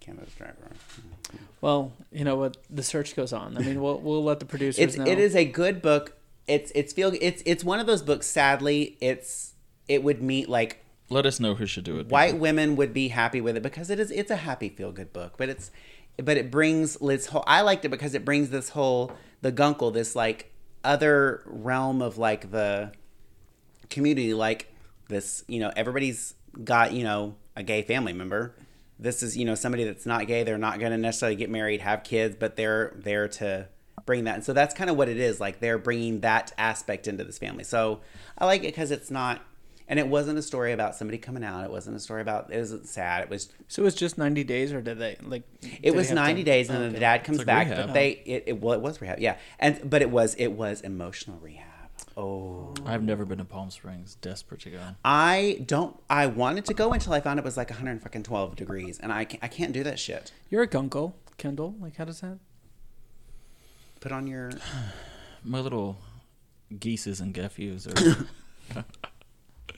Canada's 0.00 0.32
Drag 0.34 0.54
Race. 0.62 1.38
Well, 1.60 1.92
you 2.12 2.24
know 2.24 2.36
what? 2.36 2.56
The 2.70 2.82
search 2.82 3.14
goes 3.16 3.32
on. 3.32 3.56
I 3.56 3.60
mean, 3.60 3.82
we'll 3.82 3.98
we'll 3.98 4.24
let 4.24 4.38
the 4.40 4.46
producers 4.46 4.78
It's 4.82 4.96
know. 4.96 5.04
it 5.04 5.18
is 5.18 5.34
a 5.36 5.44
good 5.44 5.82
book. 5.82 6.16
It's 6.46 6.72
it's 6.74 6.92
feel 6.94 7.12
it's 7.20 7.42
it's 7.44 7.62
one 7.64 7.78
of 7.80 7.86
those 7.86 8.00
books. 8.02 8.26
Sadly, 8.26 8.96
it's 9.00 9.52
it 9.88 10.02
would 10.02 10.22
meet 10.22 10.48
like 10.48 10.82
Let 11.10 11.26
us 11.26 11.40
know 11.40 11.54
who 11.54 11.66
should 11.66 11.84
do 11.84 11.98
it. 11.98 12.08
white 12.08 12.38
women 12.38 12.76
would 12.76 12.92
be 12.92 13.08
happy 13.08 13.40
with 13.40 13.56
it 13.56 13.62
because 13.62 13.90
it 13.90 13.98
is 13.98 14.10
it's 14.10 14.30
a 14.30 14.36
happy 14.36 14.68
feel 14.68 14.92
good 14.92 15.12
book 15.12 15.34
but 15.36 15.48
it's 15.48 15.70
but 16.22 16.36
it 16.36 16.50
brings 16.50 16.96
this 16.96 17.26
whole 17.26 17.44
i 17.46 17.62
liked 17.62 17.84
it 17.84 17.88
because 17.88 18.14
it 18.14 18.24
brings 18.24 18.50
this 18.50 18.70
whole 18.70 19.12
the 19.40 19.50
guncle 19.50 19.90
this 19.90 20.14
like 20.14 20.52
other 20.84 21.42
realm 21.46 22.02
of 22.02 22.18
like 22.18 22.50
the 22.50 22.92
community 23.88 24.34
like 24.34 24.72
this 25.08 25.44
you 25.48 25.60
know 25.60 25.72
everybody's 25.76 26.34
got 26.64 26.92
you 26.92 27.04
know 27.04 27.34
a 27.56 27.62
gay 27.62 27.82
family 27.82 28.12
member. 28.12 28.54
This 28.98 29.22
is 29.22 29.36
you 29.36 29.44
know 29.44 29.54
somebody 29.54 29.84
that's 29.84 30.06
not 30.06 30.26
gay. 30.26 30.44
They're 30.44 30.58
not 30.58 30.78
going 30.78 30.92
to 30.92 30.98
necessarily 30.98 31.36
get 31.36 31.50
married 31.50 31.80
have 31.80 32.04
kids 32.04 32.36
but 32.38 32.56
they're 32.56 32.92
there 32.96 33.28
to 33.28 33.68
bring 34.06 34.24
that. 34.24 34.36
And 34.36 34.44
so 34.44 34.52
that's 34.52 34.74
kind 34.74 34.88
of 34.88 34.96
what 34.96 35.08
it 35.08 35.18
is 35.18 35.40
like 35.40 35.60
they're 35.60 35.78
bringing 35.78 36.20
that 36.20 36.52
aspect 36.56 37.06
into 37.06 37.24
this 37.24 37.38
family. 37.38 37.64
So 37.64 38.00
i 38.38 38.46
like 38.46 38.62
it 38.62 38.68
because 38.68 38.90
it's 38.90 39.10
not 39.10 39.42
and 39.88 39.98
it 39.98 40.06
wasn't 40.06 40.38
a 40.38 40.42
story 40.42 40.72
about 40.72 40.94
somebody 40.94 41.18
coming 41.18 41.42
out 41.42 41.64
it 41.64 41.70
wasn't 41.70 41.96
a 41.96 42.00
story 42.00 42.20
about 42.20 42.52
it 42.52 42.58
wasn't 42.58 42.86
sad 42.86 43.22
it 43.22 43.30
was 43.30 43.48
so 43.66 43.84
it's 43.86 43.96
just 43.96 44.18
ninety 44.18 44.44
days, 44.44 44.72
or 44.72 44.80
did 44.80 44.98
they 44.98 45.16
like? 45.22 45.42
it 45.82 45.94
was 45.94 46.10
90 46.10 46.42
to- 46.42 46.44
days 46.44 46.68
and 46.70 46.82
then 46.82 46.92
the 46.92 47.00
dad 47.00 47.24
comes 47.24 47.38
like 47.38 47.46
back 47.46 47.68
rehab. 47.68 47.86
but 47.86 47.94
they 47.94 48.10
it, 48.10 48.44
it 48.46 48.60
well 48.60 48.74
it 48.74 48.80
was 48.80 49.00
rehab 49.00 49.18
yeah 49.18 49.36
and 49.58 49.88
but 49.88 50.02
it 50.02 50.10
was 50.10 50.34
it 50.34 50.48
was 50.48 50.80
emotional 50.82 51.38
rehab 51.40 51.66
oh 52.16 52.74
I've 52.86 53.02
never 53.02 53.24
been 53.24 53.38
to 53.38 53.44
Palm 53.44 53.70
Springs. 53.70 54.14
Desperate 54.16 54.60
to 54.62 54.70
go. 54.70 54.80
I 55.04 55.62
don't. 55.66 55.96
I 56.08 56.26
wanted 56.26 56.64
to 56.66 56.74
go 56.74 56.92
until 56.92 57.12
I 57.12 57.20
found 57.20 57.38
it 57.38 57.44
was 57.44 57.56
like 57.56 57.70
112 57.70 58.56
degrees, 58.56 58.98
and 58.98 59.12
I 59.12 59.24
can't, 59.24 59.44
I 59.44 59.48
can't 59.48 59.72
do 59.72 59.82
that 59.84 59.98
shit. 59.98 60.32
You're 60.48 60.62
a 60.62 60.66
guncle, 60.66 61.14
Kendall. 61.36 61.74
Like, 61.80 61.96
how 61.96 62.04
does 62.04 62.20
that? 62.20 62.38
Put 64.00 64.12
on 64.12 64.26
your. 64.26 64.50
My 65.44 65.60
little 65.60 65.98
geeses 66.78 67.20
and 67.20 67.34
geffies 67.34 67.86
are 67.86 68.26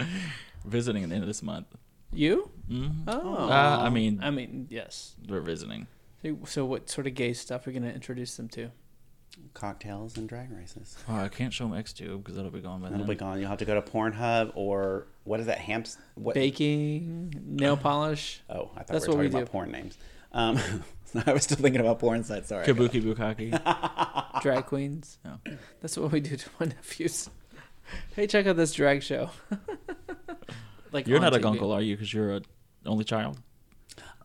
visiting 0.64 1.02
at 1.02 1.08
the 1.08 1.14
end 1.14 1.24
of 1.24 1.28
this 1.28 1.42
month. 1.42 1.66
You? 2.12 2.50
Mhm. 2.70 3.04
Oh, 3.06 3.48
Uh, 3.48 3.78
I 3.82 3.88
mean, 3.90 4.20
I 4.22 4.30
mean, 4.30 4.66
yes. 4.70 5.14
they're 5.26 5.40
visiting. 5.40 5.86
So, 6.22 6.38
so 6.44 6.64
what 6.66 6.90
sort 6.90 7.06
of 7.06 7.14
gay 7.14 7.32
stuff 7.32 7.66
are 7.66 7.70
you 7.70 7.78
going 7.80 7.88
to 7.90 7.94
introduce 7.94 8.36
them 8.36 8.48
to? 8.50 8.70
Cocktails 9.54 10.16
and 10.18 10.28
drag 10.28 10.50
races. 10.50 10.96
Oh, 11.08 11.14
I 11.14 11.28
can't 11.28 11.52
show 11.52 11.68
them 11.68 11.78
X 11.78 11.92
Tube 11.92 12.22
because 12.22 12.36
that'll 12.36 12.50
be 12.50 12.60
gone 12.60 12.80
by 12.80 12.88
That'll 12.90 13.06
then. 13.06 13.14
be 13.14 13.18
gone. 13.18 13.38
You'll 13.40 13.48
have 13.48 13.58
to 13.60 13.64
go 13.64 13.80
to 13.80 13.82
Pornhub 13.82 14.52
or 14.54 15.06
what 15.24 15.40
is 15.40 15.46
that? 15.46 15.58
Hamps. 15.58 15.96
What? 16.14 16.34
Baking, 16.34 17.32
nail 17.46 17.76
polish. 17.78 18.40
Oh, 18.50 18.70
I 18.74 18.78
thought 18.80 18.86
That's 18.88 19.06
we 19.06 19.12
were 19.14 19.18
what 19.18 19.22
we 19.22 19.28
talking 19.30 19.38
about 19.42 19.46
do. 19.46 19.52
porn 19.52 19.70
names. 19.70 19.98
Um, 20.32 20.58
I 21.26 21.32
was 21.32 21.44
still 21.44 21.56
thinking 21.56 21.80
about 21.80 21.98
porn 22.00 22.22
sites. 22.24 22.48
Sorry. 22.48 22.66
Kabuki 22.66 23.02
Bukaki. 23.02 24.42
drag 24.42 24.66
queens. 24.66 25.18
No. 25.24 25.38
That's 25.80 25.96
what 25.96 26.12
we 26.12 26.20
do 26.20 26.36
to 26.36 26.48
my 26.58 26.66
nephews. 26.66 27.30
Hey, 28.16 28.26
check 28.26 28.46
out 28.46 28.56
this 28.56 28.72
drag 28.72 29.02
show. 29.02 29.30
like 30.92 31.06
You're 31.06 31.18
on 31.18 31.22
not 31.22 31.34
a 31.34 31.38
TV. 31.38 31.42
guncle, 31.42 31.72
are 31.72 31.80
you? 31.80 31.96
Because 31.96 32.12
you're 32.12 32.36
a 32.36 32.42
only 32.86 33.04
child. 33.04 33.38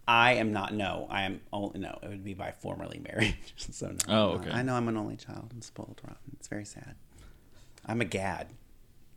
I 0.07 0.33
am 0.33 0.51
not. 0.53 0.73
No, 0.73 1.07
I 1.09 1.23
am. 1.23 1.41
Only, 1.53 1.79
no, 1.79 1.97
it 2.03 2.09
would 2.09 2.23
be 2.23 2.33
by 2.33 2.51
formerly 2.51 2.99
married. 2.99 3.37
so 3.57 3.87
no. 3.87 3.95
Oh, 4.07 4.31
I'm 4.35 4.39
okay. 4.41 4.51
I 4.51 4.61
know 4.63 4.75
I'm 4.75 4.87
an 4.87 4.97
only 4.97 5.15
child. 5.17 5.49
I'm 5.53 5.61
spoiled 5.61 5.99
rotten. 6.03 6.31
It's 6.37 6.47
very 6.47 6.65
sad. 6.65 6.95
I'm 7.85 8.01
a 8.01 8.05
gad. 8.05 8.47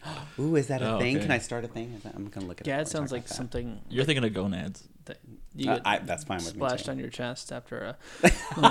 Ooh, 0.38 0.54
is 0.56 0.68
that 0.68 0.80
a 0.82 0.94
Oh, 0.94 0.98
thing? 0.98 1.16
okay. 1.16 1.24
Can 1.24 1.32
I 1.32 1.38
start 1.38 1.64
a 1.64 1.68
thing? 1.68 1.92
Is 1.96 2.02
that- 2.04 2.14
I'm 2.14 2.28
gonna 2.28 2.46
look 2.46 2.60
at. 2.60 2.64
Gad 2.64 2.88
sounds 2.88 3.10
like 3.12 3.26
something 3.28 3.80
You're 3.90 4.04
thinking 4.04 4.24
of 4.24 4.32
gonads. 4.32 4.86
that 5.06 5.18
you 5.54 5.70
Uh, 5.70 5.80
I, 5.84 5.98
that's 5.98 6.24
fine 6.24 6.38
with 6.38 6.48
splashed 6.48 6.84
Too. 6.86 6.92
on 6.92 6.98
your 6.98 7.08
chest 7.10 7.50
after 7.52 7.96
a. 8.22 8.30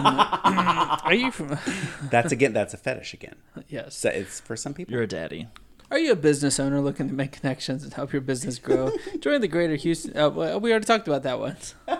are 1.03 1.13
you 1.13 1.31
from? 1.31 1.57
That's 2.09 2.31
again. 2.31 2.53
That's 2.53 2.73
a 2.73 2.77
fetish 2.77 3.13
again. 3.13 3.35
yes. 3.67 3.95
So 3.97 4.09
it's 4.09 4.39
for 4.39 4.55
some 4.55 4.73
people. 4.73 4.93
You're 4.93 5.03
a 5.03 5.07
daddy. 5.07 5.47
Are 5.89 5.97
you 5.97 6.11
a 6.11 6.15
business 6.15 6.59
owner 6.59 6.81
looking 6.81 7.07
to 7.07 7.13
make 7.13 7.31
connections 7.31 7.83
and 7.83 7.93
help 7.93 8.11
your 8.11 8.21
business 8.21 8.59
grow? 8.59 8.91
Join 9.19 9.39
the 9.39 9.47
Greater 9.47 9.75
Houston. 9.75 10.17
Uh, 10.17 10.29
we 10.29 10.71
already 10.71 10.85
talked 10.85 11.07
about 11.07 11.23
that 11.23 11.39
once. 11.39 11.75
God 11.87 11.99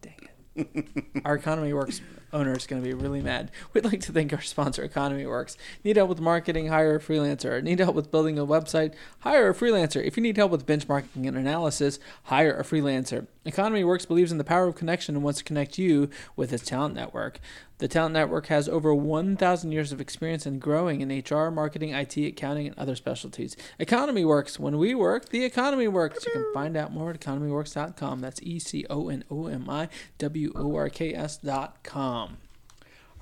dang 0.00 0.28
it! 0.54 0.86
Our 1.24 1.34
economy 1.34 1.72
works 1.72 2.00
owner 2.32 2.52
is 2.52 2.66
going 2.66 2.82
to 2.82 2.88
be 2.88 2.94
really 2.94 3.20
mad. 3.20 3.50
We'd 3.72 3.84
like 3.84 4.00
to 4.02 4.12
thank 4.12 4.32
our 4.32 4.40
sponsor, 4.40 4.82
Economy 4.82 5.26
Works. 5.26 5.56
Need 5.84 5.96
help 5.96 6.08
with 6.08 6.20
marketing? 6.20 6.68
Hire 6.68 6.96
a 6.96 7.00
freelancer. 7.00 7.62
Need 7.62 7.78
help 7.78 7.94
with 7.94 8.10
building 8.10 8.38
a 8.38 8.46
website? 8.46 8.94
Hire 9.20 9.50
a 9.50 9.54
freelancer. 9.54 10.04
If 10.04 10.16
you 10.16 10.22
need 10.22 10.36
help 10.36 10.50
with 10.50 10.66
benchmarking 10.66 11.26
and 11.28 11.36
analysis, 11.36 11.98
hire 12.24 12.54
a 12.58 12.64
freelancer. 12.64 13.26
Economy 13.44 13.84
Works 13.84 14.06
believes 14.06 14.32
in 14.32 14.38
the 14.38 14.44
power 14.44 14.66
of 14.66 14.74
connection 14.74 15.16
and 15.16 15.24
wants 15.24 15.38
to 15.38 15.44
connect 15.44 15.78
you 15.78 16.08
with 16.36 16.52
its 16.52 16.64
talent 16.64 16.94
network. 16.94 17.40
The 17.82 17.88
Talent 17.88 18.12
Network 18.12 18.46
has 18.46 18.68
over 18.68 18.94
1,000 18.94 19.72
years 19.72 19.90
of 19.90 20.00
experience 20.00 20.46
in 20.46 20.60
growing 20.60 21.00
in 21.00 21.08
HR, 21.08 21.50
marketing, 21.50 21.90
IT, 21.90 22.16
accounting, 22.16 22.68
and 22.68 22.78
other 22.78 22.94
specialties. 22.94 23.56
Economy 23.80 24.24
Works. 24.24 24.56
When 24.56 24.78
we 24.78 24.94
work, 24.94 25.30
the 25.30 25.44
economy 25.44 25.88
works. 25.88 26.24
You 26.24 26.30
can 26.30 26.46
find 26.54 26.76
out 26.76 26.92
more 26.92 27.10
at 27.10 27.20
economyworks.com. 27.20 28.20
That's 28.20 28.40
E 28.40 28.60
C 28.60 28.86
O 28.88 29.08
N 29.08 29.24
O 29.32 29.48
M 29.48 29.68
I 29.68 29.88
W 30.18 30.52
O 30.54 30.76
R 30.76 30.88
K 30.90 31.12
S.com. 31.12 32.21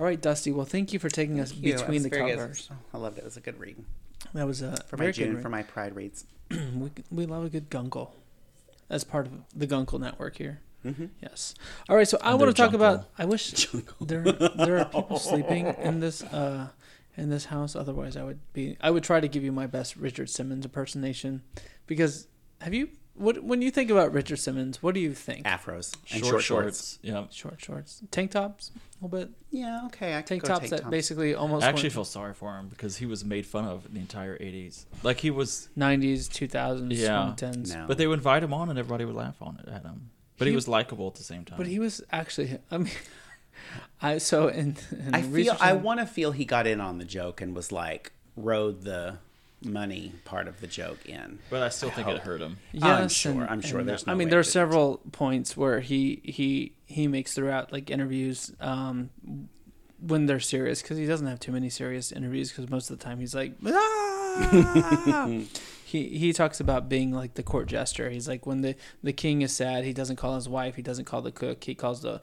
All 0.01 0.07
right, 0.07 0.21
Dusty. 0.21 0.51
Well, 0.51 0.65
thank 0.65 0.95
you 0.95 0.99
for 0.99 1.11
taking 1.11 1.41
us 1.41 1.53
you. 1.53 1.75
between 1.75 2.03
the 2.03 2.09
very 2.09 2.31
good. 2.31 2.39
covers. 2.39 2.71
Oh, 2.73 2.77
I 2.95 2.99
loved 2.99 3.19
it. 3.19 3.21
It 3.21 3.25
was 3.27 3.37
a 3.37 3.41
good 3.41 3.61
read 3.61 3.77
That 4.33 4.47
was 4.47 4.63
a 4.63 4.83
for 4.87 4.97
my 4.97 5.11
June 5.11 5.35
good 5.35 5.43
for 5.43 5.51
my 5.51 5.63
Pride 5.63 5.95
reads. 5.95 6.25
we, 6.51 6.91
we 7.11 7.27
love 7.27 7.45
a 7.45 7.51
good 7.51 7.69
guncle. 7.69 8.13
As 8.89 9.05
part 9.05 9.27
of 9.27 9.33
the 9.55 9.67
Guncle 9.67 10.01
Network 10.01 10.37
here. 10.37 10.61
Mm-hmm. 10.85 11.07
Yes. 11.23 11.55
All 11.89 11.97
right. 11.97 12.09
So 12.09 12.19
I 12.23 12.35
want 12.35 12.49
to 12.49 12.61
their 12.61 12.67
talk 12.67 12.75
about. 12.75 13.09
I 13.19 13.27
wish 13.27 13.69
there 14.01 14.23
there 14.23 14.79
are 14.79 14.87
people 14.87 15.19
sleeping 15.19 15.67
in 15.67 16.01
this 16.01 16.23
uh 16.23 16.69
in 17.17 17.29
this 17.29 17.45
house. 17.45 17.77
Otherwise, 17.77 18.17
I 18.17 18.25
would 18.25 18.41
be. 18.55 18.79
I 18.81 18.91
would 18.91 19.05
try 19.05 19.21
to 19.21 19.29
give 19.29 19.45
you 19.45 19.53
my 19.53 19.67
best 19.67 19.97
Richard 19.97 20.31
Simmons 20.31 20.65
impersonation, 20.65 21.43
because 21.87 22.27
have 22.63 22.73
you? 22.73 22.89
What 23.21 23.45
when 23.45 23.61
you 23.61 23.71
think 23.71 23.91
about 23.91 24.13
Richard 24.13 24.39
Simmons, 24.39 24.83
what 24.83 24.95
do 24.95 25.01
you 25.01 25.13
think? 25.13 25.45
Afros 25.47 25.95
and 26.11 26.21
short, 26.21 26.31
short, 26.31 26.43
shorts. 26.43 26.45
shorts. 26.45 26.99
Yeah. 27.03 27.25
Short 27.31 27.61
shorts, 27.61 28.03
tank 28.11 28.31
tops, 28.31 28.71
a 28.75 29.05
little 29.05 29.19
bit. 29.19 29.31
Yeah, 29.51 29.83
okay. 29.87 30.15
I 30.17 30.23
could 30.23 30.29
Tank 30.29 30.43
go 30.43 30.49
tops 30.49 30.61
tank 30.61 30.71
that 30.71 30.81
tops. 30.83 30.91
basically 30.91 31.35
almost 31.35 31.65
I 31.65 31.69
actually 31.69 31.85
went 31.89 31.93
feel 31.95 32.05
sorry 32.07 32.33
for 32.35 32.57
him 32.57 32.69
because 32.69 32.97
he 32.97 33.05
was 33.07 33.25
made 33.25 33.45
fun 33.47 33.67
of 33.67 33.85
in 33.87 33.93
the 33.95 34.01
entire 34.01 34.39
80s. 34.39 34.87
Like 35.03 35.21
he 35.21 35.31
was, 35.31 35.69
90s, 35.77 36.29
2000s, 36.29 36.97
Yeah. 36.97 37.35
2010s. 37.37 37.75
No. 37.75 37.85
but 37.87 37.99
they 37.99 38.07
would 38.07 38.19
invite 38.19 38.43
him 38.43 38.55
on 38.55 38.71
and 38.71 38.79
everybody 38.79 39.05
would 39.05 39.15
laugh 39.17 39.37
on 39.43 39.59
it 39.63 39.69
at 39.69 39.83
him. 39.83 40.11
But 40.39 40.47
he, 40.47 40.53
He- 40.53 40.57
was 40.57 40.67
likable 40.67 41.07
at 41.09 41.17
the 41.17 41.23
same 41.23 41.45
time. 41.45 41.59
But 41.59 41.67
he 41.67 41.79
was 41.79 42.03
actually. 42.11 42.59
I 42.71 42.79
mean, 42.79 42.91
I 44.01 44.17
so 44.19 44.49
in. 44.49 44.77
in 44.93 45.15
I 45.15 45.21
feel. 45.21 45.57
I 45.61 45.75
want 45.75 46.01
to 46.01 46.07
feel 46.07 46.33
he 46.33 46.47
got 46.47 46.67
in 46.67 46.81
on 46.81 46.97
the 46.97 47.05
joke 47.05 47.43
and 47.43 47.55
was 47.55 47.71
like 47.71 48.13
rode 48.37 48.83
the 48.83 49.19
money 49.63 50.13
part 50.25 50.49
of 50.49 50.61
the 50.61 50.67
joke 50.67 51.05
in. 51.07 51.39
But 51.51 51.63
I 51.63 51.69
still 51.69 51.91
I 51.91 51.93
think 51.93 52.07
hope. 52.09 52.17
it 52.17 52.23
hurt 52.23 52.41
him. 52.41 52.57
Yes, 52.73 52.85
I'm 52.85 53.09
sure- 53.09 53.33
and- 53.43 53.51
I'm 53.51 53.61
sure 53.61 53.81
and, 53.81 53.89
there's 53.89 54.05
I 54.07 54.15
mean, 54.15 54.27
way 54.27 54.31
there 54.31 54.39
are 54.39 54.41
it 54.41 54.45
didn't. 54.45 54.53
several 54.53 55.01
points 55.13 55.57
where 55.57 55.81
he 55.81 56.21
he 56.25 56.73
he 56.87 57.07
makes 57.09 57.35
throughout 57.35 57.73
like 57.73 57.91
interviews 57.91 58.53
um, 58.61 59.11
when 60.01 60.27
they're 60.27 60.41
serious 60.41 60.81
because 60.83 60.97
he 60.99 61.07
doesn't 61.07 61.27
have 61.27 61.41
too 61.41 61.53
many 61.53 61.69
serious 61.69 62.11
interviews 62.11 62.51
because 62.51 62.71
most 62.71 62.91
of 62.91 62.99
the 62.99 63.05
time 63.05 63.21
he's 63.21 63.35
like. 63.35 63.53
"Ah!" 63.67 65.27
he 65.85 66.09
he 66.19 66.33
talks 66.33 66.61
about 66.61 66.89
being 66.89 67.11
like 67.13 67.35
the 67.35 67.43
court 67.43 67.67
jester. 67.69 68.11
He's 68.11 68.29
like 68.29 68.47
when 68.47 68.63
the 68.63 68.77
the 69.03 69.13
king 69.13 69.43
is 69.43 69.53
sad, 69.55 69.85
he 69.85 69.93
doesn't 69.93 70.17
call 70.17 70.37
his 70.37 70.49
wife, 70.49 70.77
he 70.77 70.83
doesn't 70.83 71.05
call 71.05 71.21
the 71.23 71.33
cook, 71.33 71.65
he 71.65 71.75
calls 71.75 72.03
the 72.03 72.21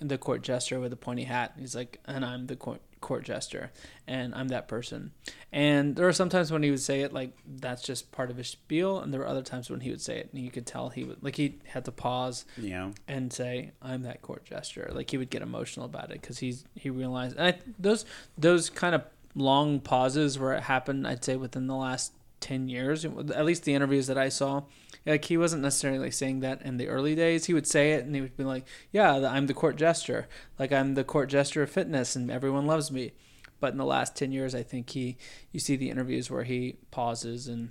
the 0.00 0.18
court 0.18 0.42
jester 0.42 0.78
with 0.80 0.92
a 0.92 0.96
pointy 0.96 1.24
hat. 1.24 1.54
He's 1.58 1.74
like, 1.74 1.98
and 2.06 2.24
I'm 2.24 2.46
the 2.46 2.56
court 2.56 2.80
court 3.02 3.24
jester, 3.24 3.70
and 4.06 4.34
I'm 4.34 4.48
that 4.48 4.66
person. 4.68 5.12
And 5.52 5.94
there 5.96 6.08
are 6.08 6.12
sometimes 6.12 6.50
when 6.50 6.62
he 6.62 6.70
would 6.70 6.80
say 6.80 7.02
it 7.02 7.12
like 7.12 7.36
that's 7.46 7.82
just 7.82 8.10
part 8.12 8.30
of 8.30 8.38
his 8.38 8.48
spiel, 8.48 9.00
and 9.00 9.12
there 9.12 9.20
were 9.20 9.26
other 9.26 9.42
times 9.42 9.68
when 9.68 9.80
he 9.80 9.90
would 9.90 10.00
say 10.00 10.16
it, 10.16 10.30
and 10.32 10.42
you 10.42 10.50
could 10.50 10.66
tell 10.66 10.88
he 10.88 11.04
would 11.04 11.22
like 11.22 11.36
he 11.36 11.58
had 11.66 11.84
to 11.84 11.92
pause 11.92 12.46
know. 12.56 12.92
and 13.06 13.30
say, 13.30 13.72
"I'm 13.82 14.02
that 14.04 14.22
court 14.22 14.46
jester." 14.46 14.90
Like 14.94 15.10
he 15.10 15.18
would 15.18 15.28
get 15.28 15.42
emotional 15.42 15.84
about 15.84 16.04
it 16.10 16.22
because 16.22 16.38
he's 16.38 16.64
he 16.74 16.88
realized, 16.88 17.36
and 17.36 17.48
I, 17.48 17.58
those 17.78 18.06
those 18.38 18.70
kind 18.70 18.94
of 18.94 19.02
long 19.34 19.80
pauses 19.80 20.38
where 20.38 20.54
it 20.54 20.62
happened, 20.62 21.06
I'd 21.06 21.24
say 21.24 21.36
within 21.36 21.66
the 21.66 21.76
last 21.76 22.12
ten 22.40 22.68
years, 22.68 23.04
at 23.04 23.44
least 23.44 23.64
the 23.64 23.74
interviews 23.74 24.06
that 24.06 24.16
I 24.16 24.30
saw. 24.30 24.62
Like 25.04 25.24
he 25.24 25.36
wasn't 25.36 25.62
necessarily 25.62 26.10
saying 26.10 26.40
that 26.40 26.62
in 26.62 26.76
the 26.76 26.88
early 26.88 27.14
days. 27.14 27.46
He 27.46 27.54
would 27.54 27.66
say 27.66 27.92
it, 27.92 28.04
and 28.04 28.14
he 28.14 28.20
would 28.20 28.36
be 28.36 28.44
like, 28.44 28.66
"Yeah, 28.92 29.14
I'm 29.28 29.46
the 29.46 29.54
court 29.54 29.76
jester. 29.76 30.28
Like 30.58 30.72
I'm 30.72 30.94
the 30.94 31.04
court 31.04 31.28
jester 31.28 31.62
of 31.62 31.70
fitness, 31.70 32.14
and 32.14 32.30
everyone 32.30 32.66
loves 32.66 32.90
me." 32.90 33.12
But 33.60 33.72
in 33.72 33.78
the 33.78 33.84
last 33.84 34.16
ten 34.16 34.32
years, 34.32 34.54
I 34.54 34.62
think 34.62 34.90
he, 34.90 35.16
you 35.52 35.60
see 35.60 35.76
the 35.76 35.90
interviews 35.90 36.30
where 36.30 36.44
he 36.44 36.76
pauses 36.90 37.48
and 37.48 37.70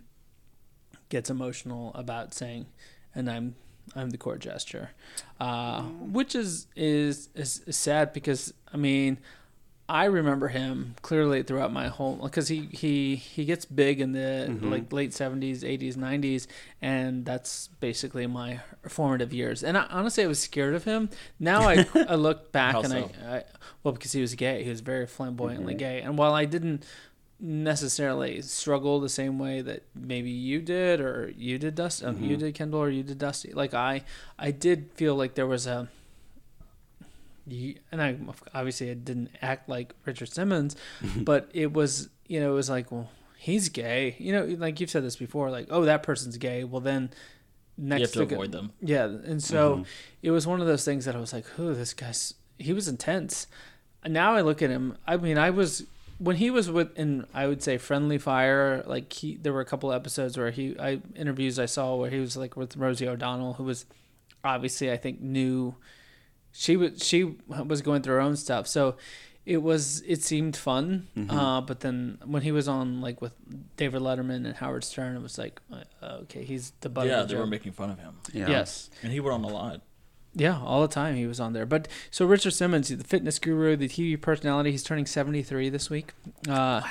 gets 1.09 1.29
emotional 1.29 1.93
about 1.95 2.33
saying, 2.33 2.67
"And 3.15 3.29
I'm 3.29 3.55
I'm 3.95 4.09
the 4.09 4.17
court 4.17 4.39
jester," 4.39 4.91
uh, 5.39 5.83
which 5.83 6.35
is, 6.35 6.67
is 6.75 7.29
is 7.35 7.61
sad 7.69 8.13
because 8.13 8.53
I 8.73 8.77
mean, 8.77 9.19
I 9.93 10.05
remember 10.05 10.47
him 10.47 10.95
clearly 11.01 11.43
throughout 11.43 11.73
my 11.73 11.89
whole 11.89 12.15
because 12.15 12.47
he 12.47 12.69
he 12.71 13.15
he 13.17 13.43
gets 13.45 13.65
big 13.65 13.99
in 13.99 14.13
the 14.13 14.47
Mhm. 14.49 14.71
like 14.71 14.93
late 14.93 15.13
seventies, 15.13 15.63
eighties, 15.65 15.97
nineties, 15.97 16.47
and 16.81 17.25
that's 17.25 17.67
basically 17.81 18.25
my 18.25 18.61
formative 18.87 19.33
years. 19.33 19.63
And 19.63 19.77
I, 19.77 19.85
honestly, 19.89 20.23
I 20.23 20.27
was 20.27 20.39
scared 20.39 20.75
of 20.75 20.85
him. 20.85 21.09
Now 21.39 21.67
I 21.67 21.85
I 22.07 22.15
look 22.15 22.53
back 22.53 22.75
and 22.75 22.87
so? 22.87 23.11
I, 23.25 23.35
I 23.37 23.43
well 23.83 23.91
because 23.93 24.13
he 24.13 24.21
was 24.21 24.33
gay, 24.35 24.63
he 24.63 24.69
was 24.69 24.79
very 24.81 25.05
flamboyantly 25.05 25.73
Mhm. 25.75 25.79
gay, 25.79 26.01
and 26.01 26.17
while 26.17 26.33
I 26.33 26.45
didn't 26.45 26.85
necessarily 27.43 28.41
struggle 28.41 28.99
the 28.99 29.09
same 29.09 29.39
way 29.39 29.61
that 29.61 29.83
maybe 29.95 30.29
you 30.29 30.61
did 30.61 31.01
or 31.01 31.33
you 31.35 31.57
did 31.57 31.75
Dusty, 31.75 32.05
um, 32.05 32.21
you 32.23 32.35
Mhm. 32.37 32.39
did 32.39 32.55
Kendall 32.55 32.81
or 32.81 32.89
you 32.89 33.03
did 33.03 33.17
Dusty. 33.17 33.51
Like 33.51 33.73
I, 33.73 34.03
I 34.37 34.51
did 34.51 34.91
feel 34.93 35.15
like 35.15 35.33
there 35.33 35.47
was 35.47 35.65
a, 35.67 35.89
you- 37.47 37.75
and 37.91 38.01
I 38.01 38.17
obviously 38.53 38.89
I 38.91 38.93
didn't 38.95 39.29
act 39.41 39.67
like 39.69 39.93
Richard 40.05 40.29
Simmons, 40.29 40.75
but 41.17 41.49
it 41.53 41.73
was 41.73 42.09
you 42.27 42.39
know 42.39 42.51
it 42.51 42.55
was 42.55 42.69
like 42.69 42.91
well 42.91 43.09
he's 43.37 43.69
gay 43.69 44.15
you 44.19 44.31
know 44.31 44.45
like 44.59 44.79
you've 44.79 44.89
said 44.91 45.03
this 45.03 45.15
before 45.15 45.49
like 45.49 45.67
oh 45.71 45.83
that 45.85 46.03
person's 46.03 46.37
gay 46.37 46.63
well 46.63 46.79
then 46.79 47.09
next 47.77 47.99
you 47.99 48.03
have 48.05 48.11
to 48.13 48.25
go- 48.27 48.35
avoid 48.35 48.51
them. 48.51 48.71
yeah, 48.81 49.05
and 49.05 49.41
so 49.43 49.77
Mhm. 49.77 49.85
it 50.21 50.31
was 50.31 50.45
one 50.45 50.61
of 50.61 50.67
those 50.67 50.85
things 50.85 51.05
that 51.05 51.15
I 51.15 51.19
was 51.19 51.33
like, 51.33 51.45
"Who 51.57 51.73
this 51.73 51.93
guy's?" 51.93 52.33
He 52.59 52.73
was 52.73 52.87
intense. 52.87 53.47
And 54.03 54.13
now 54.13 54.33
I 54.35 54.41
look 54.41 54.61
at 54.61 54.69
him. 54.69 54.97
I 55.07 55.17
mean, 55.17 55.37
I 55.37 55.49
was 55.49 55.83
when 56.19 56.35
he 56.35 56.51
was 56.51 56.69
with 56.69 56.95
in 56.97 57.25
I 57.33 57.47
would 57.47 57.63
say 57.63 57.77
Friendly 57.79 58.19
Fire. 58.19 58.83
Like 58.85 59.11
he, 59.11 59.35
there 59.37 59.53
were 59.53 59.61
a 59.61 59.65
couple 59.65 59.91
episodes 59.91 60.37
where 60.37 60.51
he, 60.51 60.75
I 60.79 61.01
interviews 61.15 61.57
I 61.57 61.65
saw 61.65 61.95
where 61.95 62.11
he 62.11 62.19
was 62.19 62.37
like 62.37 62.55
with 62.55 62.77
Rosie 62.77 63.07
O'Donnell, 63.07 63.53
who 63.53 63.63
was 63.63 63.85
obviously 64.43 64.91
I 64.91 64.97
think 64.97 65.21
knew 65.21 65.75
she 66.51 66.75
was 66.77 67.03
she 67.05 67.35
was 67.47 67.81
going 67.81 68.01
through 68.01 68.15
her 68.15 68.21
own 68.21 68.35
stuff. 68.35 68.67
So 68.67 68.95
it 69.45 69.57
was 69.63 70.01
it 70.05 70.21
seemed 70.23 70.55
fun. 70.55 71.07
Mhm. 71.17 71.31
Uh, 71.31 71.61
but 71.61 71.79
then 71.79 72.17
when 72.25 72.43
he 72.43 72.51
was 72.51 72.67
on 72.67 73.01
like 73.01 73.21
with 73.21 73.33
David 73.77 74.01
Letterman 74.01 74.45
and 74.45 74.55
Howard 74.55 74.83
Stern, 74.83 75.15
it 75.15 75.21
was 75.21 75.37
like, 75.37 75.59
uh, 75.71 76.05
okay, 76.23 76.43
he's 76.43 76.73
the 76.81 76.89
butt 76.89 77.07
Yeah, 77.07 77.21
of 77.21 77.27
the 77.27 77.33
they 77.35 77.39
were 77.39 77.47
making 77.47 77.71
fun 77.71 77.89
of 77.89 77.97
him. 77.99 78.15
Yeah. 78.33 78.49
Yes. 78.49 78.89
And 79.01 79.11
he 79.11 79.19
went 79.19 79.33
on 79.33 79.43
a 79.43 79.53
lot. 79.53 79.81
Yeah, 80.33 80.61
all 80.61 80.81
the 80.81 80.87
time 80.93 81.15
he 81.15 81.27
was 81.27 81.39
on 81.41 81.51
there. 81.53 81.65
But 81.65 81.89
so 82.09 82.25
Richard 82.25 82.51
Simmons, 82.51 82.87
the 82.87 83.03
fitness 83.03 83.37
guru, 83.37 83.75
the 83.75 83.89
TV 83.89 84.15
personality, 84.21 84.71
he's 84.71 84.83
turning 84.83 85.05
73 85.05 85.67
this 85.69 85.89
week. 85.89 86.13
Uh, 86.47 86.81
wow. 86.83 86.89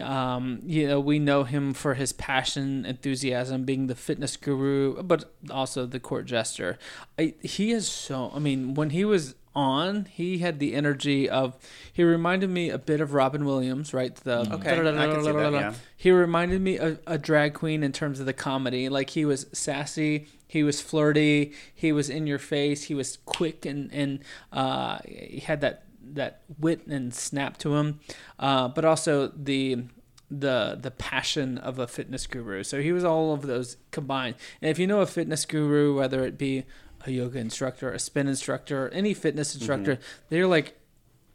Um, 0.00 0.60
you 0.64 0.88
know, 0.88 1.00
we 1.00 1.18
know 1.18 1.44
him 1.44 1.74
for 1.74 1.94
his 1.94 2.12
passion, 2.12 2.84
enthusiasm, 2.84 3.64
being 3.64 3.86
the 3.86 3.94
fitness 3.94 4.36
guru, 4.36 5.02
but 5.02 5.32
also 5.50 5.86
the 5.86 6.00
court 6.00 6.26
jester. 6.26 6.78
I, 7.18 7.34
he 7.42 7.70
is 7.72 7.88
so. 7.88 8.32
I 8.34 8.38
mean, 8.38 8.74
when 8.74 8.90
he 8.90 9.04
was 9.04 9.34
on, 9.54 10.06
he 10.06 10.38
had 10.38 10.58
the 10.58 10.74
energy 10.74 11.28
of. 11.28 11.56
He 11.92 12.02
reminded 12.02 12.50
me 12.50 12.70
a 12.70 12.78
bit 12.78 13.00
of 13.00 13.12
Robin 13.14 13.44
Williams, 13.44 13.94
right? 13.94 14.14
The 14.14 14.40
Okay, 14.40 14.72
I 14.72 15.06
can 15.06 15.24
see 15.24 15.32
that. 15.32 15.52
Yeah. 15.52 15.74
he 15.96 16.10
reminded 16.10 16.60
me 16.60 16.78
of 16.78 16.98
a 17.06 17.18
drag 17.18 17.54
queen 17.54 17.82
in 17.82 17.92
terms 17.92 18.20
of 18.20 18.26
the 18.26 18.32
comedy. 18.32 18.88
Like 18.88 19.10
he 19.10 19.24
was 19.24 19.46
sassy, 19.52 20.26
he 20.46 20.62
was 20.62 20.80
flirty, 20.80 21.52
he 21.74 21.92
was 21.92 22.10
in 22.10 22.26
your 22.26 22.38
face, 22.38 22.84
he 22.84 22.94
was 22.94 23.18
quick 23.24 23.64
and 23.64 23.92
and 23.92 24.20
uh, 24.52 24.98
he 25.04 25.40
had 25.40 25.60
that 25.60 25.83
that 26.14 26.42
wit 26.58 26.86
and 26.86 27.14
snap 27.14 27.58
to 27.58 27.76
him, 27.76 28.00
uh, 28.38 28.68
but 28.68 28.84
also 28.84 29.28
the 29.28 29.84
the 30.30 30.78
the 30.80 30.90
passion 30.90 31.58
of 31.58 31.78
a 31.78 31.86
fitness 31.86 32.26
guru. 32.26 32.62
So 32.62 32.80
he 32.80 32.92
was 32.92 33.04
all 33.04 33.32
of 33.32 33.42
those 33.42 33.76
combined. 33.90 34.36
And 34.62 34.70
if 34.70 34.78
you 34.78 34.86
know 34.86 35.00
a 35.00 35.06
fitness 35.06 35.44
guru, 35.44 35.96
whether 35.96 36.24
it 36.24 36.38
be 36.38 36.64
a 37.06 37.10
yoga 37.10 37.38
instructor, 37.38 37.92
a 37.92 37.98
spin 37.98 38.28
instructor, 38.28 38.88
any 38.90 39.14
fitness 39.14 39.54
instructor, 39.54 39.98
they're 40.30 40.46
like 40.46 40.78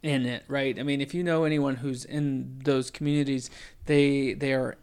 in 0.02 0.26
it, 0.26 0.44
right? 0.48 0.78
I 0.78 0.82
mean, 0.82 1.00
if 1.00 1.14
you 1.14 1.22
know 1.22 1.44
anyone 1.44 1.76
who's 1.76 2.04
in 2.04 2.60
those 2.64 2.90
communities, 2.90 3.50
they 3.86 4.34
they 4.34 4.52
are 4.52 4.76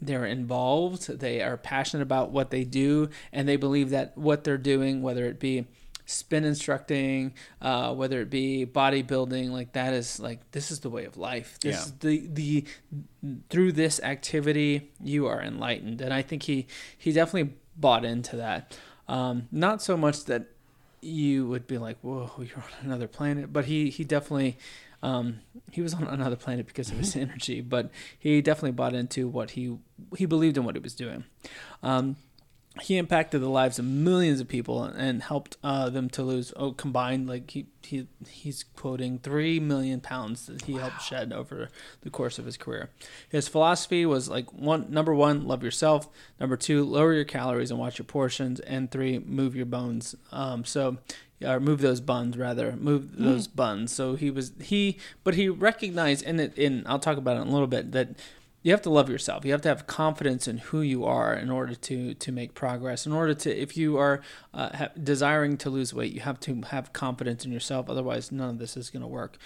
they're 0.00 0.26
involved, 0.26 1.20
they 1.20 1.40
are 1.40 1.56
passionate 1.56 2.02
about 2.02 2.30
what 2.30 2.50
they 2.50 2.64
do, 2.64 3.08
and 3.32 3.48
they 3.48 3.56
believe 3.56 3.90
that 3.90 4.16
what 4.16 4.44
they're 4.44 4.58
doing, 4.58 5.02
whether 5.02 5.24
it 5.24 5.40
be 5.40 5.66
spin 6.06 6.44
instructing, 6.44 7.34
uh, 7.60 7.92
whether 7.94 8.20
it 8.22 8.30
be 8.30 8.64
bodybuilding, 8.64 9.50
like 9.50 9.72
that 9.72 9.92
is 9.92 10.18
like 10.20 10.50
this 10.52 10.70
is 10.70 10.80
the 10.80 10.88
way 10.90 11.04
of 11.04 11.16
life. 11.16 11.58
This 11.60 11.74
Yeah. 11.74 11.82
is 11.82 11.92
the 11.98 12.26
the 12.28 12.64
through 13.50 13.72
this 13.72 14.00
activity 14.00 14.90
you 15.02 15.26
are 15.26 15.42
enlightened, 15.42 16.00
and 16.00 16.14
I 16.14 16.22
think 16.22 16.44
he 16.44 16.66
he 16.96 17.12
definitely 17.12 17.54
bought 17.76 18.04
into 18.04 18.36
that. 18.36 18.78
Um, 19.08 19.48
not 19.52 19.82
so 19.82 19.96
much 19.96 20.24
that 20.24 20.46
you 21.02 21.46
would 21.48 21.66
be 21.66 21.78
like, 21.78 21.98
"Whoa, 22.00 22.30
you're 22.38 22.56
on 22.56 22.84
another 22.86 23.08
planet." 23.08 23.52
But 23.52 23.66
he 23.66 23.90
he 23.90 24.04
definitely 24.04 24.58
um, 25.02 25.40
he 25.72 25.82
was 25.82 25.92
on 25.94 26.04
another 26.18 26.36
planet 26.36 26.66
because 26.66 26.90
of 26.90 26.98
his 26.98 27.14
energy. 27.26 27.60
But 27.60 27.90
he 28.18 28.40
definitely 28.40 28.72
bought 28.72 28.94
into 28.94 29.28
what 29.28 29.50
he 29.52 29.76
he 30.16 30.24
believed 30.26 30.56
in 30.56 30.64
what 30.64 30.74
he 30.76 30.80
was 30.80 30.94
doing. 30.94 31.24
Um, 31.82 32.16
he 32.82 32.96
impacted 32.96 33.40
the 33.40 33.48
lives 33.48 33.78
of 33.78 33.84
millions 33.84 34.40
of 34.40 34.48
people 34.48 34.82
and 34.84 35.22
helped 35.22 35.56
uh, 35.62 35.88
them 35.88 36.10
to 36.10 36.22
lose 36.22 36.52
oh 36.56 36.72
combined 36.72 37.26
like 37.26 37.50
he, 37.50 37.66
he 37.82 38.06
he's 38.28 38.64
quoting 38.74 39.18
three 39.18 39.58
million 39.58 40.00
pounds 40.00 40.46
that 40.46 40.62
he 40.62 40.74
wow. 40.74 40.80
helped 40.80 41.02
shed 41.02 41.32
over 41.32 41.70
the 42.02 42.10
course 42.10 42.38
of 42.38 42.44
his 42.44 42.56
career. 42.56 42.90
His 43.28 43.48
philosophy 43.48 44.04
was 44.04 44.28
like 44.28 44.52
one 44.52 44.86
number 44.90 45.14
one 45.14 45.46
love 45.46 45.62
yourself. 45.62 46.08
Number 46.38 46.56
two 46.56 46.84
lower 46.84 47.14
your 47.14 47.24
calories 47.24 47.70
and 47.70 47.80
watch 47.80 47.98
your 47.98 48.06
portions. 48.06 48.60
And 48.60 48.90
three 48.90 49.18
move 49.18 49.56
your 49.56 49.66
bones. 49.66 50.14
Um, 50.30 50.64
so 50.64 50.98
or 51.44 51.60
move 51.60 51.80
those 51.80 52.00
buns 52.00 52.36
rather. 52.36 52.72
Move 52.76 53.02
mm. 53.02 53.24
those 53.24 53.46
buns. 53.46 53.92
So 53.92 54.16
he 54.16 54.30
was 54.30 54.52
he 54.60 54.98
but 55.24 55.34
he 55.34 55.48
recognized 55.48 56.24
and 56.24 56.40
it 56.40 56.56
in 56.58 56.82
i'll 56.86 56.98
talk 56.98 57.16
about 57.16 57.36
it 57.36 57.42
in 57.42 57.48
a 57.48 57.52
little 57.52 57.66
bit 57.66 57.92
that 57.92 58.08
you 58.66 58.72
have 58.72 58.82
to 58.82 58.90
love 58.90 59.08
yourself. 59.08 59.44
You 59.44 59.52
have 59.52 59.62
to 59.62 59.68
have 59.68 59.86
confidence 59.86 60.48
in 60.48 60.58
who 60.58 60.80
you 60.80 61.04
are 61.04 61.32
in 61.32 61.50
order 61.50 61.76
to 61.76 62.14
to 62.14 62.32
make 62.32 62.52
progress. 62.54 63.06
In 63.06 63.12
order 63.12 63.32
to, 63.32 63.56
if 63.56 63.76
you 63.76 63.96
are 63.96 64.22
uh, 64.52 64.76
ha- 64.76 64.88
desiring 65.00 65.56
to 65.58 65.70
lose 65.70 65.94
weight, 65.94 66.12
you 66.12 66.20
have 66.22 66.40
to 66.40 66.62
have 66.70 66.92
confidence 66.92 67.44
in 67.44 67.52
yourself. 67.52 67.88
Otherwise, 67.88 68.32
none 68.32 68.50
of 68.50 68.58
this 68.58 68.76
is 68.76 68.90
going 68.90 69.02
to 69.02 69.06
work. 69.06 69.38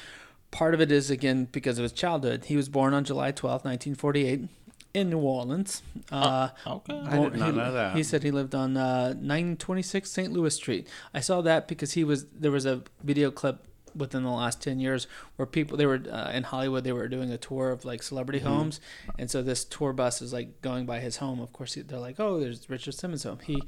Part 0.50 0.72
of 0.72 0.80
it 0.80 0.90
is 0.90 1.10
again 1.10 1.48
because 1.52 1.76
of 1.76 1.82
his 1.82 1.92
childhood. 1.92 2.46
He 2.46 2.56
was 2.56 2.70
born 2.70 2.94
on 2.94 3.04
July 3.04 3.30
twelfth, 3.30 3.62
nineteen 3.62 3.94
forty 3.94 4.26
eight. 4.26 4.48
In 4.94 5.10
New 5.10 5.20
Orleans. 5.20 5.82
Uh, 6.10 6.48
oh, 6.66 6.76
okay. 6.76 6.98
I 6.98 7.18
did 7.18 7.36
not 7.36 7.50
he, 7.50 7.56
know 7.56 7.72
that. 7.72 7.96
He 7.96 8.02
said 8.02 8.24
he 8.24 8.32
lived 8.32 8.56
on 8.56 8.76
uh, 8.76 9.10
926 9.10 10.10
St. 10.10 10.32
Louis 10.32 10.52
Street. 10.52 10.88
I 11.14 11.20
saw 11.20 11.42
that 11.42 11.68
because 11.68 11.92
he 11.92 12.02
was 12.02 12.24
there 12.26 12.50
was 12.50 12.66
a 12.66 12.82
video 13.04 13.30
clip 13.30 13.64
within 13.94 14.22
the 14.22 14.30
last 14.30 14.62
10 14.62 14.78
years 14.78 15.06
where 15.36 15.46
people 15.46 15.76
they 15.76 15.86
were 15.86 16.02
uh, 16.10 16.30
in 16.32 16.44
hollywood 16.44 16.84
they 16.84 16.92
were 16.92 17.08
doing 17.08 17.30
a 17.30 17.38
tour 17.38 17.70
of 17.70 17.84
like 17.84 18.02
celebrity 18.02 18.40
mm-hmm. 18.40 18.48
homes. 18.48 18.80
And 19.18 19.30
so 19.30 19.42
this 19.42 19.64
tour 19.64 19.92
bus 19.92 20.22
is 20.22 20.32
like 20.32 20.60
going 20.62 20.86
by 20.86 21.00
his 21.00 21.18
home. 21.18 21.40
Of 21.40 21.52
course 21.52 21.74
they're 21.74 21.98
like 21.98 22.18
oh 22.18 22.40
there's 22.40 22.68
richard 22.68 22.94
simmons 22.94 23.24
home. 23.24 23.38
He 23.42 23.62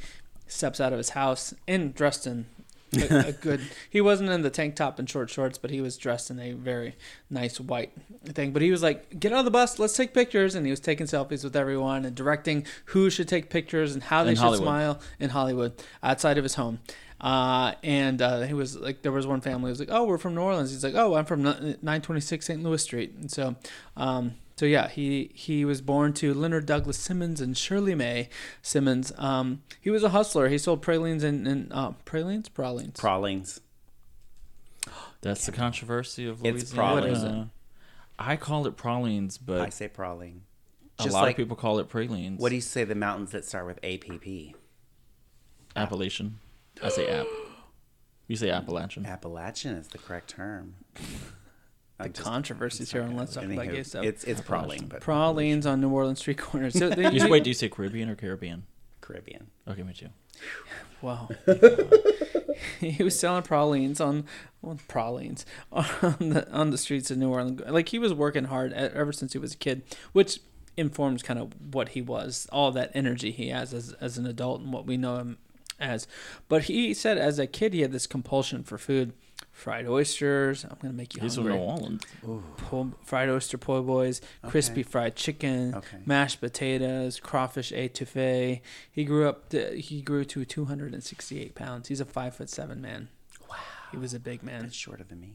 steps 0.46 0.80
out 0.80 0.92
of 0.92 0.98
his 0.98 1.10
house 1.10 1.54
in 1.66 1.92
dressed 1.92 2.26
in 2.26 2.46
a, 2.94 3.28
a 3.28 3.32
good 3.40 3.60
he 3.88 4.00
wasn't 4.00 4.28
in 4.28 4.42
the 4.42 4.50
tank 4.50 4.76
top 4.76 4.98
and 4.98 5.08
short 5.08 5.30
shorts 5.30 5.56
but 5.56 5.70
he 5.70 5.80
was 5.80 5.96
dressed 5.96 6.30
in 6.30 6.38
a 6.38 6.52
very 6.52 6.94
nice 7.30 7.58
white 7.58 7.92
thing. 8.24 8.52
But 8.52 8.62
he 8.62 8.70
was 8.70 8.82
like 8.82 9.18
get 9.18 9.32
out 9.32 9.40
of 9.40 9.44
the 9.44 9.50
bus 9.50 9.78
let's 9.78 9.96
take 9.96 10.14
pictures. 10.14 10.54
And 10.54 10.66
he 10.66 10.70
was 10.70 10.80
taking 10.80 11.06
selfies 11.06 11.44
with 11.44 11.56
everyone 11.56 12.04
and 12.04 12.14
directing 12.14 12.66
who 12.86 13.10
should 13.10 13.28
take 13.28 13.50
pictures 13.50 13.94
and 13.94 14.02
how 14.04 14.24
they 14.24 14.30
in 14.30 14.36
should 14.36 14.42
hollywood. 14.42 14.64
smile 14.64 15.00
in 15.18 15.30
hollywood 15.30 15.72
outside 16.02 16.38
of 16.38 16.44
his 16.44 16.54
home 16.54 16.80
uh, 17.22 17.74
and 17.84 18.20
uh, 18.20 18.40
he 18.42 18.54
was 18.54 18.76
like, 18.76 19.02
there 19.02 19.12
was 19.12 19.26
one 19.26 19.40
family 19.40 19.68
who 19.68 19.70
was 19.70 19.80
like, 19.80 19.90
"Oh, 19.92 20.04
we're 20.04 20.18
from 20.18 20.34
New 20.34 20.40
Orleans." 20.40 20.72
He's 20.72 20.82
like, 20.82 20.94
"Oh, 20.94 21.14
I'm 21.14 21.24
from 21.24 21.42
926 21.42 22.44
St. 22.44 22.62
Louis 22.62 22.82
Street." 22.82 23.14
And 23.14 23.30
so, 23.30 23.54
um, 23.96 24.34
so 24.56 24.66
yeah, 24.66 24.88
he 24.88 25.30
he 25.34 25.64
was 25.64 25.80
born 25.80 26.14
to 26.14 26.34
Leonard 26.34 26.66
Douglas 26.66 26.98
Simmons 26.98 27.40
and 27.40 27.56
Shirley 27.56 27.94
May 27.94 28.28
Simmons. 28.60 29.12
Um, 29.16 29.62
he 29.80 29.88
was 29.88 30.02
a 30.02 30.08
hustler. 30.08 30.48
He 30.48 30.58
sold 30.58 30.82
pralines 30.82 31.22
and, 31.22 31.46
and 31.46 31.72
uh, 31.72 31.92
pralines, 32.04 32.48
pralines, 32.48 32.98
pralines. 32.98 33.60
That's 35.20 35.46
the 35.46 35.52
controversy 35.52 36.26
of 36.26 36.42
Louisiana. 36.42 36.58
It's 36.58 36.72
pralines. 36.72 37.50
I 38.18 38.36
call 38.36 38.66
it 38.66 38.76
pralines, 38.76 39.38
but 39.38 39.60
I 39.60 39.68
say 39.68 39.88
praline. 39.88 40.40
A 40.98 41.04
lot 41.06 41.22
like, 41.22 41.30
of 41.32 41.36
people 41.36 41.56
call 41.56 41.78
it 41.78 41.88
pralines. 41.88 42.40
What 42.40 42.50
do 42.50 42.56
you 42.56 42.60
say 42.60 42.84
the 42.84 42.94
mountains 42.94 43.30
that 43.30 43.44
start 43.44 43.66
with 43.66 43.78
APP? 43.84 44.56
Appalachian. 45.74 46.38
I 46.82 46.88
say 46.88 47.08
app. 47.08 47.26
You 48.26 48.36
say 48.36 48.50
Appalachian. 48.50 49.06
Appalachian 49.06 49.74
is 49.76 49.88
the 49.88 49.98
correct 49.98 50.30
term. 50.30 50.74
the 52.02 52.08
controversies 52.08 52.90
here 52.92 53.02
on 53.02 53.16
Let's 53.16 53.34
Talk 53.34 53.44
About 53.44 53.70
Gay 53.70 53.82
Stuff. 53.82 54.04
It's 54.04 54.24
it's 54.24 54.40
praline, 54.40 54.88
but 54.88 55.00
pralines 55.00 55.66
on 55.66 55.80
New 55.80 55.90
Orleans 55.90 56.18
street 56.18 56.38
corners. 56.38 56.78
So 56.78 56.88
they, 56.90 57.10
Just 57.10 57.28
wait. 57.28 57.44
Do 57.44 57.50
you 57.50 57.54
say 57.54 57.68
Caribbean 57.68 58.08
or 58.08 58.16
Caribbean? 58.16 58.64
Caribbean. 59.00 59.48
Okay, 59.68 59.82
me 59.82 59.92
too. 59.92 60.08
Wow. 61.00 61.28
he 62.80 63.02
was 63.02 63.18
selling 63.18 63.42
pralines 63.42 64.00
on 64.00 64.24
well, 64.60 64.78
pralines 64.88 65.44
on 65.70 66.16
the 66.30 66.48
on 66.50 66.70
the 66.70 66.78
streets 66.78 67.10
of 67.10 67.18
New 67.18 67.30
Orleans. 67.30 67.60
Like 67.68 67.88
he 67.90 67.98
was 67.98 68.14
working 68.14 68.44
hard 68.44 68.72
at, 68.72 68.92
ever 68.92 69.12
since 69.12 69.32
he 69.32 69.38
was 69.38 69.54
a 69.54 69.56
kid, 69.56 69.82
which 70.12 70.40
informs 70.76 71.22
kind 71.22 71.38
of 71.38 71.52
what 71.74 71.90
he 71.90 72.00
was, 72.00 72.48
all 72.50 72.72
that 72.72 72.90
energy 72.94 73.30
he 73.30 73.48
has 73.48 73.74
as 73.74 73.92
as 74.00 74.18
an 74.18 74.26
adult, 74.26 74.60
and 74.60 74.72
what 74.72 74.86
we 74.86 74.96
know 74.96 75.16
him 75.16 75.38
as. 75.82 76.06
But 76.48 76.64
he 76.64 76.94
said 76.94 77.18
as 77.18 77.38
a 77.38 77.46
kid 77.46 77.74
he 77.74 77.80
had 77.82 77.92
this 77.92 78.06
compulsion 78.06 78.62
for 78.62 78.78
food. 78.78 79.12
Fried 79.50 79.86
oysters. 79.86 80.64
I'm 80.64 80.78
gonna 80.80 80.94
make 80.94 81.14
you 81.14 81.20
He's 81.20 81.34
hungry. 81.34 81.52
from 81.52 81.60
New 81.60 81.66
Orleans. 81.66 82.02
Po- 82.56 82.92
fried 83.04 83.28
oyster 83.28 83.58
po' 83.58 83.82
boys, 83.82 84.22
crispy 84.48 84.80
okay. 84.80 84.90
fried 84.90 85.14
chicken, 85.14 85.74
okay. 85.74 85.98
mashed 86.06 86.40
potatoes, 86.40 87.20
crawfish 87.20 87.70
etouffee. 87.70 88.62
He 88.90 89.04
grew 89.04 89.28
up. 89.28 89.50
To, 89.50 89.76
he 89.76 90.00
grew 90.00 90.24
to 90.24 90.44
268 90.46 91.54
pounds. 91.54 91.88
He's 91.88 92.00
a 92.00 92.06
five 92.06 92.34
foot 92.34 92.48
seven 92.48 92.80
man. 92.80 93.08
Wow. 93.50 93.56
He 93.90 93.98
was 93.98 94.14
a 94.14 94.20
big 94.20 94.42
man. 94.42 94.62
That's 94.62 94.74
shorter 94.74 95.04
than 95.04 95.20
me. 95.20 95.34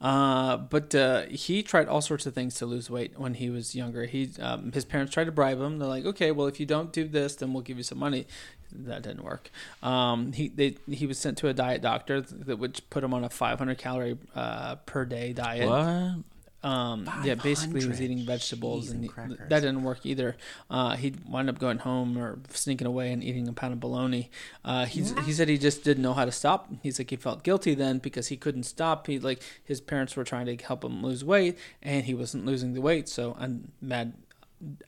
Uh, 0.00 0.56
but 0.56 0.94
uh, 0.94 1.22
he 1.22 1.62
tried 1.62 1.88
all 1.88 2.00
sorts 2.00 2.26
of 2.26 2.34
things 2.34 2.54
to 2.56 2.66
lose 2.66 2.88
weight 2.88 3.18
when 3.18 3.34
he 3.34 3.50
was 3.50 3.74
younger. 3.74 4.04
He 4.04 4.30
um, 4.40 4.72
his 4.72 4.84
parents 4.84 5.12
tried 5.12 5.24
to 5.24 5.32
bribe 5.32 5.60
him. 5.60 5.78
They're 5.78 5.88
like, 5.88 6.04
okay, 6.04 6.30
well, 6.30 6.46
if 6.46 6.60
you 6.60 6.66
don't 6.66 6.92
do 6.92 7.06
this, 7.08 7.36
then 7.36 7.52
we'll 7.52 7.62
give 7.62 7.76
you 7.76 7.82
some 7.82 7.98
money 7.98 8.26
that 8.72 9.02
didn't 9.02 9.24
work. 9.24 9.50
Um, 9.82 10.32
he 10.32 10.48
they 10.48 10.76
he 10.88 11.06
was 11.06 11.18
sent 11.18 11.38
to 11.38 11.48
a 11.48 11.54
diet 11.54 11.82
doctor 11.82 12.20
that 12.20 12.56
would 12.58 12.80
put 12.90 13.02
him 13.02 13.12
on 13.12 13.24
a 13.24 13.30
500 13.30 13.78
calorie 13.78 14.18
uh, 14.34 14.76
per 14.76 15.04
day 15.04 15.32
diet. 15.32 15.68
What? 15.68 16.24
Um, 16.62 17.08
yeah, 17.22 17.34
basically 17.36 17.82
he 17.82 17.86
was 17.86 18.02
eating 18.02 18.26
vegetables, 18.26 18.90
and, 18.90 19.08
and 19.16 19.38
that 19.48 19.60
didn't 19.60 19.84
work 19.84 20.04
either. 20.04 20.36
Uh, 20.68 20.96
he 20.96 21.14
wound 21.28 21.48
up 21.48 21.58
going 21.60 21.78
home 21.78 22.18
or 22.18 22.40
sneaking 22.50 22.86
away 22.86 23.12
and 23.12 23.22
eating 23.22 23.46
a 23.46 23.52
pound 23.52 23.74
of 23.74 23.80
bologna. 23.80 24.28
Uh, 24.64 24.84
he 24.84 25.02
he 25.24 25.32
said 25.32 25.48
he 25.48 25.56
just 25.56 25.84
didn't 25.84 26.02
know 26.02 26.14
how 26.14 26.24
to 26.24 26.32
stop. 26.32 26.68
He's 26.82 26.98
like 26.98 27.10
he 27.10 27.16
felt 27.16 27.44
guilty 27.44 27.74
then 27.74 27.98
because 27.98 28.26
he 28.26 28.36
couldn't 28.36 28.64
stop. 28.64 29.06
He 29.06 29.20
like 29.20 29.40
his 29.62 29.80
parents 29.80 30.16
were 30.16 30.24
trying 30.24 30.46
to 30.46 30.56
help 30.64 30.82
him 30.84 31.00
lose 31.00 31.24
weight, 31.24 31.56
and 31.80 32.06
he 32.06 32.14
wasn't 32.14 32.44
losing 32.44 32.74
the 32.74 32.80
weight. 32.80 33.08
So 33.08 33.36
I'm 33.38 33.70
mad 33.80 34.14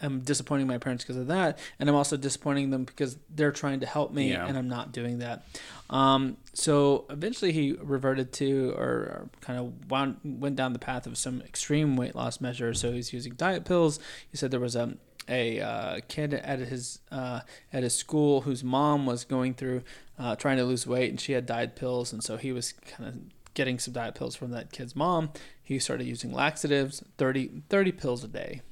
I'm 0.01 0.21
disappointing 0.21 0.67
my 0.67 0.79
parents 0.79 1.05
because 1.05 1.17
of 1.17 1.29
that, 1.29 1.59
and 1.79 1.89
I'm 1.89 1.95
also 1.95 2.17
disappointing 2.17 2.71
them 2.71 2.85
because 2.85 3.17
they're 3.29 3.53
trying 3.53 3.81
to 3.81 3.87
help 3.87 4.13
me, 4.13 4.31
yeah. 4.31 4.47
and 4.47 4.59
I'm 4.59 4.69
not 4.69 4.93
doing 4.93 5.19
that. 5.19 5.45
Um, 5.89 6.37
so 6.53 7.07
eventually, 7.09 7.53
he 7.53 7.73
reverted 7.81 8.33
to, 8.35 8.71
or, 8.77 8.85
or 8.85 9.31
kind 9.41 9.59
of 9.59 9.91
wound, 9.91 10.17
went 10.25 10.57
down 10.57 10.73
the 10.73 10.79
path 10.79 11.07
of 11.07 11.17
some 11.17 11.41
extreme 11.43 11.97
weight 11.97 12.15
loss 12.15 12.41
measures. 12.41 12.81
So 12.81 12.93
he's 12.93 13.13
using 13.13 13.35
diet 13.35 13.65
pills. 13.65 14.01
He 14.31 14.37
said 14.37 14.51
there 14.51 14.61
was 14.61 14.77
a 14.77 14.97
a 15.29 15.61
uh, 15.61 16.01
kid 16.09 16.35
at 16.35 16.59
his 16.59 16.99
uh, 17.13 17.41
at 17.73 17.83
his 17.83 17.95
school 17.95 18.43
whose 18.43 18.65
mom 18.65 19.07
was 19.07 19.25
going 19.25 19.55
through 19.55 19.83
uh, 20.19 20.35
trying 20.37 20.57
to 20.57 20.65
lose 20.65 20.87
weight, 20.87 21.11
and 21.11 21.21
she 21.21 21.33
had 21.33 21.47
diet 21.47 21.77
pills, 21.77 22.13
and 22.13 22.23
so 22.23 22.37
he 22.37 22.53
was 22.53 22.73
kind 22.73 23.09
of 23.09 23.15
getting 23.55 23.79
some 23.79 23.95
diet 23.95 24.15
pills 24.15 24.35
from 24.35 24.51
that 24.51 24.73
kid's 24.73 24.97
mom. 24.97 25.31
He 25.63 25.79
started 25.79 26.07
using 26.07 26.33
laxatives, 26.33 27.03
30, 27.19 27.63
30 27.69 27.93
pills 27.93 28.25
a 28.25 28.29
day 28.29 28.63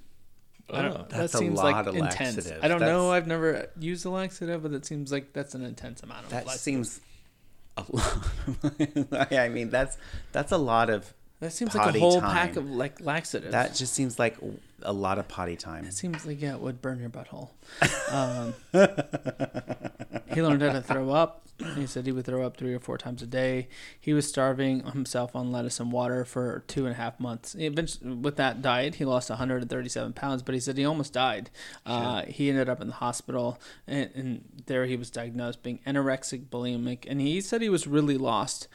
I 0.71 0.83
don't. 0.83 0.97
Oh, 0.97 1.07
that 1.09 1.31
seems 1.31 1.59
like 1.59 1.87
intense. 1.87 2.51
I 2.62 2.69
don't 2.69 2.81
that's, 2.81 2.91
know. 2.91 3.11
I've 3.11 3.27
never 3.27 3.71
used 3.79 4.05
a 4.05 4.11
laxative, 4.11 4.62
but 4.62 4.73
it 4.73 4.85
seems 4.85 5.11
like 5.11 5.33
that's 5.33 5.55
an 5.55 5.64
intense 5.64 6.03
amount 6.03 6.25
of. 6.25 6.31
That 6.31 6.47
laxative. 6.47 6.61
seems 6.61 7.01
a 7.77 7.85
lot. 7.89 9.33
I 9.33 9.49
mean, 9.49 9.71
that's 9.71 9.97
that's 10.33 10.53
a 10.53 10.59
lot 10.59 10.91
of. 10.91 11.12
That 11.41 11.53
seems 11.53 11.75
like 11.75 11.95
a 11.95 11.99
whole 11.99 12.21
time. 12.21 12.33
pack 12.33 12.57
of 12.57 12.69
like 12.69 13.01
laxatives. 13.01 13.53
That 13.53 13.75
just 13.75 13.95
seems 13.95 14.19
like 14.19 14.37
a 14.83 14.93
lot 14.93 15.18
of 15.18 15.29
potty 15.29 15.57
time. 15.57 15.85
It 15.85 15.95
seems 15.95 16.24
like 16.26 16.41
yeah, 16.41 16.55
it 16.55 16.61
would 16.61 16.81
burn 16.81 17.01
your 17.01 17.11
butthole. 17.11 17.51
Um, 18.11 18.55
he 20.35 20.43
learned 20.43 20.62
how 20.62 20.72
to 20.72 20.83
throw 20.83 21.11
up. 21.11 21.43
He 21.74 21.87
said 21.89 22.07
he 22.07 22.12
would 22.12 22.24
throw 22.24 22.47
up 22.47 22.57
three 22.57 22.72
or 22.72 22.79
four 22.79 22.97
times 22.97 23.20
a 23.20 23.26
day. 23.26 23.66
He 24.01 24.12
was 24.12 24.29
starving 24.29 24.85
himself 24.85 25.35
on 25.35 25.51
lettuce 25.51 25.81
and 25.81 25.91
water 25.91 26.24
for 26.24 26.62
two 26.68 26.85
and 26.87 26.95
a 26.95 26.97
half 26.97 27.18
months. 27.18 27.57
Eventually, 27.59 28.14
with 28.14 28.37
that 28.37 28.62
diet, 28.62 28.97
he 28.97 29.05
lost 29.05 29.29
137 29.29 30.12
pounds, 30.12 30.43
but 30.43 30.55
he 30.55 30.61
said 30.61 30.79
he 30.79 30.85
almost 30.85 31.12
died. 31.12 31.51
Uh, 31.85 32.22
he 32.22 32.49
ended 32.49 32.68
up 32.68 32.81
in 32.81 32.87
the 32.87 32.95
hospital, 32.95 33.59
and, 33.89 34.11
and, 34.14 34.45
there 34.66 34.87
he 34.87 34.97
was 34.97 35.11
diagnosed 35.11 35.62
being 35.62 35.81
anorexic, 35.87 36.47
bulimic, 36.47 37.05
and 37.09 37.20
he 37.20 37.41
said 37.41 37.61
he 37.62 37.68
was 37.68 37.87
really 37.87 38.18
lost 38.18 38.68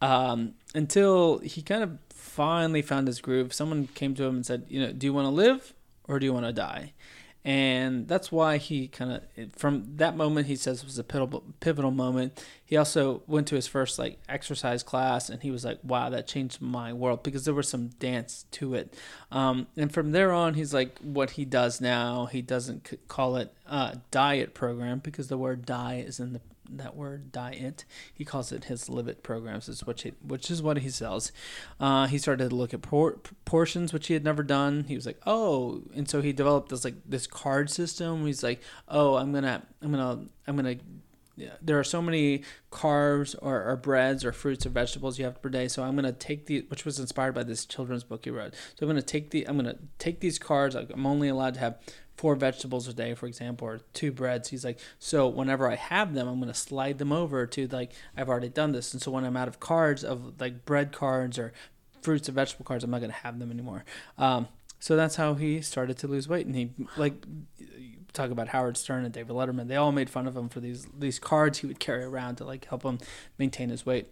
um, 0.00 0.54
until 0.74 1.38
he 1.38 1.62
kind 1.62 1.82
of 1.82 1.98
finally 2.18 2.82
found 2.82 3.06
his 3.06 3.20
groove. 3.20 3.52
Someone 3.54 3.86
came 3.94 4.14
to 4.14 4.24
him 4.24 4.36
and 4.36 4.46
said, 4.46 4.66
"You 4.68 4.80
know, 4.80 4.92
do 4.92 5.06
you 5.06 5.12
want 5.12 5.26
to 5.26 5.30
live 5.30 5.74
or 6.06 6.18
do 6.18 6.26
you 6.26 6.32
want 6.32 6.46
to 6.46 6.52
die?" 6.52 6.92
and 7.44 8.08
that's 8.08 8.32
why 8.32 8.58
he 8.58 8.88
kind 8.88 9.10
of 9.12 9.52
from 9.56 9.96
that 9.96 10.16
moment 10.16 10.48
he 10.48 10.54
says 10.54 10.84
was 10.84 10.98
a 10.98 11.04
pivotal 11.04 11.44
pivotal 11.60 11.90
moment. 11.90 12.44
He 12.64 12.76
also 12.76 13.22
went 13.26 13.46
to 13.48 13.54
his 13.54 13.66
first 13.66 13.98
like 13.98 14.18
exercise 14.28 14.82
class, 14.82 15.30
and 15.30 15.42
he 15.42 15.50
was 15.50 15.64
like, 15.64 15.78
"Wow, 15.82 16.10
that 16.10 16.26
changed 16.26 16.60
my 16.60 16.92
world," 16.92 17.22
because 17.22 17.46
there 17.46 17.54
was 17.54 17.68
some 17.68 17.88
dance 18.00 18.44
to 18.52 18.74
it. 18.74 18.94
Um, 19.30 19.68
and 19.78 19.90
from 19.90 20.12
there 20.12 20.32
on, 20.32 20.54
he's 20.54 20.74
like, 20.74 20.98
what 20.98 21.30
he 21.30 21.46
does 21.46 21.80
now, 21.80 22.26
he 22.26 22.42
doesn't 22.42 23.08
call 23.08 23.36
it 23.36 23.54
a 23.66 23.98
diet 24.10 24.52
program 24.52 24.98
because 24.98 25.28
the 25.28 25.38
word 25.38 25.64
"die" 25.64 26.04
is 26.06 26.20
in 26.20 26.34
the 26.34 26.40
that 26.76 26.96
word 26.96 27.32
diet. 27.32 27.84
He 28.12 28.24
calls 28.24 28.52
it 28.52 28.64
his 28.64 28.88
live 28.88 29.08
it 29.08 29.22
programs, 29.22 29.68
is 29.68 29.84
which 29.84 30.02
he, 30.02 30.12
which 30.22 30.50
is 30.50 30.62
what 30.62 30.78
he 30.78 30.90
sells. 30.90 31.32
Uh, 31.80 32.06
he 32.06 32.18
started 32.18 32.50
to 32.50 32.56
look 32.56 32.74
at 32.74 32.82
por- 32.82 33.18
portions, 33.44 33.92
which 33.92 34.08
he 34.08 34.14
had 34.14 34.24
never 34.24 34.42
done. 34.42 34.84
He 34.84 34.94
was 34.94 35.06
like, 35.06 35.20
oh, 35.26 35.82
and 35.94 36.08
so 36.08 36.20
he 36.20 36.32
developed 36.32 36.68
this 36.70 36.84
like 36.84 36.96
this 37.06 37.26
card 37.26 37.70
system. 37.70 38.26
He's 38.26 38.42
like, 38.42 38.60
oh, 38.88 39.16
I'm 39.16 39.32
gonna, 39.32 39.62
I'm 39.82 39.90
gonna, 39.90 40.26
I'm 40.46 40.56
gonna. 40.56 40.76
Yeah, 41.36 41.54
there 41.62 41.78
are 41.78 41.84
so 41.84 42.02
many 42.02 42.42
carbs 42.72 43.36
or, 43.40 43.62
or 43.62 43.76
breads 43.76 44.24
or 44.24 44.32
fruits 44.32 44.66
or 44.66 44.70
vegetables 44.70 45.20
you 45.20 45.24
have 45.24 45.40
per 45.40 45.48
day. 45.48 45.68
So 45.68 45.84
I'm 45.84 45.94
gonna 45.94 46.10
take 46.10 46.46
the, 46.46 46.62
which 46.68 46.84
was 46.84 46.98
inspired 46.98 47.32
by 47.32 47.44
this 47.44 47.64
children's 47.64 48.02
book 48.02 48.24
he 48.24 48.30
wrote. 48.30 48.54
So 48.74 48.84
I'm 48.84 48.88
gonna 48.88 49.02
take 49.02 49.30
the, 49.30 49.46
I'm 49.46 49.56
gonna 49.56 49.76
take 50.00 50.18
these 50.18 50.36
carbs. 50.36 50.74
I'm 50.74 51.06
only 51.06 51.28
allowed 51.28 51.54
to 51.54 51.60
have 51.60 51.78
four 52.18 52.34
vegetables 52.34 52.88
a 52.88 52.92
day, 52.92 53.14
for 53.14 53.26
example, 53.26 53.66
or 53.68 53.80
two 53.94 54.10
breads. 54.10 54.48
He's 54.48 54.64
like, 54.64 54.80
so 54.98 55.28
whenever 55.28 55.70
I 55.70 55.76
have 55.76 56.14
them, 56.14 56.26
I'm 56.26 56.40
to 56.52 56.54
slide 56.54 56.98
them 56.98 57.12
over 57.12 57.46
to 57.46 57.68
like, 57.68 57.92
I've 58.16 58.28
already 58.28 58.48
done 58.48 58.72
this. 58.72 58.92
And 58.92 59.00
so 59.00 59.12
when 59.12 59.24
I'm 59.24 59.36
out 59.36 59.46
of 59.46 59.60
cards 59.60 60.02
of 60.02 60.40
like 60.40 60.64
bread 60.66 60.92
cards 60.92 61.38
or 61.38 61.52
fruits 62.02 62.28
and 62.28 62.34
vegetable 62.34 62.64
cards, 62.64 62.82
I'm 62.82 62.90
not 62.90 63.00
to 63.10 63.16
have 63.18 63.38
them 63.38 63.52
anymore. 63.52 63.84
Um, 64.18 64.48
so 64.80 64.96
that's 64.96 65.14
how 65.14 65.34
he 65.34 65.62
started 65.62 65.96
to 65.98 66.08
lose 66.08 66.28
weight. 66.28 66.44
And 66.44 66.56
he 66.56 66.70
like, 66.96 67.14
talk 68.12 68.30
about 68.32 68.48
Howard 68.48 68.76
Stern 68.76 69.04
and 69.04 69.14
David 69.14 69.36
Letterman. 69.36 69.68
They 69.68 69.76
all 69.76 69.92
made 69.92 70.10
fun 70.10 70.26
of 70.26 70.36
him 70.36 70.48
for 70.48 70.58
these, 70.58 70.88
these 70.98 71.20
cards 71.20 71.58
he 71.58 71.68
would 71.68 71.78
carry 71.78 72.02
around 72.02 72.36
to 72.36 72.44
like 72.44 72.64
help 72.64 72.82
him 72.82 72.98
maintain 73.38 73.68
his 73.68 73.86
weight. 73.86 74.08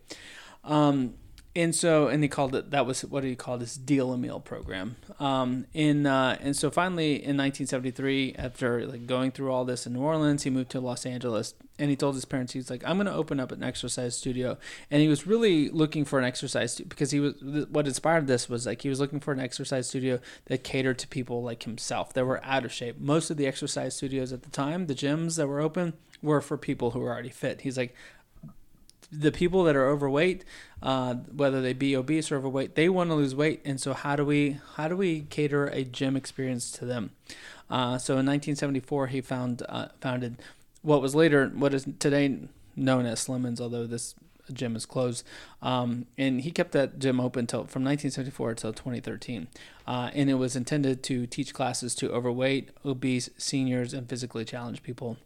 Um, 0.62 1.14
and 1.56 1.74
so 1.74 2.06
and 2.06 2.22
he 2.22 2.28
called 2.28 2.54
it 2.54 2.70
that 2.70 2.86
was 2.86 3.04
what 3.04 3.24
he 3.24 3.34
called 3.34 3.60
his 3.60 3.76
deal 3.76 4.12
a 4.12 4.18
meal 4.18 4.38
program. 4.38 4.96
Um, 5.18 5.66
in 5.74 6.06
uh, 6.06 6.36
and 6.40 6.54
so 6.54 6.70
finally 6.70 7.14
in 7.14 7.36
1973 7.36 8.36
after 8.38 8.86
like 8.86 9.06
going 9.06 9.32
through 9.32 9.50
all 9.50 9.64
this 9.64 9.86
in 9.86 9.94
new 9.94 10.00
orleans 10.00 10.44
he 10.44 10.50
moved 10.50 10.70
to 10.70 10.80
los 10.80 11.06
angeles 11.06 11.54
and 11.78 11.90
he 11.90 11.96
told 11.96 12.14
his 12.14 12.24
parents 12.24 12.52
he's 12.52 12.70
like 12.70 12.82
i'm 12.86 12.96
going 12.96 13.06
to 13.06 13.12
open 13.12 13.40
up 13.40 13.50
an 13.52 13.62
exercise 13.62 14.16
studio. 14.16 14.58
And 14.90 15.00
he 15.00 15.08
was 15.08 15.26
really 15.26 15.68
looking 15.68 16.04
for 16.04 16.18
an 16.18 16.24
exercise 16.24 16.72
stu- 16.72 16.84
because 16.84 17.10
he 17.10 17.20
was 17.20 17.34
what 17.70 17.86
inspired 17.86 18.26
this 18.26 18.48
was 18.48 18.66
like 18.66 18.82
he 18.82 18.88
was 18.88 19.00
looking 19.00 19.20
for 19.20 19.32
an 19.32 19.40
exercise 19.40 19.88
studio 19.88 20.20
that 20.46 20.64
catered 20.64 20.98
to 21.00 21.08
people 21.08 21.42
like 21.42 21.62
himself 21.62 22.12
that 22.14 22.24
were 22.24 22.44
out 22.44 22.64
of 22.64 22.72
shape. 22.72 22.98
Most 22.98 23.30
of 23.30 23.36
the 23.36 23.46
exercise 23.46 23.96
studios 23.96 24.32
at 24.32 24.42
the 24.42 24.50
time 24.50 24.86
the 24.86 24.94
gyms 24.94 25.36
that 25.36 25.46
were 25.46 25.60
open 25.60 25.94
were 26.22 26.40
for 26.40 26.56
people 26.56 26.92
who 26.92 27.00
were 27.00 27.12
already 27.12 27.30
fit. 27.30 27.62
He's 27.62 27.76
like 27.76 27.94
the 29.12 29.32
people 29.32 29.64
that 29.64 29.76
are 29.76 29.88
overweight, 29.88 30.44
uh, 30.82 31.14
whether 31.14 31.60
they 31.60 31.72
be 31.72 31.96
obese 31.96 32.30
or 32.32 32.36
overweight, 32.36 32.74
they 32.74 32.88
want 32.88 33.10
to 33.10 33.14
lose 33.14 33.34
weight, 33.34 33.60
and 33.64 33.80
so 33.80 33.94
how 33.94 34.16
do 34.16 34.24
we 34.24 34.58
how 34.74 34.88
do 34.88 34.96
we 34.96 35.22
cater 35.22 35.66
a 35.66 35.84
gym 35.84 36.16
experience 36.16 36.70
to 36.72 36.84
them? 36.84 37.10
Uh, 37.70 37.98
so 37.98 38.14
in 38.14 38.26
1974, 38.26 39.08
he 39.08 39.20
found 39.20 39.62
uh, 39.68 39.88
founded 40.00 40.36
what 40.82 41.02
was 41.02 41.14
later 41.14 41.48
what 41.48 41.74
is 41.74 41.86
today 41.98 42.38
known 42.74 43.06
as 43.06 43.26
Slimmons, 43.26 43.60
although 43.60 43.86
this 43.86 44.14
gym 44.52 44.76
is 44.76 44.86
closed. 44.86 45.24
Um, 45.62 46.06
and 46.16 46.42
he 46.42 46.50
kept 46.50 46.72
that 46.72 46.98
gym 46.98 47.20
open 47.20 47.40
until 47.40 47.60
from 47.60 47.84
1974 47.84 48.50
until 48.50 48.72
2013, 48.72 49.48
uh, 49.86 50.10
and 50.14 50.30
it 50.30 50.34
was 50.34 50.56
intended 50.56 51.02
to 51.04 51.26
teach 51.26 51.54
classes 51.54 51.94
to 51.96 52.12
overweight, 52.12 52.70
obese, 52.84 53.30
seniors, 53.36 53.92
and 53.94 54.08
physically 54.08 54.44
challenged 54.44 54.82
people 54.82 55.16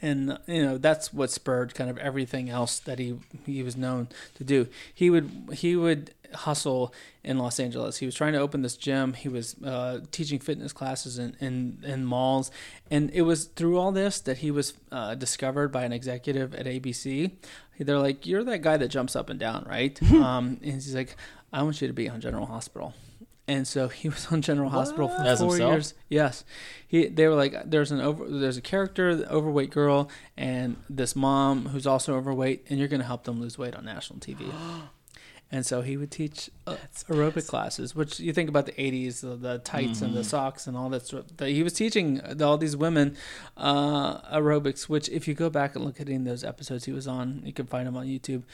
and 0.00 0.38
you 0.46 0.62
know 0.62 0.78
that's 0.78 1.12
what 1.12 1.30
spurred 1.30 1.74
kind 1.74 1.90
of 1.90 1.98
everything 1.98 2.50
else 2.50 2.78
that 2.80 2.98
he 2.98 3.18
he 3.46 3.62
was 3.62 3.76
known 3.76 4.08
to 4.34 4.44
do. 4.44 4.66
He 4.92 5.10
would 5.10 5.30
he 5.52 5.76
would 5.76 6.12
hustle 6.34 6.92
in 7.24 7.38
Los 7.38 7.60
Angeles. 7.60 7.98
He 7.98 8.06
was 8.06 8.14
trying 8.14 8.32
to 8.32 8.38
open 8.38 8.62
this 8.62 8.76
gym. 8.76 9.12
He 9.12 9.28
was 9.28 9.56
uh, 9.62 10.00
teaching 10.10 10.38
fitness 10.38 10.72
classes 10.72 11.18
in, 11.18 11.36
in, 11.40 11.78
in 11.84 12.04
malls, 12.04 12.50
and 12.90 13.10
it 13.10 13.22
was 13.22 13.44
through 13.44 13.78
all 13.78 13.92
this 13.92 14.20
that 14.20 14.38
he 14.38 14.50
was 14.50 14.74
uh, 14.90 15.14
discovered 15.14 15.68
by 15.68 15.84
an 15.84 15.92
executive 15.92 16.54
at 16.54 16.66
ABC. 16.66 17.32
They're 17.78 17.98
like, 17.98 18.26
"You're 18.26 18.44
that 18.44 18.62
guy 18.62 18.76
that 18.76 18.88
jumps 18.88 19.16
up 19.16 19.30
and 19.30 19.40
down, 19.40 19.66
right?" 19.68 20.00
um, 20.12 20.58
and 20.62 20.74
he's 20.74 20.94
like, 20.94 21.16
"I 21.52 21.62
want 21.62 21.80
you 21.80 21.88
to 21.88 21.94
be 21.94 22.08
on 22.08 22.20
General 22.20 22.46
Hospital." 22.46 22.94
And 23.52 23.68
so 23.68 23.88
he 23.88 24.08
was 24.08 24.26
on 24.32 24.40
General 24.40 24.70
what? 24.70 24.78
Hospital 24.78 25.08
for 25.08 25.22
As 25.22 25.40
four 25.40 25.50
himself? 25.50 25.72
years. 25.72 25.94
Yes, 26.08 26.44
he. 26.86 27.06
They 27.06 27.28
were 27.28 27.34
like, 27.34 27.54
there's 27.66 27.92
an 27.92 28.00
over, 28.00 28.26
there's 28.26 28.56
a 28.56 28.62
character, 28.62 29.14
the 29.14 29.30
overweight 29.30 29.70
girl, 29.70 30.08
and 30.36 30.76
this 30.88 31.14
mom 31.14 31.66
who's 31.66 31.86
also 31.86 32.16
overweight, 32.16 32.66
and 32.70 32.78
you're 32.78 32.88
going 32.88 33.00
to 33.00 33.06
help 33.06 33.24
them 33.24 33.40
lose 33.40 33.58
weight 33.58 33.74
on 33.74 33.84
national 33.84 34.20
TV. 34.20 34.50
and 35.52 35.66
so 35.66 35.82
he 35.82 35.98
would 35.98 36.10
teach 36.10 36.48
uh, 36.66 36.76
aerobic 37.10 37.46
classes, 37.46 37.94
which 37.94 38.18
you 38.18 38.32
think 38.32 38.48
about 38.48 38.64
the 38.64 38.72
'80s, 38.72 39.20
the, 39.20 39.36
the 39.36 39.58
tights 39.58 39.96
mm-hmm. 39.96 40.06
and 40.06 40.14
the 40.14 40.20
mm-hmm. 40.20 40.28
socks 40.28 40.66
and 40.66 40.74
all 40.74 40.88
that. 40.88 41.06
Sort 41.06 41.30
of, 41.30 41.46
he 41.46 41.62
was 41.62 41.74
teaching 41.74 42.22
all 42.40 42.56
these 42.56 42.76
women 42.76 43.16
uh, 43.58 44.22
aerobics. 44.34 44.88
Which, 44.88 45.10
if 45.10 45.28
you 45.28 45.34
go 45.34 45.50
back 45.50 45.76
and 45.76 45.84
look 45.84 46.00
at 46.00 46.08
in 46.08 46.24
those 46.24 46.42
episodes 46.42 46.86
he 46.86 46.92
was 46.92 47.06
on, 47.06 47.42
you 47.44 47.52
can 47.52 47.66
find 47.66 47.86
them 47.86 47.98
on 47.98 48.06
YouTube. 48.06 48.44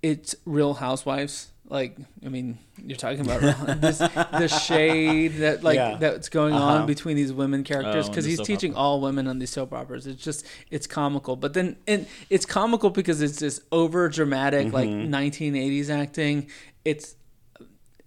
It's 0.00 0.34
Real 0.46 0.74
Housewives 0.74 1.50
like 1.70 1.96
I 2.24 2.28
mean, 2.28 2.58
you're 2.82 2.96
talking 2.96 3.20
about 3.20 3.40
this 3.80 3.98
the 3.98 4.48
shade 4.48 5.36
that 5.38 5.62
like 5.62 5.76
yeah. 5.76 5.96
that's 5.98 6.28
going 6.28 6.54
uh-huh. 6.54 6.64
on 6.64 6.86
between 6.86 7.16
these 7.16 7.32
women 7.32 7.64
characters 7.64 8.08
because 8.08 8.24
oh, 8.24 8.28
he's 8.28 8.40
teaching 8.40 8.72
opera. 8.72 8.82
all 8.82 9.00
women 9.00 9.26
on 9.26 9.38
these 9.38 9.50
soap 9.50 9.72
operas. 9.72 10.06
It's 10.06 10.22
just 10.22 10.46
it's 10.70 10.86
comical, 10.86 11.36
but 11.36 11.54
then 11.54 11.76
and 11.86 12.06
it's 12.30 12.46
comical 12.46 12.90
because 12.90 13.20
it's 13.20 13.40
this 13.40 13.60
over 13.70 14.08
dramatic 14.08 14.68
mm-hmm. 14.68 14.74
like 14.74 14.88
1980s 14.88 15.90
acting. 15.90 16.48
It's 16.84 17.16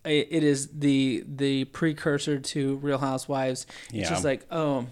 it 0.04 0.44
is 0.44 0.68
the 0.80 1.24
the 1.28 1.66
precursor 1.66 2.40
to 2.40 2.78
Real 2.78 2.98
Housewives. 2.98 3.68
It's 3.86 3.94
yeah. 3.94 4.10
just 4.10 4.24
like 4.24 4.46
oh 4.50 4.88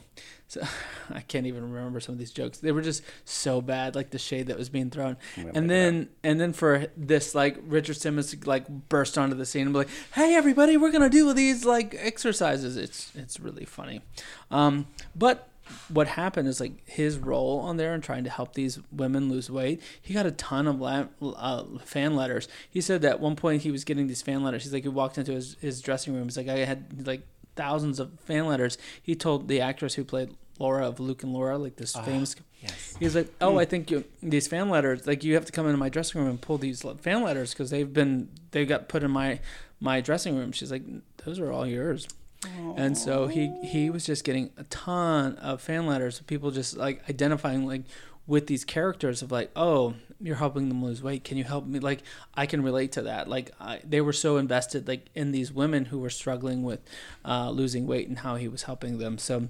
so, 0.50 0.62
I 1.12 1.22
can't 1.22 1.46
even 1.46 1.72
remember 1.72 2.00
some 2.00 2.14
of 2.14 2.20
these 2.20 2.32
jokes. 2.32 2.58
They 2.58 2.72
were 2.72 2.82
just 2.82 3.04
so 3.24 3.62
bad, 3.62 3.96
like 3.96 4.10
the 4.10 4.18
shade 4.18 4.48
that 4.48 4.58
was 4.58 4.68
being 4.68 4.90
thrown. 4.90 5.16
And 5.54 5.70
then 5.70 6.10
and 6.24 6.42
then 6.42 6.54
for 6.54 6.88
this, 6.98 7.34
like 7.36 7.58
Richard 7.64 7.98
Simmons 7.98 8.36
like 8.46 8.68
burst 8.90 9.18
onto 9.18 9.36
the 9.36 9.46
scene 9.46 9.68
and 9.68 9.74
be 9.74 9.80
like, 9.80 9.90
"Hey, 10.14 10.36
everybody, 10.36 10.76
we're 10.76 10.92
gonna 10.92 11.10
do 11.10 11.32
these 11.34 11.66
like 11.66 11.96
exercises." 11.98 12.78
It's 12.78 13.12
it's 13.16 13.40
really 13.40 13.66
funny. 13.66 14.02
Um, 14.50 14.88
but 15.16 15.48
what 15.88 16.08
happened 16.08 16.48
is 16.48 16.60
like 16.60 16.88
his 16.90 17.20
role 17.20 17.60
on 17.60 17.78
there 17.78 17.94
and 17.94 18.02
trying 18.02 18.24
to 18.24 18.30
help 18.32 18.56
these 18.56 18.80
women 18.92 19.30
lose 19.30 19.52
weight 19.52 19.80
he 20.02 20.16
got 20.16 20.26
a 20.26 20.32
ton 20.32 20.66
of 20.66 20.82
la- 20.82 21.06
uh, 21.22 21.64
fan 21.86 22.16
letters 22.16 22.48
he 22.68 22.82
said 22.82 23.04
that 23.04 23.12
at 23.12 23.20
one 23.20 23.36
point 23.36 23.62
he 23.62 23.70
was 23.70 23.84
getting 23.84 24.08
these 24.08 24.24
fan 24.24 24.44
letters 24.44 24.64
he's 24.64 24.74
like 24.74 24.82
he 24.82 24.90
walked 24.90 25.20
into 25.20 25.32
his, 25.32 25.58
his 25.62 25.80
dressing 25.80 26.16
room 26.16 26.24
he's 26.24 26.38
like 26.38 26.48
i 26.48 26.66
had 26.66 27.06
like 27.06 27.22
thousands 27.60 28.00
of 28.00 28.18
fan 28.22 28.48
letters. 28.48 28.78
He 29.04 29.16
told 29.16 29.50
the 29.50 29.60
actress 29.60 29.96
who 29.96 30.06
played 30.06 30.30
Laura 30.60 30.88
of 30.88 31.00
Luke 31.02 31.24
and 31.24 31.34
Laura, 31.34 31.58
like 31.58 31.76
this 31.76 31.94
uh, 31.94 32.02
famous. 32.04 32.38
Yes. 32.62 32.96
He's 32.98 33.16
like, 33.16 33.34
oh, 33.42 33.60
I 33.60 33.66
think 33.66 33.92
you, 33.92 34.06
these 34.24 34.48
fan 34.48 34.70
letters, 34.70 35.06
like 35.06 35.26
you 35.26 35.34
have 35.34 35.44
to 35.46 35.52
come 35.52 35.66
into 35.66 35.78
my 35.78 35.90
dressing 35.90 36.22
room 36.22 36.30
and 36.30 36.40
pull 36.40 36.58
these 36.58 36.86
fan 37.02 37.22
letters 37.22 37.54
because 37.54 37.70
they've 37.70 37.92
been 37.92 38.30
they 38.52 38.66
got 38.66 38.88
put 38.88 39.04
in 39.04 39.12
my 39.12 39.42
my 39.82 40.00
dressing 40.00 40.38
room. 40.38 40.54
She's 40.54 40.72
like, 40.72 40.84
those 41.26 41.38
are 41.38 41.52
all 41.52 41.68
yours. 41.68 42.08
Aww. 42.44 42.76
And 42.78 42.98
so 42.98 43.28
he 43.28 43.54
he 43.62 43.90
was 43.90 44.06
just 44.06 44.24
getting 44.24 44.52
a 44.56 44.64
ton 44.66 45.36
of 45.36 45.62
fan 45.62 45.86
letters, 45.86 46.22
people 46.22 46.52
just 46.52 46.78
like 46.78 47.02
identifying 47.10 47.66
like 47.66 47.84
with 48.30 48.46
these 48.46 48.64
characters 48.64 49.24
of 49.24 49.32
like, 49.32 49.50
oh, 49.56 49.96
you're 50.22 50.36
helping 50.36 50.70
them 50.70 50.86
lose 50.86 51.02
weight. 51.02 51.24
Can 51.24 51.36
you 51.38 51.44
help 51.44 51.66
me? 51.66 51.80
Like, 51.80 52.04
I 52.36 52.46
can 52.46 52.62
relate 52.62 52.92
to 52.94 53.02
that. 53.02 53.28
Like, 53.28 53.52
I, 53.60 53.82
they 53.84 54.02
were 54.02 54.14
so 54.14 54.38
invested 54.38 54.88
like 54.88 55.08
in 55.16 55.32
these 55.32 55.52
women 55.52 55.86
who 55.86 55.98
were 55.98 56.12
struggling 56.12 56.62
with 56.62 56.80
uh, 57.26 57.50
losing 57.50 57.88
weight 57.88 58.08
and 58.08 58.20
how 58.20 58.36
he 58.36 58.48
was 58.48 58.64
helping 58.64 59.00
them. 59.00 59.18
So, 59.18 59.50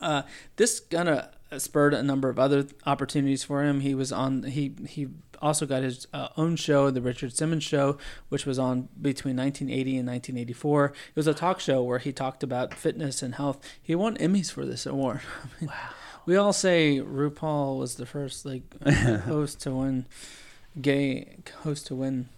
uh, 0.00 0.22
this 0.54 0.78
kind 0.78 1.08
of 1.08 1.60
spurred 1.60 1.92
a 1.92 2.02
number 2.02 2.28
of 2.28 2.38
other 2.38 2.64
opportunities 2.86 3.42
for 3.42 3.64
him. 3.64 3.80
He 3.80 3.94
was 3.94 4.12
on. 4.12 4.44
He 4.44 4.76
he 4.86 5.08
also 5.42 5.66
got 5.66 5.82
his 5.82 6.06
uh, 6.12 6.28
own 6.36 6.54
show, 6.54 6.90
the 6.90 7.02
Richard 7.02 7.36
Simmons 7.36 7.64
Show, 7.64 7.98
which 8.28 8.46
was 8.46 8.58
on 8.58 8.88
between 9.00 9.36
1980 9.36 9.98
and 9.98 10.06
1984. 10.06 10.84
It 10.84 10.94
was 11.16 11.26
a 11.26 11.34
talk 11.34 11.58
show 11.58 11.82
where 11.82 11.98
he 11.98 12.12
talked 12.12 12.44
about 12.44 12.72
fitness 12.72 13.20
and 13.20 13.34
health. 13.34 13.58
He 13.82 13.96
won 13.96 14.16
Emmys 14.18 14.52
for 14.52 14.64
this 14.64 14.86
award. 14.86 15.22
wow 15.60 15.90
we 16.30 16.36
all 16.36 16.52
say 16.52 17.00
RuPaul 17.00 17.76
was 17.76 17.96
the 17.96 18.06
first 18.06 18.46
like 18.46 18.62
host 19.24 19.60
to 19.62 19.72
win 19.72 20.06
gay 20.80 21.38
host 21.64 21.88
to 21.88 21.96
win 21.96 22.28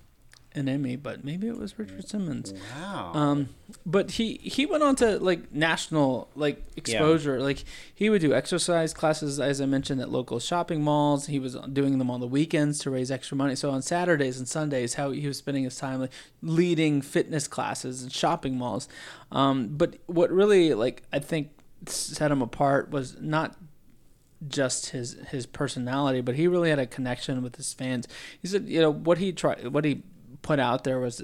an 0.55 0.66
Emmy, 0.66 0.97
but 0.97 1.24
maybe 1.24 1.47
it 1.47 1.59
was 1.59 1.78
Richard 1.78 2.09
Simmons. 2.09 2.55
Wow. 2.74 3.12
Um, 3.14 3.48
but 3.85 4.12
he 4.12 4.40
he 4.43 4.64
went 4.64 4.82
on 4.82 4.97
to 4.97 5.19
like 5.19 5.52
national 5.52 6.31
like 6.35 6.62
exposure. 6.74 7.36
Yeah. 7.36 7.44
Like 7.44 7.64
he 7.94 8.09
would 8.09 8.23
do 8.23 8.32
exercise 8.32 8.94
classes, 8.94 9.39
as 9.39 9.60
I 9.60 9.66
mentioned, 9.66 10.01
at 10.01 10.09
local 10.09 10.40
shopping 10.40 10.82
malls. 10.82 11.27
He 11.27 11.39
was 11.39 11.55
doing 11.70 11.98
them 11.98 12.10
on 12.10 12.20
the 12.20 12.27
weekends 12.27 12.78
to 12.81 12.90
raise 12.90 13.10
extra 13.10 13.36
money. 13.36 13.55
So 13.56 13.70
on 13.73 13.82
Saturdays 13.82 14.39
and 14.39 14.48
Sundays, 14.48 14.94
how 14.94 15.10
he 15.10 15.27
was 15.27 15.36
spending 15.36 15.64
his 15.64 15.77
time 15.77 16.01
like 16.01 16.12
leading 16.40 17.02
fitness 17.02 17.47
classes 17.47 18.02
and 18.02 18.10
shopping 18.10 18.56
malls. 18.56 18.89
Um, 19.31 19.69
but 19.69 19.97
what 20.06 20.31
really 20.31 20.73
like 20.73 21.02
I 21.12 21.19
think 21.19 21.51
set 21.85 22.31
him 22.31 22.40
apart 22.40 22.90
was 22.90 23.20
not 23.20 23.55
just 24.48 24.90
his 24.90 25.14
his 25.31 25.47
personality, 25.47 26.20
but 26.20 26.35
he 26.35 26.48
really 26.48 26.70
had 26.70 26.78
a 26.78 26.86
connection 26.86 27.43
with 27.43 27.56
his 27.56 27.73
fans. 27.73 28.06
He 28.40 28.48
said, 28.48 28.69
you 28.69 28.81
know, 28.81 28.90
what 28.90 29.19
he 29.19 29.32
tried, 29.32 29.69
what 29.69 29.85
he 29.85 30.02
put 30.43 30.59
out 30.59 30.85
there 30.85 30.98
was 31.01 31.23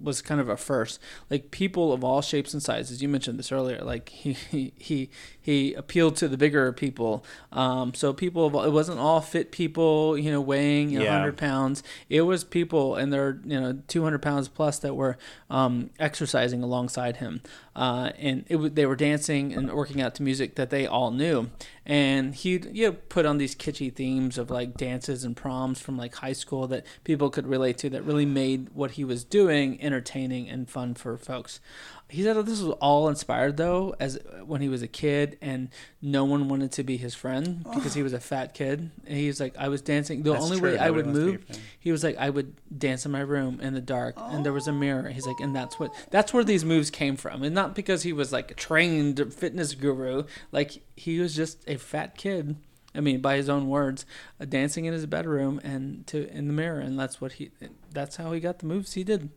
was 0.00 0.20
kind 0.20 0.40
of 0.40 0.48
a 0.48 0.56
first. 0.56 1.00
Like 1.30 1.50
people 1.50 1.92
of 1.92 2.04
all 2.04 2.22
shapes 2.22 2.52
and 2.52 2.62
sizes. 2.62 3.02
You 3.02 3.08
mentioned 3.08 3.38
this 3.38 3.52
earlier. 3.52 3.80
Like 3.82 4.08
he 4.08 4.32
he 4.32 4.72
he, 4.76 5.10
he 5.44 5.74
appealed 5.74 6.16
to 6.16 6.26
the 6.28 6.38
bigger 6.38 6.72
people. 6.72 7.22
Um, 7.52 7.92
so 7.92 8.14
people, 8.14 8.64
it 8.64 8.70
wasn't 8.70 8.98
all 8.98 9.20
fit 9.20 9.52
people. 9.52 10.16
You 10.16 10.30
know, 10.32 10.40
weighing 10.40 10.88
you 10.88 11.00
know, 11.00 11.04
Yeah. 11.04 11.10
100 11.12 11.36
pounds. 11.36 11.82
It 12.08 12.22
was 12.22 12.44
people 12.44 12.96
and 12.96 13.12
they're 13.12 13.38
you 13.44 13.60
know 13.60 13.78
200 13.88 14.22
pounds 14.22 14.48
plus 14.48 14.78
that 14.78 14.94
were 14.94 15.18
um, 15.50 15.90
exercising 15.98 16.62
alongside 16.62 17.18
him, 17.18 17.42
uh, 17.76 18.10
and 18.18 18.44
it, 18.48 18.74
they 18.74 18.86
were 18.86 18.96
dancing 18.96 19.52
and 19.52 19.70
working 19.70 20.00
out 20.00 20.14
to 20.14 20.22
music 20.22 20.54
that 20.54 20.70
they 20.70 20.86
all 20.86 21.10
knew. 21.10 21.50
And 21.86 22.34
he'd 22.34 22.74
you 22.74 22.86
know, 22.88 22.96
put 23.10 23.26
on 23.26 23.36
these 23.36 23.54
kitschy 23.54 23.92
themes 23.94 24.38
of 24.38 24.50
like 24.50 24.74
dances 24.78 25.22
and 25.22 25.36
proms 25.36 25.78
from 25.80 25.98
like 25.98 26.14
high 26.14 26.32
school 26.32 26.66
that 26.68 26.86
people 27.04 27.28
could 27.28 27.46
relate 27.46 27.76
to. 27.78 27.90
That 27.90 28.02
really 28.04 28.24
made 28.24 28.70
what 28.72 28.92
he 28.92 29.04
was 29.04 29.22
doing 29.22 29.80
entertaining 29.82 30.48
and 30.48 30.68
fun 30.68 30.94
for 30.94 31.18
folks. 31.18 31.60
He 32.08 32.22
said 32.22 32.36
that 32.36 32.46
this 32.46 32.60
was 32.62 32.74
all 32.80 33.08
inspired 33.08 33.56
though, 33.58 33.94
as 34.00 34.18
when 34.46 34.60
he 34.62 34.68
was 34.68 34.82
a 34.82 34.88
kid, 34.88 35.33
and 35.42 35.68
no 36.02 36.24
one 36.24 36.48
wanted 36.48 36.72
to 36.72 36.82
be 36.84 36.96
his 36.96 37.14
friend 37.14 37.64
because 37.74 37.94
he 37.94 38.02
was 38.02 38.12
a 38.12 38.20
fat 38.20 38.54
kid. 38.54 38.90
And 39.06 39.16
he's 39.18 39.40
like, 39.40 39.56
I 39.58 39.68
was 39.68 39.80
dancing. 39.82 40.22
The 40.22 40.32
That's 40.32 40.44
only 40.44 40.58
true. 40.58 40.70
way 40.72 40.78
I 40.78 40.86
Nobody 40.88 40.96
would 40.96 41.06
wants 41.06 41.18
to 41.18 41.24
be 41.26 41.32
move, 41.32 41.40
your 41.40 41.46
friend. 41.46 41.62
he 41.80 41.92
was 41.92 42.04
like, 42.04 42.16
I 42.18 42.30
would 42.30 42.78
dance 42.78 43.06
in 43.06 43.12
my 43.12 43.20
room 43.20 43.60
in 43.60 43.74
the 43.74 43.80
dark, 43.80 44.14
and 44.18 44.44
there 44.44 44.52
was 44.52 44.66
a 44.68 44.72
mirror. 44.72 45.08
He's 45.10 45.26
like, 45.26 45.40
and 45.40 45.54
that's 45.54 45.78
what 45.78 45.92
that's 46.10 46.32
where 46.32 46.44
these 46.44 46.64
moves 46.64 46.90
came 46.90 47.16
from, 47.16 47.42
and 47.42 47.54
not 47.54 47.74
because 47.74 48.02
he 48.02 48.12
was 48.12 48.32
like 48.32 48.50
a 48.50 48.54
trained 48.54 49.32
fitness 49.34 49.74
guru. 49.74 50.24
Like 50.52 50.82
he 50.96 51.18
was 51.20 51.34
just 51.34 51.62
a 51.68 51.76
fat 51.76 52.16
kid. 52.16 52.56
I 52.96 53.00
mean, 53.00 53.20
by 53.20 53.34
his 53.36 53.48
own 53.48 53.68
words, 53.68 54.06
uh, 54.40 54.44
dancing 54.44 54.84
in 54.84 54.92
his 54.92 55.04
bedroom 55.06 55.60
and 55.64 56.06
to 56.06 56.28
in 56.30 56.46
the 56.46 56.52
mirror, 56.52 56.78
and 56.78 56.98
that's 56.98 57.20
what 57.20 57.32
he. 57.32 57.50
That's 57.92 58.16
how 58.16 58.32
he 58.32 58.38
got 58.40 58.60
the 58.60 58.66
moves 58.66 58.92
he 58.92 59.02
did. 59.02 59.30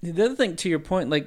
The 0.00 0.24
other 0.24 0.36
thing, 0.36 0.54
to 0.56 0.68
your 0.68 0.78
point, 0.78 1.10
like 1.10 1.26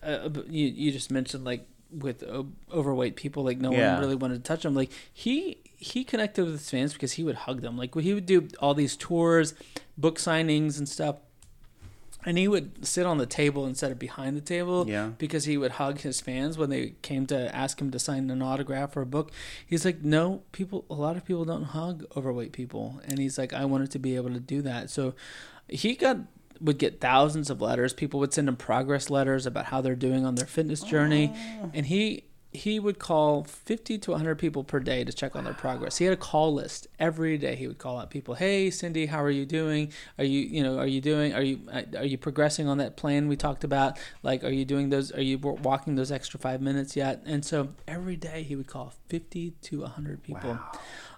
uh, 0.00 0.28
you 0.48 0.66
you 0.66 0.92
just 0.92 1.10
mentioned, 1.10 1.44
like 1.44 1.66
with 1.92 2.22
o- 2.24 2.48
overweight 2.72 3.16
people, 3.16 3.44
like 3.44 3.58
no 3.58 3.72
Yeah. 3.72 3.92
one 3.94 4.00
really 4.02 4.14
wanted 4.16 4.34
to 4.36 4.42
touch 4.42 4.64
him. 4.64 4.74
Like 4.74 4.90
he 5.12 5.58
he 5.76 6.04
connected 6.04 6.44
with 6.44 6.52
his 6.54 6.70
fans 6.70 6.92
because 6.92 7.12
he 7.12 7.24
would 7.24 7.34
hug 7.34 7.60
them. 7.60 7.76
Like 7.76 7.94
he 7.94 8.14
would 8.14 8.26
do 8.26 8.48
all 8.60 8.72
these 8.74 8.96
tours, 8.96 9.54
book 9.98 10.18
signings, 10.18 10.78
and 10.78 10.88
stuff. 10.88 11.16
And 12.24 12.38
he 12.38 12.46
would 12.46 12.86
sit 12.86 13.04
on 13.04 13.18
the 13.18 13.26
table 13.26 13.66
instead 13.66 13.90
of 13.90 13.98
behind 13.98 14.36
the 14.36 14.40
table 14.40 14.88
Yeah. 14.88 15.08
because 15.18 15.44
he 15.44 15.56
would 15.58 15.72
hug 15.72 15.98
his 16.02 16.20
fans 16.20 16.56
when 16.56 16.70
they 16.70 16.94
came 17.02 17.26
to 17.26 17.52
ask 17.54 17.80
him 17.80 17.90
to 17.90 17.98
sign 17.98 18.30
an 18.30 18.40
autograph 18.42 18.96
or 18.96 19.00
a 19.02 19.06
book. 19.06 19.32
He's 19.66 19.84
like, 19.84 20.02
no, 20.04 20.42
people, 20.52 20.84
a 20.88 20.94
lot 20.94 21.16
of 21.16 21.24
people 21.24 21.44
don't 21.44 21.64
hug 21.64 22.04
overweight 22.16 22.52
people, 22.52 23.00
and 23.08 23.18
he's 23.18 23.38
like, 23.38 23.52
I 23.52 23.64
wanted 23.64 23.90
to 23.90 23.98
be 23.98 24.14
able 24.14 24.30
to 24.30 24.38
do 24.38 24.62
that. 24.62 24.88
So 24.88 25.14
he 25.68 25.96
got 25.96 26.18
would 26.62 26.78
get 26.78 27.00
thousands 27.00 27.50
of 27.50 27.60
letters. 27.60 27.92
People 27.92 28.20
would 28.20 28.32
send 28.32 28.48
him 28.48 28.56
progress 28.56 29.10
letters 29.10 29.46
about 29.46 29.66
how 29.66 29.80
they're 29.80 29.94
doing 29.94 30.24
on 30.24 30.36
their 30.36 30.46
fitness 30.46 30.82
journey, 30.82 31.32
oh. 31.62 31.70
and 31.74 31.86
he 31.86 32.24
he 32.54 32.78
would 32.78 32.98
call 32.98 33.44
50 33.44 33.96
to 33.98 34.10
100 34.10 34.38
people 34.38 34.62
per 34.62 34.78
day 34.78 35.04
to 35.04 35.12
check 35.12 35.34
on 35.34 35.44
their 35.44 35.54
progress. 35.54 35.96
He 35.96 36.04
had 36.04 36.12
a 36.12 36.18
call 36.18 36.52
list 36.52 36.86
every 36.98 37.38
day. 37.38 37.56
He 37.56 37.66
would 37.66 37.78
call 37.78 37.98
out 37.98 38.10
people, 38.10 38.34
"Hey, 38.34 38.70
Cindy, 38.70 39.06
how 39.06 39.22
are 39.22 39.30
you 39.30 39.46
doing? 39.46 39.90
Are 40.18 40.24
you, 40.24 40.40
you 40.40 40.62
know, 40.62 40.78
are 40.78 40.86
you 40.86 41.00
doing 41.00 41.32
are 41.32 41.42
you 41.42 41.60
uh, 41.72 41.82
are 41.96 42.04
you 42.04 42.18
progressing 42.18 42.68
on 42.68 42.78
that 42.78 42.96
plan 42.96 43.26
we 43.26 43.36
talked 43.36 43.64
about? 43.64 43.98
Like 44.22 44.44
are 44.44 44.50
you 44.50 44.66
doing 44.66 44.90
those 44.90 45.10
are 45.12 45.22
you 45.22 45.38
walking 45.38 45.94
those 45.94 46.12
extra 46.12 46.38
5 46.38 46.60
minutes 46.60 46.94
yet?" 46.94 47.22
And 47.24 47.44
so 47.44 47.70
every 47.88 48.16
day 48.16 48.42
he 48.42 48.54
would 48.54 48.68
call 48.68 48.92
50 49.08 49.52
to 49.62 49.80
100 49.80 50.22
people. 50.22 50.58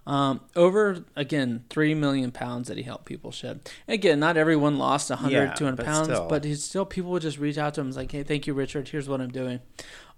Um, 0.07 0.43
over 0.55 1.05
again, 1.17 1.65
three 1.71 1.95
million 1.95 2.31
pounds 2.31 2.69
that 2.69 2.77
he 2.77 2.83
helped 2.83 3.07
people 3.07 3.31
shed. 3.33 3.61
Again, 3.89 4.21
not 4.21 4.37
everyone 4.37 4.77
lost 4.79 5.09
100, 5.11 5.33
Yeah, 5.33 5.55
200 5.55 5.77
but 5.77 5.87
pounds, 5.87 6.09
still. 6.09 6.29
but 6.29 6.45
he's 6.45 6.63
still 6.63 6.85
people 6.85 7.11
would 7.13 7.23
just 7.23 7.39
reach 7.39 7.57
out 7.57 7.75
to 7.75 7.81
him. 7.81 7.89
It's 7.89 7.97
like, 7.97 8.13
hey, 8.13 8.23
thank 8.23 8.47
you, 8.47 8.53
Richard. 8.55 8.89
Here's 8.89 9.09
what 9.09 9.21
I'm 9.23 9.31
doing. 9.31 9.61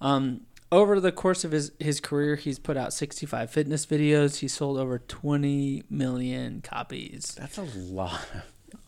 Um, 0.01 0.41
over 0.73 0.99
the 0.99 1.13
course 1.13 1.45
of 1.45 1.53
his, 1.53 1.71
his 1.79 2.01
career, 2.01 2.35
he's 2.35 2.59
put 2.59 2.77
out 2.77 2.93
65 2.93 3.49
fitness 3.51 3.87
videos. 3.87 4.39
He 4.41 4.49
sold 4.49 4.77
over 4.79 4.99
20 4.99 5.85
million 5.89 6.63
copies. 6.63 7.37
That's 7.39 7.57
a 7.59 7.63
lot. 7.63 8.21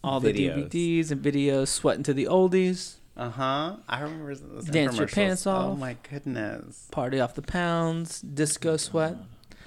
All 0.03 0.21
Videos. 0.21 0.69
the 0.71 0.99
DVDs 1.01 1.11
and 1.13 1.23
videos, 1.23 1.69
sweating 1.69 2.03
to 2.05 2.13
the 2.13 2.25
oldies, 2.25 2.97
Uh 3.17 3.31
huh. 3.31 3.77
I 3.89 4.01
remember 4.01 4.35
those 4.35 4.65
Dance 4.65 4.99
your 4.99 5.07
pants 5.07 5.47
off. 5.47 5.65
Oh 5.73 5.77
my 5.77 5.97
goodness. 6.11 6.89
party 6.91 7.21
off 7.21 7.35
the 7.35 7.43
pounds, 7.43 8.21
disco 8.21 8.77
sweat. 8.77 9.17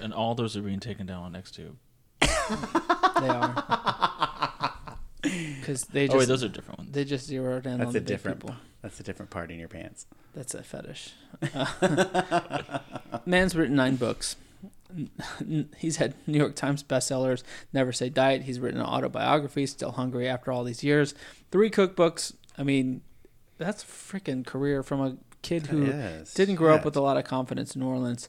And 0.02 0.12
all 0.12 0.34
those 0.34 0.56
are 0.56 0.62
being 0.62 0.80
taken 0.80 1.06
down 1.06 1.22
on 1.22 1.32
Xtube. 1.32 1.76
They 2.20 3.28
are. 3.28 4.68
Because 5.22 5.84
they 5.84 6.06
just 6.06 6.16
Oh 6.16 6.18
wait, 6.18 6.26
those 6.26 6.42
are 6.42 6.48
different 6.48 6.78
ones. 6.80 6.90
they 6.92 7.04
just 7.04 7.26
zeroed 7.26 7.64
in 7.64 7.74
on 7.74 7.78
That's 7.78 7.92
the 7.92 7.98
a 7.98 8.00
big 8.00 8.06
different. 8.08 8.40
people. 8.40 8.56
That's 8.82 8.98
a 8.98 9.04
different 9.04 9.30
part 9.30 9.52
in 9.52 9.58
your 9.60 9.68
pants. 9.68 10.06
That's 10.34 10.52
a 10.54 10.64
fetish. 10.64 11.12
Uh, 11.54 12.78
man's 13.26 13.54
written 13.54 13.76
nine 13.76 13.94
books. 13.94 14.34
He's 15.78 15.98
had 15.98 16.14
New 16.26 16.38
York 16.38 16.56
Times 16.56 16.82
bestsellers, 16.82 17.44
Never 17.72 17.92
Say 17.92 18.08
Diet. 18.08 18.42
He's 18.42 18.58
written 18.58 18.80
an 18.80 18.86
autobiography, 18.86 19.64
Still 19.66 19.92
Hungry 19.92 20.28
After 20.28 20.50
All 20.50 20.64
These 20.64 20.82
Years. 20.82 21.14
Three 21.52 21.70
cookbooks. 21.70 22.34
I 22.58 22.64
mean, 22.64 23.02
that's 23.58 23.84
a 23.84 23.86
freaking 23.86 24.44
career 24.44 24.82
from 24.82 25.00
a 25.00 25.16
kid 25.42 25.66
who 25.68 25.86
didn't 26.34 26.56
grow 26.56 26.74
up 26.74 26.84
with 26.84 26.96
a 26.96 27.00
lot 27.00 27.16
of 27.16 27.22
confidence 27.24 27.76
in 27.76 27.80
New 27.80 27.86
Orleans. 27.86 28.28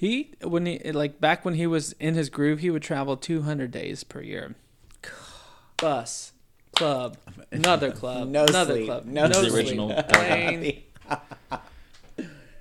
He 0.00 0.30
when 0.44 0.64
he 0.66 0.78
like 0.92 1.20
back 1.20 1.44
when 1.44 1.54
he 1.54 1.66
was 1.66 1.90
in 1.98 2.14
his 2.14 2.30
groove, 2.30 2.60
he 2.60 2.70
would 2.70 2.82
travel 2.82 3.16
200 3.16 3.72
days 3.72 4.04
per 4.04 4.20
year. 4.20 4.54
Bus, 5.76 6.32
club, 6.72 7.16
another 7.50 7.90
club, 7.90 8.28
No 8.28 8.44
another 8.44 8.74
sleep, 8.74 8.86
club, 8.86 9.06
no 9.06 9.26
The 9.26 9.34
sleep, 9.34 9.52
original- 9.54 10.02
plane. 10.08 10.82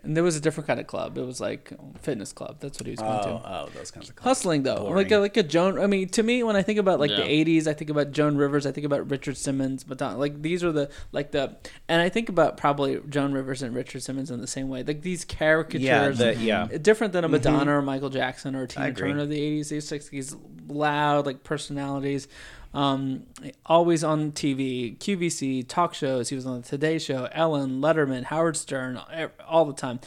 And 0.07 0.15
there 0.15 0.23
was 0.23 0.38
a 0.38 0.39
different 0.39 0.67
kind 0.67 0.79
of 0.79 0.88
club. 0.88 1.17
It 1.17 1.25
was 1.25 1.41
like 1.41 1.73
fitness 1.99 2.31
club. 2.31 2.57
That's 2.61 2.79
what 2.79 2.85
he 2.88 2.91
was 2.91 2.99
going 3.01 3.23
to. 3.23 3.29
Oh, 3.29 3.41
oh, 3.45 3.69
those 3.75 3.91
kinds 3.91 4.07
of 4.09 4.15
clubs. 4.15 4.23
Hustling 4.39 4.63
though, 4.63 4.85
like 4.85 5.11
a, 5.11 5.17
like 5.17 5.35
a 5.35 5.43
Joan. 5.43 5.77
I 5.77 5.85
mean, 5.85 6.07
to 6.09 6.23
me, 6.23 6.43
when 6.43 6.55
I 6.55 6.61
think 6.61 6.79
about 6.79 7.01
like 7.01 7.11
Yeah. 7.11 7.17
the 7.17 7.23
'80s, 7.23 7.67
I 7.67 7.73
think 7.73 7.89
about 7.89 8.13
Joan 8.13 8.38
Rivers. 8.38 8.65
I 8.65 8.71
think 8.71 8.85
about 8.85 9.11
Richard 9.11 9.35
Simmons. 9.35 9.84
But 9.84 9.99
like 10.17 10.41
these 10.41 10.63
are 10.63 10.71
the 10.71 10.89
like 11.11 11.31
the, 11.31 11.57
and 11.89 12.01
I 12.01 12.07
think 12.07 12.29
about 12.29 12.55
probably 12.55 13.01
Joan 13.09 13.34
Rivers 13.34 13.61
and 13.61 13.75
Richard 13.75 14.01
Simmons 14.01 14.31
in 14.31 14.39
the 14.39 14.47
same 14.47 14.69
way. 14.69 14.81
Like 14.81 15.01
these 15.01 15.25
caricatures, 15.25 15.84
Yeah, 15.84 16.07
the, 16.07 16.35
yeah. 16.38 16.67
different 16.81 17.11
than 17.11 17.25
a 17.25 17.27
mm-hmm. 17.27 17.34
Madonna 17.34 17.77
or 17.77 17.81
Michael 17.81 18.09
Jackson 18.09 18.55
or 18.55 18.63
I 18.63 18.65
Tina 18.67 18.85
agree. 18.88 19.09
Turner 19.09 19.23
of 19.23 19.29
the 19.29 19.39
'80s. 19.59 19.67
These 19.69 19.91
like 19.91 20.05
these 20.05 20.34
loud 20.69 21.25
like 21.25 21.43
personalities, 21.43 22.29
um, 22.73 23.23
always 23.65 24.03
on 24.03 24.31
TV, 24.31 24.98
QVC 24.98 25.68
talk 25.68 25.94
shows. 25.94 26.30
He 26.30 26.35
was 26.35 26.45
on 26.45 26.61
the 26.61 26.68
Today 26.68 26.99
Show, 26.99 27.27
Ellen, 27.31 27.81
Letterman, 27.81 28.23
Howard 28.26 28.57
Stern, 28.57 28.99
all 29.48 29.65
the 29.65 29.73
time. 29.73 29.99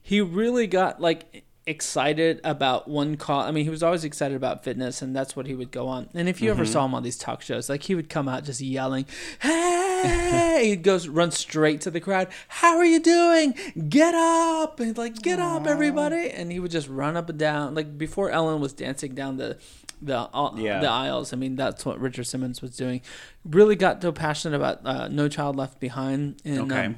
He 0.00 0.20
really 0.20 0.66
got 0.66 1.00
like 1.00 1.44
excited 1.68 2.40
about 2.44 2.88
one 2.88 3.16
call. 3.16 3.40
I 3.42 3.50
mean, 3.50 3.64
he 3.64 3.70
was 3.70 3.82
always 3.82 4.02
excited 4.04 4.36
about 4.36 4.64
fitness, 4.64 5.02
and 5.02 5.14
that's 5.14 5.36
what 5.36 5.46
he 5.46 5.54
would 5.54 5.70
go 5.70 5.86
on. 5.88 6.08
And 6.14 6.28
if 6.28 6.40
you 6.40 6.50
Mm-hmm. 6.50 6.60
ever 6.60 6.66
saw 6.66 6.84
him 6.86 6.94
on 6.94 7.02
these 7.02 7.18
talk 7.18 7.42
shows, 7.42 7.68
like 7.68 7.82
he 7.84 7.94
would 7.94 8.08
come 8.08 8.28
out 8.28 8.44
just 8.44 8.60
yelling, 8.60 9.06
"Hey!" 9.40 10.68
He'd 10.70 10.82
go 10.82 10.98
run 11.08 11.30
straight 11.30 11.80
to 11.82 11.90
the 11.90 12.00
crowd. 12.00 12.28
How 12.48 12.76
are 12.78 12.84
you 12.84 13.00
doing? 13.00 13.54
Get 13.88 14.14
up! 14.14 14.80
And 14.80 14.96
like, 14.96 15.16
get 15.22 15.38
up, 15.38 15.66
everybody! 15.66 16.30
And 16.30 16.50
he 16.50 16.60
would 16.60 16.70
just 16.70 16.88
run 16.88 17.16
up 17.16 17.28
and 17.28 17.38
down. 17.38 17.74
Like 17.74 17.98
before, 17.98 18.30
Ellen 18.30 18.60
was 18.60 18.72
dancing 18.72 19.14
down 19.14 19.36
the 19.36 19.58
the 20.00 20.16
uh, 20.32 20.52
Yeah. 20.56 20.80
the 20.80 20.88
aisles. 20.88 21.32
I 21.32 21.36
mean, 21.36 21.56
that's 21.56 21.84
what 21.84 22.00
Richard 22.00 22.24
Simmons 22.24 22.62
was 22.62 22.76
doing. 22.76 23.00
Really 23.44 23.76
got 23.76 24.00
so 24.02 24.12
passionate 24.12 24.56
about 24.56 24.80
uh, 24.84 25.08
No 25.08 25.28
Child 25.28 25.56
Left 25.56 25.80
Behind. 25.80 26.40
In, 26.44 26.60
Okay. 26.60 26.86
um, 26.86 26.96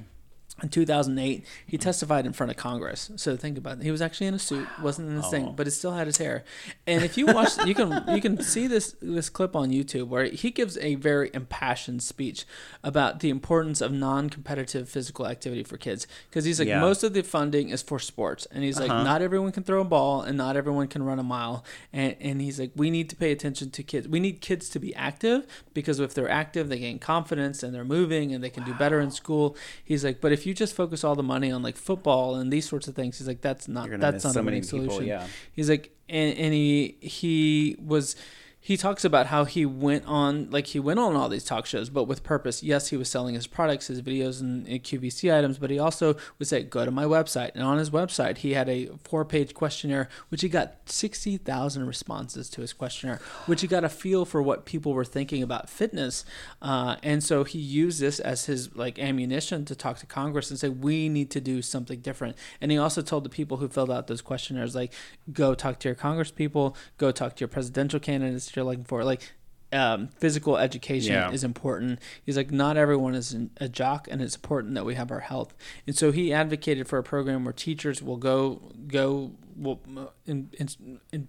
in 0.62 0.68
2008, 0.68 1.44
he 1.66 1.78
testified 1.78 2.26
in 2.26 2.32
front 2.32 2.50
of 2.50 2.56
Congress. 2.56 3.10
So 3.16 3.36
think 3.36 3.56
about 3.58 3.78
it. 3.78 3.82
He 3.84 3.90
was 3.90 4.02
actually 4.02 4.26
in 4.26 4.34
a 4.34 4.38
suit, 4.38 4.66
wasn't 4.82 5.08
in 5.10 5.16
his 5.16 5.24
Oh. 5.26 5.30
thing, 5.30 5.52
but 5.56 5.66
it 5.66 5.72
still 5.72 5.92
had 5.92 6.06
his 6.06 6.18
hair. 6.18 6.44
And 6.86 7.02
if 7.04 7.16
you 7.16 7.26
watch, 7.26 7.56
you 7.64 7.74
can 7.74 8.04
you 8.08 8.20
can 8.20 8.42
see 8.42 8.66
this 8.66 8.94
this 9.00 9.28
clip 9.30 9.54
on 9.56 9.70
YouTube 9.70 10.08
where 10.08 10.24
he 10.24 10.50
gives 10.50 10.76
a 10.78 10.94
very 10.96 11.30
impassioned 11.34 12.02
speech 12.02 12.44
about 12.82 13.20
the 13.20 13.30
importance 13.30 13.80
of 13.80 13.92
non-competitive 13.92 14.88
physical 14.88 15.26
activity 15.26 15.62
for 15.62 15.76
kids. 15.76 16.06
Because 16.28 16.44
he's 16.44 16.58
like, 16.58 16.68
Yeah. 16.68 16.80
most 16.80 17.02
of 17.02 17.12
the 17.14 17.22
funding 17.22 17.70
is 17.70 17.82
for 17.82 17.98
sports, 17.98 18.46
and 18.50 18.62
he's 18.64 18.78
like, 18.78 18.90
uh-huh. 18.90 19.02
not 19.02 19.22
everyone 19.22 19.52
can 19.52 19.62
throw 19.64 19.80
a 19.80 19.84
ball, 19.84 20.22
and 20.22 20.36
not 20.36 20.56
everyone 20.56 20.88
can 20.88 21.02
run 21.02 21.18
a 21.18 21.22
mile. 21.22 21.64
And 21.92 22.16
and 22.20 22.40
he's 22.40 22.58
like, 22.60 22.72
we 22.76 22.90
need 22.90 23.08
to 23.10 23.16
pay 23.16 23.32
attention 23.32 23.70
to 23.70 23.82
kids. 23.82 24.08
We 24.08 24.20
need 24.20 24.40
kids 24.40 24.68
to 24.70 24.78
be 24.78 24.94
active 24.94 25.46
because 25.74 26.00
if 26.00 26.14
they're 26.14 26.28
active, 26.28 26.68
they 26.68 26.78
gain 26.78 26.98
confidence 26.98 27.62
and 27.62 27.74
they're 27.74 27.84
moving 27.84 28.32
and 28.34 28.42
they 28.42 28.50
can 28.50 28.64
do 28.64 28.74
better 28.74 29.00
in 29.00 29.10
school. 29.10 29.56
He's 29.84 30.04
like, 30.04 30.20
but 30.20 30.32
if 30.32 30.46
you 30.46 30.49
just 30.54 30.74
focus 30.74 31.04
all 31.04 31.14
the 31.14 31.22
money 31.22 31.50
on 31.50 31.62
like 31.62 31.76
football 31.76 32.36
and 32.36 32.52
these 32.52 32.68
sorts 32.68 32.88
of 32.88 32.94
things, 32.94 33.18
he's 33.18 33.28
like, 33.28 33.40
that's 33.40 33.68
not 33.68 33.88
that's 33.98 34.24
not 34.24 34.34
so 34.34 34.40
a 34.40 34.42
winning 34.42 34.62
people, 34.62 34.78
solution. 34.78 35.06
yeah. 35.06 35.26
He's 35.52 35.68
like, 35.68 35.94
and, 36.08 36.36
and 36.36 36.52
he 36.54 36.96
he 37.00 37.76
was 37.84 38.16
he 38.62 38.76
talks 38.76 39.04
about 39.04 39.26
how 39.26 39.44
he 39.44 39.64
went 39.64 40.04
on 40.06 40.50
like 40.50 40.68
he 40.68 40.78
went 40.78 41.00
on 41.00 41.16
all 41.16 41.30
these 41.30 41.44
talk 41.44 41.64
shows 41.64 41.88
but 41.88 42.04
with 42.04 42.22
purpose. 42.22 42.62
Yes 42.62 42.88
he 42.88 42.96
was 42.96 43.08
selling 43.08 43.34
his 43.34 43.46
products 43.46 43.86
his 43.86 44.02
videos 44.02 44.40
and, 44.40 44.66
qvc 44.66 45.36
items 45.36 45.58
but 45.58 45.70
he 45.70 45.78
also 45.78 46.14
would 46.38 46.46
say 46.46 46.62
go 46.62 46.84
to 46.84 46.90
my 46.90 47.04
website. 47.04 47.52
And 47.54 47.64
on 47.64 47.78
his 47.78 47.90
website 47.90 48.38
he 48.38 48.52
had 48.52 48.68
a 48.68 48.90
four 49.02 49.24
page 49.24 49.54
questionnaire 49.54 50.08
which 50.28 50.42
he 50.42 50.48
got 50.48 50.76
60000 50.86 51.86
responses 51.86 52.50
to 52.50 52.60
his 52.60 52.72
questionnaire 52.74 53.20
which 53.46 53.62
he 53.62 53.66
got 53.66 53.82
a 53.82 53.88
feel 53.88 54.24
for 54.26 54.42
what 54.42 54.66
people 54.66 54.92
were 54.92 55.04
thinking 55.04 55.42
about 55.42 55.70
fitness. 55.70 56.24
Uh, 56.60 56.96
and 57.02 57.24
so 57.24 57.44
he 57.44 57.58
used 57.58 58.00
this 58.00 58.20
as 58.20 58.44
his 58.44 58.76
like 58.76 58.98
ammunition 58.98 59.64
to 59.64 59.74
talk 59.74 59.98
to 59.98 60.06
congress 60.06 60.50
and 60.50 60.58
say 60.58 60.68
we 60.68 61.08
need 61.08 61.30
to 61.30 61.40
do 61.40 61.62
something 61.62 62.00
different. 62.00 62.36
And 62.60 62.70
he 62.70 62.76
also 62.76 63.00
told 63.00 63.24
the 63.24 63.30
people 63.30 63.56
who 63.56 63.68
filled 63.68 63.90
out 63.90 64.06
those 64.06 64.20
questionnaires 64.20 64.74
like 64.74 64.92
go 65.32 65.54
talk 65.54 65.78
to 65.80 65.88
your 65.88 65.94
congress 65.94 66.30
people. 66.30 66.76
Go 66.98 67.10
talk 67.10 67.36
to 67.36 67.40
your 67.40 67.48
presidential 67.48 67.98
candidates 67.98 68.49
you're 68.56 68.64
looking 68.64 68.84
for. 68.84 69.04
Like 69.04 69.32
um, 69.72 70.08
physical 70.18 70.56
education 70.56 71.12
Yeah. 71.12 71.30
is 71.30 71.44
important. 71.44 72.00
He's 72.24 72.36
like, 72.36 72.50
not 72.50 72.76
everyone 72.76 73.14
is 73.14 73.36
a 73.58 73.68
jock, 73.68 74.08
and 74.10 74.20
it's 74.20 74.34
important 74.34 74.74
that 74.74 74.84
we 74.84 74.96
have 74.96 75.10
our 75.10 75.20
health. 75.20 75.54
And 75.86 75.96
so 75.96 76.10
he 76.12 76.32
advocated 76.32 76.88
for 76.88 76.98
a 76.98 77.02
program 77.04 77.44
where 77.44 77.52
teachers 77.52 78.02
will 78.02 78.16
go 78.16 78.60
go 78.88 79.32
will 79.56 79.80
in, 80.26 80.50
in, 80.58 81.00
in 81.12 81.28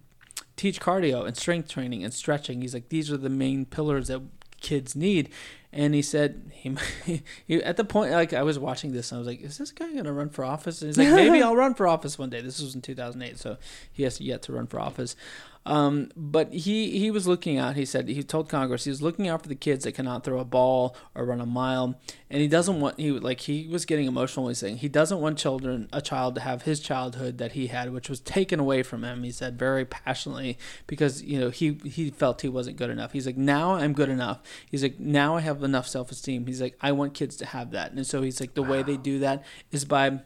teach 0.56 0.80
cardio 0.80 1.26
and 1.26 1.36
strength 1.36 1.68
training 1.68 2.02
and 2.04 2.12
stretching. 2.12 2.62
He's 2.62 2.74
like, 2.74 2.88
these 2.88 3.10
are 3.12 3.16
the 3.16 3.30
main 3.30 3.64
pillars 3.64 4.08
that 4.08 4.22
kids 4.60 4.94
need. 4.96 5.28
And 5.72 5.94
he 5.94 6.02
said 6.02 6.50
he, 6.52 6.76
he 7.46 7.62
at 7.62 7.76
the 7.76 7.84
point 7.84 8.12
like 8.12 8.32
I 8.32 8.42
was 8.42 8.58
watching 8.58 8.92
this 8.92 9.10
and 9.10 9.16
I 9.16 9.18
was 9.20 9.26
like, 9.26 9.40
is 9.40 9.56
this 9.58 9.72
guy 9.72 9.92
gonna 9.92 10.12
run 10.12 10.28
for 10.28 10.44
office? 10.44 10.82
And 10.82 10.88
he's 10.88 10.98
like, 10.98 11.08
maybe 11.14 11.42
I'll 11.42 11.56
run 11.56 11.74
for 11.74 11.86
office 11.88 12.18
one 12.18 12.28
day. 12.30 12.40
This 12.42 12.60
was 12.60 12.74
in 12.74 12.82
2008, 12.82 13.38
so 13.38 13.56
he 13.92 14.02
has 14.02 14.20
yet 14.20 14.42
to 14.42 14.52
run 14.52 14.66
for 14.66 14.78
office. 14.80 15.16
Um, 15.64 16.10
but 16.16 16.52
he 16.52 16.98
he 16.98 17.10
was 17.10 17.28
looking 17.28 17.56
out. 17.56 17.76
He 17.76 17.84
said 17.84 18.08
he 18.08 18.22
told 18.24 18.48
Congress 18.48 18.84
he 18.84 18.90
was 18.90 19.00
looking 19.00 19.28
out 19.28 19.42
for 19.42 19.48
the 19.48 19.54
kids 19.54 19.84
that 19.84 19.92
cannot 19.92 20.24
throw 20.24 20.40
a 20.40 20.44
ball 20.44 20.96
or 21.14 21.24
run 21.24 21.40
a 21.40 21.46
mile, 21.46 22.00
and 22.28 22.40
he 22.40 22.48
doesn't 22.48 22.80
want 22.80 22.98
he 22.98 23.12
like 23.12 23.40
he 23.40 23.68
was 23.68 23.84
getting 23.84 24.06
emotional. 24.06 24.46
when 24.46 24.50
He's 24.50 24.58
saying 24.58 24.78
he 24.78 24.88
doesn't 24.88 25.20
want 25.20 25.38
children 25.38 25.88
a 25.92 26.00
child 26.00 26.34
to 26.34 26.40
have 26.40 26.62
his 26.62 26.80
childhood 26.80 27.38
that 27.38 27.52
he 27.52 27.68
had, 27.68 27.92
which 27.92 28.08
was 28.08 28.18
taken 28.18 28.58
away 28.58 28.82
from 28.82 29.04
him. 29.04 29.22
He 29.22 29.30
said 29.30 29.56
very 29.56 29.84
passionately 29.84 30.58
because 30.88 31.22
you 31.22 31.38
know 31.38 31.50
he 31.50 31.78
he 31.84 32.10
felt 32.10 32.40
he 32.40 32.48
wasn't 32.48 32.76
good 32.76 32.90
enough. 32.90 33.12
He's 33.12 33.26
like 33.26 33.36
now 33.36 33.74
I'm 33.74 33.92
good 33.92 34.08
enough. 34.08 34.40
He's 34.68 34.82
like 34.82 34.98
now 34.98 35.36
I 35.36 35.42
have 35.42 35.62
enough 35.62 35.86
self 35.86 36.10
esteem. 36.10 36.46
He's 36.46 36.60
like 36.60 36.76
I 36.80 36.90
want 36.90 37.14
kids 37.14 37.36
to 37.36 37.46
have 37.46 37.70
that, 37.70 37.92
and 37.92 38.04
so 38.04 38.22
he's 38.22 38.40
like 38.40 38.54
the 38.54 38.62
way 38.64 38.82
they 38.82 38.96
do 38.96 39.20
that 39.20 39.44
is 39.70 39.84
by 39.84 40.22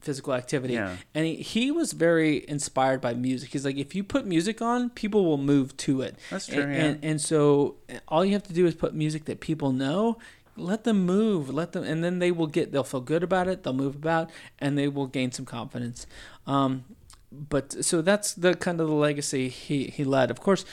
physical 0.00 0.34
activity. 0.34 0.74
Yeah. 0.74 0.96
and 1.14 1.26
he, 1.26 1.36
he 1.36 1.70
was 1.70 1.92
very 1.92 2.44
inspired 2.48 3.00
by 3.00 3.14
music. 3.14 3.50
He's 3.52 3.64
like 3.64 3.76
if 3.76 3.94
you 3.94 4.02
put 4.02 4.26
music 4.26 4.60
on 4.62 4.90
people 4.90 5.24
will 5.24 5.38
move 5.38 5.76
to 5.78 6.00
it. 6.02 6.16
That's 6.30 6.46
true, 6.46 6.62
and, 6.62 6.72
yeah. 6.72 6.84
and, 6.84 7.04
and 7.04 7.20
so 7.20 7.76
all 8.08 8.24
you 8.24 8.32
have 8.32 8.42
to 8.44 8.52
do 8.52 8.66
is 8.66 8.74
put 8.74 8.94
music 8.94 9.24
that 9.26 9.40
people 9.40 9.72
know 9.72 10.18
let 10.56 10.84
them 10.84 11.06
move 11.06 11.48
let 11.48 11.72
them 11.72 11.84
and 11.84 12.02
then 12.04 12.18
they 12.18 12.30
will 12.30 12.46
get 12.46 12.72
they'll 12.72 12.84
feel 12.84 13.00
good 13.00 13.22
about 13.22 13.48
it 13.48 13.62
they'll 13.62 13.72
move 13.72 13.94
about 13.94 14.30
and 14.58 14.76
they 14.76 14.88
will 14.88 15.06
gain 15.06 15.32
some 15.32 15.46
confidence. 15.46 16.06
Um 16.46 16.84
but 17.32 17.84
so 17.84 18.02
that's 18.02 18.34
the 18.34 18.54
kind 18.54 18.80
of 18.80 18.88
the 18.88 18.94
legacy 18.94 19.48
he 19.48 19.84
he 19.84 20.04
led. 20.04 20.30
Of 20.30 20.40
course 20.40 20.64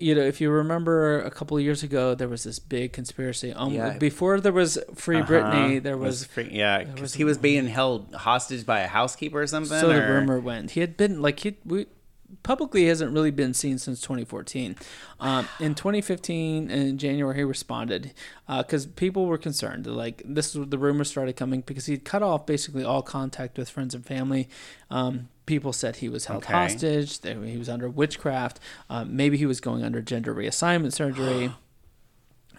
you 0.00 0.14
know, 0.14 0.22
if 0.22 0.40
you 0.40 0.50
remember 0.50 1.20
a 1.22 1.30
couple 1.30 1.56
of 1.56 1.62
years 1.62 1.82
ago, 1.82 2.14
there 2.14 2.28
was 2.28 2.44
this 2.44 2.58
big 2.58 2.92
conspiracy. 2.92 3.52
Um, 3.52 3.72
Yeah. 3.72 3.98
Before 3.98 4.40
there 4.40 4.52
was 4.52 4.78
Free 4.94 5.18
Uh-huh. 5.18 5.28
Britney, 5.32 5.82
there 5.82 5.96
Was 5.96 6.20
was 6.20 6.24
free, 6.26 6.50
yeah, 6.52 6.84
because 6.84 7.14
he 7.14 7.24
was 7.24 7.36
being 7.38 7.66
held 7.66 8.14
hostage 8.14 8.64
by 8.64 8.80
a 8.80 8.86
housekeeper 8.86 9.40
or 9.40 9.46
something. 9.46 9.78
So 9.80 9.88
the 9.88 10.00
rumor 10.00 10.38
went. 10.38 10.72
He 10.72 10.80
had 10.80 10.96
been 10.96 11.20
like 11.20 11.40
he 11.40 11.56
we 11.64 11.86
publicly 12.42 12.86
hasn't 12.86 13.12
really 13.12 13.30
been 13.30 13.54
seen 13.54 13.78
since 13.78 14.00
2014. 14.02 14.76
Um, 15.18 15.48
in 15.60 15.74
2015, 15.74 16.70
in 16.70 16.98
January, 16.98 17.34
he 17.36 17.42
responded 17.42 18.12
because 18.46 18.86
people 18.86 19.26
were 19.26 19.38
concerned. 19.38 19.86
Like 19.86 20.22
this, 20.26 20.54
was 20.54 20.68
the 20.68 20.78
rumors 20.78 21.08
started 21.10 21.36
coming 21.36 21.62
because 21.62 21.86
he'd 21.86 22.04
cut 22.04 22.22
off 22.22 22.44
basically 22.46 22.84
all 22.84 23.02
contact 23.02 23.56
with 23.58 23.70
friends 23.70 23.94
and 23.94 24.04
family. 24.04 24.48
Um, 24.90 25.28
people 25.48 25.72
said 25.72 25.96
he 25.96 26.08
was 26.08 26.26
held 26.26 26.44
Okay. 26.44 26.52
hostage. 26.52 27.18
That 27.22 27.36
he 27.42 27.56
was 27.58 27.68
under 27.68 27.88
witchcraft. 27.88 28.60
Um, 28.88 29.16
maybe 29.16 29.36
he 29.36 29.46
was 29.46 29.60
going 29.60 29.82
under 29.82 30.00
gender 30.00 30.32
reassignment 30.34 30.92
surgery. 30.92 31.50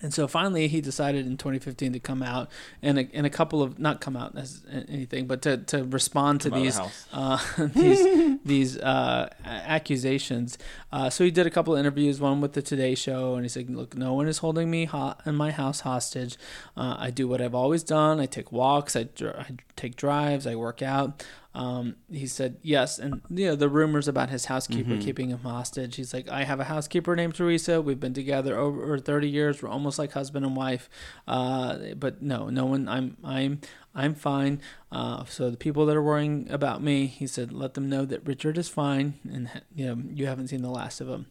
And 0.01 0.13
so 0.13 0.29
finally, 0.29 0.69
he 0.69 0.79
decided 0.79 1.27
in 1.27 1.35
2015 1.35 1.91
to 1.91 1.99
come 1.99 2.23
out 2.23 2.49
and 2.81 2.97
a, 2.99 3.09
and 3.13 3.25
a 3.25 3.29
couple 3.29 3.61
of 3.61 3.79
not 3.79 3.99
come 3.99 4.15
out 4.15 4.31
as 4.37 4.63
anything, 4.71 5.27
but 5.27 5.41
to, 5.41 5.57
to 5.57 5.83
respond 5.83 6.39
to 6.39 6.49
Come 6.49 6.61
these 6.61 6.79
uh, 7.11 7.37
these 7.75 8.39
these 8.45 8.77
uh, 8.77 9.27
accusations. 9.43 10.57
Uh, 10.91 11.09
so 11.09 11.25
he 11.25 11.31
did 11.31 11.45
a 11.47 11.49
couple 11.49 11.73
of 11.73 11.79
interviews, 11.81 12.21
one 12.21 12.39
with 12.39 12.53
the 12.53 12.61
Today 12.61 12.95
Show, 12.95 13.35
and 13.35 13.43
he 13.43 13.49
said, 13.49 13.69
"Look, 13.69 13.97
no 13.97 14.13
one 14.13 14.29
is 14.29 14.37
holding 14.37 14.71
me 14.71 14.85
ho- 14.85 15.15
in 15.25 15.35
my 15.35 15.51
house 15.51 15.81
hostage. 15.81 16.37
Uh, 16.77 16.95
I 16.97 17.11
do 17.11 17.27
what 17.27 17.41
I've 17.41 17.53
always 17.55 17.83
done. 17.83 18.21
I 18.21 18.25
take 18.25 18.53
walks. 18.53 18.95
I, 18.95 19.03
dr- 19.03 19.35
I 19.35 19.57
take 19.75 19.97
drives. 19.97 20.47
I 20.47 20.55
work 20.55 20.81
out." 20.81 21.25
Um, 21.55 21.95
he 22.11 22.27
said 22.27 22.57
yes, 22.61 22.99
and 22.99 23.21
you 23.29 23.47
know 23.47 23.55
the 23.55 23.69
rumors 23.69 24.07
about 24.07 24.29
his 24.29 24.45
housekeeper 24.45 24.91
Mm-hmm. 24.91 25.01
keeping 25.01 25.29
him 25.29 25.39
hostage. 25.39 25.95
He's 25.95 26.13
like, 26.13 26.29
I 26.29 26.43
have 26.43 26.59
a 26.59 26.65
housekeeper 26.65 27.15
named 27.15 27.33
Teresa. 27.35 27.81
We've 27.81 27.99
been 27.99 28.13
together 28.13 28.55
over 28.57 28.99
thirty 28.99 29.27
years. 29.29 29.61
We're 29.63 29.69
almost 29.69 29.97
like 29.97 30.11
husband 30.11 30.45
and 30.45 30.55
wife. 30.55 30.89
Uh, 31.27 31.95
but 31.97 32.21
no, 32.21 32.49
no 32.49 32.65
one. 32.65 32.87
I'm 32.87 33.17
I'm 33.23 33.61
I'm 33.95 34.13
fine. 34.13 34.61
Uh, 34.91 35.25
so 35.25 35.49
the 35.49 35.57
people 35.57 35.85
that 35.85 35.95
are 35.95 36.01
worrying 36.01 36.47
about 36.49 36.81
me, 36.81 37.07
he 37.07 37.27
said, 37.27 37.51
let 37.51 37.73
them 37.73 37.89
know 37.89 38.05
that 38.05 38.25
Richard 38.25 38.57
is 38.57 38.69
fine, 38.69 39.15
and 39.29 39.49
you 39.75 39.85
know 39.85 40.01
you 40.13 40.25
haven't 40.25 40.47
seen 40.47 40.61
the 40.61 40.69
last 40.69 41.01
of 41.01 41.07
him. 41.07 41.27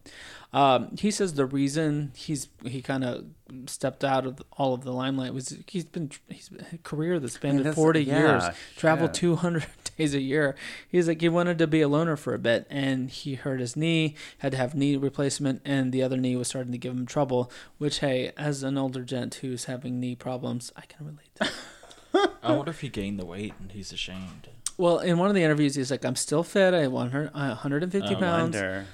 Um, 0.53 0.95
he 0.97 1.11
says 1.11 1.33
the 1.33 1.45
reason 1.45 2.11
he's 2.15 2.47
he 2.63 2.81
kind 2.81 3.03
of 3.03 3.25
stepped 3.67 4.03
out 4.03 4.25
of 4.25 4.41
all 4.53 4.73
of 4.73 4.83
the 4.83 4.91
limelight 4.91 5.33
was 5.33 5.57
he's 5.67 5.85
been 5.85 6.11
he's 6.27 6.49
a 6.73 6.77
career 6.79 7.19
that's 7.19 7.35
I 7.35 7.39
spanned 7.39 7.63
mean, 7.63 7.73
40 7.73 8.03
yeah, 8.03 8.19
years, 8.19 8.43
traveled 8.77 9.11
shit. 9.11 9.21
200 9.21 9.65
days 9.97 10.13
a 10.13 10.21
year. 10.21 10.55
He's 10.87 11.07
like 11.07 11.21
he 11.21 11.29
wanted 11.29 11.57
to 11.59 11.67
be 11.67 11.81
a 11.81 11.87
loner 11.87 12.15
for 12.15 12.33
a 12.33 12.39
bit, 12.39 12.65
and 12.69 13.09
he 13.09 13.35
hurt 13.35 13.59
his 13.59 13.75
knee, 13.75 14.15
had 14.39 14.53
to 14.53 14.57
have 14.57 14.73
knee 14.75 14.95
replacement, 14.97 15.61
and 15.65 15.91
the 15.91 16.01
other 16.01 16.17
knee 16.17 16.35
was 16.35 16.47
starting 16.47 16.71
to 16.71 16.77
give 16.77 16.93
him 16.93 17.05
trouble. 17.05 17.51
Which 17.77 17.99
hey, 17.99 18.31
as 18.37 18.63
an 18.63 18.77
older 18.77 19.03
gent 19.03 19.35
who's 19.35 19.65
having 19.65 19.99
knee 19.99 20.15
problems, 20.15 20.71
I 20.75 20.81
can 20.81 21.05
relate. 21.05 21.53
to. 22.13 22.31
I 22.43 22.51
wonder 22.53 22.71
if 22.71 22.81
he 22.81 22.89
gained 22.89 23.19
the 23.19 23.25
weight 23.25 23.53
and 23.59 23.71
he's 23.71 23.91
ashamed. 23.91 24.49
Well, 24.77 24.99
in 24.99 25.17
one 25.17 25.27
of 25.29 25.35
the 25.35 25.43
interviews, 25.43 25.75
he's 25.75 25.91
like, 25.91 26.05
"I'm 26.05 26.15
still 26.15 26.43
fit. 26.43 26.73
I 26.73 26.87
want 26.87 27.11
her 27.11 27.29
150 27.33 28.15
Oh, 28.15 28.19
pounds." 28.19 28.55
Wonder. 28.55 28.85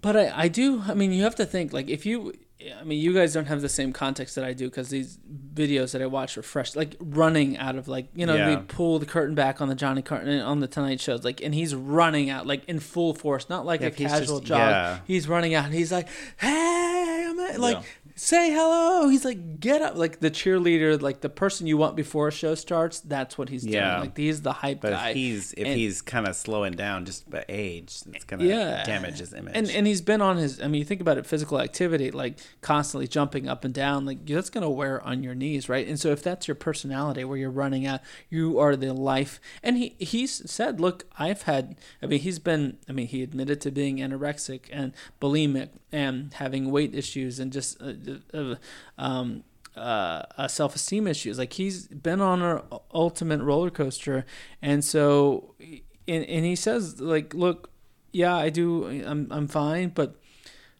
But 0.00 0.16
I, 0.16 0.42
I 0.44 0.48
do. 0.48 0.82
I 0.86 0.94
mean, 0.94 1.12
you 1.12 1.22
have 1.22 1.34
to 1.36 1.46
think 1.46 1.72
like 1.72 1.88
if 1.88 2.04
you. 2.04 2.34
I 2.80 2.82
mean, 2.84 2.98
you 2.98 3.12
guys 3.12 3.34
don't 3.34 3.44
have 3.46 3.60
the 3.60 3.68
same 3.68 3.92
context 3.92 4.36
that 4.36 4.44
I 4.44 4.54
do 4.54 4.70
because 4.70 4.88
these 4.88 5.18
videos 5.54 5.92
that 5.92 6.00
I 6.00 6.06
watch 6.06 6.38
are 6.38 6.42
fresh, 6.42 6.74
like 6.74 6.96
running 6.98 7.58
out 7.58 7.76
of 7.76 7.88
like 7.88 8.08
you 8.14 8.24
know 8.24 8.34
Yeah. 8.36 8.54
they 8.54 8.56
pull 8.56 8.98
the 8.98 9.04
curtain 9.06 9.34
back 9.34 9.60
on 9.60 9.68
the 9.68 9.74
Johnny 9.74 10.00
Carson 10.00 10.40
uh, 10.40 10.46
on 10.46 10.60
the 10.60 10.66
Tonight 10.66 11.00
Shows, 11.00 11.24
like, 11.24 11.42
and 11.42 11.54
he's 11.54 11.74
running 11.74 12.30
out 12.30 12.46
like 12.46 12.64
in 12.66 12.80
full 12.80 13.12
force, 13.12 13.50
not 13.50 13.66
like 13.66 13.80
Yeah, 13.82 13.88
a 13.88 13.90
casual 13.90 14.38
just- 14.40 14.44
jog. 14.48 14.58
yeah. 14.58 14.98
He's 15.06 15.28
running 15.28 15.52
out, 15.54 15.66
and 15.66 15.74
he's 15.74 15.92
like, 15.92 16.08
"Hey, 16.38 17.26
I'm 17.28 17.38
at-" 17.40 17.60
like." 17.60 17.84
Say 18.16 18.50
hello. 18.52 19.08
He's 19.08 19.24
like, 19.24 19.58
get 19.58 19.82
up. 19.82 19.96
Like 19.96 20.20
the 20.20 20.30
cheerleader, 20.30 21.00
like 21.02 21.20
the 21.20 21.28
person 21.28 21.66
you 21.66 21.76
want 21.76 21.96
before 21.96 22.28
a 22.28 22.30
show 22.32 22.54
starts. 22.54 23.00
That's 23.00 23.36
what 23.36 23.48
he's 23.48 23.66
Yeah. 23.66 23.90
doing. 23.96 24.00
Like 24.02 24.16
he's 24.16 24.42
the 24.42 24.52
hype 24.52 24.80
But 24.82 24.90
guy. 24.92 25.08
if 25.10 25.16
he's 25.16 25.52
if 25.54 25.66
And- 25.66 25.76
he's 25.76 26.00
kind 26.00 26.28
of 26.28 26.36
slowing 26.36 26.74
down 26.74 27.06
just 27.06 27.28
by 27.28 27.44
age, 27.48 28.02
it's 28.12 28.24
gonna 28.24 28.44
yeah 28.44 28.84
damage 28.84 29.18
his 29.18 29.32
image. 29.34 29.52
and 29.56 29.68
and 29.68 29.86
he's 29.88 30.00
been 30.00 30.20
on 30.20 30.36
his 30.36 30.60
i 30.60 30.68
mean 30.68 30.78
you 30.78 30.84
think 30.84 31.00
about 31.00 31.18
it 31.18 31.26
physical 31.26 31.60
activity 31.60 32.10
like 32.12 32.38
constantly 32.60 33.08
jumping 33.08 33.48
up 33.48 33.64
and 33.64 33.74
down 33.74 34.04
like 34.06 34.24
that's 34.26 34.50
going 34.50 34.62
to 34.62 34.70
wear 34.70 35.02
on 35.02 35.22
your 35.24 35.34
knees 35.34 35.68
right 35.68 35.86
and 35.88 35.98
so 35.98 36.10
if 36.10 36.22
that's 36.22 36.46
your 36.46 36.54
personality 36.54 37.24
where 37.24 37.36
you're 37.36 37.50
running 37.50 37.84
out 37.86 38.00
you 38.30 38.58
are 38.60 38.76
the 38.76 38.92
life 38.92 39.40
and 39.62 39.76
he 39.76 39.96
he's 39.98 40.48
said 40.50 40.80
look 40.80 41.04
i've 41.18 41.42
had 41.42 41.76
i 42.02 42.06
mean 42.06 42.20
he's 42.20 42.38
been 42.38 42.76
i 42.88 42.92
mean 42.92 43.06
he 43.08 43.22
admitted 43.22 43.60
to 43.60 43.70
being 43.70 43.96
anorexic 43.98 44.62
and 44.72 44.92
bulimic 45.20 45.70
and 45.90 46.34
having 46.34 46.70
weight 46.70 46.94
issues 46.94 47.38
and 47.40 47.52
just 47.52 47.80
uh, 47.82 47.92
uh, 48.32 48.54
um 48.98 49.44
uh, 49.76 50.22
uh, 50.38 50.46
self-esteem 50.46 51.06
issues. 51.08 51.36
Like 51.38 51.54
he's 51.54 51.88
been 51.88 52.20
on 52.20 52.42
an 52.42 52.60
ultimate 52.94 53.40
roller 53.42 53.70
coaster, 53.70 54.24
and 54.62 54.84
so, 54.84 55.54
and, 56.06 56.24
and 56.24 56.44
he 56.44 56.54
says 56.54 57.00
like, 57.00 57.34
look, 57.34 57.70
yeah, 58.12 58.36
I 58.36 58.50
do, 58.50 58.86
I'm 59.04 59.26
I'm 59.32 59.48
fine, 59.48 59.88
but 59.88 60.14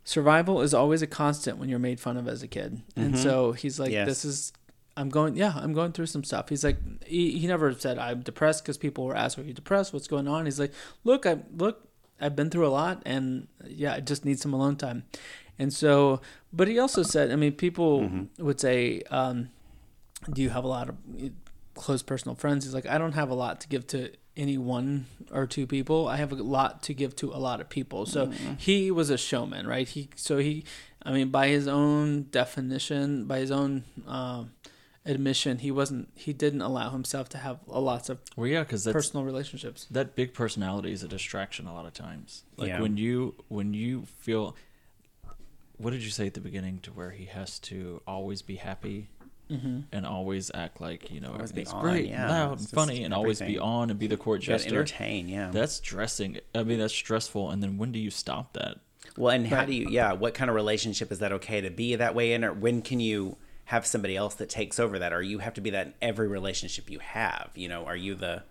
survival 0.05 0.61
is 0.61 0.75
always 0.75 1.03
a 1.03 1.07
constant 1.07 1.59
when 1.59 1.69
you're 1.69 1.79
made 1.79 1.99
fun 2.01 2.17
of 2.17 2.29
as 2.29 2.43
a 2.43 2.49
kid, 2.49 2.83
and 2.97 3.15
Mhm. 3.15 3.19
so 3.23 3.53
he's 3.53 3.81
like, 3.81 3.91
Yes. 3.93 4.07
this 4.07 4.25
is. 4.25 4.53
I'm 4.97 5.09
going, 5.09 5.35
yeah, 5.37 5.53
I'm 5.57 5.73
going 5.73 5.91
through 5.91 6.07
some 6.07 6.23
stuff. 6.23 6.51
He's 6.51 6.63
like, 6.63 6.77
he, 7.05 7.37
he 7.37 7.49
never 7.49 7.73
said 7.73 7.99
I'm 7.99 8.21
depressed 8.21 8.63
because 8.63 8.79
people 8.79 9.05
were 9.07 9.17
asked, 9.17 9.37
are 9.37 9.43
you 9.43 9.53
depressed? 9.53 9.93
What's 9.93 10.07
going 10.07 10.29
on? 10.29 10.45
He's 10.45 10.61
like, 10.61 10.73
look, 11.03 11.27
I 11.27 11.39
look, 11.57 11.89
I've 12.21 12.37
been 12.37 12.49
through 12.49 12.69
a 12.69 12.71
lot, 12.71 13.03
and 13.05 13.49
yeah, 13.67 13.95
I 13.95 13.99
just 13.99 14.25
need 14.25 14.39
some 14.39 14.55
alone 14.55 14.77
time. 14.77 15.03
And 15.59 15.73
so, 15.73 16.21
but 16.57 16.69
he 16.69 16.79
also 16.79 17.03
said, 17.03 17.31
I 17.31 17.37
mean, 17.37 17.53
people 17.53 18.01
Mhm. 18.03 18.29
would 18.39 18.61
say, 18.61 19.03
um, 19.11 19.49
do 20.33 20.41
you 20.43 20.51
have 20.51 20.65
a 20.65 20.69
lot 20.69 20.89
of 20.89 20.97
close 21.75 22.03
personal 22.03 22.35
friends. 22.37 22.65
He's 22.65 22.73
like, 22.75 22.87
I 22.87 22.99
don't 22.99 23.13
have 23.13 23.31
a 23.31 23.35
lot 23.35 23.61
to 23.63 23.69
give 23.69 23.85
to 23.89 24.11
any 24.37 24.57
one 24.57 25.07
or 25.33 25.45
two 25.47 25.67
people. 25.67 26.07
I 26.07 26.17
have 26.17 26.31
a 26.33 26.37
lot 26.37 26.83
to 26.85 26.95
give 26.95 27.17
to 27.17 27.33
a 27.33 27.41
lot 27.49 27.61
of 27.61 27.69
people. 27.69 28.07
So 28.07 28.27
Mm-hmm. 28.29 28.55
he 28.59 28.91
was 28.93 29.11
a 29.11 29.19
showman, 29.19 29.67
right? 29.67 29.89
He 29.89 30.09
so 30.15 30.39
he, 30.39 30.65
I 31.03 31.13
mean, 31.13 31.31
by 31.31 31.49
his 31.49 31.67
own 31.67 32.29
definition, 32.31 33.27
by 33.27 33.39
his 33.41 33.51
own 33.51 33.85
um, 34.07 34.53
admission, 35.05 35.59
he 35.59 35.71
wasn't. 35.71 36.09
He 36.15 36.33
didn't 36.33 36.63
allow 36.63 36.91
himself 36.91 37.29
to 37.31 37.39
have 37.39 37.59
a 37.69 37.81
lots 37.81 38.09
of 38.09 38.19
Well, 38.37 38.47
yeah, 38.47 38.63
because 38.63 38.85
personal 38.87 39.25
relationships. 39.25 39.87
that 39.91 40.15
big 40.15 40.33
personality 40.33 40.93
is 40.93 41.03
a 41.03 41.09
distraction 41.09 41.67
a 41.67 41.75
lot 41.75 41.87
of 41.87 41.93
times. 41.93 42.45
Like 42.57 42.69
Yeah. 42.69 42.81
when 42.81 42.97
you 42.97 43.35
when 43.49 43.75
you 43.75 44.05
feel 44.19 44.57
what 45.79 45.91
did 45.91 46.03
you 46.03 46.11
say 46.11 46.27
at 46.27 46.35
the 46.35 46.41
beginning 46.41 46.79
to 46.81 46.93
where 46.93 47.11
he 47.11 47.27
has 47.27 47.59
to 47.61 48.01
always 48.07 48.43
be 48.43 48.57
happy 48.57 49.09
Mm-hmm. 49.51 49.81
and 49.93 50.07
always 50.07 50.51
act 50.55 50.81
like, 50.81 51.11
you 51.11 51.21
know, 51.21 51.29
Always 51.33 51.51
everything's 51.51 51.73
on, 51.75 51.83
great, 51.83 52.07
yeah. 52.09 52.23
and 52.23 52.31
loud 52.31 52.53
It's 52.55 52.63
and 52.63 52.71
just 52.71 52.75
funny 52.75 53.05
and 53.05 53.13
always 53.13 53.41
be 53.41 53.59
on 53.59 53.91
and 53.91 53.99
be 53.99 54.07
the 54.07 54.17
court 54.17 54.41
You 54.41 54.49
gotta 54.49 54.63
jester. 54.65 54.75
entertain, 54.79 55.29
yeah. 55.29 55.51
That's 55.51 55.75
stressing. 55.75 56.39
I 56.55 56.63
mean, 56.63 56.79
that's 56.79 56.95
stressful 56.95 57.51
and 57.51 57.63
then 57.63 57.77
when 57.77 57.93
do 57.93 57.99
you 57.99 58.11
stop 58.11 58.55
that? 58.55 58.79
Well, 59.19 59.35
and 59.35 59.47
how 59.47 59.67
do 59.67 59.75
you? 59.75 59.89
Yeah, 59.91 60.15
what 60.15 60.33
kind 60.33 60.49
of 60.49 60.55
relationship 60.57 61.13
is 61.13 61.19
that 61.19 61.31
okay 61.33 61.61
to 61.61 61.69
be 61.69 61.95
that 61.95 62.15
way 62.15 62.33
in, 62.33 62.43
or 62.43 62.55
when 62.55 62.81
can 62.81 63.01
you 63.01 63.37
have 63.67 63.85
somebody 63.87 64.17
else 64.17 64.35
that 64.37 64.49
takes 64.49 64.81
over 64.81 64.99
that, 64.99 65.13
or 65.13 65.21
you 65.21 65.41
have 65.41 65.53
to 65.55 65.61
be 65.61 65.69
that 65.71 65.89
in 65.89 65.95
every 66.01 66.27
relationship 66.27 66.89
you 66.89 67.01
have? 67.01 67.51
You 67.55 67.69
know, 67.69 67.85
are 67.85 67.95
you 67.97 68.15
the? 68.15 68.45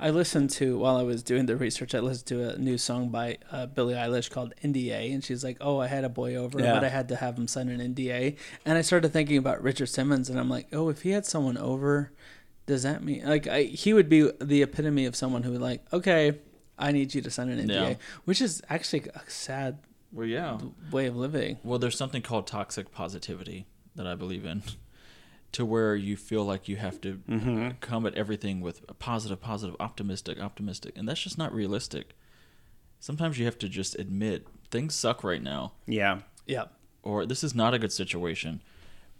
I 0.00 0.10
listened 0.10 0.50
to 0.50 0.78
while 0.78 0.96
I 0.96 1.02
was 1.02 1.22
doing 1.22 1.46
the 1.46 1.56
research. 1.56 1.94
I 1.94 1.98
listened 2.00 2.26
to 2.28 2.50
a 2.50 2.58
new 2.58 2.78
song 2.78 3.08
by 3.08 3.38
uh, 3.50 3.66
Billie 3.66 3.94
Eilish 3.94 4.30
called 4.30 4.54
"NDA," 4.62 5.12
and 5.12 5.24
she's 5.24 5.42
like, 5.42 5.56
"Oh, 5.60 5.78
I 5.80 5.88
had 5.88 6.04
a 6.04 6.08
boy 6.08 6.36
over, 6.36 6.60
Yeah. 6.60 6.74
but 6.74 6.84
I 6.84 6.88
had 6.88 7.08
to 7.08 7.16
have 7.16 7.36
him 7.36 7.48
sign 7.48 7.68
an 7.68 7.80
NDA." 7.94 8.36
And 8.64 8.78
I 8.78 8.82
started 8.82 9.12
thinking 9.12 9.36
about 9.38 9.62
Richard 9.62 9.86
Simmons, 9.88 10.30
and 10.30 10.38
I'm 10.38 10.48
like, 10.48 10.68
"Oh, 10.72 10.88
if 10.88 11.02
he 11.02 11.10
had 11.10 11.26
someone 11.26 11.56
over, 11.58 12.12
does 12.66 12.84
that 12.84 13.02
mean 13.02 13.26
like 13.26 13.46
I, 13.48 13.62
he 13.64 13.92
would 13.92 14.08
be 14.08 14.30
the 14.40 14.62
epitome 14.62 15.04
of 15.06 15.16
someone 15.16 15.42
who 15.42 15.52
would 15.52 15.60
like, 15.60 15.84
okay, 15.92 16.38
I 16.78 16.92
need 16.92 17.14
you 17.14 17.20
to 17.22 17.30
sign 17.30 17.48
an 17.48 17.58
NDA," 17.66 17.90
Yeah. 17.90 17.94
which 18.24 18.40
is 18.40 18.62
actually 18.70 19.02
a 19.14 19.22
sad 19.28 19.78
Well, 20.12 20.26
yeah. 20.26 20.58
way 20.92 21.06
of 21.06 21.16
living. 21.16 21.58
Well, 21.64 21.80
there's 21.80 21.96
something 21.98 22.22
called 22.22 22.46
toxic 22.46 22.92
positivity 22.92 23.66
that 23.96 24.06
I 24.06 24.14
believe 24.14 24.44
in, 24.44 24.62
to 25.52 25.64
where 25.64 25.96
you 25.96 26.16
feel 26.16 26.44
like 26.44 26.68
you 26.68 26.76
have 26.76 27.00
to 27.00 27.20
Mm-hmm. 27.28 27.70
come 27.80 28.04
at 28.06 28.14
everything 28.14 28.60
with 28.60 28.84
a 28.88 28.94
positive, 28.94 29.40
positive, 29.40 29.74
optimistic, 29.80 30.40
optimistic, 30.40 30.92
and 30.96 31.08
that's 31.08 31.22
just 31.22 31.38
not 31.38 31.52
realistic. 31.54 32.14
Sometimes 33.00 33.38
you 33.38 33.44
have 33.44 33.58
to 33.58 33.68
just 33.68 33.98
admit 33.98 34.46
things 34.70 34.94
suck 34.94 35.22
right 35.24 35.42
now, 35.42 35.72
Yeah, 35.86 36.20
Yeah, 36.46 36.64
or 37.02 37.24
this 37.26 37.42
is 37.44 37.54
not 37.54 37.72
a 37.74 37.78
good 37.78 37.92
situation. 37.92 38.60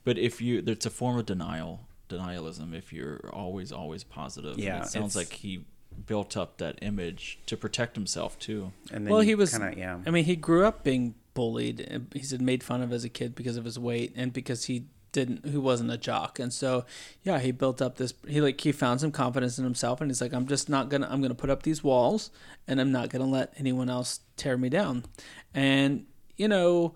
But 0.05 0.18
if 0.18 0.40
you, 0.40 0.62
it's 0.66 0.86
a 0.86 0.90
form 0.90 1.18
of 1.18 1.26
denial, 1.26 1.86
denialism. 2.09 2.74
If 2.74 2.92
you're 2.92 3.30
always, 3.32 3.70
always 3.72 4.05
positive, 4.05 4.52
positive. 4.52 4.64
Yeah, 4.64 4.82
it 4.82 4.86
sounds 4.88 5.14
like 5.16 5.32
he 5.32 5.64
built 6.06 6.36
up 6.36 6.59
that 6.59 6.78
image 6.82 7.38
to 7.46 7.56
protect 7.56 7.94
himself 7.96 8.38
too. 8.38 8.72
and 8.92 9.06
then 9.06 9.12
well, 9.12 9.20
he 9.22 9.34
was. 9.34 9.50
kinda, 9.52 9.74
yeah. 9.76 9.98
I 10.06 10.10
mean, 10.10 10.24
he 10.24 10.34
grew 10.36 10.64
up 10.66 10.82
being 10.84 11.14
bullied. 11.34 11.80
and 11.80 12.09
He's 12.14 12.32
been 12.32 12.44
made 12.44 12.62
fun 12.62 12.82
of 12.82 12.92
as 12.92 13.05
a 13.05 13.09
kid 13.09 13.34
because 13.34 13.56
of 13.56 13.64
his 13.64 13.78
weight 13.78 14.12
and 14.16 14.32
because 14.32 14.64
he 14.64 14.84
didn't, 15.12 15.47
who 15.47 15.60
wasn't 15.60 15.90
a 15.90 15.97
jock. 15.97 16.39
And 16.39 16.52
so, 16.52 16.85
yeah, 17.22 17.39
he 17.39 17.51
built 17.51 17.80
up 17.80 17.97
this. 17.97 18.14
He 18.26 18.40
like 18.40 18.60
he 18.60 18.72
found 18.72 19.01
some 19.01 19.12
confidence 19.12 19.59
in 19.59 19.64
himself, 19.64 20.01
and 20.01 20.10
he's 20.10 20.20
like, 20.20 20.32
I'm 20.32 20.47
just 20.47 20.68
not 20.68 20.89
gonna. 20.89 21.09
I'm 21.10 21.22
gonna 21.22 21.35
put 21.35 21.51
up 21.51 21.62
these 21.62 21.82
walls, 21.82 22.30
and 22.66 22.80
I'm 22.80 22.93
not 22.93 23.09
gonna 23.09 23.26
let 23.26 23.52
anyone 23.56 23.89
else 23.90 24.20
tear 24.36 24.56
me 24.56 24.68
down. 24.68 25.05
And 25.55 26.06
you 26.36 26.48
know. 26.48 26.94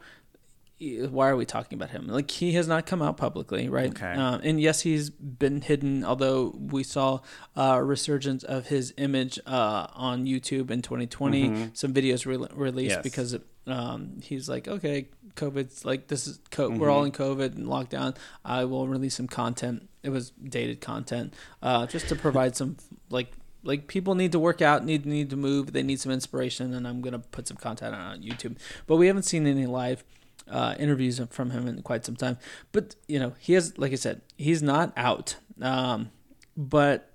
Why 1.08 1.28
are 1.28 1.36
we 1.36 1.44
talking 1.46 1.78
about 1.78 1.90
him? 1.90 2.08
Like 2.08 2.30
he 2.30 2.52
has 2.52 2.66
not 2.66 2.86
come 2.86 3.02
out 3.02 3.16
publicly, 3.16 3.68
right? 3.68 3.90
Okay. 3.90 4.12
Um, 4.12 4.40
and 4.42 4.60
yes, 4.60 4.80
he's 4.80 5.10
been 5.10 5.60
hidden. 5.60 6.04
Although 6.04 6.54
we 6.58 6.82
saw 6.82 7.20
a 7.54 7.82
resurgence 7.82 8.42
of 8.42 8.66
his 8.66 8.92
image 8.96 9.38
uh, 9.46 9.86
on 9.94 10.26
YouTube 10.26 10.70
in 10.70 10.82
2020, 10.82 11.70
some 11.74 11.92
videos 11.94 12.26
re- 12.26 12.48
released 12.54 12.96
Yes. 12.96 13.02
because 13.02 13.36
um, 13.66 14.18
he's 14.22 14.48
like, 14.48 14.66
okay, 14.66 15.08
COVID's 15.36 15.84
like 15.84 16.08
this 16.08 16.26
is 16.26 16.40
co- 16.50 16.68
we're 16.70 16.90
all 16.90 17.04
in 17.04 17.12
COVID 17.12 17.54
and 17.54 17.66
lockdown. 17.66 18.16
I 18.44 18.64
will 18.64 18.88
release 18.88 19.14
some 19.14 19.28
content. 19.28 19.88
It 20.02 20.10
was 20.10 20.30
dated 20.30 20.80
content, 20.80 21.32
uh, 21.62 21.86
just 21.86 22.08
to 22.08 22.16
provide 22.16 22.56
some 22.56 22.76
like 23.08 23.28
like 23.62 23.86
people 23.86 24.16
need 24.16 24.32
to 24.32 24.40
work 24.40 24.60
out, 24.60 24.84
need 24.84 25.06
need 25.06 25.30
to 25.30 25.36
move, 25.36 25.72
they 25.72 25.84
need 25.84 26.00
some 26.00 26.10
inspiration, 26.10 26.74
and 26.74 26.88
I'm 26.88 27.00
gonna 27.00 27.20
put 27.20 27.46
some 27.46 27.56
content 27.56 27.94
on 27.94 28.20
YouTube. 28.22 28.56
But 28.88 28.96
we 28.96 29.06
haven't 29.06 29.22
seen 29.22 29.46
any 29.46 29.66
live 29.66 30.02
uh, 30.50 30.74
interviews 30.78 31.20
from 31.30 31.50
him 31.50 31.66
in 31.68 31.82
quite 31.82 32.04
some 32.04 32.16
time. 32.16 32.38
But 32.72 32.94
you 33.08 33.18
know, 33.18 33.34
he 33.38 33.52
has, 33.54 33.76
like 33.78 33.92
I 33.92 33.96
said, 33.96 34.22
he's 34.36 34.62
not 34.62 34.92
out. 34.96 35.36
Um, 35.60 36.10
but 36.56 37.10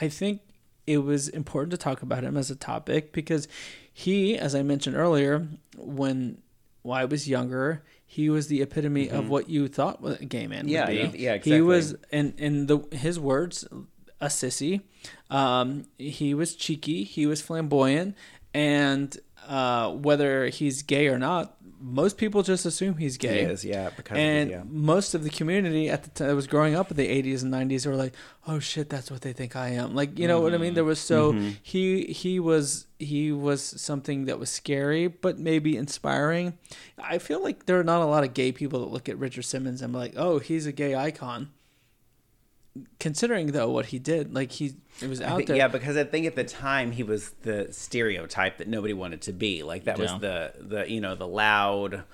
I 0.00 0.08
think 0.08 0.40
it 0.86 0.98
was 0.98 1.28
important 1.28 1.70
to 1.72 1.76
talk 1.76 2.02
about 2.02 2.22
him 2.24 2.36
as 2.36 2.50
a 2.50 2.56
topic 2.56 3.12
because 3.12 3.48
he, 3.92 4.36
as 4.38 4.54
I 4.54 4.62
mentioned 4.62 4.96
earlier, 4.96 5.46
when 5.76 6.38
when 6.82 6.98
I 6.98 7.04
was 7.04 7.28
younger, 7.28 7.84
he 8.04 8.28
was 8.28 8.48
the 8.48 8.60
epitome 8.62 9.08
of 9.08 9.28
what 9.28 9.48
you 9.48 9.68
thought 9.68 10.00
a 10.04 10.24
gay 10.24 10.46
man 10.48 10.66
Mm-hmm. 10.66 10.68
Yeah, 10.68 10.88
would 11.02 11.12
be. 11.12 11.18
yeah, 11.18 11.36
He 11.38 11.60
was, 11.60 11.92
exactly. 11.92 12.18
in 12.18 12.34
in 12.38 12.66
the 12.66 12.78
his 12.96 13.18
words, 13.20 13.64
a 14.20 14.26
sissy. 14.26 14.82
Um, 15.30 15.84
he 15.98 16.34
was 16.34 16.54
cheeky. 16.56 17.04
He 17.04 17.26
was 17.26 17.40
flamboyant, 17.40 18.16
and 18.52 19.16
uh, 19.46 19.90
whether 19.92 20.46
he's 20.48 20.82
gay 20.82 21.08
or 21.08 21.18
not, 21.18 21.56
most 21.82 22.16
people 22.16 22.42
just 22.42 22.64
assume 22.64 22.96
he's 22.96 23.14
He 23.14 23.18
gay. 23.18 23.40
Is, 23.42 23.64
yeah, 23.64 23.90
because 23.96 24.16
and 24.16 24.50
yeah. 24.50 24.62
most 24.68 25.14
of 25.14 25.24
the 25.24 25.30
community 25.30 25.90
at 25.90 26.04
the 26.04 26.10
time 26.10 26.28
that 26.28 26.34
was 26.36 26.46
growing 26.46 26.74
up 26.76 26.90
in 26.90 26.96
the 26.96 27.08
80s 27.08 27.42
and 27.42 27.52
90s 27.52 27.86
were 27.86 27.96
like 27.96 28.14
oh 28.46 28.58
shit 28.60 28.88
that's 28.88 29.10
what 29.10 29.20
they 29.22 29.32
think 29.32 29.56
i 29.56 29.68
am. 29.70 29.94
Like 29.94 30.18
you 30.18 30.28
know 30.28 30.40
what 30.40 30.54
i 30.54 30.58
mean? 30.58 30.74
There 30.74 30.84
was 30.84 31.00
so 31.00 31.32
Mm-hmm. 31.32 31.50
he 31.62 32.04
he 32.06 32.38
was 32.40 32.86
he 32.98 33.32
was 33.32 33.62
something 33.62 34.26
that 34.26 34.38
was 34.38 34.50
scary 34.50 35.08
but 35.08 35.38
maybe 35.38 35.76
inspiring. 35.76 36.56
I 37.02 37.18
feel 37.18 37.42
like 37.42 37.66
there 37.66 37.78
are 37.80 37.84
not 37.84 38.00
a 38.02 38.06
lot 38.06 38.22
of 38.24 38.32
gay 38.34 38.52
people 38.52 38.80
that 38.80 38.92
look 38.92 39.08
at 39.08 39.18
richard 39.18 39.42
simmons 39.42 39.82
and 39.82 39.92
be 39.92 39.98
like 39.98 40.14
oh 40.16 40.38
he's 40.38 40.66
a 40.66 40.72
gay 40.72 40.94
icon 40.94 41.50
considering 42.98 43.48
though 43.48 43.70
what 43.70 43.86
he 43.86 43.98
did 43.98 44.32
like 44.34 44.50
he 44.52 44.72
it 45.02 45.08
was 45.08 45.20
out 45.20 45.36
think- 45.36 45.48
there 45.48 45.56
Yeah, 45.56 45.68
because 45.68 45.96
I 45.96 46.04
think 46.04 46.26
at 46.26 46.36
the 46.36 46.44
time 46.44 46.92
he 46.92 47.02
was 47.02 47.30
the 47.42 47.68
stereotype 47.70 48.58
that 48.58 48.68
nobody 48.68 48.94
wanted 48.94 49.22
to 49.22 49.32
be. 49.32 49.62
Like 49.62 49.84
that 49.84 49.98
Yeah. 49.98 50.02
was 50.12 50.20
the 50.20 50.52
the 50.58 50.90
you 50.90 51.00
know 51.00 51.14
the 51.14 51.26
loud, 51.28 52.04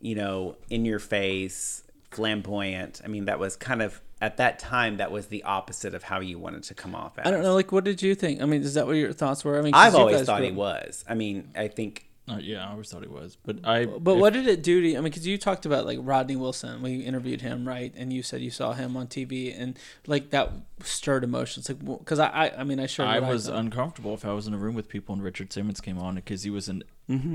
you 0.00 0.14
know, 0.14 0.56
in 0.68 0.84
your 0.84 0.98
face, 0.98 1.82
flamboyant. 2.10 3.00
I 3.04 3.08
mean, 3.08 3.26
that 3.26 3.38
was 3.38 3.56
kind 3.56 3.82
of 3.82 4.00
at 4.20 4.36
that 4.38 4.58
time 4.58 4.96
that 4.98 5.10
was 5.10 5.26
the 5.26 5.42
opposite 5.44 5.94
of 5.94 6.02
how 6.04 6.20
you 6.20 6.38
wanted 6.38 6.62
to 6.64 6.72
come 6.74 6.94
off. 6.94 7.18
As. 7.18 7.26
i 7.26 7.30
don't 7.30 7.42
know 7.42 7.52
like 7.54 7.72
what 7.72 7.84
did 7.84 8.00
you 8.00 8.14
think 8.14 8.40
i 8.40 8.46
mean 8.46 8.62
is 8.62 8.72
that 8.74 8.86
what 8.86 8.94
your 8.96 9.12
thoughts 9.12 9.44
were 9.44 9.58
i 9.58 9.60
mean, 9.62 9.74
I've 9.74 9.94
always 9.94 10.22
thought 10.22 10.38
grew 10.38 10.46
he 10.46 10.52
was. 10.52 11.04
I 11.08 11.14
mean, 11.14 11.50
I 11.56 11.68
think 11.68 12.06
Uh, 12.26 12.38
yeah, 12.40 12.66
I 12.66 12.70
always 12.70 12.88
thought 12.88 13.02
he 13.02 13.08
was, 13.08 13.36
but 13.44 13.58
I. 13.64 13.84
But 13.84 14.12
if- 14.12 14.18
what 14.18 14.32
did 14.32 14.46
it 14.46 14.62
do 14.62 14.80
to 14.80 14.88
you? 14.88 14.94
I 14.96 15.00
mean, 15.02 15.04
because 15.10 15.26
you 15.26 15.36
talked 15.36 15.66
about 15.66 15.84
like 15.84 15.98
Rodney 16.00 16.36
Wilson, 16.36 16.80
we 16.80 17.00
interviewed 17.00 17.42
him, 17.42 17.68
right? 17.68 17.92
And 17.96 18.12
you 18.14 18.22
said 18.22 18.40
you 18.40 18.50
saw 18.50 18.72
him 18.72 18.96
on 18.96 19.08
TV, 19.08 19.54
and 19.54 19.78
like 20.06 20.30
that 20.30 20.50
stirred 20.82 21.22
emotions. 21.22 21.68
Like, 21.68 21.84
because 21.84 22.18
I, 22.18 22.28
I, 22.28 22.60
I 22.60 22.64
mean, 22.64 22.80
I 22.80 22.86
sure 22.86 23.04
I 23.04 23.20
was 23.20 23.46
uncomfortable 23.48 24.14
if 24.14 24.24
I 24.24 24.32
was 24.32 24.46
in 24.46 24.54
a 24.54 24.58
room 24.58 24.74
with 24.74 24.88
people 24.88 25.14
and 25.14 25.22
Richard 25.22 25.52
Simmons 25.52 25.82
came 25.82 25.98
on 25.98 26.14
because 26.14 26.44
he 26.44 26.50
was 26.50 26.68
in 26.68 26.82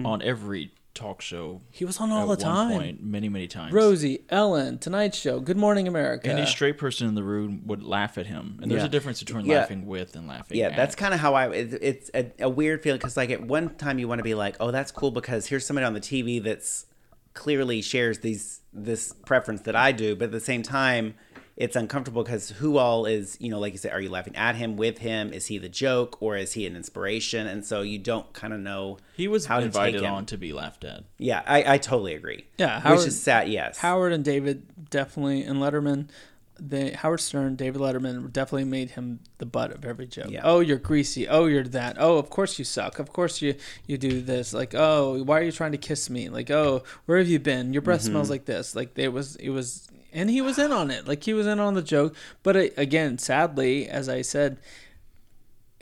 on 0.06 0.24
every 0.24 0.72
talk 1.00 1.22
show. 1.22 1.62
he 1.72 1.86
was 1.86 2.00
on 2.00 2.12
all 2.12 2.32
at 2.32 2.40
the 2.40 2.46
one 2.46 2.56
time. 2.56 2.72
point, 2.80 3.04
many 3.04 3.30
many 3.30 3.48
times. 3.48 3.72
Rosie, 3.74 4.20
Ellen, 4.30 4.78
Tonight 4.80 5.16
Show, 5.16 5.40
Good 5.40 5.58
Morning 5.58 5.88
America. 5.88 6.30
Any 6.30 6.46
straight 6.46 6.78
person 6.78 7.08
in 7.08 7.16
the 7.16 7.24
room 7.24 7.62
would 7.66 7.82
laugh 7.84 8.18
at 8.18 8.28
him, 8.28 8.60
and 8.62 8.70
there's 8.70 8.82
Yeah. 8.82 8.88
a 8.88 8.90
difference 8.90 9.20
between 9.24 9.46
Yeah. 9.46 9.60
laughing 9.60 9.86
with 9.86 10.16
and 10.16 10.28
laughing. 10.28 10.58
Yeah, 10.58 10.68
at. 10.68 10.76
that's 10.76 10.96
kind 10.96 11.14
of 11.14 11.20
how 11.20 11.34
I. 11.36 11.50
It, 11.52 11.74
it's 11.82 12.12
a, 12.14 12.32
a 12.40 12.50
weird 12.50 12.84
feeling 12.84 13.00
because, 13.00 13.16
like, 13.18 13.30
at 13.30 13.42
one 13.42 13.70
time 13.76 13.98
you 14.00 14.08
want 14.08 14.20
to 14.20 14.24
be 14.24 14.36
like, 14.36 14.56
"Oh, 14.60 14.72
that's 14.72 14.92
cool," 14.92 15.12
because 15.12 15.48
here's 15.48 15.66
somebody 15.66 15.86
on 15.86 15.94
the 15.94 16.02
TV 16.02 16.44
that's 16.44 16.86
clearly 17.34 17.82
shares 17.82 18.20
these 18.20 18.62
this 18.74 19.14
preference 19.26 19.62
that 19.62 19.76
I 19.76 19.92
do, 19.92 20.16
but 20.16 20.26
at 20.26 20.32
the 20.32 20.40
same 20.40 20.62
time, 20.64 21.16
it's 21.60 21.76
uncomfortable 21.76 22.24
because 22.24 22.52
who 22.52 22.78
all 22.78 23.06
is 23.06 23.38
you 23.40 23.50
know, 23.50 23.60
like 23.60 23.74
you 23.74 23.78
said, 23.78 23.92
are 23.92 24.00
you 24.00 24.10
laughing 24.10 24.36
at 24.38 24.56
him, 24.56 24.78
with 24.78 25.00
him? 25.00 25.34
Is 25.34 25.48
he 25.48 25.58
the 25.58 25.70
joke 25.70 26.18
or 26.22 26.38
is 26.38 26.54
he 26.54 26.66
an 26.66 26.76
inspiration? 26.76 27.46
And 27.48 27.66
so 27.66 27.82
you 27.82 28.00
don't 28.00 28.32
kind 28.32 28.54
of 28.54 28.62
know. 28.62 28.98
he 29.16 29.28
was 29.28 29.46
how 29.46 29.60
to 29.60 29.66
invited 29.66 30.00
take 30.00 30.08
him. 30.08 30.14
on 30.14 30.26
to 30.28 30.38
be 30.38 30.54
laughed 30.54 30.86
at. 30.86 31.04
Yeah, 31.18 31.44
I, 31.46 31.74
I 31.74 31.78
totally 31.78 32.16
agree. 32.16 32.46
Yeah, 32.58 32.78
which 32.78 32.84
Howard- 32.84 33.08
is 33.08 33.22
sad. 33.22 33.50
Yes, 33.50 33.78
Howard 33.78 34.14
and 34.14 34.24
David 34.24 34.90
definitely, 34.90 35.44
and 35.44 35.60
Letterman. 35.60 36.08
They 36.62 36.92
Howard 36.92 37.22
Stern, 37.22 37.56
David 37.56 37.82
Letterman 37.82 38.34
definitely 38.34 38.66
made 38.66 38.92
him 38.92 39.22
the 39.38 39.46
butt 39.46 39.72
of 39.72 39.86
every 39.86 40.08
joke. 40.08 40.30
Yeah. 40.30 40.42
Oh, 40.44 40.60
you're 40.60 40.78
greasy. 40.78 41.26
Oh, 41.26 41.46
you're 41.46 41.64
that. 41.64 41.96
Oh, 41.98 42.18
of 42.18 42.30
course 42.30 42.60
you 42.60 42.66
suck. 42.66 43.00
Of 43.00 43.14
course 43.14 43.42
you 43.42 43.56
you 43.88 43.98
do 43.98 44.22
this. 44.22 44.54
Like, 44.54 44.76
oh, 44.76 45.24
why 45.24 45.40
are 45.40 45.44
you 45.44 45.54
trying 45.54 45.72
to 45.72 45.78
kiss 45.78 46.10
me? 46.10 46.28
Like, 46.28 46.52
oh, 46.52 46.84
where 47.06 47.18
have 47.18 47.30
you 47.30 47.40
been? 47.40 47.72
Your 47.72 47.82
breath 47.82 48.02
mm-hmm. 48.02 48.12
smells 48.12 48.30
like 48.30 48.44
this. 48.44 48.76
Like, 48.76 48.96
there 48.96 49.10
was 49.10 49.38
it 49.38 49.52
was, 49.52 49.88
and 50.14 50.30
he 50.30 50.42
was 50.42 50.58
in 50.60 50.72
on 50.72 50.92
it. 50.92 51.08
Like, 51.08 51.24
he 51.24 51.34
was 51.34 51.48
in 51.48 51.60
on 51.60 51.74
the 51.74 51.82
joke. 51.82 52.16
But 52.44 52.56
uh, 52.58 52.68
again, 52.78 53.18
sadly, 53.18 53.88
as 53.88 54.08
I 54.10 54.22
said, 54.22 54.60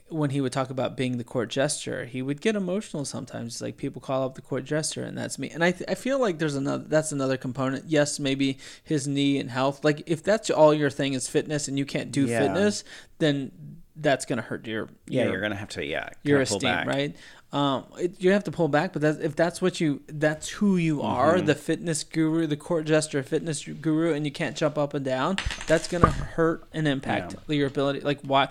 when 0.09 0.29
he 0.29 0.39
would 0.39 0.53
talk 0.53 0.69
about 0.69 0.95
being 0.95 1.17
the 1.17 1.23
court 1.25 1.49
jester, 1.49 2.05
he 2.05 2.21
would 2.21 2.39
get 2.39 2.55
emotional 2.55 3.03
sometimes. 3.03 3.55
It's 3.55 3.61
Like 3.61 3.75
people 3.75 4.01
call 4.01 4.23
up 4.23 4.35
the 4.35 4.41
court 4.41 4.63
jester, 4.63 5.03
and 5.03 5.17
that's 5.17 5.37
me. 5.37 5.49
And 5.49 5.63
I, 5.63 5.71
th- 5.71 5.89
I 5.89 5.95
feel 5.95 6.17
like 6.19 6.39
there's 6.39 6.55
another 6.55 6.85
that's 6.85 7.11
another 7.11 7.35
component. 7.35 7.85
Yes, 7.89 8.17
maybe 8.17 8.57
his 8.85 9.05
knee 9.05 9.37
and 9.37 9.49
health. 9.51 9.83
Like 9.83 10.03
if 10.07 10.23
that's 10.23 10.49
all 10.49 10.73
your 10.73 10.89
thing 10.89 11.11
is 11.13 11.27
fitness, 11.27 11.67
and 11.67 11.77
you 11.77 11.85
can't 11.85 12.09
do 12.09 12.25
Yeah. 12.25 12.39
fitness, 12.39 12.85
then 13.19 13.51
that's 13.97 14.25
gonna 14.25 14.43
hurt 14.43 14.65
your 14.65 14.87
Yeah, 15.07 15.23
your, 15.23 15.33
you're 15.33 15.41
gonna 15.41 15.55
have 15.55 15.69
to 15.69 15.83
yeah 15.85 16.09
your 16.23 16.39
esteem, 16.39 16.61
back. 16.61 16.87
right? 16.87 17.13
Um, 17.53 17.85
it, 17.97 18.15
you 18.19 18.31
have 18.31 18.43
to 18.43 18.51
pull 18.51 18.67
back, 18.67 18.91
but 18.91 19.01
that's, 19.01 19.19
if 19.19 19.35
that's 19.35 19.61
what 19.61 19.79
you, 19.79 20.01
that's 20.07 20.49
who 20.49 20.75
you 20.75 21.01
are, 21.01 21.35
Mm-hmm. 21.37 21.45
the 21.45 21.55
fitness 21.55 22.03
guru, 22.03 22.45
the 22.45 22.57
court 22.57 22.85
jester, 22.85 23.23
fitness 23.23 23.63
guru, 23.65 24.13
and 24.13 24.25
you 24.25 24.31
can't 24.31 24.55
jump 24.57 24.77
up 24.77 24.93
and 24.93 25.05
down. 25.05 25.37
That's 25.65 25.87
gonna 25.87 26.11
hurt 26.11 26.67
and 26.73 26.87
impact 26.87 27.35
your 27.47 27.67
ability. 27.67 28.01
Like 28.01 28.19
why? 28.21 28.49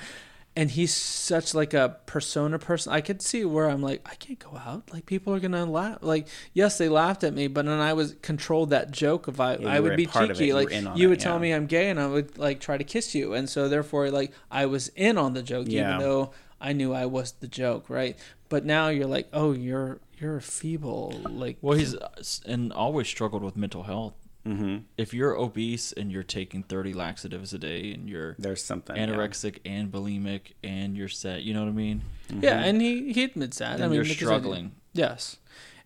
And 0.58 0.70
he's 0.70 0.94
such 0.94 1.52
like 1.54 1.74
a 1.74 1.98
persona 2.06 2.58
person. 2.58 2.90
I 2.90 3.02
could 3.02 3.20
see 3.20 3.44
where 3.44 3.68
I'm 3.68 3.82
like, 3.82 4.00
I 4.10 4.14
can't 4.14 4.38
go 4.38 4.56
out. 4.56 4.90
Like 4.90 5.04
people 5.04 5.34
are 5.34 5.40
gonna 5.40 5.66
laugh. 5.66 5.98
Like 6.00 6.26
yes, 6.54 6.78
they 6.78 6.88
laughed 6.88 7.22
at 7.22 7.34
me, 7.34 7.48
but 7.48 7.66
then 7.66 7.78
I 7.78 7.92
was 7.92 8.16
controlled 8.22 8.70
that 8.70 8.90
joke 8.92 9.28
If 9.28 9.38
I, 9.38 9.56
Yeah, 9.56 9.68
I 9.68 9.80
would 9.80 9.98
be 9.98 10.04
a 10.04 10.08
part 10.08 10.24
of 10.30 10.30
it. 10.30 10.34
cheeky. 10.36 10.46
You 10.46 10.54
Like 10.54 10.70
you 10.98 11.06
it, 11.06 11.10
would 11.10 11.20
tell 11.20 11.34
yeah. 11.34 11.40
me 11.40 11.52
I'm 11.52 11.66
gay, 11.66 11.90
and 11.90 12.00
I 12.00 12.06
would 12.06 12.38
like 12.38 12.60
try 12.60 12.78
to 12.78 12.84
kiss 12.84 13.14
you, 13.14 13.34
and 13.34 13.46
so 13.50 13.68
therefore 13.68 14.10
like 14.10 14.32
I 14.50 14.64
was 14.64 14.88
in 14.96 15.18
on 15.18 15.34
the 15.34 15.42
joke, 15.42 15.66
Yeah. 15.68 15.88
even 15.96 16.00
though 16.00 16.30
I 16.58 16.72
knew 16.72 16.94
I 16.94 17.04
was 17.04 17.32
the 17.32 17.48
joke, 17.48 17.90
right? 17.90 18.16
But 18.48 18.64
now 18.64 18.88
you're 18.88 19.06
like, 19.06 19.28
oh, 19.32 19.52
you're 19.52 19.98
you're 20.18 20.40
feeble, 20.40 21.20
like 21.28 21.58
Well, 21.60 21.76
he's 21.78 21.94
uh, 21.94 22.08
and 22.46 22.72
always 22.72 23.06
struggled 23.08 23.42
with 23.42 23.56
mental 23.56 23.82
health. 23.82 24.14
Mm-hmm. 24.46 24.76
If 24.96 25.12
you're 25.12 25.36
obese 25.36 25.90
and 25.92 26.12
you're 26.12 26.22
taking 26.22 26.62
30 26.62 26.92
laxatives 26.94 27.52
a 27.52 27.58
day 27.58 27.92
and 27.92 28.08
you're 28.08 28.36
There's 28.38 28.62
something. 28.62 28.94
yeah. 28.96 29.06
anorexic 29.06 29.58
and 29.66 29.90
bulimic 29.90 30.52
and 30.62 30.96
you're 30.96 31.08
set, 31.08 31.42
you 31.42 31.52
know 31.52 31.64
what 31.64 31.68
I 31.70 31.72
mean? 31.72 32.02
yeah, 32.30 32.60
and 32.62 32.80
he 32.80 33.12
he 33.12 33.24
admits 33.24 33.58
that. 33.58 33.74
And 33.74 33.84
I 33.84 33.86
mean, 33.88 33.96
you're 33.96 34.04
because 34.04 34.16
I- 34.22 34.24
struggling. 34.26 34.72
yes, 34.92 35.36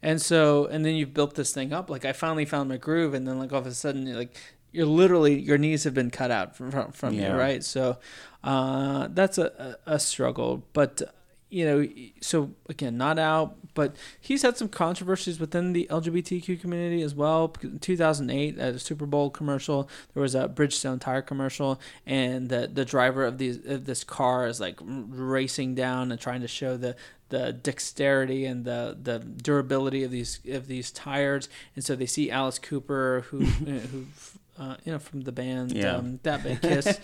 and 0.03 0.21
so 0.21 0.67
and 0.67 0.85
then 0.85 0.95
you've 0.95 1.15
built 1.15 1.35
this 1.35 1.53
thing 1.55 1.73
up. 1.73 1.89
Like 1.89 2.05
I 2.05 2.13
finally 2.13 2.45
found 2.45 2.69
my 2.69 2.77
groove, 2.77 3.15
and 3.15 3.27
then 3.27 3.39
like 3.39 3.53
all 3.53 3.61
of 3.61 3.67
a 3.67 3.73
sudden, 3.75 4.07
you're 4.07 4.17
like 4.17 4.37
you're 4.73 4.87
literally 4.87 5.41
your 5.41 5.57
knees 5.59 5.85
have 5.85 5.95
been 5.95 6.11
cut 6.11 6.31
out 6.31 6.55
from 6.55 6.71
from, 6.71 6.93
from 6.93 7.15
Yeah. 7.15 7.33
you, 7.33 7.39
right? 7.41 7.65
So 7.65 7.97
uh, 8.45 9.09
that's 9.11 9.39
a, 9.39 9.77
a 9.87 9.95
a 9.95 9.99
struggle, 9.99 10.65
but. 10.75 11.01
You 11.51 11.65
know, 11.65 11.89
so 12.21 12.51
again, 12.69 12.97
not 12.97 13.19
out, 13.19 13.57
but 13.75 13.97
he's 14.21 14.43
had 14.43 14.57
some 14.57 14.69
controversies 14.69 15.41
within 15.41 15.73
the 15.73 15.89
LGBTQ 15.91 16.61
community 16.61 17.03
as 17.03 17.13
well. 17.15 17.53
In 17.63 17.81
2008, 17.81 18.59
at 18.59 18.75
a 18.75 18.79
Super 18.79 19.05
Bowl 19.05 19.31
commercial, 19.31 19.89
there 20.15 20.23
was 20.23 20.35
a 20.37 20.49
Bridgestone 20.49 21.01
tire 21.01 21.23
commercial, 21.23 21.81
and 22.07 22.49
the 22.49 22.71
the 22.73 22.85
driver 22.85 23.25
of 23.25 23.39
these 23.39 23.59
of 23.67 23.85
this 23.87 24.05
car 24.05 24.47
is 24.47 24.61
like 24.61 24.79
racing 24.81 25.75
down 25.75 26.13
and 26.13 26.21
trying 26.21 26.41
to 26.41 26.49
show 26.49 26.77
the 26.77 26.95
the 27.31 27.53
dexterity 27.53 28.45
and 28.45 28.65
the 28.65 28.97
the 29.03 29.19
durability 29.19 30.05
of 30.05 30.11
these 30.13 30.39
of 30.49 30.69
these 30.69 30.91
tires. 30.93 31.49
And 31.75 31.85
so 31.85 31.97
they 31.97 32.07
see 32.07 32.31
Alice 32.31 32.59
Cooper, 32.61 33.25
who 33.31 33.39
who 33.45 34.07
uh, 34.59 34.77
you 34.85 34.93
know 34.93 34.99
from 34.99 35.23
the 35.23 35.33
band 35.33 35.73
Yeah. 35.73 35.97
um, 35.97 36.21
That 36.23 36.43
Big 36.45 36.61
Kiss. 36.63 36.99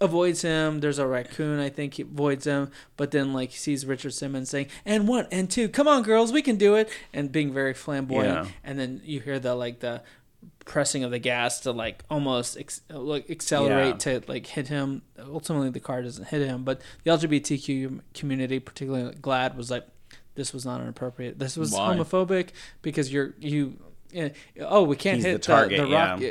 Avoids 0.00 0.42
him. 0.42 0.80
There's 0.80 0.98
a 0.98 1.06
raccoon, 1.06 1.60
I 1.60 1.68
think, 1.68 1.94
he 1.94 2.02
avoids 2.02 2.46
him. 2.46 2.70
But 2.96 3.10
then, 3.10 3.32
like, 3.32 3.50
he 3.50 3.58
sees 3.58 3.84
Richard 3.84 4.14
Simmons 4.14 4.48
saying, 4.48 4.68
"And 4.86 5.06
one, 5.06 5.26
and 5.30 5.50
two, 5.50 5.68
come 5.68 5.86
on, 5.86 6.02
girls, 6.02 6.32
we 6.32 6.40
can 6.40 6.56
do 6.56 6.74
it," 6.76 6.88
and 7.12 7.30
being 7.30 7.52
very 7.52 7.74
flamboyant. 7.74 8.46
Yeah. 8.46 8.52
And 8.64 8.78
then 8.78 9.02
you 9.04 9.20
hear 9.20 9.38
the 9.38 9.54
like 9.54 9.80
the 9.80 10.02
pressing 10.64 11.04
of 11.04 11.10
the 11.10 11.18
gas 11.18 11.60
to 11.60 11.72
like 11.72 12.04
almost 12.08 12.56
ex- 12.56 12.80
like 12.88 13.28
accelerate 13.28 13.98
to 14.00 14.22
like 14.26 14.46
hit 14.46 14.68
him. 14.68 15.02
Ultimately, 15.18 15.70
the 15.70 15.80
car 15.80 16.02
doesn't 16.02 16.28
hit 16.28 16.46
him, 16.46 16.64
but 16.64 16.80
the 17.04 17.10
LGBTQ 17.10 18.00
community, 18.14 18.58
particularly 18.60 19.14
GLAAD, 19.16 19.56
was 19.56 19.70
like, 19.70 19.86
"This 20.34 20.52
was 20.52 20.64
not 20.64 20.80
inappropriate. 20.80 21.38
This 21.38 21.56
was 21.56 21.72
Why? 21.72 21.94
homophobic 21.94 22.50
because 22.82 23.12
you're 23.12 23.34
you." 23.38 23.76
Oh, 24.60 24.82
we 24.84 24.96
can't 24.96 25.16
He's 25.16 25.24
hit 25.24 25.32
the 25.32 25.38
the, 25.38 25.44
target, 25.44 25.78
the 25.78 25.86
rock, 25.86 26.20
yeah. 26.20 26.30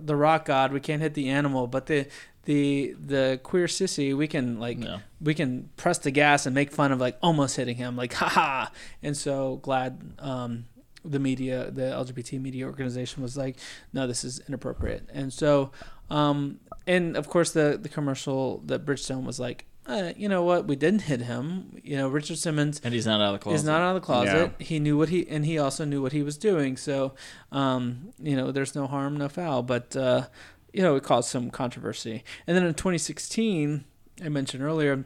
the 0.00 0.16
rock 0.16 0.44
god. 0.46 0.72
We 0.72 0.80
can't 0.80 1.02
hit 1.02 1.14
the 1.14 1.28
animal, 1.30 1.66
but 1.66 1.86
the 1.86 2.06
the 2.44 2.94
the 2.98 3.40
queer 3.42 3.66
sissy, 3.66 4.16
we 4.16 4.28
can 4.28 4.60
like 4.60 4.78
No. 4.78 5.00
we 5.20 5.34
can 5.34 5.70
press 5.76 5.98
the 5.98 6.10
gas 6.10 6.46
and 6.46 6.54
make 6.54 6.70
fun 6.70 6.92
of 6.92 7.00
like 7.00 7.18
almost 7.22 7.56
hitting 7.56 7.76
him, 7.76 7.96
like 7.96 8.12
haha. 8.22 8.68
And 9.02 9.16
so 9.16 9.60
GLAAD 9.62 10.22
um, 10.22 10.66
the 11.04 11.18
media, 11.18 11.70
the 11.70 11.82
LGBT 11.82 12.40
media 12.40 12.64
organization 12.66 13.22
was 13.22 13.36
like, 13.36 13.56
no, 13.92 14.06
this 14.06 14.24
is 14.24 14.40
inappropriate. 14.48 15.06
And 15.12 15.32
so, 15.32 15.70
um, 16.10 16.60
and 16.86 17.16
of 17.16 17.28
course 17.28 17.52
the 17.52 17.78
the 17.80 17.88
commercial 17.88 18.58
that 18.66 18.84
Bridgestone 18.84 19.24
was 19.24 19.38
like, 19.40 19.66
uh, 19.86 20.12
you 20.16 20.28
know 20.28 20.42
what, 20.42 20.66
we 20.66 20.76
didn't 20.76 21.02
hit 21.02 21.20
him. 21.22 21.80
You 21.82 21.96
know, 21.96 22.08
Richard 22.08 22.38
Simmons 22.38 22.80
And 22.82 22.94
he's 22.94 23.06
not 23.06 23.20
out 23.20 23.34
of 23.34 23.40
the 23.40 23.44
closet. 23.44 23.56
He's 23.56 23.64
not 23.64 23.80
out 23.82 23.96
of 23.96 24.02
the 24.02 24.06
closet. 24.06 24.52
He 24.58 24.78
knew 24.78 24.96
what 24.96 25.10
he 25.10 25.28
and 25.28 25.44
he 25.44 25.58
also 25.58 25.84
knew 25.84 26.00
what 26.00 26.12
he 26.12 26.22
was 26.22 26.36
doing. 26.38 26.76
So, 26.76 27.14
um, 27.52 28.12
you 28.18 28.36
know, 28.36 28.50
there's 28.52 28.74
no 28.74 28.86
harm, 28.86 29.16
no 29.16 29.28
foul. 29.28 29.62
But 29.62 29.94
uh, 29.94 30.26
you 30.72 30.82
know, 30.82 30.96
it 30.96 31.02
caused 31.02 31.28
some 31.28 31.50
controversy. 31.50 32.24
And 32.46 32.56
then 32.56 32.64
in 32.64 32.74
2016, 32.74 33.84
I 34.24 34.28
mentioned 34.28 34.62
earlier, 34.62 35.04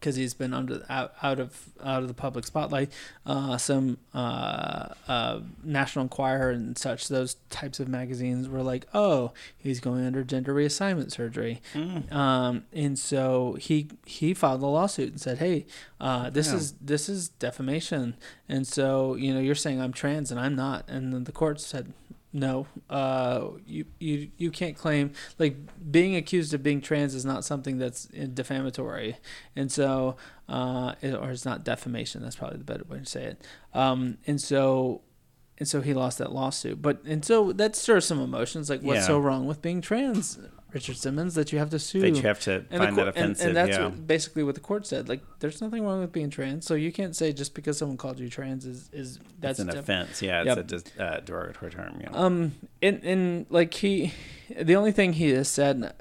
because 0.00 0.16
he's 0.16 0.34
been 0.34 0.54
under 0.54 0.84
out, 0.88 1.14
out 1.22 1.40
of 1.40 1.68
out 1.84 2.02
of 2.02 2.08
the 2.08 2.14
public 2.14 2.46
spotlight, 2.46 2.90
uh, 3.26 3.56
some 3.58 3.98
uh, 4.14 4.88
uh, 5.08 5.40
National 5.64 6.04
Enquirer 6.04 6.50
and 6.50 6.76
such 6.78 7.08
those 7.08 7.36
types 7.50 7.80
of 7.80 7.88
magazines 7.88 8.48
were 8.48 8.62
like, 8.62 8.86
oh, 8.94 9.32
he's 9.58 9.80
going 9.80 10.04
under 10.06 10.22
gender 10.24 10.54
reassignment 10.54 11.10
surgery. 11.12 11.60
Mm. 11.74 12.12
Um, 12.12 12.64
and 12.72 12.98
so 12.98 13.56
he 13.60 13.88
he 14.04 14.34
filed 14.34 14.62
a 14.62 14.66
lawsuit 14.66 15.10
and 15.10 15.20
said, 15.20 15.38
"Hey, 15.38 15.66
uh, 16.00 16.30
this 16.30 16.48
Yeah. 16.48 16.56
is 16.56 16.72
this 16.80 17.08
is 17.08 17.28
defamation." 17.28 18.14
And 18.48 18.66
so 18.66 19.14
you 19.14 19.34
know, 19.34 19.40
you're 19.40 19.54
saying 19.54 19.80
I'm 19.80 19.92
trans 19.92 20.30
and 20.30 20.38
I'm 20.38 20.54
not, 20.54 20.88
and 20.88 21.12
then 21.12 21.24
the 21.24 21.32
court 21.32 21.60
said, 21.60 21.92
"No, 22.32 22.66
uh, 22.90 23.48
you 23.66 23.86
you 23.98 24.28
you 24.36 24.50
can't 24.50 24.76
claim 24.76 25.12
like 25.38 25.56
being 25.90 26.16
accused 26.16 26.52
of 26.54 26.62
being 26.62 26.80
trans 26.80 27.14
is 27.14 27.24
not 27.24 27.44
something 27.44 27.78
that's 27.78 28.04
defamatory." 28.06 29.16
And 29.54 29.70
so, 29.72 30.16
uh, 30.48 30.94
it, 31.00 31.14
or 31.14 31.30
it's 31.30 31.44
not 31.44 31.64
defamation. 31.64 32.22
That's 32.22 32.36
probably 32.36 32.58
the 32.58 32.64
better 32.64 32.84
way 32.88 32.98
to 32.98 33.06
say 33.06 33.24
it. 33.24 33.42
Um, 33.74 34.18
and 34.26 34.40
so. 34.40 35.02
And 35.58 35.66
so 35.66 35.80
he 35.80 35.94
lost 35.94 36.18
that 36.18 36.32
lawsuit, 36.32 36.82
but 36.82 37.02
and 37.06 37.24
so 37.24 37.50
that 37.52 37.74
stirs 37.74 38.04
some 38.04 38.20
emotions. 38.20 38.68
Like, 38.68 38.82
what's 38.82 39.00
Yeah. 39.00 39.06
so 39.06 39.18
wrong 39.18 39.46
with 39.46 39.62
being 39.62 39.80
trans, 39.80 40.38
Richard 40.72 40.96
Simmons, 40.96 41.34
that 41.36 41.52
you 41.52 41.58
have 41.58 41.70
to 41.70 41.78
sue? 41.78 42.00
That 42.00 42.16
you 42.16 42.22
have 42.22 42.40
to 42.40 42.64
And, 42.70 42.82
find 42.82 42.96
cour- 42.96 43.04
that 43.06 43.16
and- 43.16 43.32
offensive. 43.32 43.46
and, 43.46 43.56
that's 43.56 43.70
yeah. 43.70 43.84
what, 43.86 44.06
basically 44.06 44.42
what 44.42 44.54
the 44.54 44.60
court 44.60 44.86
said. 44.86 45.08
Like, 45.08 45.22
there's 45.38 45.60
nothing 45.62 45.84
wrong 45.84 46.00
with 46.00 46.12
being 46.12 46.28
trans, 46.28 46.66
so 46.66 46.74
you 46.74 46.92
can't 46.92 47.14
say 47.16 47.32
just 47.32 47.54
because 47.54 47.78
someone 47.78 47.96
called 47.96 48.18
you 48.18 48.28
trans 48.28 48.66
is 48.66 48.90
is 48.92 49.18
that's 49.40 49.58
That's 49.58 49.60
an 49.60 49.78
offense. 49.78 50.20
Yeah, 50.22 50.40
it's 50.40 50.46
Yep. 50.48 50.58
a 50.58 50.62
just 50.64 50.92
uh, 51.00 51.20
derogatory 51.20 51.70
term. 51.70 51.98
Yeah. 52.00 52.10
Um, 52.12 52.52
and 52.82 53.02
and 53.04 53.46
like 53.48 53.72
he, 53.74 54.12
the 54.60 54.76
only 54.76 54.92
thing 54.92 55.14
he 55.14 55.30
has 55.30 55.48
said 55.48 55.92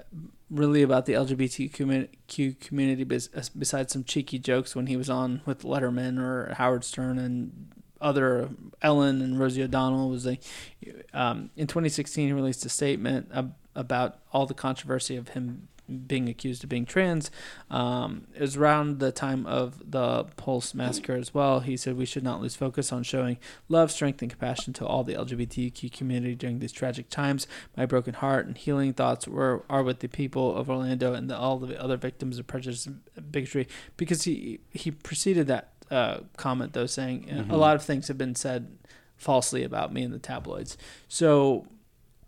really 0.51 0.81
about 0.83 1.05
the 1.05 1.13
LGBTQ 1.13 1.73
community, 1.73 2.53
community 2.61 3.03
besides 3.03 3.91
some 3.93 4.03
cheeky 4.03 4.37
jokes 4.39 4.75
when 4.75 4.87
he 4.87 4.95
was 4.97 5.09
on 5.09 5.41
with 5.45 5.63
Letterman 5.63 6.19
or 6.19 6.53
Howard 6.55 6.83
Stern 6.83 7.17
and 7.17 7.71
other 8.01 8.49
Ellen 8.81 9.21
and 9.21 9.39
Rosie 9.39 9.63
O'Donnell 9.63 10.09
was 10.09 10.25
like, 10.25 10.43
um, 11.13 11.49
in 11.55 11.65
2016 11.65 12.27
he 12.27 12.33
released 12.33 12.63
a 12.65 12.69
statement 12.69 13.29
about 13.75 14.19
all 14.31 14.45
the 14.45 14.53
controversy 14.53 15.15
of 15.15 15.29
him 15.29 15.67
being 16.07 16.27
accused 16.27 16.63
of 16.63 16.69
being 16.69 16.85
trans. 16.85 17.29
Um, 17.69 18.27
it 18.33 18.41
was 18.41 18.57
around 18.57 18.99
the 18.99 19.11
time 19.11 19.45
of 19.45 19.91
the 19.91 20.25
Pulse 20.35 20.73
massacre 20.73 21.13
as 21.13 21.33
well. 21.33 21.59
He 21.59 21.77
said 21.77 21.97
we 21.97 22.05
should 22.05 22.23
not 22.23 22.41
lose 22.41 22.55
focus 22.55 22.91
on 22.91 23.03
showing 23.03 23.37
love, 23.69 23.91
strength, 23.91 24.21
and 24.21 24.31
compassion 24.31 24.73
to 24.73 24.85
all 24.85 25.03
the 25.03 25.13
LGBTQ 25.13 25.91
community 25.91 26.35
during 26.35 26.59
these 26.59 26.71
tragic 26.71 27.09
times. 27.09 27.47
My 27.77 27.85
broken 27.85 28.15
heart 28.15 28.47
and 28.47 28.57
healing 28.57 28.93
thoughts 28.93 29.27
were 29.27 29.63
are 29.69 29.83
with 29.83 29.99
the 29.99 30.07
people 30.07 30.55
of 30.55 30.69
Orlando 30.69 31.13
and 31.13 31.29
the, 31.29 31.37
all 31.37 31.59
the 31.59 31.81
other 31.81 31.97
victims 31.97 32.39
of 32.39 32.47
prejudice 32.47 32.85
and 32.85 33.01
bigotry. 33.31 33.67
Because 33.97 34.23
he 34.23 34.59
he 34.71 34.91
preceded 34.91 35.47
that 35.47 35.71
uh, 35.91 36.19
comment 36.37 36.73
though, 36.73 36.87
saying 36.87 37.29
uh, 37.31 37.53
a 37.53 37.57
lot 37.57 37.75
of 37.75 37.83
things 37.83 38.07
have 38.07 38.17
been 38.17 38.35
said 38.35 38.75
falsely 39.17 39.63
about 39.63 39.93
me 39.93 40.03
in 40.03 40.11
the 40.11 40.19
tabloids. 40.19 40.77
So 41.07 41.67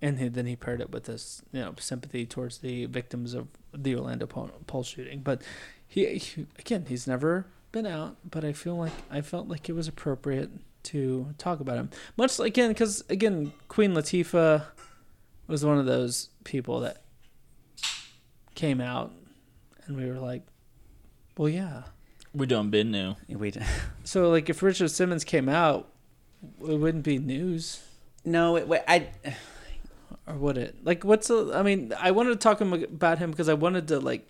and 0.02 0.20
he, 0.20 0.28
then 0.28 0.46
he 0.46 0.56
paired 0.56 0.82
it 0.82 0.92
with 0.92 1.06
this, 1.06 1.42
you 1.52 1.60
know, 1.62 1.74
sympathy 1.80 2.26
towards 2.26 2.60
the 2.60 2.86
victims 2.86 3.34
of 3.34 3.48
the 3.74 3.96
Orlando 3.96 4.26
Pol- 4.28 4.52
Pulse 4.68 4.88
shooting. 4.90 5.22
But 5.22 5.42
he, 5.88 6.18
he, 6.18 6.46
again, 6.60 6.86
he's 6.88 7.08
never 7.08 7.48
been 7.72 7.86
out. 7.88 8.16
But 8.30 8.44
I 8.46 8.54
feel 8.54 8.76
like 8.76 8.94
I 9.10 9.22
felt 9.22 9.48
like 9.48 9.70
it 9.70 9.74
was 9.74 9.88
appropriate 9.88 10.52
to 10.84 11.34
talk 11.38 11.60
about 11.60 11.78
him. 11.78 11.90
Much 12.16 12.38
like, 12.40 12.50
again, 12.50 12.70
because 12.70 13.04
again, 13.10 13.54
Queen 13.68 13.94
Latifah 13.94 14.64
was 15.48 15.66
one 15.66 15.78
of 15.80 15.86
those 15.86 16.30
people 16.44 16.80
that 16.82 17.02
came 18.56 18.82
out, 18.82 19.12
and 19.86 19.98
we 19.98 20.06
were 20.10 20.20
like, 20.20 20.44
well, 21.38 21.50
yeah. 21.50 21.84
We 22.34 22.46
done 22.46 22.70
been 22.70 22.92
new. 22.92 23.16
We 23.30 23.52
d- 23.52 23.62
So 24.04 24.30
like, 24.30 24.50
if 24.50 24.62
Richard 24.62 24.92
Simmons 24.92 25.24
came 25.24 25.50
out, 25.50 25.90
it 26.62 26.76
wouldn't 26.80 27.04
be 27.04 27.18
news. 27.18 27.82
no, 28.24 28.58
it, 28.58 28.68
wait, 28.68 28.82
I 28.88 29.08
or 30.26 30.36
would 30.36 30.58
it? 30.58 30.76
Like, 30.84 31.04
what's 31.04 31.30
a, 31.30 31.52
I 31.54 31.62
mean, 31.64 31.94
I 32.00 32.12
wanted 32.12 32.32
to 32.32 32.36
talk 32.38 32.60
him 32.62 32.74
about 32.74 33.20
him 33.20 33.32
because 33.32 33.50
I 33.50 33.54
wanted 33.54 33.88
to 33.90 34.00
like 34.00 34.28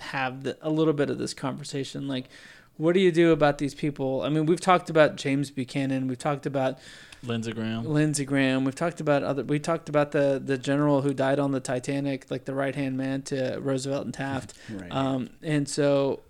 have 0.00 0.44
the, 0.44 0.56
a 0.62 0.70
little 0.70 0.92
bit 0.94 1.10
of 1.10 1.18
this 1.18 1.34
conversation. 1.34 2.08
Like, 2.08 2.26
what 2.76 2.94
do 2.94 3.00
you 3.00 3.12
do 3.12 3.32
about 3.32 3.58
these 3.58 3.74
people? 3.74 4.22
I 4.22 4.28
mean, 4.30 4.46
we've 4.46 4.60
talked 4.60 4.88
about 4.90 5.16
James 5.16 5.50
Buchanan. 5.50 6.08
We've 6.08 6.18
talked 6.18 6.46
about 6.46 6.78
Lindsey 7.22 7.52
Graham. 7.52 7.84
Lindsey 7.84 8.24
Graham. 8.24 8.64
We've 8.64 8.74
talked 8.74 9.00
about 9.00 9.22
other. 9.22 9.44
We 9.44 9.58
talked 9.58 9.88
about 9.90 10.12
the 10.12 10.40
the 10.42 10.56
general 10.56 11.02
who 11.02 11.12
died 11.12 11.38
on 11.38 11.52
the 11.52 11.60
Titanic, 11.60 12.30
like 12.30 12.46
the 12.46 12.54
right 12.54 12.74
hand 12.74 12.96
man 12.96 13.22
to 13.22 13.58
Roosevelt 13.60 14.04
and 14.06 14.14
Taft. 14.14 14.54
Right. 14.70 14.90
Um, 14.90 15.30
and 15.42 15.68
so 15.68 16.20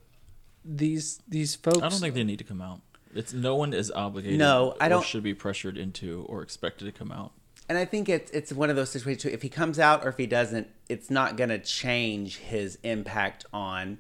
these 0.65 1.21
these 1.29 1.55
folks. 1.55 1.79
I 1.83 1.89
don't 1.89 2.01
think 2.01 2.15
they 2.15 2.25
need 2.25 2.39
to 2.39 2.45
come 2.45 2.61
out. 2.61 2.81
It's 3.15 3.33
no 3.33 3.55
one 3.57 3.73
is 3.73 3.91
obligated. 3.91 4.39
No, 4.39 4.75
I 4.81 4.89
don't- 4.89 5.05
should 5.05 5.23
be 5.23 5.35
pressured 5.35 5.77
into 5.77 6.25
or 6.29 6.43
expected 6.43 6.85
to 6.87 6.93
come 6.93 7.13
out. 7.13 7.33
And 7.71 7.79
I 7.79 7.85
think 7.85 8.09
it's 8.09 8.33
it's 8.33 8.53
one 8.53 8.69
of 8.69 8.75
those 8.75 8.91
situations. 8.91 9.33
If 9.33 9.43
he 9.43 9.49
comes 9.49 9.79
out 9.79 10.05
or 10.05 10.09
if 10.09 10.17
he 10.17 10.27
doesn't, 10.27 10.67
it's 10.89 11.09
not 11.09 11.37
going 11.37 11.51
to 11.51 11.59
change 11.61 12.39
his 12.39 12.77
impact 12.83 13.45
on 13.53 13.99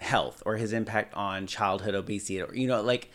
health 0.00 0.42
or 0.44 0.56
his 0.56 0.72
impact 0.72 1.14
on 1.14 1.46
childhood 1.46 1.94
obesity. 1.94 2.42
Or 2.42 2.52
you 2.52 2.66
know, 2.66 2.82
like 2.82 3.08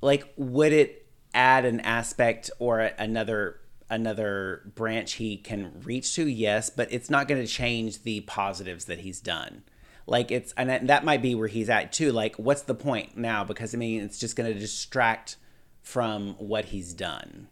like 0.00 0.34
would 0.36 0.72
it 0.72 1.06
add 1.32 1.64
an 1.64 1.78
aspect 1.78 2.50
or 2.58 2.80
another 2.80 3.60
another 3.88 4.72
branch 4.74 5.12
he 5.12 5.36
can 5.36 5.80
reach 5.84 6.16
to? 6.16 6.26
Yes, 6.26 6.68
but 6.68 6.92
it's 6.92 7.08
not 7.08 7.28
going 7.28 7.40
to 7.40 7.46
change 7.46 8.02
the 8.02 8.22
positives 8.22 8.86
that 8.86 8.98
he's 8.98 9.20
done. 9.20 9.62
Like 10.08 10.32
it's 10.32 10.52
and 10.56 10.68
that- 10.68 10.88
that 10.88 11.04
might 11.04 11.22
be 11.22 11.36
where 11.36 11.46
he's 11.46 11.70
at 11.70 11.92
too. 11.92 12.10
Like, 12.10 12.34
what's 12.34 12.62
the 12.62 12.74
point 12.74 13.16
now? 13.16 13.44
Because 13.44 13.76
I 13.76 13.78
mean, 13.78 14.02
it's 14.02 14.18
just 14.18 14.34
going 14.34 14.52
to 14.52 14.58
distract 14.58 15.36
from 15.82 16.34
what 16.40 16.64
he's 16.64 16.92
done 16.92 17.46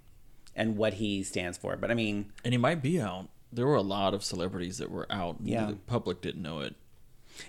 and 0.56 0.76
what 0.76 0.94
he 0.94 1.22
stands 1.22 1.56
for. 1.58 1.76
But 1.76 1.90
I 1.90 1.94
mean, 1.94 2.32
And 2.44 2.52
he 2.54 2.58
might 2.58 2.82
be 2.82 3.00
out. 3.00 3.28
There 3.52 3.66
were 3.66 3.74
a 3.76 3.82
lot 3.82 4.14
of 4.14 4.22
celebrities 4.24 4.78
that 4.78 4.90
were 4.90 5.06
out. 5.10 5.36
Yeah. 5.42 5.66
The 5.66 5.72
public 5.74 6.20
didn't 6.20 6.42
know 6.42 6.60
it. 6.60 6.74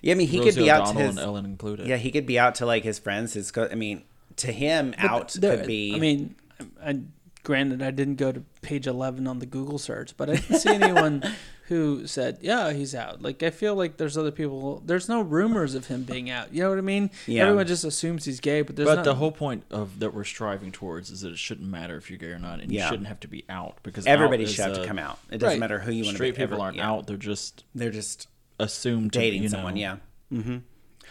yeah, 0.01 0.13
I 0.13 0.15
mean, 0.15 0.27
he 0.27 0.39
Rosie 0.39 0.51
could 0.51 0.59
be 0.63 0.71
out 0.71 0.77
to 0.85 0.91
O'Donnell 0.91 1.01
his 1.07 1.17
and 1.17 1.19
Ellen 1.25 1.45
included. 1.45 1.87
yeah, 1.87 1.97
he 1.97 2.11
could 2.11 2.25
be 2.25 2.39
out 2.39 2.55
to 2.55 2.65
like 2.65 2.83
his 2.83 2.97
friends. 2.99 3.33
His 3.33 3.51
co- 3.51 3.69
I 3.71 3.75
mean, 3.75 4.03
to 4.37 4.51
him, 4.51 4.91
But 4.99 5.09
out 5.09 5.33
there- 5.33 5.57
could 5.57 5.67
be. 5.67 5.93
I 5.95 5.99
mean, 5.99 6.35
I, 6.83 6.99
granted, 7.43 7.81
I 7.83 7.91
didn't 7.91 8.15
go 8.15 8.31
to 8.31 8.43
page 8.61 8.87
eleven 8.87 9.27
on 9.27 9.39
the 9.39 9.45
Google 9.45 9.77
search, 9.77 10.15
but 10.17 10.29
I 10.29 10.35
didn't 10.37 10.57
see 10.59 10.69
anyone 10.69 11.23
who 11.71 12.05
said, 12.05 12.37
"Yeah, 12.41 12.73
he's 12.73 12.93
out." 12.93 13.21
Like, 13.21 13.41
I 13.43 13.49
feel 13.49 13.75
like 13.75 13.95
there's 13.95 14.17
other 14.17 14.29
people. 14.31 14.83
There's 14.85 15.07
no 15.07 15.21
rumors 15.21 15.73
of 15.73 15.87
him 15.87 16.03
being 16.03 16.29
out. 16.29 16.53
You 16.53 16.63
know 16.63 16.69
what 16.69 16.77
I 16.77 16.81
mean? 16.81 17.09
Yeah. 17.27 17.43
Everyone 17.45 17.65
just 17.65 17.85
assumes 17.85 18.25
he's 18.25 18.41
gay, 18.41 18.61
but 18.61 18.75
there's 18.75 18.89
But 18.89 18.95
not, 18.95 19.05
the 19.05 19.15
whole 19.15 19.31
point 19.31 19.63
of 19.71 19.99
that 19.99 20.13
we're 20.13 20.25
striving 20.25 20.73
towards 20.73 21.09
is 21.09 21.21
that 21.21 21.31
it 21.31 21.37
shouldn't 21.39 21.69
matter 21.69 21.95
if 21.95 22.09
you're 22.09 22.19
gay 22.19 22.27
or 22.27 22.39
not, 22.39 22.59
and 22.59 22.69
Yeah. 22.71 22.83
you 22.83 22.89
shouldn't 22.89 23.07
have 23.07 23.21
to 23.21 23.27
be 23.29 23.45
out 23.47 23.77
because 23.83 24.05
everybody 24.05 24.43
out 24.43 24.49
should 24.49 24.59
is 24.69 24.75
have 24.77 24.81
to 24.83 24.87
come 24.87 24.99
out. 24.99 25.17
It 25.31 25.37
doesn't 25.37 25.53
Right. 25.53 25.59
matter 25.59 25.79
who 25.79 25.91
you 25.91 26.03
want 26.03 26.09
to 26.11 26.15
Straight 26.17 26.35
be. 26.35 26.41
people 26.43 26.55
ever- 26.57 26.63
aren't 26.65 26.75
yeah. 26.77 26.89
out; 26.89 27.07
they're 27.07 27.15
just 27.17 27.63
They're 27.73 27.89
just 27.89 28.27
assumed 28.59 29.13
to 29.13 29.19
be, 29.19 29.25
dating 29.25 29.43
you 29.43 29.49
someone. 29.49 29.73
know, 29.75 29.79
Yeah. 29.79 29.95
Mm-hmm. 30.33 30.57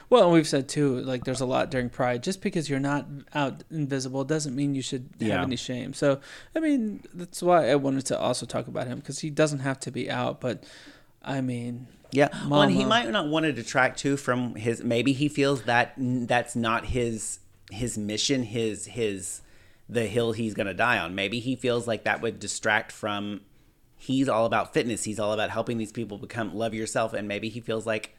Well, 0.09 0.25
and 0.25 0.33
we've 0.33 0.49
said 0.49 0.69
too, 0.69 1.01
like 1.01 1.25
there's 1.25 1.41
a 1.41 1.47
lot 1.47 1.71
during 1.71 1.89
Pride. 1.91 2.23
Just 2.23 2.41
because 2.43 2.69
you're 2.71 2.81
not 2.81 3.07
out 3.35 3.63
invisible 3.71 4.25
doesn't 4.25 4.57
mean 4.57 4.75
you 4.75 4.83
should 4.83 5.09
have 5.21 5.29
Yeah. 5.29 5.43
any 5.43 5.57
shame. 5.57 5.93
So, 5.95 6.21
I 6.57 6.61
mean, 6.61 7.03
that's 7.15 7.43
why 7.43 7.71
I 7.71 7.77
wanted 7.77 8.07
to 8.07 8.19
also 8.19 8.47
talk 8.47 8.67
about 8.67 8.87
him 8.87 8.99
because 8.99 9.21
he 9.21 9.31
doesn't 9.31 9.61
have 9.61 9.79
to 9.81 9.91
be 9.91 10.11
out. 10.11 10.41
But, 10.41 10.65
I 11.23 11.41
mean, 11.41 11.87
Yeah, 12.13 12.29
well, 12.49 12.63
and 12.63 12.73
he 12.73 12.85
might 12.85 13.09
not 13.11 13.29
want 13.29 13.45
to 13.45 13.53
detract 13.53 13.99
too 14.01 14.17
from 14.17 14.57
his. 14.57 14.83
Maybe 14.83 15.13
he 15.13 15.29
feels 15.29 15.63
that 15.63 15.93
that's 15.97 16.57
not 16.57 16.87
his 16.87 17.39
his 17.71 17.97
mission, 17.97 18.43
his 18.43 18.87
his 18.87 19.43
the 19.89 20.07
hill 20.07 20.33
he's 20.33 20.55
gonna 20.55 20.75
die 20.75 20.99
on. 20.99 21.15
Maybe 21.15 21.39
he 21.39 21.55
feels 21.55 21.87
like 21.87 22.03
that 22.05 22.21
would 22.21 22.41
distract 22.41 22.91
from. 22.91 23.43
He's 23.97 24.29
all 24.29 24.47
about 24.47 24.73
fitness. 24.73 25.05
He's 25.05 25.21
all 25.21 25.33
about 25.33 25.51
helping 25.51 25.77
these 25.79 25.93
people 25.93 26.17
become 26.19 26.55
love 26.55 26.73
yourself, 26.75 27.13
and 27.13 27.29
maybe 27.29 27.49
he 27.49 27.61
feels 27.61 27.87
like 27.87 28.17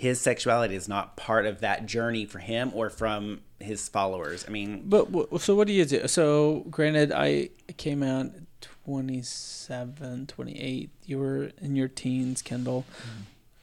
his 0.00 0.18
sexuality 0.18 0.74
is 0.74 0.88
not 0.88 1.14
part 1.14 1.44
of 1.44 1.60
that 1.60 1.84
journey 1.84 2.24
for 2.24 2.38
him 2.38 2.70
or 2.74 2.88
from 2.88 3.42
his 3.58 3.86
followers. 3.86 4.46
I 4.48 4.50
mean, 4.50 4.84
but 4.86 5.06
so 5.42 5.54
what 5.54 5.66
do 5.66 5.74
you 5.74 5.84
do? 5.84 6.08
So, 6.08 6.64
granted, 6.70 7.12
I 7.12 7.50
came 7.76 8.02
out 8.02 8.30
27, 8.86 10.26
28. 10.26 10.88
You 11.04 11.18
were 11.18 11.50
in 11.60 11.76
your 11.76 11.88
teens, 11.88 12.40
Kendall. 12.40 12.86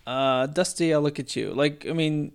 Uh, 0.06 0.46
Dusty, 0.46 0.94
I 0.94 0.98
look 0.98 1.18
at 1.18 1.36
you. 1.36 1.56
Like, 1.56 1.88
I 1.90 1.94
mean, 1.94 2.34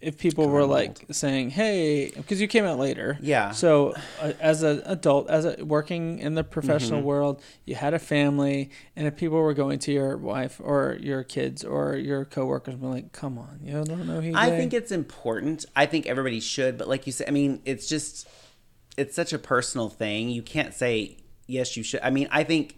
if 0.00 0.16
people 0.16 0.48
were 0.48 0.64
like 0.64 1.04
saying, 1.10 1.50
"Hey," 1.50 2.10
because 2.16 2.40
you 2.40 2.48
came 2.48 2.64
out 2.64 2.78
later, 2.78 3.18
yeah, 3.20 3.50
So, 3.50 3.94
uh, 4.20 4.32
as 4.40 4.62
an 4.62 4.80
adult, 4.86 5.28
as 5.28 5.44
a 5.44 5.62
working 5.64 6.18
in 6.20 6.34
the 6.34 6.42
professional 6.44 7.00
Mhm. 7.02 7.04
world, 7.04 7.42
you 7.66 7.74
had 7.74 7.92
a 7.92 7.98
family, 7.98 8.70
and 8.96 9.06
if 9.06 9.16
people 9.16 9.38
were 9.38 9.52
going 9.54 9.78
to 9.80 9.92
your 9.92 10.16
wife 10.16 10.58
or 10.62 10.96
your 11.00 11.22
kids 11.22 11.62
or 11.64 11.96
your 11.96 12.24
coworkers, 12.24 12.74
and 12.74 12.80
be 12.82 12.88
like, 12.88 13.12
"Come 13.12 13.36
on, 13.36 13.60
you 13.62 13.72
don't 13.84 14.06
know 14.06 14.20
he's 14.20 14.34
I 14.34 14.48
gay?" 14.48 14.56
think 14.56 14.72
it's 14.72 14.90
important. 14.90 15.66
I 15.76 15.84
think 15.86 16.06
everybody 16.06 16.40
should, 16.40 16.78
but 16.78 16.88
like 16.88 17.06
you 17.06 17.12
said, 17.12 17.28
I 17.28 17.32
mean, 17.32 17.60
it's 17.64 17.86
just 17.86 18.26
it's 18.96 19.14
such 19.14 19.32
a 19.32 19.38
personal 19.38 19.88
thing. 19.88 20.30
You 20.30 20.42
can't 20.42 20.74
say 20.74 21.16
yes, 21.46 21.76
you 21.76 21.82
should. 21.82 22.00
I 22.02 22.10
mean, 22.10 22.26
I 22.30 22.42
think 22.44 22.76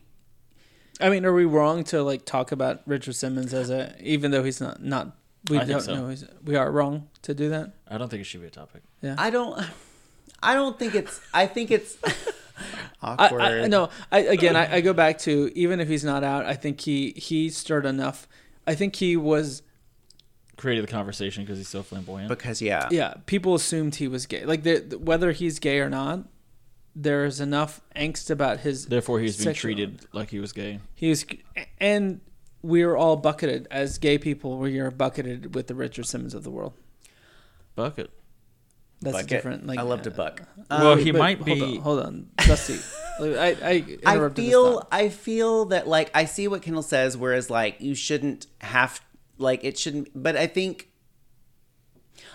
I 1.01 1.09
mean, 1.09 1.25
are 1.25 1.33
we 1.33 1.45
wrong 1.45 1.85
to 1.85 2.03
like 2.03 2.25
talk 2.25 2.53
about 2.53 2.83
Richard 2.87 3.15
Simmons 3.15 3.53
as 3.55 3.71
a, 3.71 3.95
even 4.01 4.31
though 4.31 4.43
he's 4.45 4.61
not 4.61 4.83
not 4.85 5.17
we 5.51 5.59
I 5.59 5.65
don't 5.65 5.81
so. 5.81 5.95
know 5.95 6.09
he's 6.09 6.25
we 6.45 6.57
are 6.57 6.71
wrong 6.71 7.09
to 7.23 7.35
do 7.35 7.49
that? 7.51 7.73
I 7.89 7.99
don't 7.99 8.09
think 8.09 8.21
it 8.21 8.25
should 8.25 8.41
be 8.41 8.47
a 8.47 8.51
topic. 8.51 8.83
Yeah. 9.01 9.17
I 9.19 9.31
don't. 9.31 9.61
I 10.43 10.55
don't 10.55 10.79
think 10.79 10.95
it's. 10.95 11.21
I 11.33 11.47
think 11.47 11.71
it's 11.71 11.97
awkward. 13.03 13.41
I 13.43 13.67
no. 13.69 13.91
I 14.11 14.21
again, 14.21 14.57
I, 14.57 14.77
I 14.77 14.81
go 14.81 14.93
back 14.93 15.19
to 15.21 15.51
even 15.55 15.81
if 15.81 15.89
he's 15.89 16.05
not 16.05 16.25
out, 16.25 16.45
I 16.47 16.55
think 16.55 16.81
he 16.81 17.11
he 17.17 17.51
stirred 17.51 17.87
enough. 17.87 18.29
I 18.67 18.75
think 18.75 18.97
he 18.97 19.17
was 19.17 19.63
Created 20.57 20.85
the 20.85 20.93
conversation 20.93 21.43
because 21.45 21.59
he's 21.59 21.69
so 21.69 21.83
flamboyant. 21.83 22.29
because 22.29 22.63
yeah, 22.63 22.87
yeah, 22.91 23.15
people 23.27 23.55
assumed 23.55 23.97
he 23.97 24.07
was 24.07 24.27
gay. 24.27 24.45
Like 24.45 24.63
the, 24.63 24.97
whether 25.01 25.33
he's 25.33 25.59
gay 25.59 25.81
or 25.81 25.89
not, 25.89 26.21
there's 26.95 27.41
enough 27.41 27.81
angst 27.97 28.31
about 28.31 28.61
his. 28.61 28.87
Therefore, 28.87 29.19
he 29.19 29.25
was 29.25 29.37
being 29.37 29.45
sexual- 29.47 29.69
treated 29.75 30.07
like 30.13 30.31
he 30.31 30.39
was 30.39 30.53
gay. 30.53 30.79
He 30.95 31.09
was, 31.09 31.25
and 31.81 32.21
we 32.63 32.83
are 32.83 32.97
all 32.97 33.17
bucketed 33.17 33.67
as 33.71 33.99
gay 33.99 34.19
people. 34.19 34.59
We 34.59 34.79
are 34.79 34.91
bucketed 34.91 35.55
with 35.55 35.67
the 35.67 35.75
Richard 35.75 36.07
Simmons 36.07 36.35
of 36.35 36.45
the 36.45 36.51
world. 36.51 36.75
Bucket. 37.75 38.11
That's 39.01 39.17
Bucket. 39.17 39.29
different. 39.29 39.67
Like 39.67 39.79
I 39.79 39.83
love 39.83 40.03
to 40.03 40.11
uh, 40.11 40.15
buck. 40.15 40.43
Well, 40.71 40.93
Um, 40.93 40.99
he 41.01 41.11
but 41.11 41.19
might 41.19 41.39
hold 41.39 41.47
be- 41.47 41.61
On, 41.63 41.77
hold 41.83 42.01
on, 42.01 42.29
Dusty. 42.39 42.79
Like, 43.21 43.37
I 43.37 43.47
I, 43.69 43.85
I 44.07 44.15
interrupted 44.15 44.45
his 44.45 44.53
feel. 44.53 44.73
thought. 44.79 44.89
I 44.91 45.09
feel 45.11 45.65
that 45.67 45.87
like 45.87 46.11
I 46.15 46.25
see 46.25 46.49
what 46.49 46.63
Kendall 46.63 46.83
says, 46.83 47.15
whereas 47.17 47.51
like 47.51 47.81
you 47.81 47.95
shouldn't 47.95 48.47
have 48.61 49.01
like 49.39 49.65
it 49.65 49.77
shouldn't. 49.79 50.09
But 50.15 50.37
I 50.37 50.47
think 50.47 50.89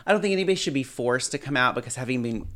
I 0.06 0.12
don't 0.12 0.22
think 0.22 0.34
anybody 0.34 0.56
should 0.56 0.74
be 0.76 0.84
forced 0.84 1.32
to 1.32 1.38
come 1.40 1.58
out 1.58 1.74
because 1.74 1.96
having 1.96 2.22
been 2.22 2.48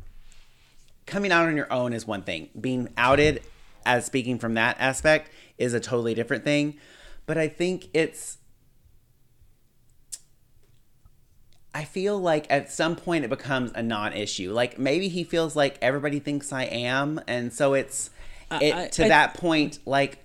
coming 1.06 1.32
out 1.32 1.46
on 1.48 1.56
your 1.56 1.70
own 1.72 1.92
is 1.92 2.06
one 2.06 2.22
thing. 2.22 2.48
Being 2.58 2.90
outed 2.96 3.42
as 3.84 4.06
speaking 4.06 4.38
from 4.38 4.54
that 4.54 4.76
aspect 4.78 5.30
is 5.58 5.74
a 5.74 5.80
totally 5.80 6.14
different 6.14 6.44
thing. 6.44 6.76
But 7.26 7.38
I 7.38 7.48
think 7.48 7.88
it's 7.94 8.38
I 11.74 11.84
feel 11.84 12.18
like 12.18 12.46
at 12.50 12.70
some 12.70 12.96
point 12.96 13.24
it 13.24 13.28
becomes 13.28 13.72
a 13.74 13.82
non-issue. 13.82 14.52
Like 14.52 14.78
maybe 14.78 15.08
he 15.08 15.24
feels 15.24 15.56
like 15.56 15.78
everybody 15.80 16.18
thinks 16.18 16.52
I 16.52 16.64
am 16.64 17.20
and 17.26 17.52
so 17.52 17.74
it's 17.74 18.10
it 18.50 18.74
I- 18.74 18.88
to 18.88 19.04
I- 19.06 19.08
that 19.08 19.34
point 19.34 19.78
like 19.86 20.18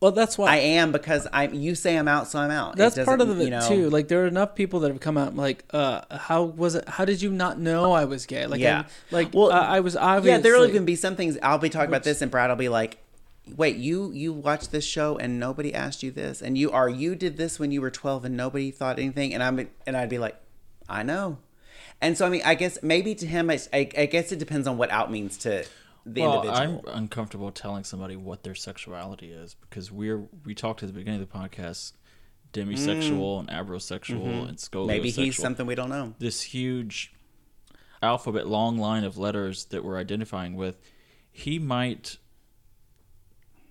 Well, 0.00 0.12
that's 0.12 0.36
why 0.36 0.50
I 0.52 0.56
am 0.56 0.92
because 0.92 1.26
I'm 1.32 1.54
you 1.54 1.74
say 1.74 1.96
I'm 1.96 2.06
out 2.06 2.28
so 2.28 2.38
I'm 2.38 2.50
out. 2.50 2.74
It 2.74 2.76
That's 2.78 2.98
part 3.04 3.20
of 3.22 3.30
it 3.40 3.42
you 3.42 3.50
know, 3.50 3.66
too. 3.66 3.88
Like 3.88 4.08
there 4.08 4.24
are 4.24 4.26
enough 4.26 4.54
people 4.54 4.80
that 4.80 4.90
have 4.90 5.00
come 5.00 5.16
out 5.16 5.34
like, 5.34 5.64
uh, 5.70 6.02
how 6.10 6.42
was 6.42 6.74
it? 6.74 6.86
How 6.88 7.04
did 7.06 7.22
you 7.22 7.30
not 7.30 7.58
know 7.58 7.92
I 7.92 8.04
was 8.04 8.26
gay? 8.26 8.46
Like, 8.46 8.60
Yeah. 8.60 8.80
I, 8.80 9.14
like, 9.14 9.32
Well, 9.32 9.48
well, 9.48 9.62
I 9.62 9.80
was 9.80 9.96
obviously. 9.96 10.30
Yeah, 10.32 10.38
there'll 10.38 10.66
even 10.66 10.84
be 10.84 10.96
some 10.96 11.16
things 11.16 11.38
I'll 11.42 11.58
be 11.58 11.70
talking 11.70 11.88
about 11.88 12.04
this, 12.04 12.20
and 12.20 12.30
Brad 12.30 12.50
will 12.50 12.56
be 12.56 12.68
like, 12.68 12.98
"Wait, 13.56 13.76
you 13.76 14.12
you 14.12 14.32
watched 14.32 14.72
this 14.72 14.84
show 14.84 15.16
and 15.16 15.38
nobody 15.38 15.74
asked 15.74 16.02
you 16.02 16.10
this, 16.10 16.42
and 16.42 16.56
you 16.56 16.70
are 16.70 16.88
you 16.88 17.14
did 17.14 17.36
this 17.36 17.58
when 17.58 17.70
you 17.70 17.80
were 17.80 17.90
12 17.90 18.24
and 18.24 18.36
nobody 18.36 18.70
thought 18.70 18.98
anything," 18.98 19.34
and 19.34 19.42
I'm 19.42 19.68
and 19.86 19.96
I'd 19.96 20.08
be 20.08 20.18
like, 20.18 20.36
"I 20.88 21.02
know," 21.02 21.38
and 22.00 22.16
so 22.16 22.26
I 22.26 22.30
mean, 22.30 22.42
I 22.44 22.54
guess 22.54 22.78
maybe 22.82 23.14
to 23.16 23.26
him, 23.26 23.50
I, 23.50 23.60
I, 23.72 23.88
I 23.96 24.06
guess 24.06 24.32
it 24.32 24.38
depends 24.38 24.66
on 24.66 24.76
what 24.76 24.90
out 24.90 25.10
means 25.10 25.36
to 25.38 25.64
the 26.04 26.22
well, 26.22 26.42
individual. 26.42 26.84
I'm 26.88 27.02
uncomfortable 27.04 27.50
telling 27.50 27.84
somebody 27.84 28.16
what 28.16 28.42
their 28.42 28.54
sexuality 28.54 29.32
is 29.32 29.54
because 29.54 29.90
we're 29.90 30.24
we 30.44 30.54
talked 30.54 30.82
at 30.82 30.88
the 30.88 30.92
beginning 30.92 31.20
of 31.20 31.30
the 31.30 31.38
podcast 31.38 31.92
demisexual 32.52 33.40
and 33.40 33.48
abrosexual 33.48 34.48
and 34.48 34.56
scoliosexual. 34.56 34.70
Mm. 34.70 34.78
Mm-hmm. 34.78 34.86
maybe 34.86 35.10
he's 35.10 35.36
something 35.36 35.66
we 35.66 35.74
don't 35.74 35.90
know. 35.90 36.14
this 36.18 36.42
huge 36.42 37.12
alphabet 38.02 38.46
long 38.46 38.78
line 38.78 39.04
of 39.04 39.18
letters 39.18 39.66
that 39.66 39.84
we're 39.84 39.98
identifying 39.98 40.54
with. 40.54 40.78
He 41.30 41.58
might 41.58 42.18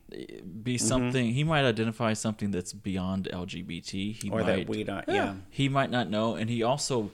be 0.09 0.75
Mm-hmm. 0.75 0.77
something. 0.87 1.33
He 1.33 1.43
might 1.43 1.65
identify 1.65 2.13
something 2.13 2.51
that's 2.51 2.71
beyond 2.73 3.27
LGBT. 3.31 3.89
He 4.21 4.29
Or 4.31 4.39
might 4.41 4.45
that 4.45 4.69
we 4.69 4.83
don't, 4.83 5.03
yeah. 5.07 5.33
he 5.49 5.67
might 5.69 5.91
not 5.91 6.09
know 6.09 6.35
and 6.35 6.49
he 6.49 6.63
also 6.63 7.11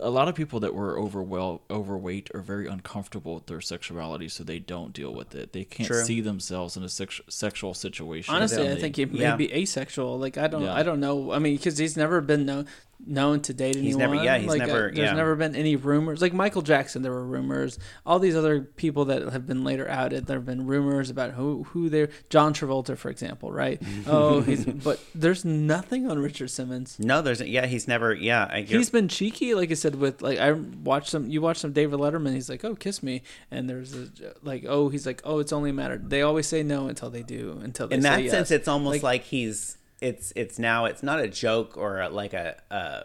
a 0.00 0.08
lot 0.08 0.28
of 0.28 0.34
people 0.34 0.60
that 0.60 0.74
were 0.74 0.98
over 0.98 1.22
well 1.22 1.60
overweight 1.70 2.30
are 2.34 2.40
very 2.40 2.66
uncomfortable 2.66 3.34
with 3.34 3.46
their 3.46 3.60
sexuality, 3.60 4.28
so 4.28 4.42
they 4.42 4.58
don't 4.58 4.94
deal 4.94 5.12
with 5.12 5.34
it. 5.34 5.52
They 5.52 5.64
can't 5.64 5.86
True. 5.88 6.02
see 6.02 6.22
themselves 6.22 6.74
in 6.78 6.82
a 6.84 6.88
sex, 6.88 7.20
sexual 7.28 7.74
situation. 7.74 8.34
Honestly, 8.34 8.64
and 8.66 8.78
I 8.78 8.80
think 8.80 8.96
he 8.96 9.04
may 9.04 9.20
Yeah. 9.20 9.36
be 9.36 9.52
asexual. 9.52 10.18
Like 10.18 10.38
I 10.38 10.46
don't, 10.46 10.62
Yeah. 10.62 10.74
I 10.74 10.82
don't 10.82 11.00
know. 11.00 11.32
I 11.32 11.38
mean, 11.38 11.56
because 11.56 11.76
he's 11.76 11.98
never 11.98 12.22
been 12.22 12.46
known 12.46 12.66
known 13.06 13.40
to 13.42 13.54
date 13.54 13.76
anyone. 13.76 13.84
He's 13.84 13.96
never- 13.96 14.14
yeah, 14.16 14.38
he's 14.38 14.48
like, 14.48 14.62
uh, 14.62 14.66
there's 14.66 14.98
yeah. 14.98 15.12
never 15.12 15.36
been 15.36 15.54
any 15.54 15.76
rumors. 15.76 16.22
Like 16.22 16.32
Michael 16.32 16.62
Jackson, 16.62 17.02
there 17.02 17.12
were 17.12 17.24
rumors. 17.24 17.78
All 18.06 18.18
these 18.18 18.36
other 18.36 18.60
people 18.62 19.06
that 19.06 19.22
have 19.32 19.46
been 19.46 19.64
later 19.64 19.88
outed, 19.88 20.26
there 20.26 20.38
have 20.38 20.46
been 20.46 20.66
rumors 20.66 21.10
about 21.10 21.32
who 21.32 21.64
who 21.64 21.88
they're. 21.88 22.08
John 22.30 22.54
Travolta, 22.54 22.96
for 22.96 23.10
example, 23.10 23.52
right? 23.52 23.80
oh, 24.06 24.40
he's. 24.40 24.64
But 24.64 25.00
there's 25.14 25.44
nothing 25.44 26.10
on 26.10 26.18
Richard 26.18 26.50
Simmons. 26.50 26.98
No, 26.98 27.22
there's 27.22 27.40
yeah, 27.40 27.66
he's 27.66 27.86
never 27.88 28.14
yeah. 28.14 28.48
I, 28.50 28.62
He's 28.62 28.90
been 28.90 29.08
cheeky, 29.08 29.54
like 29.54 29.70
I 29.70 29.74
said. 29.74 29.94
With 29.96 30.22
like, 30.22 30.38
I 30.38 30.52
watched 30.52 31.10
some. 31.10 31.28
You 31.28 31.40
watched 31.40 31.60
some 31.60 31.72
David 31.72 31.98
Letterman. 31.98 32.34
He's 32.34 32.48
like, 32.48 32.64
"Oh, 32.64 32.74
kiss 32.74 33.02
me," 33.02 33.22
and 33.50 33.68
there's 33.68 33.94
a 33.94 34.08
like, 34.42 34.64
"Oh, 34.66 34.88
he's 34.88 35.06
like, 35.06 35.20
oh, 35.24 35.38
it's 35.38 35.52
only 35.52 35.70
a 35.70 35.72
matter." 35.72 35.98
They 35.98 36.22
always 36.22 36.46
say 36.46 36.62
no 36.62 36.88
until 36.88 37.10
they 37.10 37.22
do. 37.22 37.60
Until 37.62 37.88
they 37.88 37.96
in 37.96 38.02
that 38.02 38.22
yes. 38.22 38.30
sense, 38.32 38.50
it's 38.50 38.68
almost 38.68 39.02
Like- 39.02 39.14
like, 39.14 39.24
he's 39.24 39.76
it's 40.04 40.32
it's 40.36 40.58
now 40.58 40.84
it's 40.84 41.02
not 41.02 41.18
a 41.18 41.28
joke 41.28 41.78
or 41.78 42.00
a, 42.00 42.08
like 42.10 42.34
a 42.34 42.60
uh, 42.70 43.04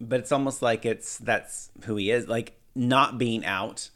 but 0.00 0.20
it's 0.20 0.32
almost 0.32 0.60
like 0.60 0.84
it's 0.84 1.16
that's 1.16 1.70
who 1.84 1.96
he 1.96 2.10
is. 2.10 2.28
Like 2.28 2.60
not 2.74 3.16
being 3.16 3.44
out 3.44 3.88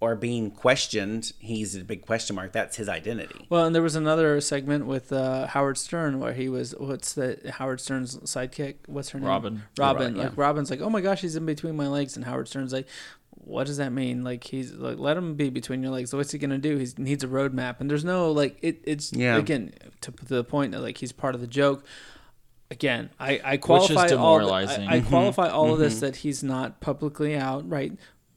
or 0.00 0.16
being 0.16 0.50
questioned, 0.50 1.32
he's 1.38 1.76
a 1.76 1.84
big 1.84 2.04
question 2.06 2.36
mark. 2.36 2.52
That's 2.52 2.76
his 2.76 2.88
identity. 2.88 3.46
Well, 3.50 3.66
and 3.66 3.74
there 3.74 3.82
was 3.82 3.96
another 3.96 4.40
segment 4.40 4.86
with 4.86 5.12
uh, 5.12 5.46
Howard 5.48 5.76
Stern 5.76 6.20
where 6.20 6.32
he 6.32 6.48
was 6.48 6.74
what's 6.78 7.12
the 7.12 7.38
Howard 7.58 7.82
Stern's 7.82 8.16
sidekick? 8.18 8.76
What's 8.86 9.10
her 9.10 9.20
name? 9.20 9.28
Robin. 9.28 9.62
Robin. 9.78 10.16
Yeah. 10.16 10.24
Like 10.24 10.38
Robin's 10.38 10.70
like, 10.70 10.80
oh 10.80 10.90
my 10.90 11.02
gosh, 11.02 11.20
he's 11.20 11.36
in 11.36 11.44
between 11.44 11.76
my 11.76 11.86
legs, 11.86 12.16
and 12.16 12.24
Howard 12.24 12.48
Stern's 12.48 12.72
like, 12.72 12.88
what 13.46 13.66
does 13.66 13.76
that 13.76 13.92
mean? 13.92 14.24
Like 14.24 14.44
he's 14.44 14.72
like, 14.72 14.98
let 14.98 15.16
him 15.16 15.34
be 15.34 15.50
between 15.50 15.82
your 15.82 15.92
legs. 15.92 16.14
What's 16.14 16.32
he 16.32 16.38
gonna 16.38 16.58
do? 16.58 16.76
He 16.76 16.88
needs 16.96 17.24
a 17.24 17.28
roadmap, 17.28 17.80
and 17.80 17.90
there's 17.90 18.04
no 18.04 18.30
like 18.32 18.58
it. 18.62 18.80
It's 18.84 19.12
Yeah. 19.12 19.36
again 19.36 19.72
to, 20.00 20.12
to 20.12 20.24
the 20.24 20.44
point 20.44 20.72
that 20.72 20.80
like 20.80 20.98
he's 20.98 21.12
part 21.12 21.34
of 21.34 21.40
the 21.40 21.46
joke. 21.46 21.84
Again, 22.70 23.10
I, 23.20 23.40
I 23.44 23.56
qualify 23.58 23.94
all 23.94 24.02
the- 24.02 24.08
demoralizing. 24.08 24.88
I, 24.88 24.96
I 24.96 25.00
qualify 25.00 25.48
all 25.48 25.66
of 25.66 25.72
mm-hmm. 25.72 25.82
this 25.82 25.94
mm-hmm. 25.94 26.06
that 26.06 26.16
he's 26.16 26.42
not 26.42 26.80
publicly 26.80 27.36
out, 27.36 27.68
right? 27.68 27.92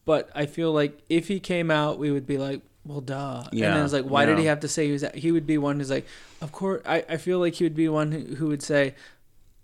But 0.06 0.30
I 0.36 0.46
feel 0.46 0.72
like 0.72 1.00
if 1.10 1.28
he 1.28 1.40
came 1.40 1.72
out, 1.72 1.98
we 1.98 2.12
would 2.12 2.26
be 2.26 2.38
like, 2.38 2.62
well, 2.86 3.02
duh. 3.02 3.44
and 3.52 3.60
Yeah, 3.60 3.74
then 3.74 3.84
it's 3.84 3.94
like, 3.94 4.06
why 4.06 4.26
did 4.26 4.38
he 4.38 4.46
have 4.46 4.62
to 4.62 4.68
say 4.68 4.86
he 4.86 4.92
was? 4.94 5.04
He 5.14 5.32
would 5.32 5.46
be 5.46 5.58
one 5.58 5.78
who's 5.80 5.90
like, 5.90 6.06
of 6.42 6.52
course. 6.52 6.82
I, 6.86 7.04
I 7.10 7.18
feel 7.18 7.40
like 7.40 7.56
he 7.56 7.66
would 7.66 7.76
be 7.76 7.90
one 7.90 8.12
who, 8.12 8.36
who 8.36 8.48
would 8.48 8.64
say, 8.64 8.96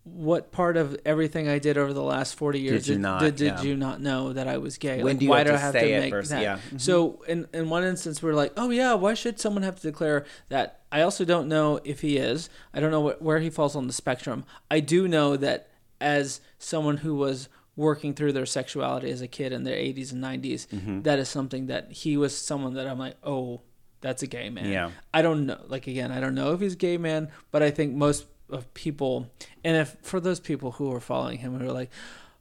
what 0.06 0.52
part 0.52 0.76
of 0.76 0.98
everything 1.06 1.48
I 1.48 1.60
did 1.60 1.78
over 1.78 1.94
the 1.94 2.04
last 2.04 2.36
forty 2.36 2.60
years 2.60 2.86
Did 2.86 2.94
you 2.94 3.00
not? 3.00 3.22
did, 3.22 3.36
did 3.38 3.46
Yeah. 3.46 3.62
you 3.62 3.76
not 3.78 4.02
know 4.02 4.34
that 4.34 4.48
I 4.50 4.58
was 4.58 4.78
gay? 4.78 4.98
When 4.98 5.14
Like, 5.14 5.20
do 5.20 5.26
you 5.26 5.32
why 5.32 5.38
have 5.40 5.48
do 5.48 5.54
I 5.54 5.58
have 5.58 5.74
to 5.74 5.80
make 6.00 6.12
versus- 6.12 6.30
that? 6.32 6.42
yeah. 6.42 6.60
So 6.78 7.24
in 7.28 7.48
in 7.54 7.70
one 7.70 7.84
instance, 7.86 8.22
we're 8.22 8.34
like, 8.34 8.52
oh 8.58 8.70
yeah, 8.70 8.94
why 8.96 9.14
should 9.14 9.40
someone 9.40 9.64
have 9.64 9.78
to 9.78 9.82
declare 9.82 10.26
that? 10.50 10.82
I 10.92 11.02
also 11.02 11.24
don't 11.24 11.48
know 11.48 11.80
if 11.86 12.02
he 12.02 12.18
is. 12.18 12.50
I 12.74 12.80
don't 12.82 12.92
know 12.92 13.10
wh- 13.12 13.22
where 13.22 13.40
he 13.40 13.50
falls 13.50 13.76
on 13.76 13.88
the 13.88 13.94
spectrum. 13.94 14.44
I 14.70 14.82
do 14.82 15.08
know 15.08 15.38
that 15.38 15.70
as 16.02 16.42
someone 16.60 16.98
who 16.98 17.16
was 17.16 17.48
working 17.78 18.14
through 18.14 18.34
their 18.34 18.46
sexuality 18.46 19.10
as 19.10 19.22
a 19.22 19.28
kid 19.28 19.52
in 19.54 19.64
their 19.64 19.76
80s 19.78 20.12
and 20.12 20.22
90s, 20.24 20.68
Mm-hmm. 20.68 21.02
that 21.04 21.18
is 21.18 21.28
something 21.30 21.68
that 21.68 21.92
he 21.92 22.18
was 22.18 22.38
someone 22.38 22.74
that 22.76 22.86
I'm 22.88 23.00
like, 23.00 23.16
oh, 23.24 23.62
that's 24.02 24.22
a 24.22 24.28
gay 24.28 24.50
man. 24.50 24.70
Yeah. 24.70 24.92
I 25.14 25.22
don't 25.22 25.46
know. 25.46 25.60
Like 25.68 25.88
again, 25.88 26.12
I 26.12 26.20
don't 26.20 26.36
know 26.36 26.52
if 26.54 26.60
he's 26.60 26.74
a 26.74 26.76
gay 26.76 26.98
man, 26.98 27.30
but 27.52 27.64
I 27.64 27.72
think 27.72 27.96
most 27.96 28.26
of 28.50 28.72
people, 28.74 29.30
and 29.64 29.78
if 29.78 29.96
for 30.02 30.20
those 30.20 30.40
people 30.40 30.74
who 30.74 30.92
are 30.94 31.00
following 31.00 31.40
him 31.40 31.58
who 31.58 31.68
are 31.68 31.72
like, 31.72 31.90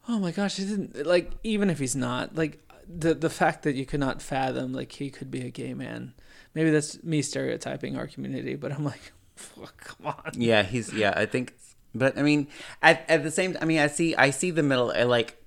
oh 0.09 0.19
my 0.19 0.31
gosh, 0.31 0.57
he 0.57 0.65
didn't 0.65 1.07
like. 1.07 1.33
Even 1.43 1.70
if 1.70 1.79
he's 1.79 1.97
not, 1.97 2.35
like 2.35 2.59
the 2.89 3.15
the 3.15 3.31
fact 3.31 3.62
that 3.62 3.74
you 3.74 3.87
could 3.87 4.01
not 4.01 4.20
fathom 4.23 4.73
like 4.73 4.93
he 4.93 5.11
could 5.11 5.31
be 5.31 5.41
a 5.43 5.51
gay 5.51 5.74
man. 5.74 6.15
Maybe 6.55 6.70
that's 6.70 7.03
me 7.03 7.23
stereotyping 7.23 7.97
our 7.97 8.07
community, 8.07 8.57
but 8.57 8.73
I'm 8.73 8.85
like, 8.85 9.12
come 9.79 10.07
on. 10.07 10.33
Yeah, 10.35 10.62
he's 10.62 10.93
yeah. 10.93 11.15
I 11.16 11.27
think, 11.27 11.55
but 11.95 12.19
I 12.19 12.23
mean, 12.23 12.49
at 12.83 13.05
at 13.09 13.23
the 13.23 13.31
same, 13.31 13.57
I 13.61 13.65
mean, 13.65 13.79
I 13.79 13.87
see 13.87 14.15
I 14.16 14.31
see 14.31 14.51
the 14.51 14.62
middle. 14.62 14.93
Like 15.07 15.43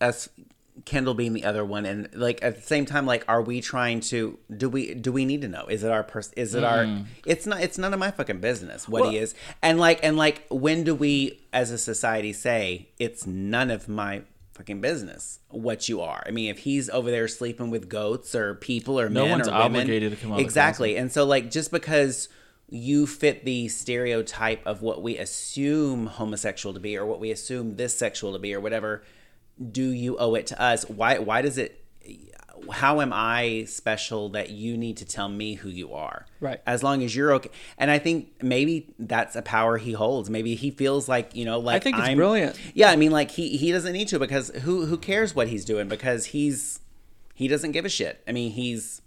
as 0.00 0.28
Kendall 0.84 1.14
being 1.14 1.32
the 1.34 1.44
other 1.44 1.64
one, 1.64 1.86
and 1.86 2.08
like 2.14 2.42
at 2.42 2.56
the 2.56 2.62
same 2.62 2.84
time, 2.84 3.06
like, 3.06 3.24
are 3.28 3.40
we 3.40 3.60
trying 3.60 4.00
to 4.00 4.38
do 4.56 4.68
we 4.68 4.94
do 4.94 5.12
we 5.12 5.24
need 5.24 5.42
to 5.42 5.48
know? 5.48 5.66
Is 5.66 5.84
it 5.84 5.90
our 5.90 6.02
person? 6.02 6.34
Is 6.36 6.54
it 6.54 6.64
our? 6.64 7.04
It's 7.24 7.46
not. 7.46 7.60
It's 7.60 7.78
none 7.78 7.94
of 7.94 8.00
my 8.00 8.10
fucking 8.10 8.40
business 8.40 8.88
what 8.88 9.10
he 9.10 9.18
is, 9.18 9.34
and 9.62 9.78
like 9.78 10.00
and 10.02 10.16
like 10.16 10.44
when 10.50 10.82
do 10.82 10.94
we 10.94 11.40
as 11.52 11.70
a 11.70 11.78
society 11.78 12.32
say 12.32 12.88
it's 12.98 13.26
none 13.26 13.70
of 13.70 13.88
my 13.88 14.22
fucking 14.54 14.80
business 14.80 15.40
what 15.48 15.88
you 15.88 16.00
are? 16.00 16.22
I 16.26 16.30
mean, 16.30 16.50
if 16.50 16.58
he's 16.58 16.88
over 16.90 17.10
there 17.10 17.28
sleeping 17.28 17.70
with 17.70 17.88
goats 17.88 18.34
or 18.34 18.54
people 18.54 18.98
or 18.98 19.08
No 19.08 19.22
men 19.22 19.30
one's 19.30 19.48
or 19.48 19.52
women, 19.52 19.82
obligated 19.82 20.12
to 20.12 20.16
come 20.16 20.32
out 20.32 20.40
exactly. 20.40 20.96
And 20.96 21.12
so, 21.12 21.24
like, 21.24 21.50
just 21.50 21.70
because 21.70 22.28
you 22.68 23.06
fit 23.06 23.44
the 23.44 23.68
stereotype 23.68 24.66
of 24.66 24.82
what 24.82 25.02
we 25.02 25.18
assume 25.18 26.06
homosexual 26.06 26.72
to 26.74 26.80
be, 26.80 26.96
or 26.96 27.04
what 27.04 27.20
we 27.20 27.30
assume 27.30 27.76
this 27.76 27.96
sexual 27.96 28.32
to 28.32 28.38
be, 28.38 28.54
or 28.54 28.60
whatever, 28.60 29.04
do 29.70 29.90
you 29.90 30.16
owe 30.18 30.34
it 30.34 30.46
to 30.48 30.60
us? 30.60 30.84
Why? 30.88 31.18
Why 31.18 31.42
does 31.42 31.58
it? 31.58 31.80
How 32.70 33.00
am 33.02 33.12
I 33.12 33.64
special 33.66 34.30
that 34.30 34.48
you 34.50 34.78
need 34.78 34.96
to 34.98 35.04
tell 35.04 35.28
me 35.28 35.54
who 35.54 35.68
you 35.68 35.92
are? 35.92 36.24
Right. 36.40 36.60
As 36.66 36.82
long 36.82 37.02
as 37.02 37.14
you're 37.14 37.32
okay. 37.34 37.50
And 37.76 37.90
I 37.90 37.98
think 37.98 38.42
maybe 38.42 38.94
that's 38.98 39.36
a 39.36 39.42
power 39.42 39.76
he 39.76 39.92
holds. 39.92 40.30
Maybe 40.30 40.54
he 40.54 40.70
feels 40.70 41.08
like 41.08 41.34
you 41.34 41.44
know, 41.44 41.58
like 41.58 41.76
I 41.76 41.78
think 41.80 41.98
it's 41.98 42.08
I'm- 42.08 42.16
brilliant. 42.16 42.58
Yeah, 42.74 42.90
I 42.90 42.96
mean, 42.96 43.10
like 43.10 43.30
he 43.32 43.56
he 43.56 43.70
doesn't 43.72 43.92
need 43.92 44.08
to 44.08 44.18
because 44.18 44.48
who 44.62 44.86
who 44.86 44.96
cares 44.96 45.34
what 45.34 45.48
he's 45.48 45.64
doing 45.64 45.88
because 45.88 46.26
he's 46.26 46.80
he 47.34 47.48
doesn't 47.48 47.72
give 47.72 47.84
a 47.84 47.88
shit. 47.90 48.22
I 48.26 48.32
mean, 48.32 48.52
he's 48.52 49.02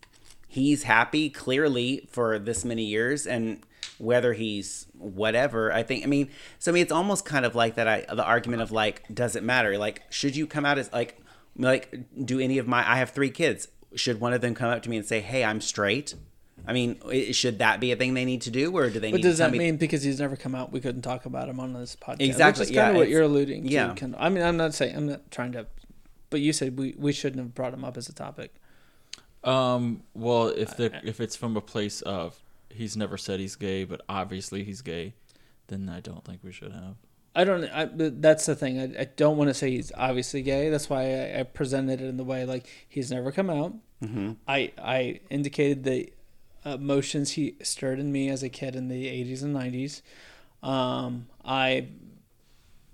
he's 0.47 0.83
happy 0.83 1.29
clearly 1.29 2.07
for 2.11 2.39
this 2.39 2.63
many 2.63 2.83
years 2.83 3.25
and 3.25 3.61
whether 3.99 4.33
he's 4.33 4.85
whatever 4.97 5.71
i 5.73 5.81
think 5.83 6.03
i 6.03 6.07
mean 6.07 6.29
so 6.59 6.71
i 6.71 6.73
mean 6.73 6.83
it's 6.83 6.91
almost 6.91 7.25
kind 7.25 7.45
of 7.45 7.55
like 7.55 7.75
that 7.75 7.87
i 7.87 8.01
the 8.13 8.23
argument 8.23 8.61
of 8.61 8.71
like 8.71 9.03
does 9.13 9.35
it 9.35 9.43
matter 9.43 9.77
like 9.77 10.01
should 10.09 10.35
you 10.35 10.45
come 10.47 10.65
out 10.65 10.77
as 10.77 10.91
like 10.93 11.19
like 11.57 11.97
do 12.25 12.39
any 12.39 12.57
of 12.57 12.67
my 12.67 12.79
i 12.91 12.97
have 12.97 13.09
three 13.09 13.31
kids 13.31 13.67
should 13.95 14.19
one 14.19 14.33
of 14.33 14.41
them 14.41 14.53
come 14.53 14.69
up 14.69 14.81
to 14.83 14.89
me 14.89 14.97
and 14.97 15.05
say 15.05 15.19
hey 15.19 15.43
i'm 15.43 15.59
straight 15.61 16.13
i 16.67 16.73
mean 16.73 16.99
should 17.31 17.59
that 17.59 17.79
be 17.79 17.91
a 17.91 17.95
thing 17.95 18.13
they 18.13 18.25
need 18.25 18.41
to 18.41 18.51
do 18.51 18.71
or 18.75 18.89
do 18.89 18.99
they 18.99 19.09
But 19.11 19.17
need 19.17 19.23
does 19.23 19.35
to 19.37 19.41
tell 19.43 19.47
that 19.49 19.57
me 19.57 19.65
mean 19.65 19.77
because 19.77 20.03
he's 20.03 20.19
never 20.19 20.35
come 20.35 20.53
out, 20.53 20.71
we 20.71 20.79
couldn't 20.79 21.01
talk 21.01 21.25
about 21.25 21.49
him 21.49 21.59
on 21.59 21.73
this 21.73 21.95
podcast? 21.95 22.21
Exactly, 22.21 22.61
Which 22.61 22.69
is 22.69 22.75
yeah, 22.75 22.83
kind 22.85 22.97
of 22.97 22.99
what 23.01 23.09
you're 23.09 23.23
alluding 23.23 23.63
to. 23.63 23.69
yeah. 23.69 23.93
Kendall. 23.95 24.19
I 24.21 24.29
mean, 24.29 24.43
I'm 24.43 24.57
not 24.57 24.73
saying 24.73 24.95
I'm 24.95 25.07
not 25.07 25.31
trying 25.31 25.53
to, 25.53 25.65
but 26.29 26.41
you 26.41 26.51
said 26.53 26.77
we 26.77 26.93
we 26.97 27.13
shouldn't 27.13 27.39
have 27.39 27.53
brought 27.55 27.73
him 27.73 27.85
up 27.85 27.95
as 27.97 28.09
a 28.09 28.13
topic. 28.13 28.53
Um. 29.43 30.03
Well, 30.13 30.47
if 30.47 30.75
the 30.75 30.91
if 31.07 31.21
it's 31.21 31.35
from 31.35 31.55
a 31.55 31.61
place 31.61 32.01
of 32.01 32.41
he's 32.77 32.95
never 32.95 33.17
said 33.17 33.39
he's 33.39 33.55
gay, 33.55 33.83
but 33.83 34.01
obviously 34.07 34.63
he's 34.63 34.81
gay, 34.81 35.13
then 35.67 35.89
I 35.89 35.99
don't 35.99 36.23
think 36.23 36.41
we 36.43 36.51
should 36.51 36.71
have. 36.71 36.95
I 37.35 37.43
don't. 37.43 37.65
I, 37.65 37.87
that's 37.91 38.45
the 38.45 38.55
thing. 38.55 38.79
I, 38.79 39.01
I 39.01 39.05
don't 39.15 39.37
want 39.37 39.49
to 39.49 39.53
say 39.53 39.69
he's 39.71 39.91
obviously 39.95 40.41
gay. 40.41 40.69
That's 40.69 40.89
why 40.89 41.03
I, 41.03 41.39
I 41.41 41.43
presented 41.43 42.01
it 42.01 42.07
in 42.07 42.17
the 42.17 42.23
way 42.23 42.45
like 42.45 42.67
he's 42.89 43.11
never 43.11 43.31
come 43.31 43.49
out. 43.49 43.73
Mm-hmm. 44.03 44.33
I 44.47 44.71
I 44.77 45.19
indicated 45.29 45.83
the 45.83 46.11
emotions 46.65 47.31
he 47.31 47.55
stirred 47.61 47.99
in 47.99 48.11
me 48.11 48.29
as 48.29 48.43
a 48.43 48.49
kid 48.49 48.75
in 48.75 48.87
the 48.89 49.05
80s 49.05 49.43
and 49.43 49.55
90s. 49.55 50.01
Um, 50.67 51.27
I 51.45 51.87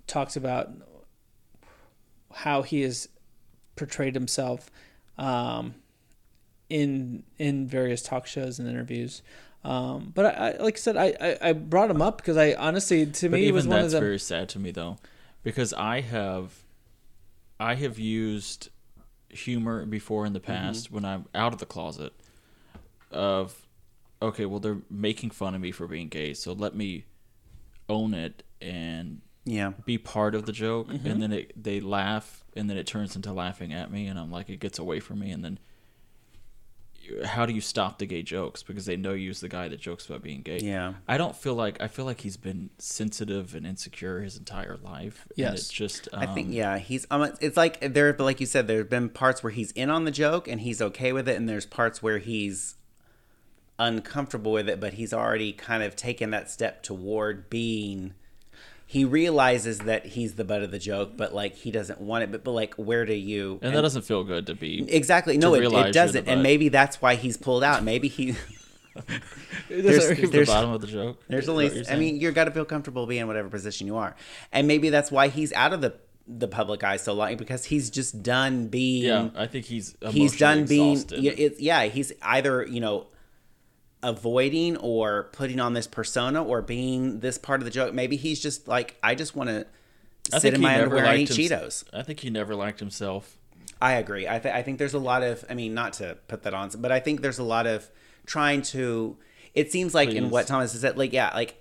talked 0.06 0.36
about 0.36 0.70
how 2.32 2.62
he 2.62 2.82
has 2.82 3.08
portrayed 3.76 4.14
himself 4.14 4.70
um, 5.18 5.74
in 6.68 7.24
in 7.38 7.66
various 7.66 8.02
talk 8.02 8.26
shows 8.26 8.58
and 8.58 8.68
interviews. 8.68 9.22
Um, 9.64 10.12
but 10.14 10.26
I, 10.26 10.30
I, 10.50 10.62
like 10.62 10.74
I 10.74 10.78
said, 10.78 10.96
I, 10.96 11.14
I, 11.20 11.38
I 11.48 11.52
brought 11.54 11.90
him 11.90 12.02
up 12.02 12.18
because 12.18 12.36
I 12.36 12.52
honestly, 12.54 13.06
to 13.06 13.28
But 13.30 13.36
me, 13.36 13.44
it 13.44 13.48
even 13.48 13.54
was 13.54 13.66
one 13.66 13.76
that's 13.76 13.86
of 13.86 13.92
them. 13.92 14.02
very 14.02 14.18
sad 14.18 14.48
to 14.50 14.58
me 14.58 14.70
though, 14.70 14.98
because 15.42 15.72
I 15.72 16.00
have, 16.02 16.52
I 17.58 17.74
have 17.76 17.98
used 17.98 18.68
humor 19.30 19.86
before 19.86 20.26
in 20.26 20.32
the 20.34 20.40
Mm-hmm. 20.40 20.52
past 20.52 20.92
when 20.92 21.04
I'm 21.04 21.26
out 21.34 21.52
of 21.54 21.58
the 21.60 21.66
closet. 21.66 22.12
Of, 23.10 23.66
okay, 24.20 24.44
well 24.44 24.60
they're 24.60 24.82
making 24.90 25.30
fun 25.30 25.54
of 25.54 25.60
me 25.60 25.70
for 25.70 25.86
being 25.86 26.08
gay, 26.08 26.34
so 26.34 26.52
let 26.52 26.74
me 26.74 27.04
own 27.88 28.12
it 28.14 28.42
and 28.60 29.20
yeah 29.44 29.72
be 29.84 29.98
part 29.98 30.34
of 30.34 30.46
the 30.46 30.52
joke, 30.52 30.88
Mm-hmm. 30.88 31.06
and 31.06 31.22
then 31.22 31.32
it 31.32 31.62
they 31.62 31.80
laugh, 31.80 32.44
and 32.56 32.68
then 32.68 32.76
it 32.76 32.86
turns 32.86 33.14
into 33.16 33.32
laughing 33.32 33.72
at 33.72 33.90
me, 33.90 34.08
and 34.08 34.18
I'm 34.18 34.30
like 34.30 34.50
it 34.50 34.58
gets 34.60 34.78
away 34.78 35.00
from 35.00 35.20
me, 35.20 35.30
and 35.30 35.42
then. 35.44 35.58
How 37.24 37.46
do 37.46 37.52
you 37.52 37.60
stop 37.60 37.98
the 37.98 38.06
gay 38.06 38.22
jokes? 38.22 38.62
Because 38.62 38.86
they 38.86 38.96
know 38.96 39.12
you's 39.12 39.40
the 39.40 39.48
guy 39.48 39.68
that 39.68 39.80
jokes 39.80 40.06
about 40.06 40.22
being 40.22 40.42
gay. 40.42 40.58
yeah 40.58 40.94
I 41.06 41.16
don't 41.18 41.36
feel 41.36 41.54
like 41.54 41.80
I 41.82 41.88
feel 41.88 42.04
like 42.04 42.20
he's 42.22 42.36
been 42.36 42.70
sensitive 42.78 43.54
and 43.54 43.66
insecure 43.66 44.20
his 44.20 44.36
entire 44.36 44.76
life. 44.76 45.26
and 45.30 45.38
Yes. 45.38 45.52
it's 45.54 45.68
just. 45.68 46.08
Um, 46.12 46.20
I 46.22 46.26
think 46.26 46.48
yeah, 46.52 46.78
he's 46.78 47.06
um, 47.10 47.30
it's 47.40 47.56
like 47.56 47.80
there, 47.94 48.12
but 48.12 48.24
like 48.24 48.40
you 48.40 48.46
said, 48.46 48.66
there 48.66 48.78
have 48.78 48.90
been 48.90 49.08
parts 49.08 49.42
where 49.42 49.52
he's 49.52 49.70
in 49.72 49.90
on 49.90 50.04
the 50.04 50.10
joke 50.10 50.48
and 50.48 50.60
he's 50.60 50.80
okay 50.82 51.12
with 51.12 51.28
it, 51.28 51.36
and 51.36 51.48
there's 51.48 51.66
parts 51.66 52.02
where 52.02 52.18
he's 52.18 52.76
uncomfortable 53.78 54.52
with 54.52 54.68
it, 54.68 54.80
but 54.80 54.94
he's 54.94 55.12
already 55.12 55.52
kind 55.52 55.82
of 55.82 55.96
taken 55.96 56.30
that 56.30 56.50
step 56.50 56.82
toward 56.82 57.50
being 57.50 58.14
he 58.86 59.04
realizes 59.04 59.78
that 59.80 60.06
he's 60.06 60.34
the 60.34 60.44
butt 60.44 60.62
of 60.62 60.70
the 60.70 60.78
joke, 60.78 61.12
but 61.16 61.34
like 61.34 61.54
he 61.54 61.70
doesn't 61.70 62.00
want 62.00 62.24
it. 62.24 62.30
But 62.32 62.44
but 62.44 62.52
like 62.52 62.74
where 62.74 63.04
do 63.06 63.14
you? 63.14 63.58
And 63.62 63.74
that 63.74 63.80
doesn't 63.80 64.02
feel 64.02 64.24
good 64.24 64.46
to 64.48 64.54
be. 64.54 64.90
exactly 64.90 65.36
no, 65.38 65.54
it, 65.54 65.64
it 65.64 65.92
doesn't, 65.92 66.28
and 66.28 66.42
maybe 66.42 66.68
that's 66.68 67.00
why 67.02 67.14
he's 67.16 67.36
pulled 67.36 67.64
out. 67.64 67.82
Maybe 67.82 68.08
he. 68.08 68.34
There's- 69.68 70.08
Here's 70.08 70.30
the 70.30 70.44
bottom 70.46 70.70
of 70.70 70.80
the 70.80 70.86
joke. 70.86 71.20
There's 71.28 71.42
Is 71.42 71.46
that 71.46 71.52
only, 71.52 71.88
I 71.90 71.96
mean, 71.96 72.20
you 72.20 72.30
got 72.30 72.44
to 72.44 72.50
feel 72.52 72.64
comfortable 72.64 73.06
being 73.06 73.22
in 73.22 73.26
whatever 73.26 73.48
position 73.48 73.86
you 73.86 73.96
are, 73.96 74.14
and 74.52 74.68
maybe 74.68 74.88
that's 74.90 75.10
why 75.10 75.28
he's 75.28 75.52
out 75.52 75.72
of 75.72 75.80
the 75.80 75.94
the 76.26 76.48
public 76.48 76.82
eye 76.82 76.96
so 76.96 77.12
long 77.12 77.36
because 77.36 77.64
he's 77.66 77.90
just 77.90 78.22
done 78.22 78.68
being. 78.68 79.04
yeah, 79.04 79.28
I 79.36 79.46
think 79.46 79.66
he's 79.66 79.96
he's 80.10 80.38
done 80.38 80.58
emotionally 80.58 80.66
being. 80.68 80.92
exhausted. 80.92 81.20
Yeah, 81.22 81.48
yeah, 81.82 81.84
he's 81.90 82.12
either 82.22 82.64
you 82.66 82.80
know 82.80 83.06
avoiding 84.04 84.76
or 84.76 85.24
putting 85.32 85.58
on 85.58 85.72
this 85.72 85.86
persona 85.86 86.42
or 86.44 86.62
being 86.62 87.20
this 87.20 87.38
part 87.38 87.60
of 87.60 87.64
the 87.64 87.70
joke. 87.70 87.92
Maybe 87.94 88.16
he's 88.16 88.40
just 88.40 88.68
like, 88.68 88.96
I 89.02 89.14
just 89.14 89.34
want 89.34 89.50
to 89.50 89.66
sit 90.38 90.54
in 90.54 90.60
my 90.60 90.80
underwear 90.80 91.06
and 91.06 91.20
eat 91.20 91.28
hims- 91.28 91.50
Cheetos. 91.50 91.84
I 91.92 92.02
think 92.02 92.20
he 92.20 92.30
never 92.30 92.54
liked 92.54 92.80
himself. 92.80 93.36
I 93.82 93.94
agree. 93.94 94.28
I, 94.28 94.38
th- 94.38 94.54
I 94.54 94.62
think 94.62 94.78
there's 94.78 94.94
a 94.94 94.98
lot 94.98 95.22
of, 95.22 95.44
I 95.50 95.54
mean, 95.54 95.74
not 95.74 95.94
to 95.94 96.16
put 96.28 96.44
that 96.44 96.54
on, 96.54 96.70
but 96.78 96.92
I 96.92 97.00
think 97.00 97.22
there's 97.22 97.38
a 97.38 97.44
lot 97.44 97.66
of 97.66 97.90
trying 98.24 98.62
to, 98.62 99.16
it 99.54 99.72
seems 99.72 99.94
like 99.94 100.10
in 100.10 100.30
what 100.30 100.46
Thomas 100.46 100.72
has 100.72 100.80
said, 100.80 100.96
like, 100.96 101.12
yeah, 101.12 101.30
like 101.34 101.60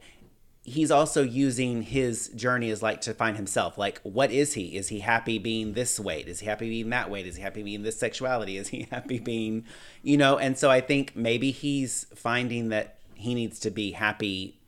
he's 0.63 0.91
also 0.91 1.21
using 1.23 1.81
his 1.81 2.29
journey 2.29 2.71
as 2.71 2.81
like 2.81 3.01
to 3.01 3.13
find 3.13 3.35
himself. 3.35 3.77
Like, 3.77 3.99
what 4.01 4.31
is 4.31 4.53
he? 4.53 4.77
Is 4.77 4.87
he 4.87 4.99
happy 4.99 5.37
being 5.37 5.73
this 5.73 5.99
weight? 5.99 6.27
Is 6.27 6.39
he 6.39 6.45
happy 6.45 6.69
being 6.69 6.89
that 6.89 7.09
weight? 7.09 7.27
Is 7.27 7.35
he 7.35 7.41
happy 7.41 7.63
being 7.63 7.83
this 7.83 7.99
sexuality? 7.99 8.57
Is 8.57 8.69
he 8.69 8.87
happy 8.91 9.19
being, 9.19 9.65
you 10.01 10.17
know? 10.17 10.37
And 10.37 10.57
so 10.57 10.71
I 10.71 10.81
think 10.81 11.15
maybe 11.15 11.51
he's 11.51 12.05
finding 12.15 12.69
that 12.69 12.95
he 13.15 13.35
needs 13.35 13.59
to 13.59 13.71
be 13.71 13.91
happy 13.91 14.59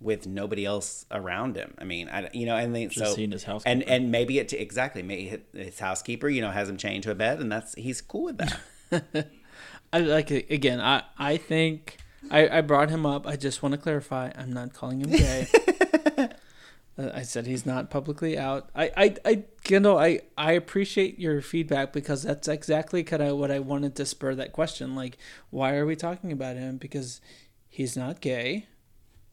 with 0.00 0.26
nobody 0.26 0.64
else 0.64 1.06
around 1.10 1.56
him. 1.56 1.74
I 1.78 1.84
mean, 1.84 2.08
I, 2.08 2.28
you 2.32 2.46
know, 2.46 2.56
and 2.56 2.74
they, 2.74 2.86
Just 2.86 2.98
so 2.98 3.14
seeing 3.14 3.32
his 3.32 3.42
and 3.44 3.52
housekeeper. 3.52 3.84
and 3.90 4.12
maybe 4.12 4.38
it 4.38 4.52
exactly 4.52 5.02
maybe 5.02 5.42
his 5.52 5.78
housekeeper, 5.78 6.28
you 6.28 6.40
know, 6.40 6.50
has 6.50 6.68
him 6.68 6.76
chained 6.76 7.02
to 7.04 7.10
a 7.10 7.14
bed, 7.14 7.40
and 7.40 7.50
that's 7.50 7.74
he's 7.74 8.00
cool 8.00 8.24
with 8.24 8.38
that. 8.38 9.28
I 9.92 10.00
like 10.00 10.30
again. 10.30 10.80
I 10.80 11.04
I 11.18 11.36
think 11.38 11.96
I 12.30 12.58
I 12.58 12.60
brought 12.60 12.90
him 12.90 13.06
up. 13.06 13.26
I 13.26 13.36
just 13.36 13.62
want 13.62 13.72
to 13.72 13.78
clarify. 13.78 14.30
I'm 14.36 14.52
not 14.52 14.72
calling 14.72 15.00
him 15.00 15.10
gay. 15.10 15.48
Uh, 16.98 17.10
I 17.12 17.22
said 17.22 17.46
he's 17.46 17.66
not 17.66 17.90
publicly 17.90 18.38
out. 18.38 18.70
I 18.74 18.90
I 18.96 19.16
I 19.24 19.44
Kendall. 19.64 19.98
I 19.98 20.20
I 20.38 20.52
appreciate 20.52 21.18
your 21.18 21.42
feedback 21.42 21.92
because 21.92 22.22
that's 22.22 22.48
exactly 22.48 23.04
kind 23.04 23.22
of 23.22 23.36
what 23.36 23.50
I 23.50 23.58
wanted 23.58 23.94
to 23.96 24.06
spur 24.06 24.34
that 24.36 24.52
question. 24.52 24.94
Like, 24.94 25.18
why 25.50 25.74
are 25.74 25.84
we 25.84 25.94
talking 25.94 26.32
about 26.32 26.56
him? 26.56 26.78
Because 26.78 27.20
he's 27.68 27.96
not 27.96 28.20
gay. 28.20 28.66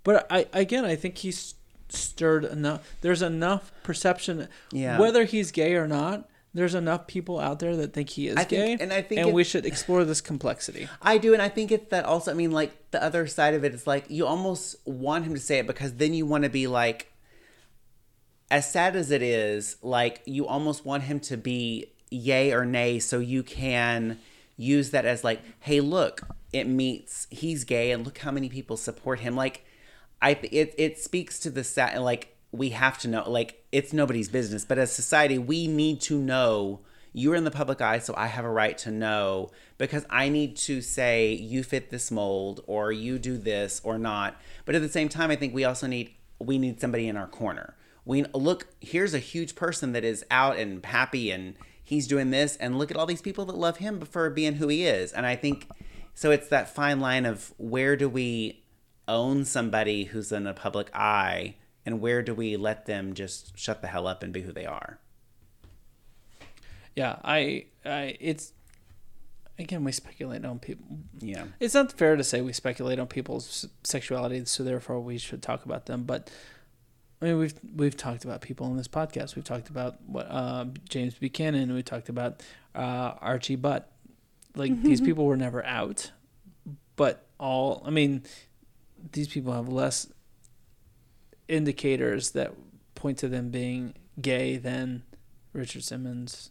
But 0.04 0.28
I 0.30 0.48
again, 0.52 0.84
I 0.84 0.96
think 0.96 1.20
he's 1.20 1.56
stirred 1.88 2.44
enough. 2.44 2.96
There's 3.02 3.22
enough 3.22 3.72
perception. 3.84 4.50
Yeah. 4.72 5.00
Whether 5.00 5.24
he's 5.24 5.52
gay 5.52 5.76
or 5.76 5.88
not. 5.88 6.28
There's 6.56 6.76
enough 6.76 7.08
people 7.08 7.40
out 7.40 7.60
there 7.60 7.76
that 7.78 7.94
think 7.94 8.10
he 8.10 8.28
is 8.28 8.38
I 8.38 8.44
gay, 8.44 8.78
and 8.80 8.94
I 8.94 9.02
think 9.02 9.20
and 9.20 9.30
it- 9.30 9.34
we 9.34 9.44
should 9.44 9.66
explore 9.66 10.06
this 10.06 10.22
complexity. 10.22 10.88
I 11.02 11.18
do, 11.18 11.34
and 11.34 11.42
I 11.42 11.50
think 11.50 11.72
it's 11.72 11.90
that 11.90 12.06
also. 12.06 12.30
I 12.30 12.36
mean, 12.36 12.52
like 12.52 12.92
the 12.92 13.04
other 13.04 13.26
side 13.26 13.56
of 13.56 13.64
it 13.64 13.74
is 13.74 13.88
like 13.88 14.06
you 14.10 14.28
almost 14.28 14.76
want 14.86 15.26
him 15.26 15.34
to 15.34 15.40
say 15.40 15.60
it 15.60 15.68
because 15.68 15.94
then 15.96 16.14
you 16.14 16.28
want 16.28 16.44
to 16.44 16.52
be 16.52 16.68
like, 16.68 17.12
as 18.52 18.72
sad 18.72 18.96
as 18.96 19.10
it 19.10 19.24
is, 19.24 19.78
like 19.82 20.22
you 20.26 20.46
almost 20.46 20.86
want 20.86 21.04
him 21.04 21.20
to 21.22 21.38
be 21.38 21.88
yay 22.12 22.52
or 22.54 22.66
nay, 22.66 23.00
so 23.00 23.18
you 23.18 23.42
can 23.42 24.20
use 24.56 24.92
that 24.92 25.06
as 25.06 25.24
like, 25.24 25.42
hey, 25.62 25.80
look, 25.82 26.22
it 26.52 26.68
meets 26.68 27.26
he's 27.32 27.64
gay, 27.64 27.90
and 27.90 28.06
look 28.06 28.20
how 28.20 28.30
many 28.30 28.48
people 28.48 28.78
support 28.78 29.22
him. 29.22 29.36
Like, 29.36 29.66
I 30.22 30.38
it 30.52 30.76
it 30.78 31.00
speaks 31.00 31.40
to 31.40 31.50
the 31.50 31.64
sad 31.64 32.00
like 32.00 32.38
we 32.52 32.70
have 32.70 33.00
to 33.00 33.08
know 33.08 33.28
like 33.28 33.63
it's 33.74 33.92
nobody's 33.92 34.30
business, 34.30 34.64
but 34.64 34.78
as 34.78 34.92
society 34.92 35.40
we 35.40 35.68
need 35.68 36.00
to 36.02 36.18
know 36.18 36.80
you're 37.12 37.36
in 37.36 37.44
the 37.44 37.52
public 37.52 37.82
eye, 37.82 38.00
so 38.00 38.14
I 38.16 38.28
have 38.28 38.46
a 38.46 38.50
right 38.50 38.78
to 38.80 38.92
know 38.92 39.52
because 39.78 40.06
I 40.10 40.30
need 40.30 40.56
to 40.58 40.82
say 40.82 41.34
you 41.34 41.64
fit 41.64 41.90
this 41.90 42.12
mold 42.12 42.64
or 42.66 42.92
you 42.92 43.20
do 43.20 43.38
this 43.38 43.82
or 43.84 43.98
not. 43.98 44.40
But 44.66 44.76
at 44.76 44.82
the 44.82 44.90
same 44.90 45.10
time, 45.10 45.30
I 45.30 45.36
think 45.36 45.54
we 45.54 45.66
also 45.66 45.88
need 45.88 46.14
we 46.40 46.58
need 46.58 46.80
somebody 46.80 47.08
in 47.08 47.18
our 47.18 47.28
corner. 47.28 47.76
We 48.06 48.24
look 48.34 48.68
here's 48.80 49.14
a 49.14 49.20
huge 49.20 49.56
person 49.56 49.94
that 49.94 50.04
is 50.04 50.24
out 50.30 50.58
and 50.58 50.86
happy 50.86 51.32
and 51.32 51.56
he's 51.84 52.08
doing 52.08 52.30
this, 52.30 52.56
and 52.58 52.78
look 52.78 52.92
at 52.92 52.98
all 52.98 53.06
these 53.08 53.22
people 53.22 53.46
that 53.46 53.58
love 53.58 53.78
him 53.78 54.02
for 54.02 54.30
being 54.30 54.56
who 54.56 54.68
he 54.68 54.86
is. 54.86 55.12
And 55.12 55.26
I 55.26 55.36
think 55.36 55.68
so. 56.14 56.30
It's 56.30 56.48
that 56.50 56.74
fine 56.74 57.00
line 57.00 57.26
of 57.26 57.54
where 57.58 57.96
do 57.96 58.08
we 58.08 58.64
own 59.08 59.46
somebody 59.46 60.06
who's 60.06 60.32
in 60.32 60.48
a 60.48 60.54
public 60.54 60.90
eye, 60.94 61.56
and 61.86 62.00
where 62.00 62.22
do 62.22 62.34
we 62.34 62.58
let 62.58 62.86
them 62.86 63.14
just 63.14 63.58
shut 63.58 63.82
the 63.82 63.88
hell 63.88 64.08
up 64.08 64.24
and 64.24 64.34
be 64.34 64.42
who 64.42 64.52
they 64.52 64.66
are? 64.66 65.00
Yeah, 66.96 67.18
I, 67.24 67.66
I, 67.86 68.18
it's 68.20 68.54
again 69.58 69.84
we 69.84 69.92
speculate 69.92 70.46
on 70.46 70.60
people. 70.60 70.86
Yeah. 71.20 71.46
It's 71.60 71.74
not 71.74 71.92
fair 71.92 72.16
to 72.16 72.24
say 72.24 72.42
we 72.42 72.54
speculate 72.54 73.00
on 73.00 73.08
people's 73.08 73.68
sexuality, 73.84 74.46
so 74.46 74.64
therefore 74.64 75.00
we 75.00 75.18
should 75.18 75.42
talk 75.42 75.66
about 75.66 75.86
them. 75.88 76.04
But 76.04 76.30
I 77.22 77.26
mean, 77.26 77.40
we've 77.40 77.54
we've 77.76 77.98
talked 77.98 78.26
about 78.26 78.42
people 78.42 78.68
on 78.68 78.78
this 78.78 78.88
podcast. 78.88 79.36
We've 79.36 79.46
talked 79.46 79.70
about 79.70 80.02
what 80.06 80.28
uh, 80.30 80.66
James 80.90 81.16
Buchanan. 81.16 81.74
We 81.74 81.82
talked 81.82 82.10
about 82.10 82.44
uh, 82.76 83.14
Archie 83.22 83.56
Butt. 83.56 83.90
Like 84.56 84.84
these 84.84 85.02
people 85.02 85.26
were 85.26 85.38
never 85.38 85.66
out, 85.66 86.12
but 86.96 87.26
all 87.40 87.82
I 87.88 87.90
mean, 87.90 88.22
these 89.14 89.28
people 89.28 89.52
have 89.54 89.68
less 89.68 90.13
indicators 91.48 92.32
that 92.32 92.54
point 92.96 93.18
to 93.20 93.28
them 93.28 93.50
being 93.50 93.94
gay 94.22 94.58
than 94.58 95.04
Richard 95.54 95.84
Simmons. 95.84 96.50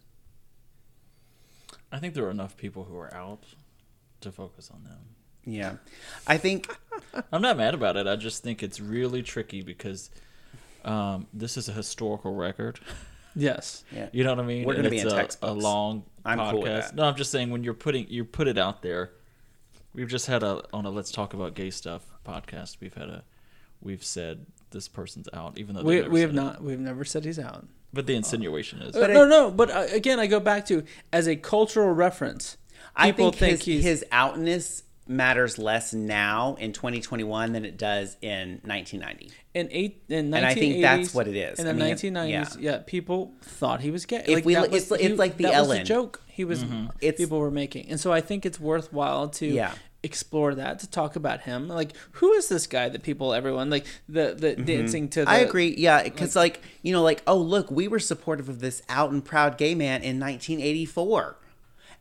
I 1.91 1.99
think 1.99 2.15
there 2.15 2.25
are 2.25 2.31
enough 2.31 2.57
people 2.57 2.85
who 2.85 2.97
are 2.99 3.13
out 3.15 3.45
to 4.21 4.33
focus 4.33 4.71
on 4.73 4.85
them. 4.85 5.01
Yeah. 5.45 5.77
I 6.27 6.39
think 6.39 6.75
I'm 7.33 7.43
not 7.43 7.57
mad 7.57 7.75
about 7.75 7.97
it. 7.97 8.07
I 8.07 8.17
just 8.17 8.43
think 8.43 8.63
it's 8.63 8.81
really 8.81 9.23
tricky 9.23 9.63
because 9.63 10.11
um, 10.85 11.27
this 11.33 11.57
is 11.57 11.69
a 11.69 11.73
historical 11.73 12.35
record. 12.35 12.81
Yes. 13.35 13.85
yeah. 13.91 14.09
You 14.13 14.25
know 14.25 14.35
what 14.35 14.45
I 14.45 14.47
mean? 14.47 14.67
We're 14.67 14.75
gonna 14.75 14.91
be 14.91 14.99
in 14.99 15.07
a, 15.07 15.11
textbooks. 15.11 15.51
A 15.51 15.55
long 15.55 16.05
I'm 16.23 16.39
podcast. 16.39 16.51
cool 16.51 16.63
with 16.63 16.73
that. 16.73 16.95
No, 16.95 17.05
I'm 17.05 17.17
just 17.17 17.31
saying 17.31 17.49
when 17.49 17.65
you're 17.65 17.73
putting 17.73 18.07
you 18.09 18.27
put 18.27 18.47
it 18.47 18.59
out 18.59 18.83
there. 18.83 19.13
We've 19.95 20.09
just 20.09 20.27
had 20.27 20.43
a 20.43 20.63
on 20.71 20.85
a 20.85 20.91
let's 20.91 21.11
talk 21.11 21.33
about 21.33 21.55
gay 21.55 21.71
stuff 21.71 22.05
podcast. 22.27 22.77
We've 22.81 22.93
had 22.93 23.09
a 23.09 23.25
we've 23.83 24.05
said 24.05 24.47
this 24.71 24.89
person's 24.89 25.29
out, 25.35 25.59
even 25.59 25.75
though 25.75 25.83
We, 25.83 25.97
they've 25.97 26.03
never 26.05 26.13
we 26.15 26.21
have 26.23 26.31
said 26.31 26.39
it. 26.39 26.43
not 26.43 26.63
we've 26.63 26.81
never 26.81 27.05
said 27.05 27.25
he's 27.25 27.39
out. 27.39 27.67
But 27.93 28.07
the 28.07 28.15
insinuation 28.15 28.81
is 28.81 28.97
Uh, 28.97 29.01
I- 29.03 29.07
no, 29.13 29.27
no, 29.27 29.51
but 29.51 29.71
uh, 29.71 29.87
again, 29.93 30.19
I 30.19 30.27
go 30.27 30.41
back 30.41 30.65
to 30.67 30.83
as 31.13 31.29
a 31.29 31.37
cultural 31.37 31.91
reference. 31.91 32.57
I 32.97 33.11
People 33.13 33.33
think, 33.33 33.63
his, 33.63 33.85
his 33.85 34.05
outness 34.13 34.83
matters 35.07 35.59
less 35.59 35.93
now 35.93 36.57
in 36.61 36.73
2021 36.73 37.53
than 37.53 37.65
it 37.65 37.77
does 37.77 38.17
in 38.23 38.61
1990. 38.65 39.31
in 39.55 39.69
eight 39.71 40.03
in 40.09 40.31
1980s, 40.31 40.37
And 40.37 40.47
I 40.47 40.55
think 40.55 40.83
that's 40.83 41.15
what 41.15 41.29
it 41.29 41.37
is. 41.37 41.59
In 41.59 41.65
the 41.67 41.71
I 41.71 41.75
mean, 41.75 41.95
1990s, 41.95 42.57
yeah. 42.61 42.79
people 42.87 43.35
thought 43.43 43.81
he 43.81 43.91
was 43.91 44.07
gay. 44.07 44.25
If 44.27 44.45
we- 44.45 44.55
that 44.55 44.67
it's- 44.67 44.89
was- 44.91 45.01
it's 45.01 45.09
he- 45.11 45.15
like 45.17 45.37
the 45.37 45.45
that 45.45 45.61
was 45.61 45.69
Ellen. 45.69 45.85
joke 45.85 46.23
he 46.29 46.45
was 46.45 46.63
It's- 47.01 47.17
people 47.19 47.39
were 47.41 47.51
making, 47.51 47.89
and 47.91 48.01
so 48.01 48.11
I 48.13 48.21
think 48.23 48.47
it's 48.47 48.59
worthwhile 48.61 49.29
to 49.31 49.47
Yeah. 49.47 49.75
Explore 50.05 50.55
that 50.55 50.79
to 50.81 50.91
talk 50.91 51.15
about 51.17 51.43
him. 51.43 51.69
Like, 51.69 51.93
who 52.13 52.33
is 52.33 52.49
this 52.49 52.67
guy 52.67 52.89
that 52.89 53.03
people, 53.03 53.33
everyone 53.33 53.71
like 53.71 53.87
the 54.09 54.35
the 54.37 54.57
dancing 54.57 55.09
to? 55.11 55.21
The, 55.21 55.27
Mm-hmm. 55.27 55.35
I 55.35 55.39
agree. 55.39 55.75
Yeah, 55.77 56.03
because 56.03 56.35
like, 56.37 56.61
you 56.83 56.93
know, 56.93 57.03
like 57.03 57.23
oh 57.27 57.37
look, 57.39 57.71
we 57.71 57.89
were 57.89 57.99
supportive 58.01 58.49
of 58.49 58.61
this 58.61 58.83
out 58.89 59.11
and 59.13 59.25
proud 59.25 59.57
gay 59.59 59.75
man 59.75 60.03
in 60.03 60.19
1984. 60.21 61.37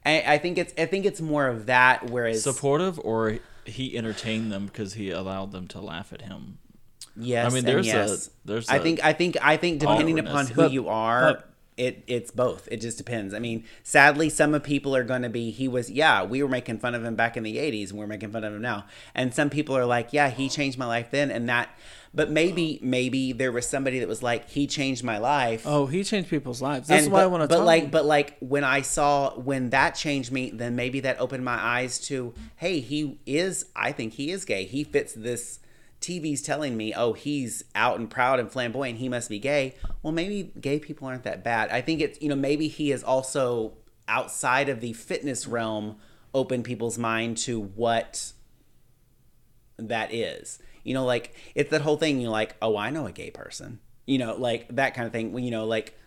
And 0.03 0.28
I 0.28 0.38
think 0.40 0.57
it's 0.57 0.73
I 0.78 0.86
think 0.88 1.06
it's 1.06 1.22
more 1.22 1.48
of 1.48 1.68
that. 1.68 2.10
Whereas 2.10 2.44
supportive 2.44 2.99
or 2.99 3.38
he 3.65 3.95
entertained 3.95 4.52
them 4.52 4.65
because 4.65 4.94
he 4.95 5.11
allowed 5.11 5.52
them 5.52 5.68
to 5.69 5.80
laugh 5.80 6.11
at 6.11 6.23
him. 6.23 6.57
yes, 7.15 7.45
I 7.45 7.49
mean, 7.49 7.57
and 7.60 7.68
there's 7.68 7.88
a- 7.88 8.30
there's 8.45 8.69
I 8.69 8.78
a 8.78 8.80
think 8.82 9.03
I 9.03 9.14
think 9.14 9.38
I 9.41 9.57
think 9.57 9.80
depending 9.80 10.18
upon 10.18 10.48
who 10.48 10.56
But- 10.56 10.72
you 10.72 10.88
are. 10.90 11.44
It, 11.77 12.03
it's 12.07 12.31
both. 12.31 12.68
It 12.72 12.77
just 12.81 12.98
depends. 12.98 13.34
I 13.34 13.39
mean, 13.39 13.64
sadly, 13.84 14.30
some 14.30 14.53
of 14.53 14.64
people 14.64 14.95
are 14.95 15.03
going 15.03 15.22
to 15.22 15.30
be. 15.30 15.52
He 15.52 15.68
was, 15.68 15.89
yeah. 15.89 16.23
We 16.23 16.43
were 16.43 16.49
making 16.49 16.80
fun 16.80 16.95
of 16.95 17.03
him 17.03 17.15
back 17.15 17.38
in 17.38 17.43
the 17.43 17.57
'80s, 17.57 17.89
and 17.89 17.99
we're 17.99 18.07
making 18.07 18.31
fun 18.31 18.43
of 18.43 18.53
him 18.53 18.61
now. 18.61 18.85
And 19.15 19.34
some 19.34 19.49
people 19.49 19.76
are 19.77 19.85
like, 19.85 20.14
yeah, 20.14 20.30
he 20.30 20.49
changed 20.49 20.77
my 20.77 20.85
life 20.85 21.10
then, 21.11 21.31
and 21.31 21.48
that. 21.49 21.69
But 22.14 22.30
maybe, 22.30 22.77
maybe 22.81 23.31
there 23.31 23.53
was 23.53 23.65
somebody 23.65 23.99
that 23.99 24.07
was 24.10 24.22
like, 24.22 24.49
he 24.49 24.68
changed 24.68 25.02
my 25.02 25.18
life. 25.18 25.64
oh, 25.65 25.85
he 25.85 26.03
changed 26.03 26.30
people's 26.30 26.61
lives. 26.61 26.89
That's 26.89 27.03
And- 27.06 27.11
why 27.14 27.19
but, 27.19 27.23
I 27.23 27.27
want 27.27 27.43
to 27.43 27.48
talk. 27.48 27.60
But 27.60 27.65
like, 27.65 27.89
but 27.91 28.06
like 28.06 28.35
when 28.39 28.65
I 28.65 28.81
saw 28.81 29.34
when 29.39 29.69
that 29.69 29.95
changed 29.95 30.30
me, 30.30 30.49
then 30.52 30.76
maybe 30.76 30.99
that 30.99 31.22
opened 31.22 31.45
my 31.45 31.56
eyes 31.56 31.99
to, 32.07 32.34
hey, 32.57 32.81
he 32.81 33.18
is. 33.26 33.65
I 33.77 33.93
think 33.93 34.14
he 34.14 34.30
is 34.31 34.43
gay. 34.43 34.65
He 34.65 34.84
fits 34.84 35.14
this. 35.14 35.60
TV's 36.02 36.41
telling 36.41 36.76
me, 36.76 36.94
oh, 36.94 37.14
he's 37.14 37.64
out 37.76 37.99
and 37.99 38.10
proud 38.10 38.40
and 38.40 38.52
flamboyant. 38.52 38.98
He 38.98 39.07
must 39.07 39.30
be 39.30 39.40
gay. 39.40 39.76
Well, 40.02 40.11
maybe 40.11 40.52
gay 40.60 40.80
people 40.80 41.07
aren't 41.07 41.23
that 41.23 41.44
bad. 41.44 41.69
I 41.69 41.82
think 41.82 42.02
it's 42.02 42.19
you 42.22 42.30
know 42.30 42.36
maybe 42.36 42.68
he 42.68 42.91
is 42.91 43.03
also 43.03 43.73
outside 44.07 44.68
of 44.68 44.82
the 44.82 44.94
fitness 44.94 45.48
realm, 45.48 45.98
opened 46.34 46.65
people's 46.65 46.98
mind 46.98 47.38
to 47.38 47.60
what 47.60 48.34
that 49.78 50.14
is. 50.14 50.60
You 50.84 50.95
know, 50.95 51.06
like 51.06 51.36
it's 51.56 51.69
that 51.69 51.82
whole 51.82 51.98
thing. 51.98 52.19
You're 52.19 52.32
like, 52.32 52.56
oh, 52.61 52.76
I 52.76 52.90
know 52.90 53.06
a 53.06 53.11
gay 53.11 53.30
person. 53.30 53.80
you 54.06 54.18
know, 54.18 54.36
like 54.36 54.68
that 54.76 54.94
kind 54.95 55.06
of 55.06 55.14
thing. 55.14 55.38
You 55.38 55.52
know, 55.52 55.65
like 55.65 55.98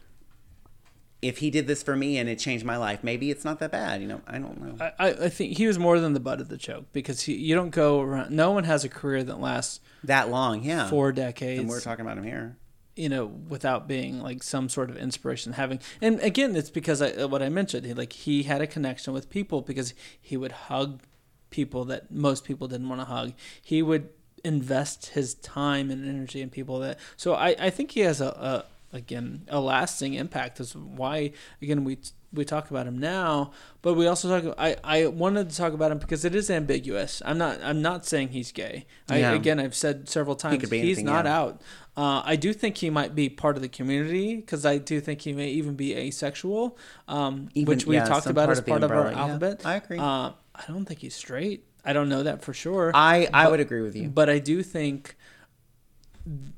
if 1.24 1.38
he 1.38 1.50
did 1.50 1.66
this 1.66 1.82
for 1.82 1.96
me 1.96 2.18
and 2.18 2.28
it 2.28 2.38
changed 2.38 2.64
my 2.64 2.76
life, 2.76 3.02
maybe 3.02 3.30
it's 3.30 3.44
not 3.44 3.58
that 3.60 3.72
bad. 3.72 4.00
You 4.00 4.08
know, 4.08 4.20
I 4.26 4.38
don't 4.38 4.60
know. 4.60 4.92
I, 4.98 5.08
I 5.08 5.28
think 5.28 5.56
he 5.56 5.66
was 5.66 5.78
more 5.78 5.98
than 5.98 6.12
the 6.12 6.20
butt 6.20 6.40
of 6.40 6.48
the 6.48 6.56
joke 6.56 6.86
because 6.92 7.22
he, 7.22 7.34
you 7.34 7.54
don't 7.54 7.70
go 7.70 8.00
around. 8.00 8.30
No 8.30 8.50
one 8.50 8.64
has 8.64 8.84
a 8.84 8.88
career 8.88 9.24
that 9.24 9.40
lasts 9.40 9.80
that 10.04 10.30
long, 10.30 10.62
yeah. 10.62 10.88
four 10.88 11.12
decades. 11.12 11.60
and 11.60 11.68
we're 11.68 11.80
talking 11.80 12.04
about 12.04 12.18
him 12.18 12.24
here. 12.24 12.56
you 12.96 13.08
know, 13.08 13.26
without 13.26 13.88
being 13.88 14.20
like 14.20 14.42
some 14.42 14.68
sort 14.68 14.90
of 14.90 14.96
inspiration. 14.96 15.54
Having 15.54 15.80
and 16.00 16.20
again, 16.20 16.54
it's 16.54 16.70
because 16.70 17.02
I, 17.02 17.24
what 17.24 17.42
I 17.42 17.48
mentioned. 17.48 17.86
He, 17.86 17.94
like 17.94 18.12
he 18.12 18.44
had 18.44 18.60
a 18.60 18.66
connection 18.66 19.12
with 19.12 19.30
people 19.30 19.62
because 19.62 19.94
he 20.20 20.36
would 20.36 20.52
hug 20.52 21.02
people 21.50 21.84
that 21.86 22.10
most 22.10 22.44
people 22.44 22.68
didn't 22.68 22.88
want 22.88 23.00
to 23.00 23.06
hug. 23.06 23.32
He 23.62 23.82
would 23.82 24.10
invest 24.44 25.06
his 25.06 25.34
time 25.34 25.90
and 25.90 26.06
energy 26.06 26.42
in 26.42 26.50
people 26.50 26.78
that. 26.80 26.98
So 27.16 27.34
I, 27.34 27.56
I 27.58 27.70
think 27.70 27.92
he 27.92 28.00
has 28.00 28.20
a, 28.20 28.26
a 28.26 28.64
again 28.94 29.42
a 29.48 29.60
lasting 29.60 30.14
impact. 30.14 30.60
Is 30.60 30.74
why 30.74 31.32
again 31.60 31.84
we 31.84 31.98
we 32.32 32.44
talk 32.44 32.70
about 32.70 32.86
him 32.86 32.98
now, 32.98 33.52
but 33.82 33.94
we 33.94 34.06
also 34.06 34.40
talk. 34.40 34.54
I 34.58 34.76
I 34.82 35.06
wanted 35.06 35.50
to 35.50 35.56
talk 35.56 35.72
about 35.72 35.92
him 35.92 35.98
because 35.98 36.24
it 36.24 36.34
is 36.34 36.50
ambiguous. 36.50 37.20
I'm 37.24 37.36
not 37.38 37.60
I'm 37.62 37.82
not 37.82 38.06
saying 38.06 38.28
he's 38.28 38.50
gay. 38.52 38.86
I, 39.08 39.18
Yeah. 39.18 39.32
again, 39.34 39.60
I've 39.60 39.74
said 39.74 40.08
several 40.08 40.34
times 40.36 40.60
could 40.60 40.70
be 40.70 40.78
he's 40.80 40.98
anything, 40.98 41.04
not 41.06 41.26
yeah. 41.26 41.38
out. 41.38 41.62
Uh, 41.96 42.22
I 42.24 42.34
do 42.36 42.52
think 42.52 42.78
he 42.78 42.90
might 42.90 43.14
be 43.14 43.28
part 43.28 43.54
of 43.56 43.62
the 43.62 43.68
community 43.68 44.36
because 44.36 44.66
I 44.66 44.78
do 44.78 45.00
think 45.00 45.20
he 45.20 45.32
may 45.32 45.50
even 45.50 45.74
be 45.76 45.94
asexual, 45.94 46.76
um, 47.06 47.48
Even- 47.54 47.68
which 47.70 47.86
we 47.86 47.94
yeah, 47.96 48.04
talked 48.04 48.24
some 48.24 48.32
about 48.32 48.46
part 48.46 48.52
as 48.52 48.58
of 48.58 48.64
the 48.64 48.70
part 48.70 48.82
of 48.82 48.90
our 48.90 48.96
umbrella, 49.08 49.16
yeah. 49.16 49.32
alphabet. 49.32 49.60
I 49.66 49.74
agree. 49.76 49.98
Uh, 49.98 50.30
I 50.56 50.64
don't 50.66 50.86
think 50.86 51.00
he's 51.00 51.14
straight. 51.14 51.64
I 51.84 51.92
don't 51.92 52.08
know 52.08 52.22
that 52.24 52.42
for 52.42 52.52
sure. 52.52 52.90
I 52.94 53.28
I 53.32 53.44
But- 53.44 53.50
would 53.52 53.60
agree 53.60 53.82
with 53.82 53.94
you. 53.94 54.08
But 54.08 54.28
I 54.28 54.38
do 54.40 54.62
think 54.64 55.16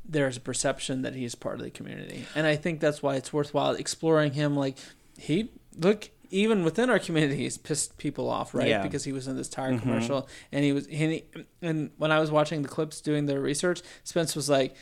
there's 0.04 0.36
a 0.36 0.40
perception 0.40 1.02
that 1.02 1.14
he's 1.14 1.34
part 1.34 1.56
of 1.56 1.62
the 1.62 1.70
community, 1.70 2.24
and 2.34 2.46
I 2.46 2.56
think 2.56 2.80
that's 2.80 3.02
why 3.02 3.16
it's 3.16 3.32
worthwhile 3.32 3.72
exploring 3.72 4.32
him. 4.32 4.56
Like 4.56 4.76
he 5.18 5.50
look 5.76 6.10
even 6.30 6.64
within 6.64 6.90
our 6.90 6.98
community, 6.98 7.36
he's 7.36 7.56
pissed 7.58 7.98
people 7.98 8.28
off, 8.28 8.54
right? 8.54 8.68
Yeah. 8.68 8.82
Because 8.82 9.04
he 9.04 9.12
was 9.12 9.28
in 9.28 9.36
this 9.36 9.48
tire 9.48 9.72
Mhm. 9.72 9.82
commercial, 9.82 10.28
and 10.52 10.64
he 10.64 10.72
was 10.72 10.86
and, 10.86 11.12
he, 11.12 11.24
and 11.62 11.90
when 11.98 12.10
I 12.12 12.18
was 12.20 12.30
watching 12.30 12.62
the 12.62 12.68
clips 12.68 13.00
doing 13.00 13.26
the 13.26 13.38
research, 13.40 13.82
Spence 14.04 14.34
was 14.36 14.48
like. 14.48 14.74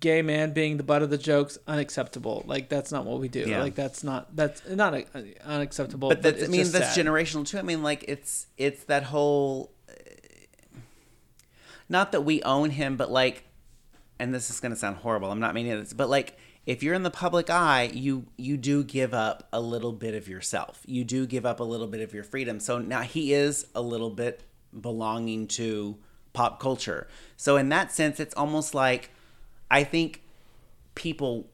Gay 0.00 0.20
man 0.20 0.52
being 0.52 0.76
the 0.76 0.82
butt 0.82 1.02
of 1.02 1.08
the 1.08 1.16
jokes 1.16 1.56
unacceptable. 1.66 2.42
Like 2.46 2.68
that's 2.68 2.92
not 2.92 3.06
what 3.06 3.20
we 3.20 3.28
do. 3.28 3.44
Yeah. 3.48 3.62
Like 3.62 3.74
that's 3.74 4.04
not 4.04 4.36
that's 4.36 4.68
not 4.68 4.92
uh, 4.92 5.20
unacceptable. 5.46 6.10
but 6.10 6.20
that's, 6.20 6.44
I 6.44 6.46
mean 6.48 6.70
that's 6.70 6.94
sad. 6.94 7.06
generational 7.06 7.46
too. 7.46 7.58
I 7.58 7.62
mean 7.62 7.82
like 7.82 8.04
it's 8.06 8.48
it's 8.58 8.84
that 8.84 9.04
whole 9.04 9.70
uh, 9.88 9.92
not 11.88 12.12
that 12.12 12.22
we 12.22 12.42
own 12.42 12.68
him, 12.70 12.96
but 12.96 13.10
like 13.10 13.44
and 14.18 14.34
this 14.34 14.50
is 14.50 14.60
going 14.60 14.72
to 14.72 14.78
sound 14.78 14.96
horrible. 14.96 15.30
I'm 15.30 15.40
not 15.40 15.54
meaning 15.54 15.78
this, 15.78 15.92
but 15.92 16.08
like 16.08 16.36
if 16.66 16.82
you're 16.82 16.94
in 16.94 17.02
the 17.02 17.10
public 17.10 17.48
eye, 17.50 17.90
you 17.94 18.26
you 18.36 18.56
do 18.56 18.84
give 18.84 19.14
up 19.14 19.48
a 19.52 19.60
little 19.60 19.92
bit 19.92 20.14
of 20.14 20.28
yourself. 20.28 20.82
You 20.86 21.04
do 21.04 21.26
give 21.26 21.46
up 21.46 21.60
a 21.60 21.64
little 21.64 21.86
bit 21.86 22.00
of 22.00 22.12
your 22.12 22.24
freedom. 22.24 22.60
So 22.60 22.78
now 22.78 23.02
he 23.02 23.32
is 23.32 23.66
a 23.74 23.80
little 23.80 24.10
bit 24.10 24.42
belonging 24.78 25.46
to 25.48 25.96
pop 26.32 26.60
culture. 26.60 27.08
So 27.36 27.56
in 27.56 27.70
that 27.70 27.90
sense, 27.92 28.20
it's 28.20 28.34
almost 28.34 28.74
like 28.74 29.10
I 29.70 29.84
think 29.84 30.22
people 30.94 31.48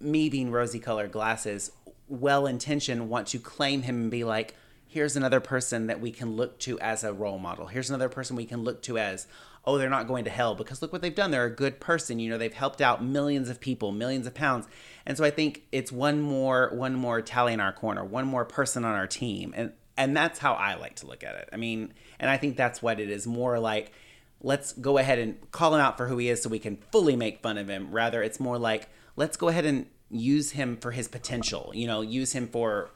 me 0.00 0.28
being 0.28 0.50
rosy 0.50 0.78
colored 0.78 1.12
glasses, 1.12 1.72
well 2.06 2.46
intentioned, 2.46 3.08
want 3.08 3.28
to 3.28 3.38
claim 3.38 3.82
him 3.82 4.02
and 4.02 4.10
be 4.10 4.24
like, 4.24 4.54
here's 4.86 5.16
another 5.16 5.40
person 5.40 5.86
that 5.86 6.00
we 6.00 6.10
can 6.10 6.36
look 6.36 6.58
to 6.60 6.78
as 6.80 7.04
a 7.04 7.12
role 7.12 7.38
model. 7.38 7.66
Here's 7.66 7.90
another 7.90 8.08
person 8.08 8.36
we 8.36 8.46
can 8.46 8.62
look 8.62 8.82
to 8.82 8.98
as, 8.98 9.26
oh, 9.64 9.78
they're 9.78 9.90
not 9.90 10.06
going 10.06 10.24
to 10.24 10.30
hell 10.30 10.54
because 10.54 10.80
look 10.80 10.92
what 10.92 11.02
they've 11.02 11.14
done. 11.14 11.30
They're 11.30 11.44
a 11.44 11.54
good 11.54 11.80
person. 11.80 12.18
You 12.18 12.30
know, 12.30 12.38
they've 12.38 12.52
helped 12.52 12.80
out 12.80 13.04
millions 13.04 13.48
of 13.48 13.60
people, 13.60 13.92
millions 13.92 14.26
of 14.26 14.34
pounds. 14.34 14.66
And 15.04 15.16
so 15.16 15.24
I 15.24 15.30
think 15.30 15.62
it's 15.72 15.92
one 15.92 16.20
more 16.20 16.70
one 16.72 16.94
more 16.94 17.20
tally 17.20 17.52
in 17.52 17.60
our 17.60 17.72
corner, 17.72 18.04
one 18.04 18.26
more 18.26 18.44
person 18.44 18.84
on 18.84 18.94
our 18.94 19.06
team. 19.06 19.52
And 19.56 19.72
and 19.96 20.16
that's 20.16 20.38
how 20.38 20.54
I 20.54 20.74
like 20.74 20.96
to 20.96 21.06
look 21.06 21.24
at 21.24 21.34
it. 21.34 21.48
I 21.52 21.56
mean, 21.56 21.92
and 22.20 22.30
I 22.30 22.36
think 22.36 22.56
that's 22.56 22.80
what 22.80 23.00
it 23.00 23.10
is 23.10 23.26
more 23.26 23.58
like 23.58 23.92
let's 24.40 24.72
go 24.72 24.98
ahead 24.98 25.18
and 25.18 25.50
call 25.50 25.74
him 25.74 25.80
out 25.80 25.96
for 25.96 26.06
who 26.06 26.16
he 26.18 26.28
is 26.28 26.42
so 26.42 26.48
we 26.48 26.58
can 26.58 26.76
fully 26.92 27.16
make 27.16 27.42
fun 27.42 27.58
of 27.58 27.68
him. 27.68 27.90
Rather, 27.90 28.22
it's 28.22 28.38
more 28.38 28.58
like 28.58 28.88
let's 29.16 29.36
go 29.36 29.48
ahead 29.48 29.66
and 29.66 29.86
use 30.10 30.52
him 30.52 30.76
for 30.76 30.92
his 30.92 31.08
potential. 31.08 31.72
You 31.74 31.86
know, 31.86 32.00
use 32.00 32.32
him 32.32 32.48
for 32.48 32.90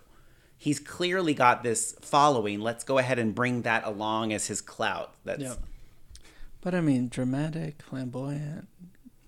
he's 0.57 0.79
clearly 0.79 1.35
got 1.35 1.63
this 1.63 1.97
following. 2.01 2.61
Let's 2.61 2.85
go 2.85 2.99
ahead 2.99 3.19
and 3.19 3.35
bring 3.35 3.63
that 3.63 3.85
along 3.85 4.33
as 4.33 4.47
his 4.47 4.61
clout. 4.61 5.15
That's. 5.25 5.43
But 6.63 6.75
I 6.75 6.81
mean, 6.81 7.09
dramatic, 7.09 7.83
flamboyant, 7.83 8.69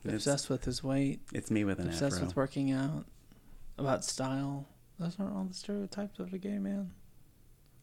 It's- 0.05 0.15
obsessed 0.15 0.49
with 0.49 0.65
his 0.65 0.83
weight, 0.83 1.21
it's 1.33 1.51
me 1.51 1.65
with 1.65 1.79
an 1.81 1.89
obsessed 1.89 2.17
afro. 2.17 2.27
with 2.29 2.37
working 2.37 2.71
out, 2.71 3.05
about 3.77 4.05
style. 4.05 4.67
Those 4.99 5.19
aren't 5.19 5.35
all 5.37 5.45
the 5.45 5.55
stereotypes 5.55 6.19
of 6.21 6.33
a 6.33 6.39
gay 6.39 6.59
man. 6.59 6.93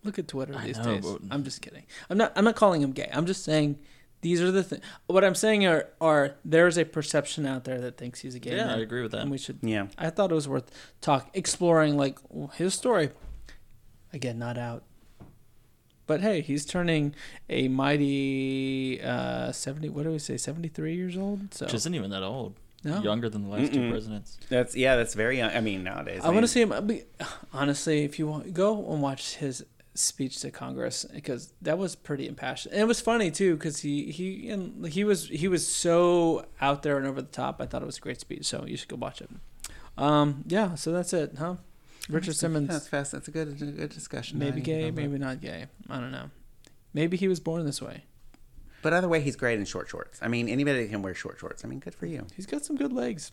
Look 0.04 0.18
at 0.18 0.28
Twitter 0.28 0.56
I 0.56 0.66
these 0.68 0.78
know, 0.78 0.84
days. 0.86 1.06
but- 1.06 1.22
I'm 1.30 1.44
just 1.44 1.62
kidding. 1.62 1.86
I'm 2.10 2.18
not. 2.18 2.32
I'm 2.36 2.44
not 2.46 2.56
calling 2.56 2.82
him 2.82 2.92
gay. 2.92 3.10
I'm 3.14 3.26
just 3.28 3.44
saying 3.44 3.78
these 4.22 4.42
are 4.42 4.52
the 4.52 4.64
things. 4.64 4.82
What 5.08 5.24
I'm 5.26 5.36
saying 5.36 5.66
are 5.68 5.90
are 6.00 6.36
there's 6.46 6.78
a 6.78 6.86
perception 6.86 7.46
out 7.46 7.66
there 7.66 7.80
that 7.82 7.98
thinks 7.98 8.22
he's 8.22 8.34
a 8.34 8.40
gay 8.40 8.56
Yeah, 8.56 8.66
man. 8.68 8.80
I 8.80 8.82
agree 8.82 9.02
with 9.04 9.12
that. 9.12 9.22
And 9.22 9.30
we 9.30 9.38
should. 9.38 9.60
yeah. 9.62 9.88
I 9.98 10.10
thought 10.10 10.32
it 10.32 10.36
was 10.36 10.48
worth 10.48 10.72
talk 11.02 11.30
exploring 11.36 11.98
like 11.98 12.18
his 12.54 12.74
story. 12.74 13.10
Again, 14.14 14.40
not 14.40 14.58
out. 14.58 14.84
But 16.12 16.20
hey, 16.20 16.42
he's 16.42 16.66
turning 16.66 17.16
a 17.50 17.70
mighty 17.70 19.02
uh, 19.02 19.54
seventy. 19.54 19.88
What 19.88 20.04
do 20.04 20.12
we 20.12 20.20
say? 20.20 20.36
Seventy 20.36 20.68
three 20.68 20.94
years 20.96 21.16
old. 21.16 21.54
So 21.54 21.64
Which 21.66 21.74
isn't 21.74 21.96
even 21.96 22.10
that 22.12 22.22
old. 22.22 22.56
no, 22.84 23.02
Younger 23.02 23.30
than 23.30 23.44
the 23.44 23.50
last 23.50 23.72
two 23.72 23.80
Mm-mm. 23.80 23.92
presidents. 23.92 24.38
That's 24.50 24.76
yeah, 24.76 24.98
that's 24.98 25.14
very 25.14 25.38
young. 25.38 25.52
I 25.52 25.62
mean, 25.62 25.86
nowadays. 25.86 26.20
I 26.22 26.26
want 26.26 26.36
mean, 26.36 26.42
to 26.42 26.48
see 26.50 26.62
him. 26.64 26.88
be- 26.88 27.04
Honestly, 27.54 28.04
if 28.04 28.20
you 28.20 28.28
want, 28.28 28.54
go 28.54 28.92
and 28.92 29.02
watch 29.02 29.36
his 29.36 29.64
speech 29.94 30.40
to 30.42 30.52
Congress 30.52 31.06
because 31.14 31.54
that 31.62 31.78
was 31.78 31.96
pretty 31.96 32.28
impassioned. 32.28 32.74
And 32.74 32.82
it 32.82 32.88
was 32.88 33.00
funny 33.00 33.32
too 33.32 33.56
because 33.56 33.80
he 33.80 34.12
he 34.12 34.50
and 34.50 34.88
he 34.88 35.06
was 35.06 35.30
he 35.30 35.48
was 35.48 35.66
so 35.66 36.46
out 36.60 36.84
there 36.84 36.98
and 36.98 37.08
over 37.08 37.22
the 37.22 37.28
top. 37.30 37.62
I 37.62 37.66
thought 37.68 37.84
it 37.84 37.86
was 37.86 38.00
a 38.00 38.02
great 38.02 38.20
speech. 38.20 38.44
So 38.46 38.66
you 38.68 38.76
should 38.76 38.90
go 38.90 38.98
watch 38.98 39.22
it. 39.22 39.30
Um, 39.98 40.44
yeah. 40.48 40.76
So 40.76 40.92
that's 40.92 41.14
it, 41.14 41.36
huh? 41.40 41.56
Richard 42.10 42.36
Simmons. 42.36 42.70
That's 42.70 42.88
fast. 42.88 43.12
That's 43.12 43.28
a 43.28 43.32
good, 43.32 43.48
a 43.62 43.66
good 43.66 43.90
discussion. 43.90 44.40
Maybe 44.40 44.62
gay, 44.62 44.92
maybe 44.92 45.18
not 45.18 45.42
gay. 45.42 45.68
I 45.90 46.00
don't 46.00 46.12
know. 46.12 46.30
Maybe 46.94 47.18
he 47.18 47.28
was 47.28 47.40
born 47.40 47.66
this 47.66 47.82
way. 47.82 48.04
But 48.82 48.94
either 48.94 49.08
way, 49.08 49.22
he's 49.22 49.36
great 49.36 49.60
in 49.60 49.66
short 49.66 49.88
shorts. 49.90 50.20
I 50.22 50.28
mean, 50.28 50.50
anybody 50.50 50.84
that 50.84 50.90
can 50.90 51.02
wear 51.02 51.14
short 51.14 51.40
shorts. 51.40 51.64
I 51.64 51.68
mean, 51.68 51.80
good 51.80 51.94
for 51.94 52.08
you. 52.08 52.26
He's 52.36 52.48
got 52.48 52.66
some 52.66 52.76
good 52.76 52.92
legs. 52.92 53.32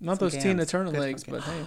Not 0.00 0.18
Some 0.18 0.26
those 0.26 0.42
gams. 0.42 0.68
Turner 0.68 0.90
Good 0.90 1.00
legs, 1.00 1.24
but 1.24 1.42
hey. 1.42 1.64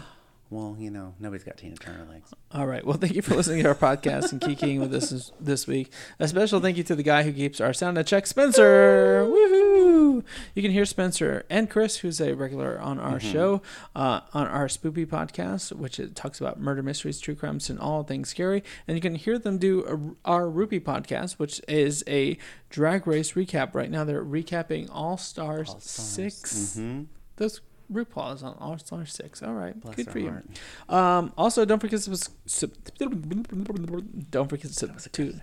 Well, 0.52 0.76
you 0.80 0.92
know, 0.92 1.16
nobody's 1.20 1.44
got 1.44 1.58
Tina 1.58 1.76
Turner 1.76 2.06
legs. 2.10 2.32
All 2.52 2.68
right. 2.68 2.86
Well, 2.86 2.98
thank 2.98 3.16
you 3.16 3.22
for 3.24 3.34
listening 3.36 3.64
to 3.64 3.70
our 3.70 3.76
podcast 3.76 4.32
and 4.32 4.40
kicking 4.40 4.80
with 4.80 4.94
us 4.94 5.32
this, 5.40 5.66
week. 5.68 5.92
A 6.20 6.28
special 6.28 6.60
thank 6.60 6.78
you 6.78 6.84
to 6.84 6.96
the 6.96 7.02
guy 7.04 7.24
who 7.24 7.34
keeps 7.34 7.60
our 7.60 7.74
sound 7.74 7.98
at 7.98 8.06
check, 8.08 8.28
Spencer. 8.28 9.26
Woohoo! 9.28 10.24
You 10.54 10.62
can 10.62 10.72
hear 10.72 10.86
Spencer 10.86 11.46
and 11.50 11.68
Chris, 11.70 11.98
who's 11.98 12.22
a 12.22 12.34
regular 12.36 12.80
on 12.80 13.00
our 13.00 13.18
Mhm. 13.18 13.32
show, 13.32 13.62
uh, 13.96 14.22
on 14.34 14.46
our 14.48 14.68
Spoopy 14.68 15.08
podcast, 15.08 15.72
which 15.74 16.00
it 16.00 16.16
talks 16.16 16.40
about 16.40 16.60
murder 16.60 16.84
mysteries, 16.84 17.20
true 17.20 17.36
crimes, 17.36 17.70
and 17.70 17.80
all 17.80 18.04
things 18.04 18.30
scary. 18.30 18.64
And 18.88 18.96
you 18.96 19.02
can 19.02 19.16
hear 19.16 19.40
them 19.40 19.58
do 19.58 20.16
a, 20.26 20.30
our 20.30 20.48
Rupee 20.50 20.80
podcast, 20.80 21.34
which 21.34 21.60
is 21.68 22.04
a 22.08 22.38
drag 22.70 23.08
race 23.08 23.34
recap. 23.34 23.74
Right 23.74 23.90
now, 23.90 24.04
they're 24.04 24.24
recapping 24.24 24.90
All 24.92 25.18
Stars 25.18 25.70
All 25.70 25.80
stars. 25.80 26.36
6. 26.36 26.78
Mm-hmm. 26.78 27.04
Those 27.38 27.62
RuPaul 27.92 28.36
is 28.36 28.44
on 28.44 28.56
All 28.60 28.78
Stars 28.78 29.14
6. 29.14 29.44
All 29.44 29.54
right. 29.54 29.80
Bless 29.80 29.96
Good 29.96 30.12
for 30.12 30.20
you. 30.20 30.42
Um, 30.90 31.34
also, 31.38 31.66
don't 31.66 31.80
forget 31.80 32.02
to 32.02 32.18
sub- 32.46 32.72
don't 34.32 34.50
forget 34.50 34.66
was 34.66 35.08
to 35.12 35.42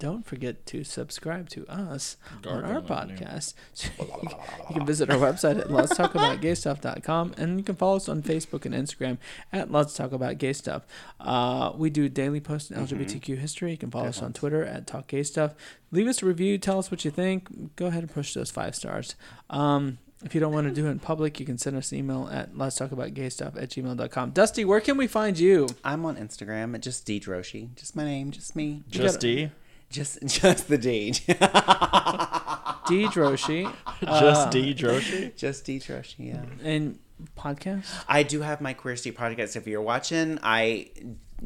don't 0.00 0.26
forget 0.26 0.64
to 0.64 0.82
subscribe 0.82 1.50
to 1.50 1.66
us 1.68 2.16
on 2.46 2.64
our 2.64 2.80
podcast. 2.80 3.52
you 3.98 4.74
can 4.74 4.86
visit 4.86 5.10
our 5.10 5.18
website 5.18 5.60
at 5.60 5.70
let's 5.70 5.94
talk 5.94 6.14
about 6.14 6.40
gay 6.40 6.54
stuff.com 6.54 7.34
and 7.36 7.58
you 7.58 7.64
can 7.64 7.76
follow 7.76 7.96
us 7.96 8.08
on 8.08 8.22
Facebook 8.22 8.64
and 8.64 8.74
Instagram 8.74 9.18
at 9.52 9.70
let's 9.70 9.92
talk 9.92 10.12
about 10.12 10.38
gay 10.38 10.54
stuff. 10.54 10.86
Uh, 11.20 11.72
we 11.76 11.90
do 11.90 12.08
daily 12.08 12.40
posts 12.40 12.70
in 12.70 12.78
LGBTQ 12.78 13.36
history. 13.36 13.72
You 13.72 13.76
can 13.76 13.90
follow 13.90 14.08
us 14.08 14.22
on. 14.22 14.32
Twitter 14.32 14.64
at 14.64 14.86
talk 14.86 15.06
gay 15.06 15.22
stuff. 15.22 15.54
Leave 15.90 16.08
us 16.08 16.22
a 16.22 16.26
review. 16.26 16.56
Tell 16.56 16.78
us 16.78 16.90
what 16.90 17.04
you 17.04 17.10
think. 17.10 17.76
Go 17.76 17.86
ahead 17.86 18.02
and 18.02 18.12
push 18.12 18.32
those 18.32 18.50
five 18.50 18.74
stars. 18.74 19.16
Um, 19.50 19.98
if 20.24 20.34
you 20.34 20.40
don't 20.40 20.52
want 20.52 20.66
to 20.68 20.72
do 20.74 20.86
it 20.86 20.90
in 20.90 20.98
public, 20.98 21.40
you 21.40 21.46
can 21.46 21.56
send 21.58 21.76
us 21.76 21.92
an 21.92 21.98
email 21.98 22.28
at 22.30 22.56
let's 22.56 22.76
talk 22.76 22.92
about 22.92 23.14
gay 23.14 23.28
stuff 23.30 23.56
at 23.56 23.70
gmail.com. 23.70 24.30
Dusty, 24.32 24.64
where 24.64 24.80
can 24.80 24.96
we 24.96 25.06
find 25.06 25.38
you? 25.38 25.66
I'm 25.84 26.04
on 26.04 26.16
Instagram 26.16 26.74
at 26.74 26.82
just 26.82 27.04
D 27.06 27.18
Droshi. 27.20 27.74
Just 27.74 27.96
my 27.96 28.04
name, 28.04 28.30
just 28.30 28.54
me. 28.56 28.82
Just 28.88 29.16
gotta- 29.16 29.26
D. 29.46 29.50
Just 29.90 30.18
just 30.26 30.68
the 30.68 30.78
D. 30.78 31.10
D 31.12 33.06
Droshi. 33.06 33.72
Just 34.00 34.46
Uh, 34.46 34.50
D 34.50 34.74
Droshi. 34.74 35.36
just 35.36 35.64
D 35.64 35.78
Droshi, 35.78 36.14
yeah. 36.32 36.42
And 36.62 36.98
podcast? 37.36 37.86
I 38.08 38.22
do 38.22 38.40
have 38.40 38.60
my 38.60 38.72
Queer 38.72 38.96
Street 38.96 39.16
podcast. 39.16 39.56
If 39.56 39.66
you're 39.66 39.82
watching, 39.82 40.38
I 40.42 40.88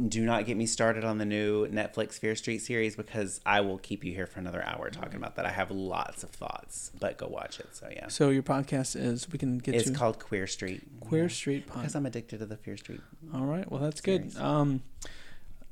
do 0.08 0.24
not 0.24 0.44
get 0.46 0.56
me 0.56 0.66
started 0.66 1.04
on 1.04 1.18
the 1.18 1.24
new 1.24 1.66
Netflix 1.68 2.14
Fear 2.18 2.34
Street 2.34 2.58
series 2.58 2.96
because 2.96 3.40
I 3.46 3.60
will 3.60 3.78
keep 3.78 4.02
you 4.04 4.12
here 4.12 4.26
for 4.26 4.40
another 4.40 4.64
hour 4.66 4.90
talking 4.90 5.16
about 5.16 5.36
that. 5.36 5.46
I 5.46 5.50
have 5.50 5.70
lots 5.70 6.22
of 6.24 6.30
thoughts, 6.30 6.90
but 6.98 7.16
go 7.16 7.28
watch 7.28 7.60
it. 7.60 7.68
So 7.72 7.88
yeah, 7.90 8.08
So 8.08 8.30
your 8.30 8.42
podcast 8.42 8.96
is 9.00 9.30
we 9.30 9.38
can 9.38 9.58
get 9.58 9.74
it's 9.74 9.86
you 9.88 9.94
called 9.94 10.18
Queer 10.18 10.46
Street. 10.46 10.82
Queer 11.00 11.22
Yeah. 11.22 11.28
Street 11.28 11.68
podcast. 11.68 11.74
because 11.74 11.94
I'm 11.94 12.06
addicted 12.06 12.38
to 12.40 12.46
the 12.46 12.56
Fear 12.56 12.76
Street. 12.76 13.00
All 13.32 13.44
right. 13.44 13.70
Well, 13.70 13.80
that's 13.80 14.00
good. 14.00 14.36
Um, 14.36 14.82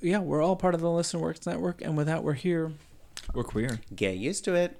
yeah, 0.00 0.18
we're 0.18 0.42
all 0.42 0.56
part 0.56 0.74
of 0.74 0.80
the 0.80 0.90
Listen 0.90 1.20
Works 1.20 1.46
Network, 1.46 1.80
and 1.82 1.96
with 1.96 2.06
that, 2.06 2.22
we're 2.24 2.32
here. 2.34 2.72
We're 3.34 3.44
queer. 3.44 3.80
Get 3.94 4.16
used 4.16 4.44
to 4.44 4.54
it. 4.54 4.78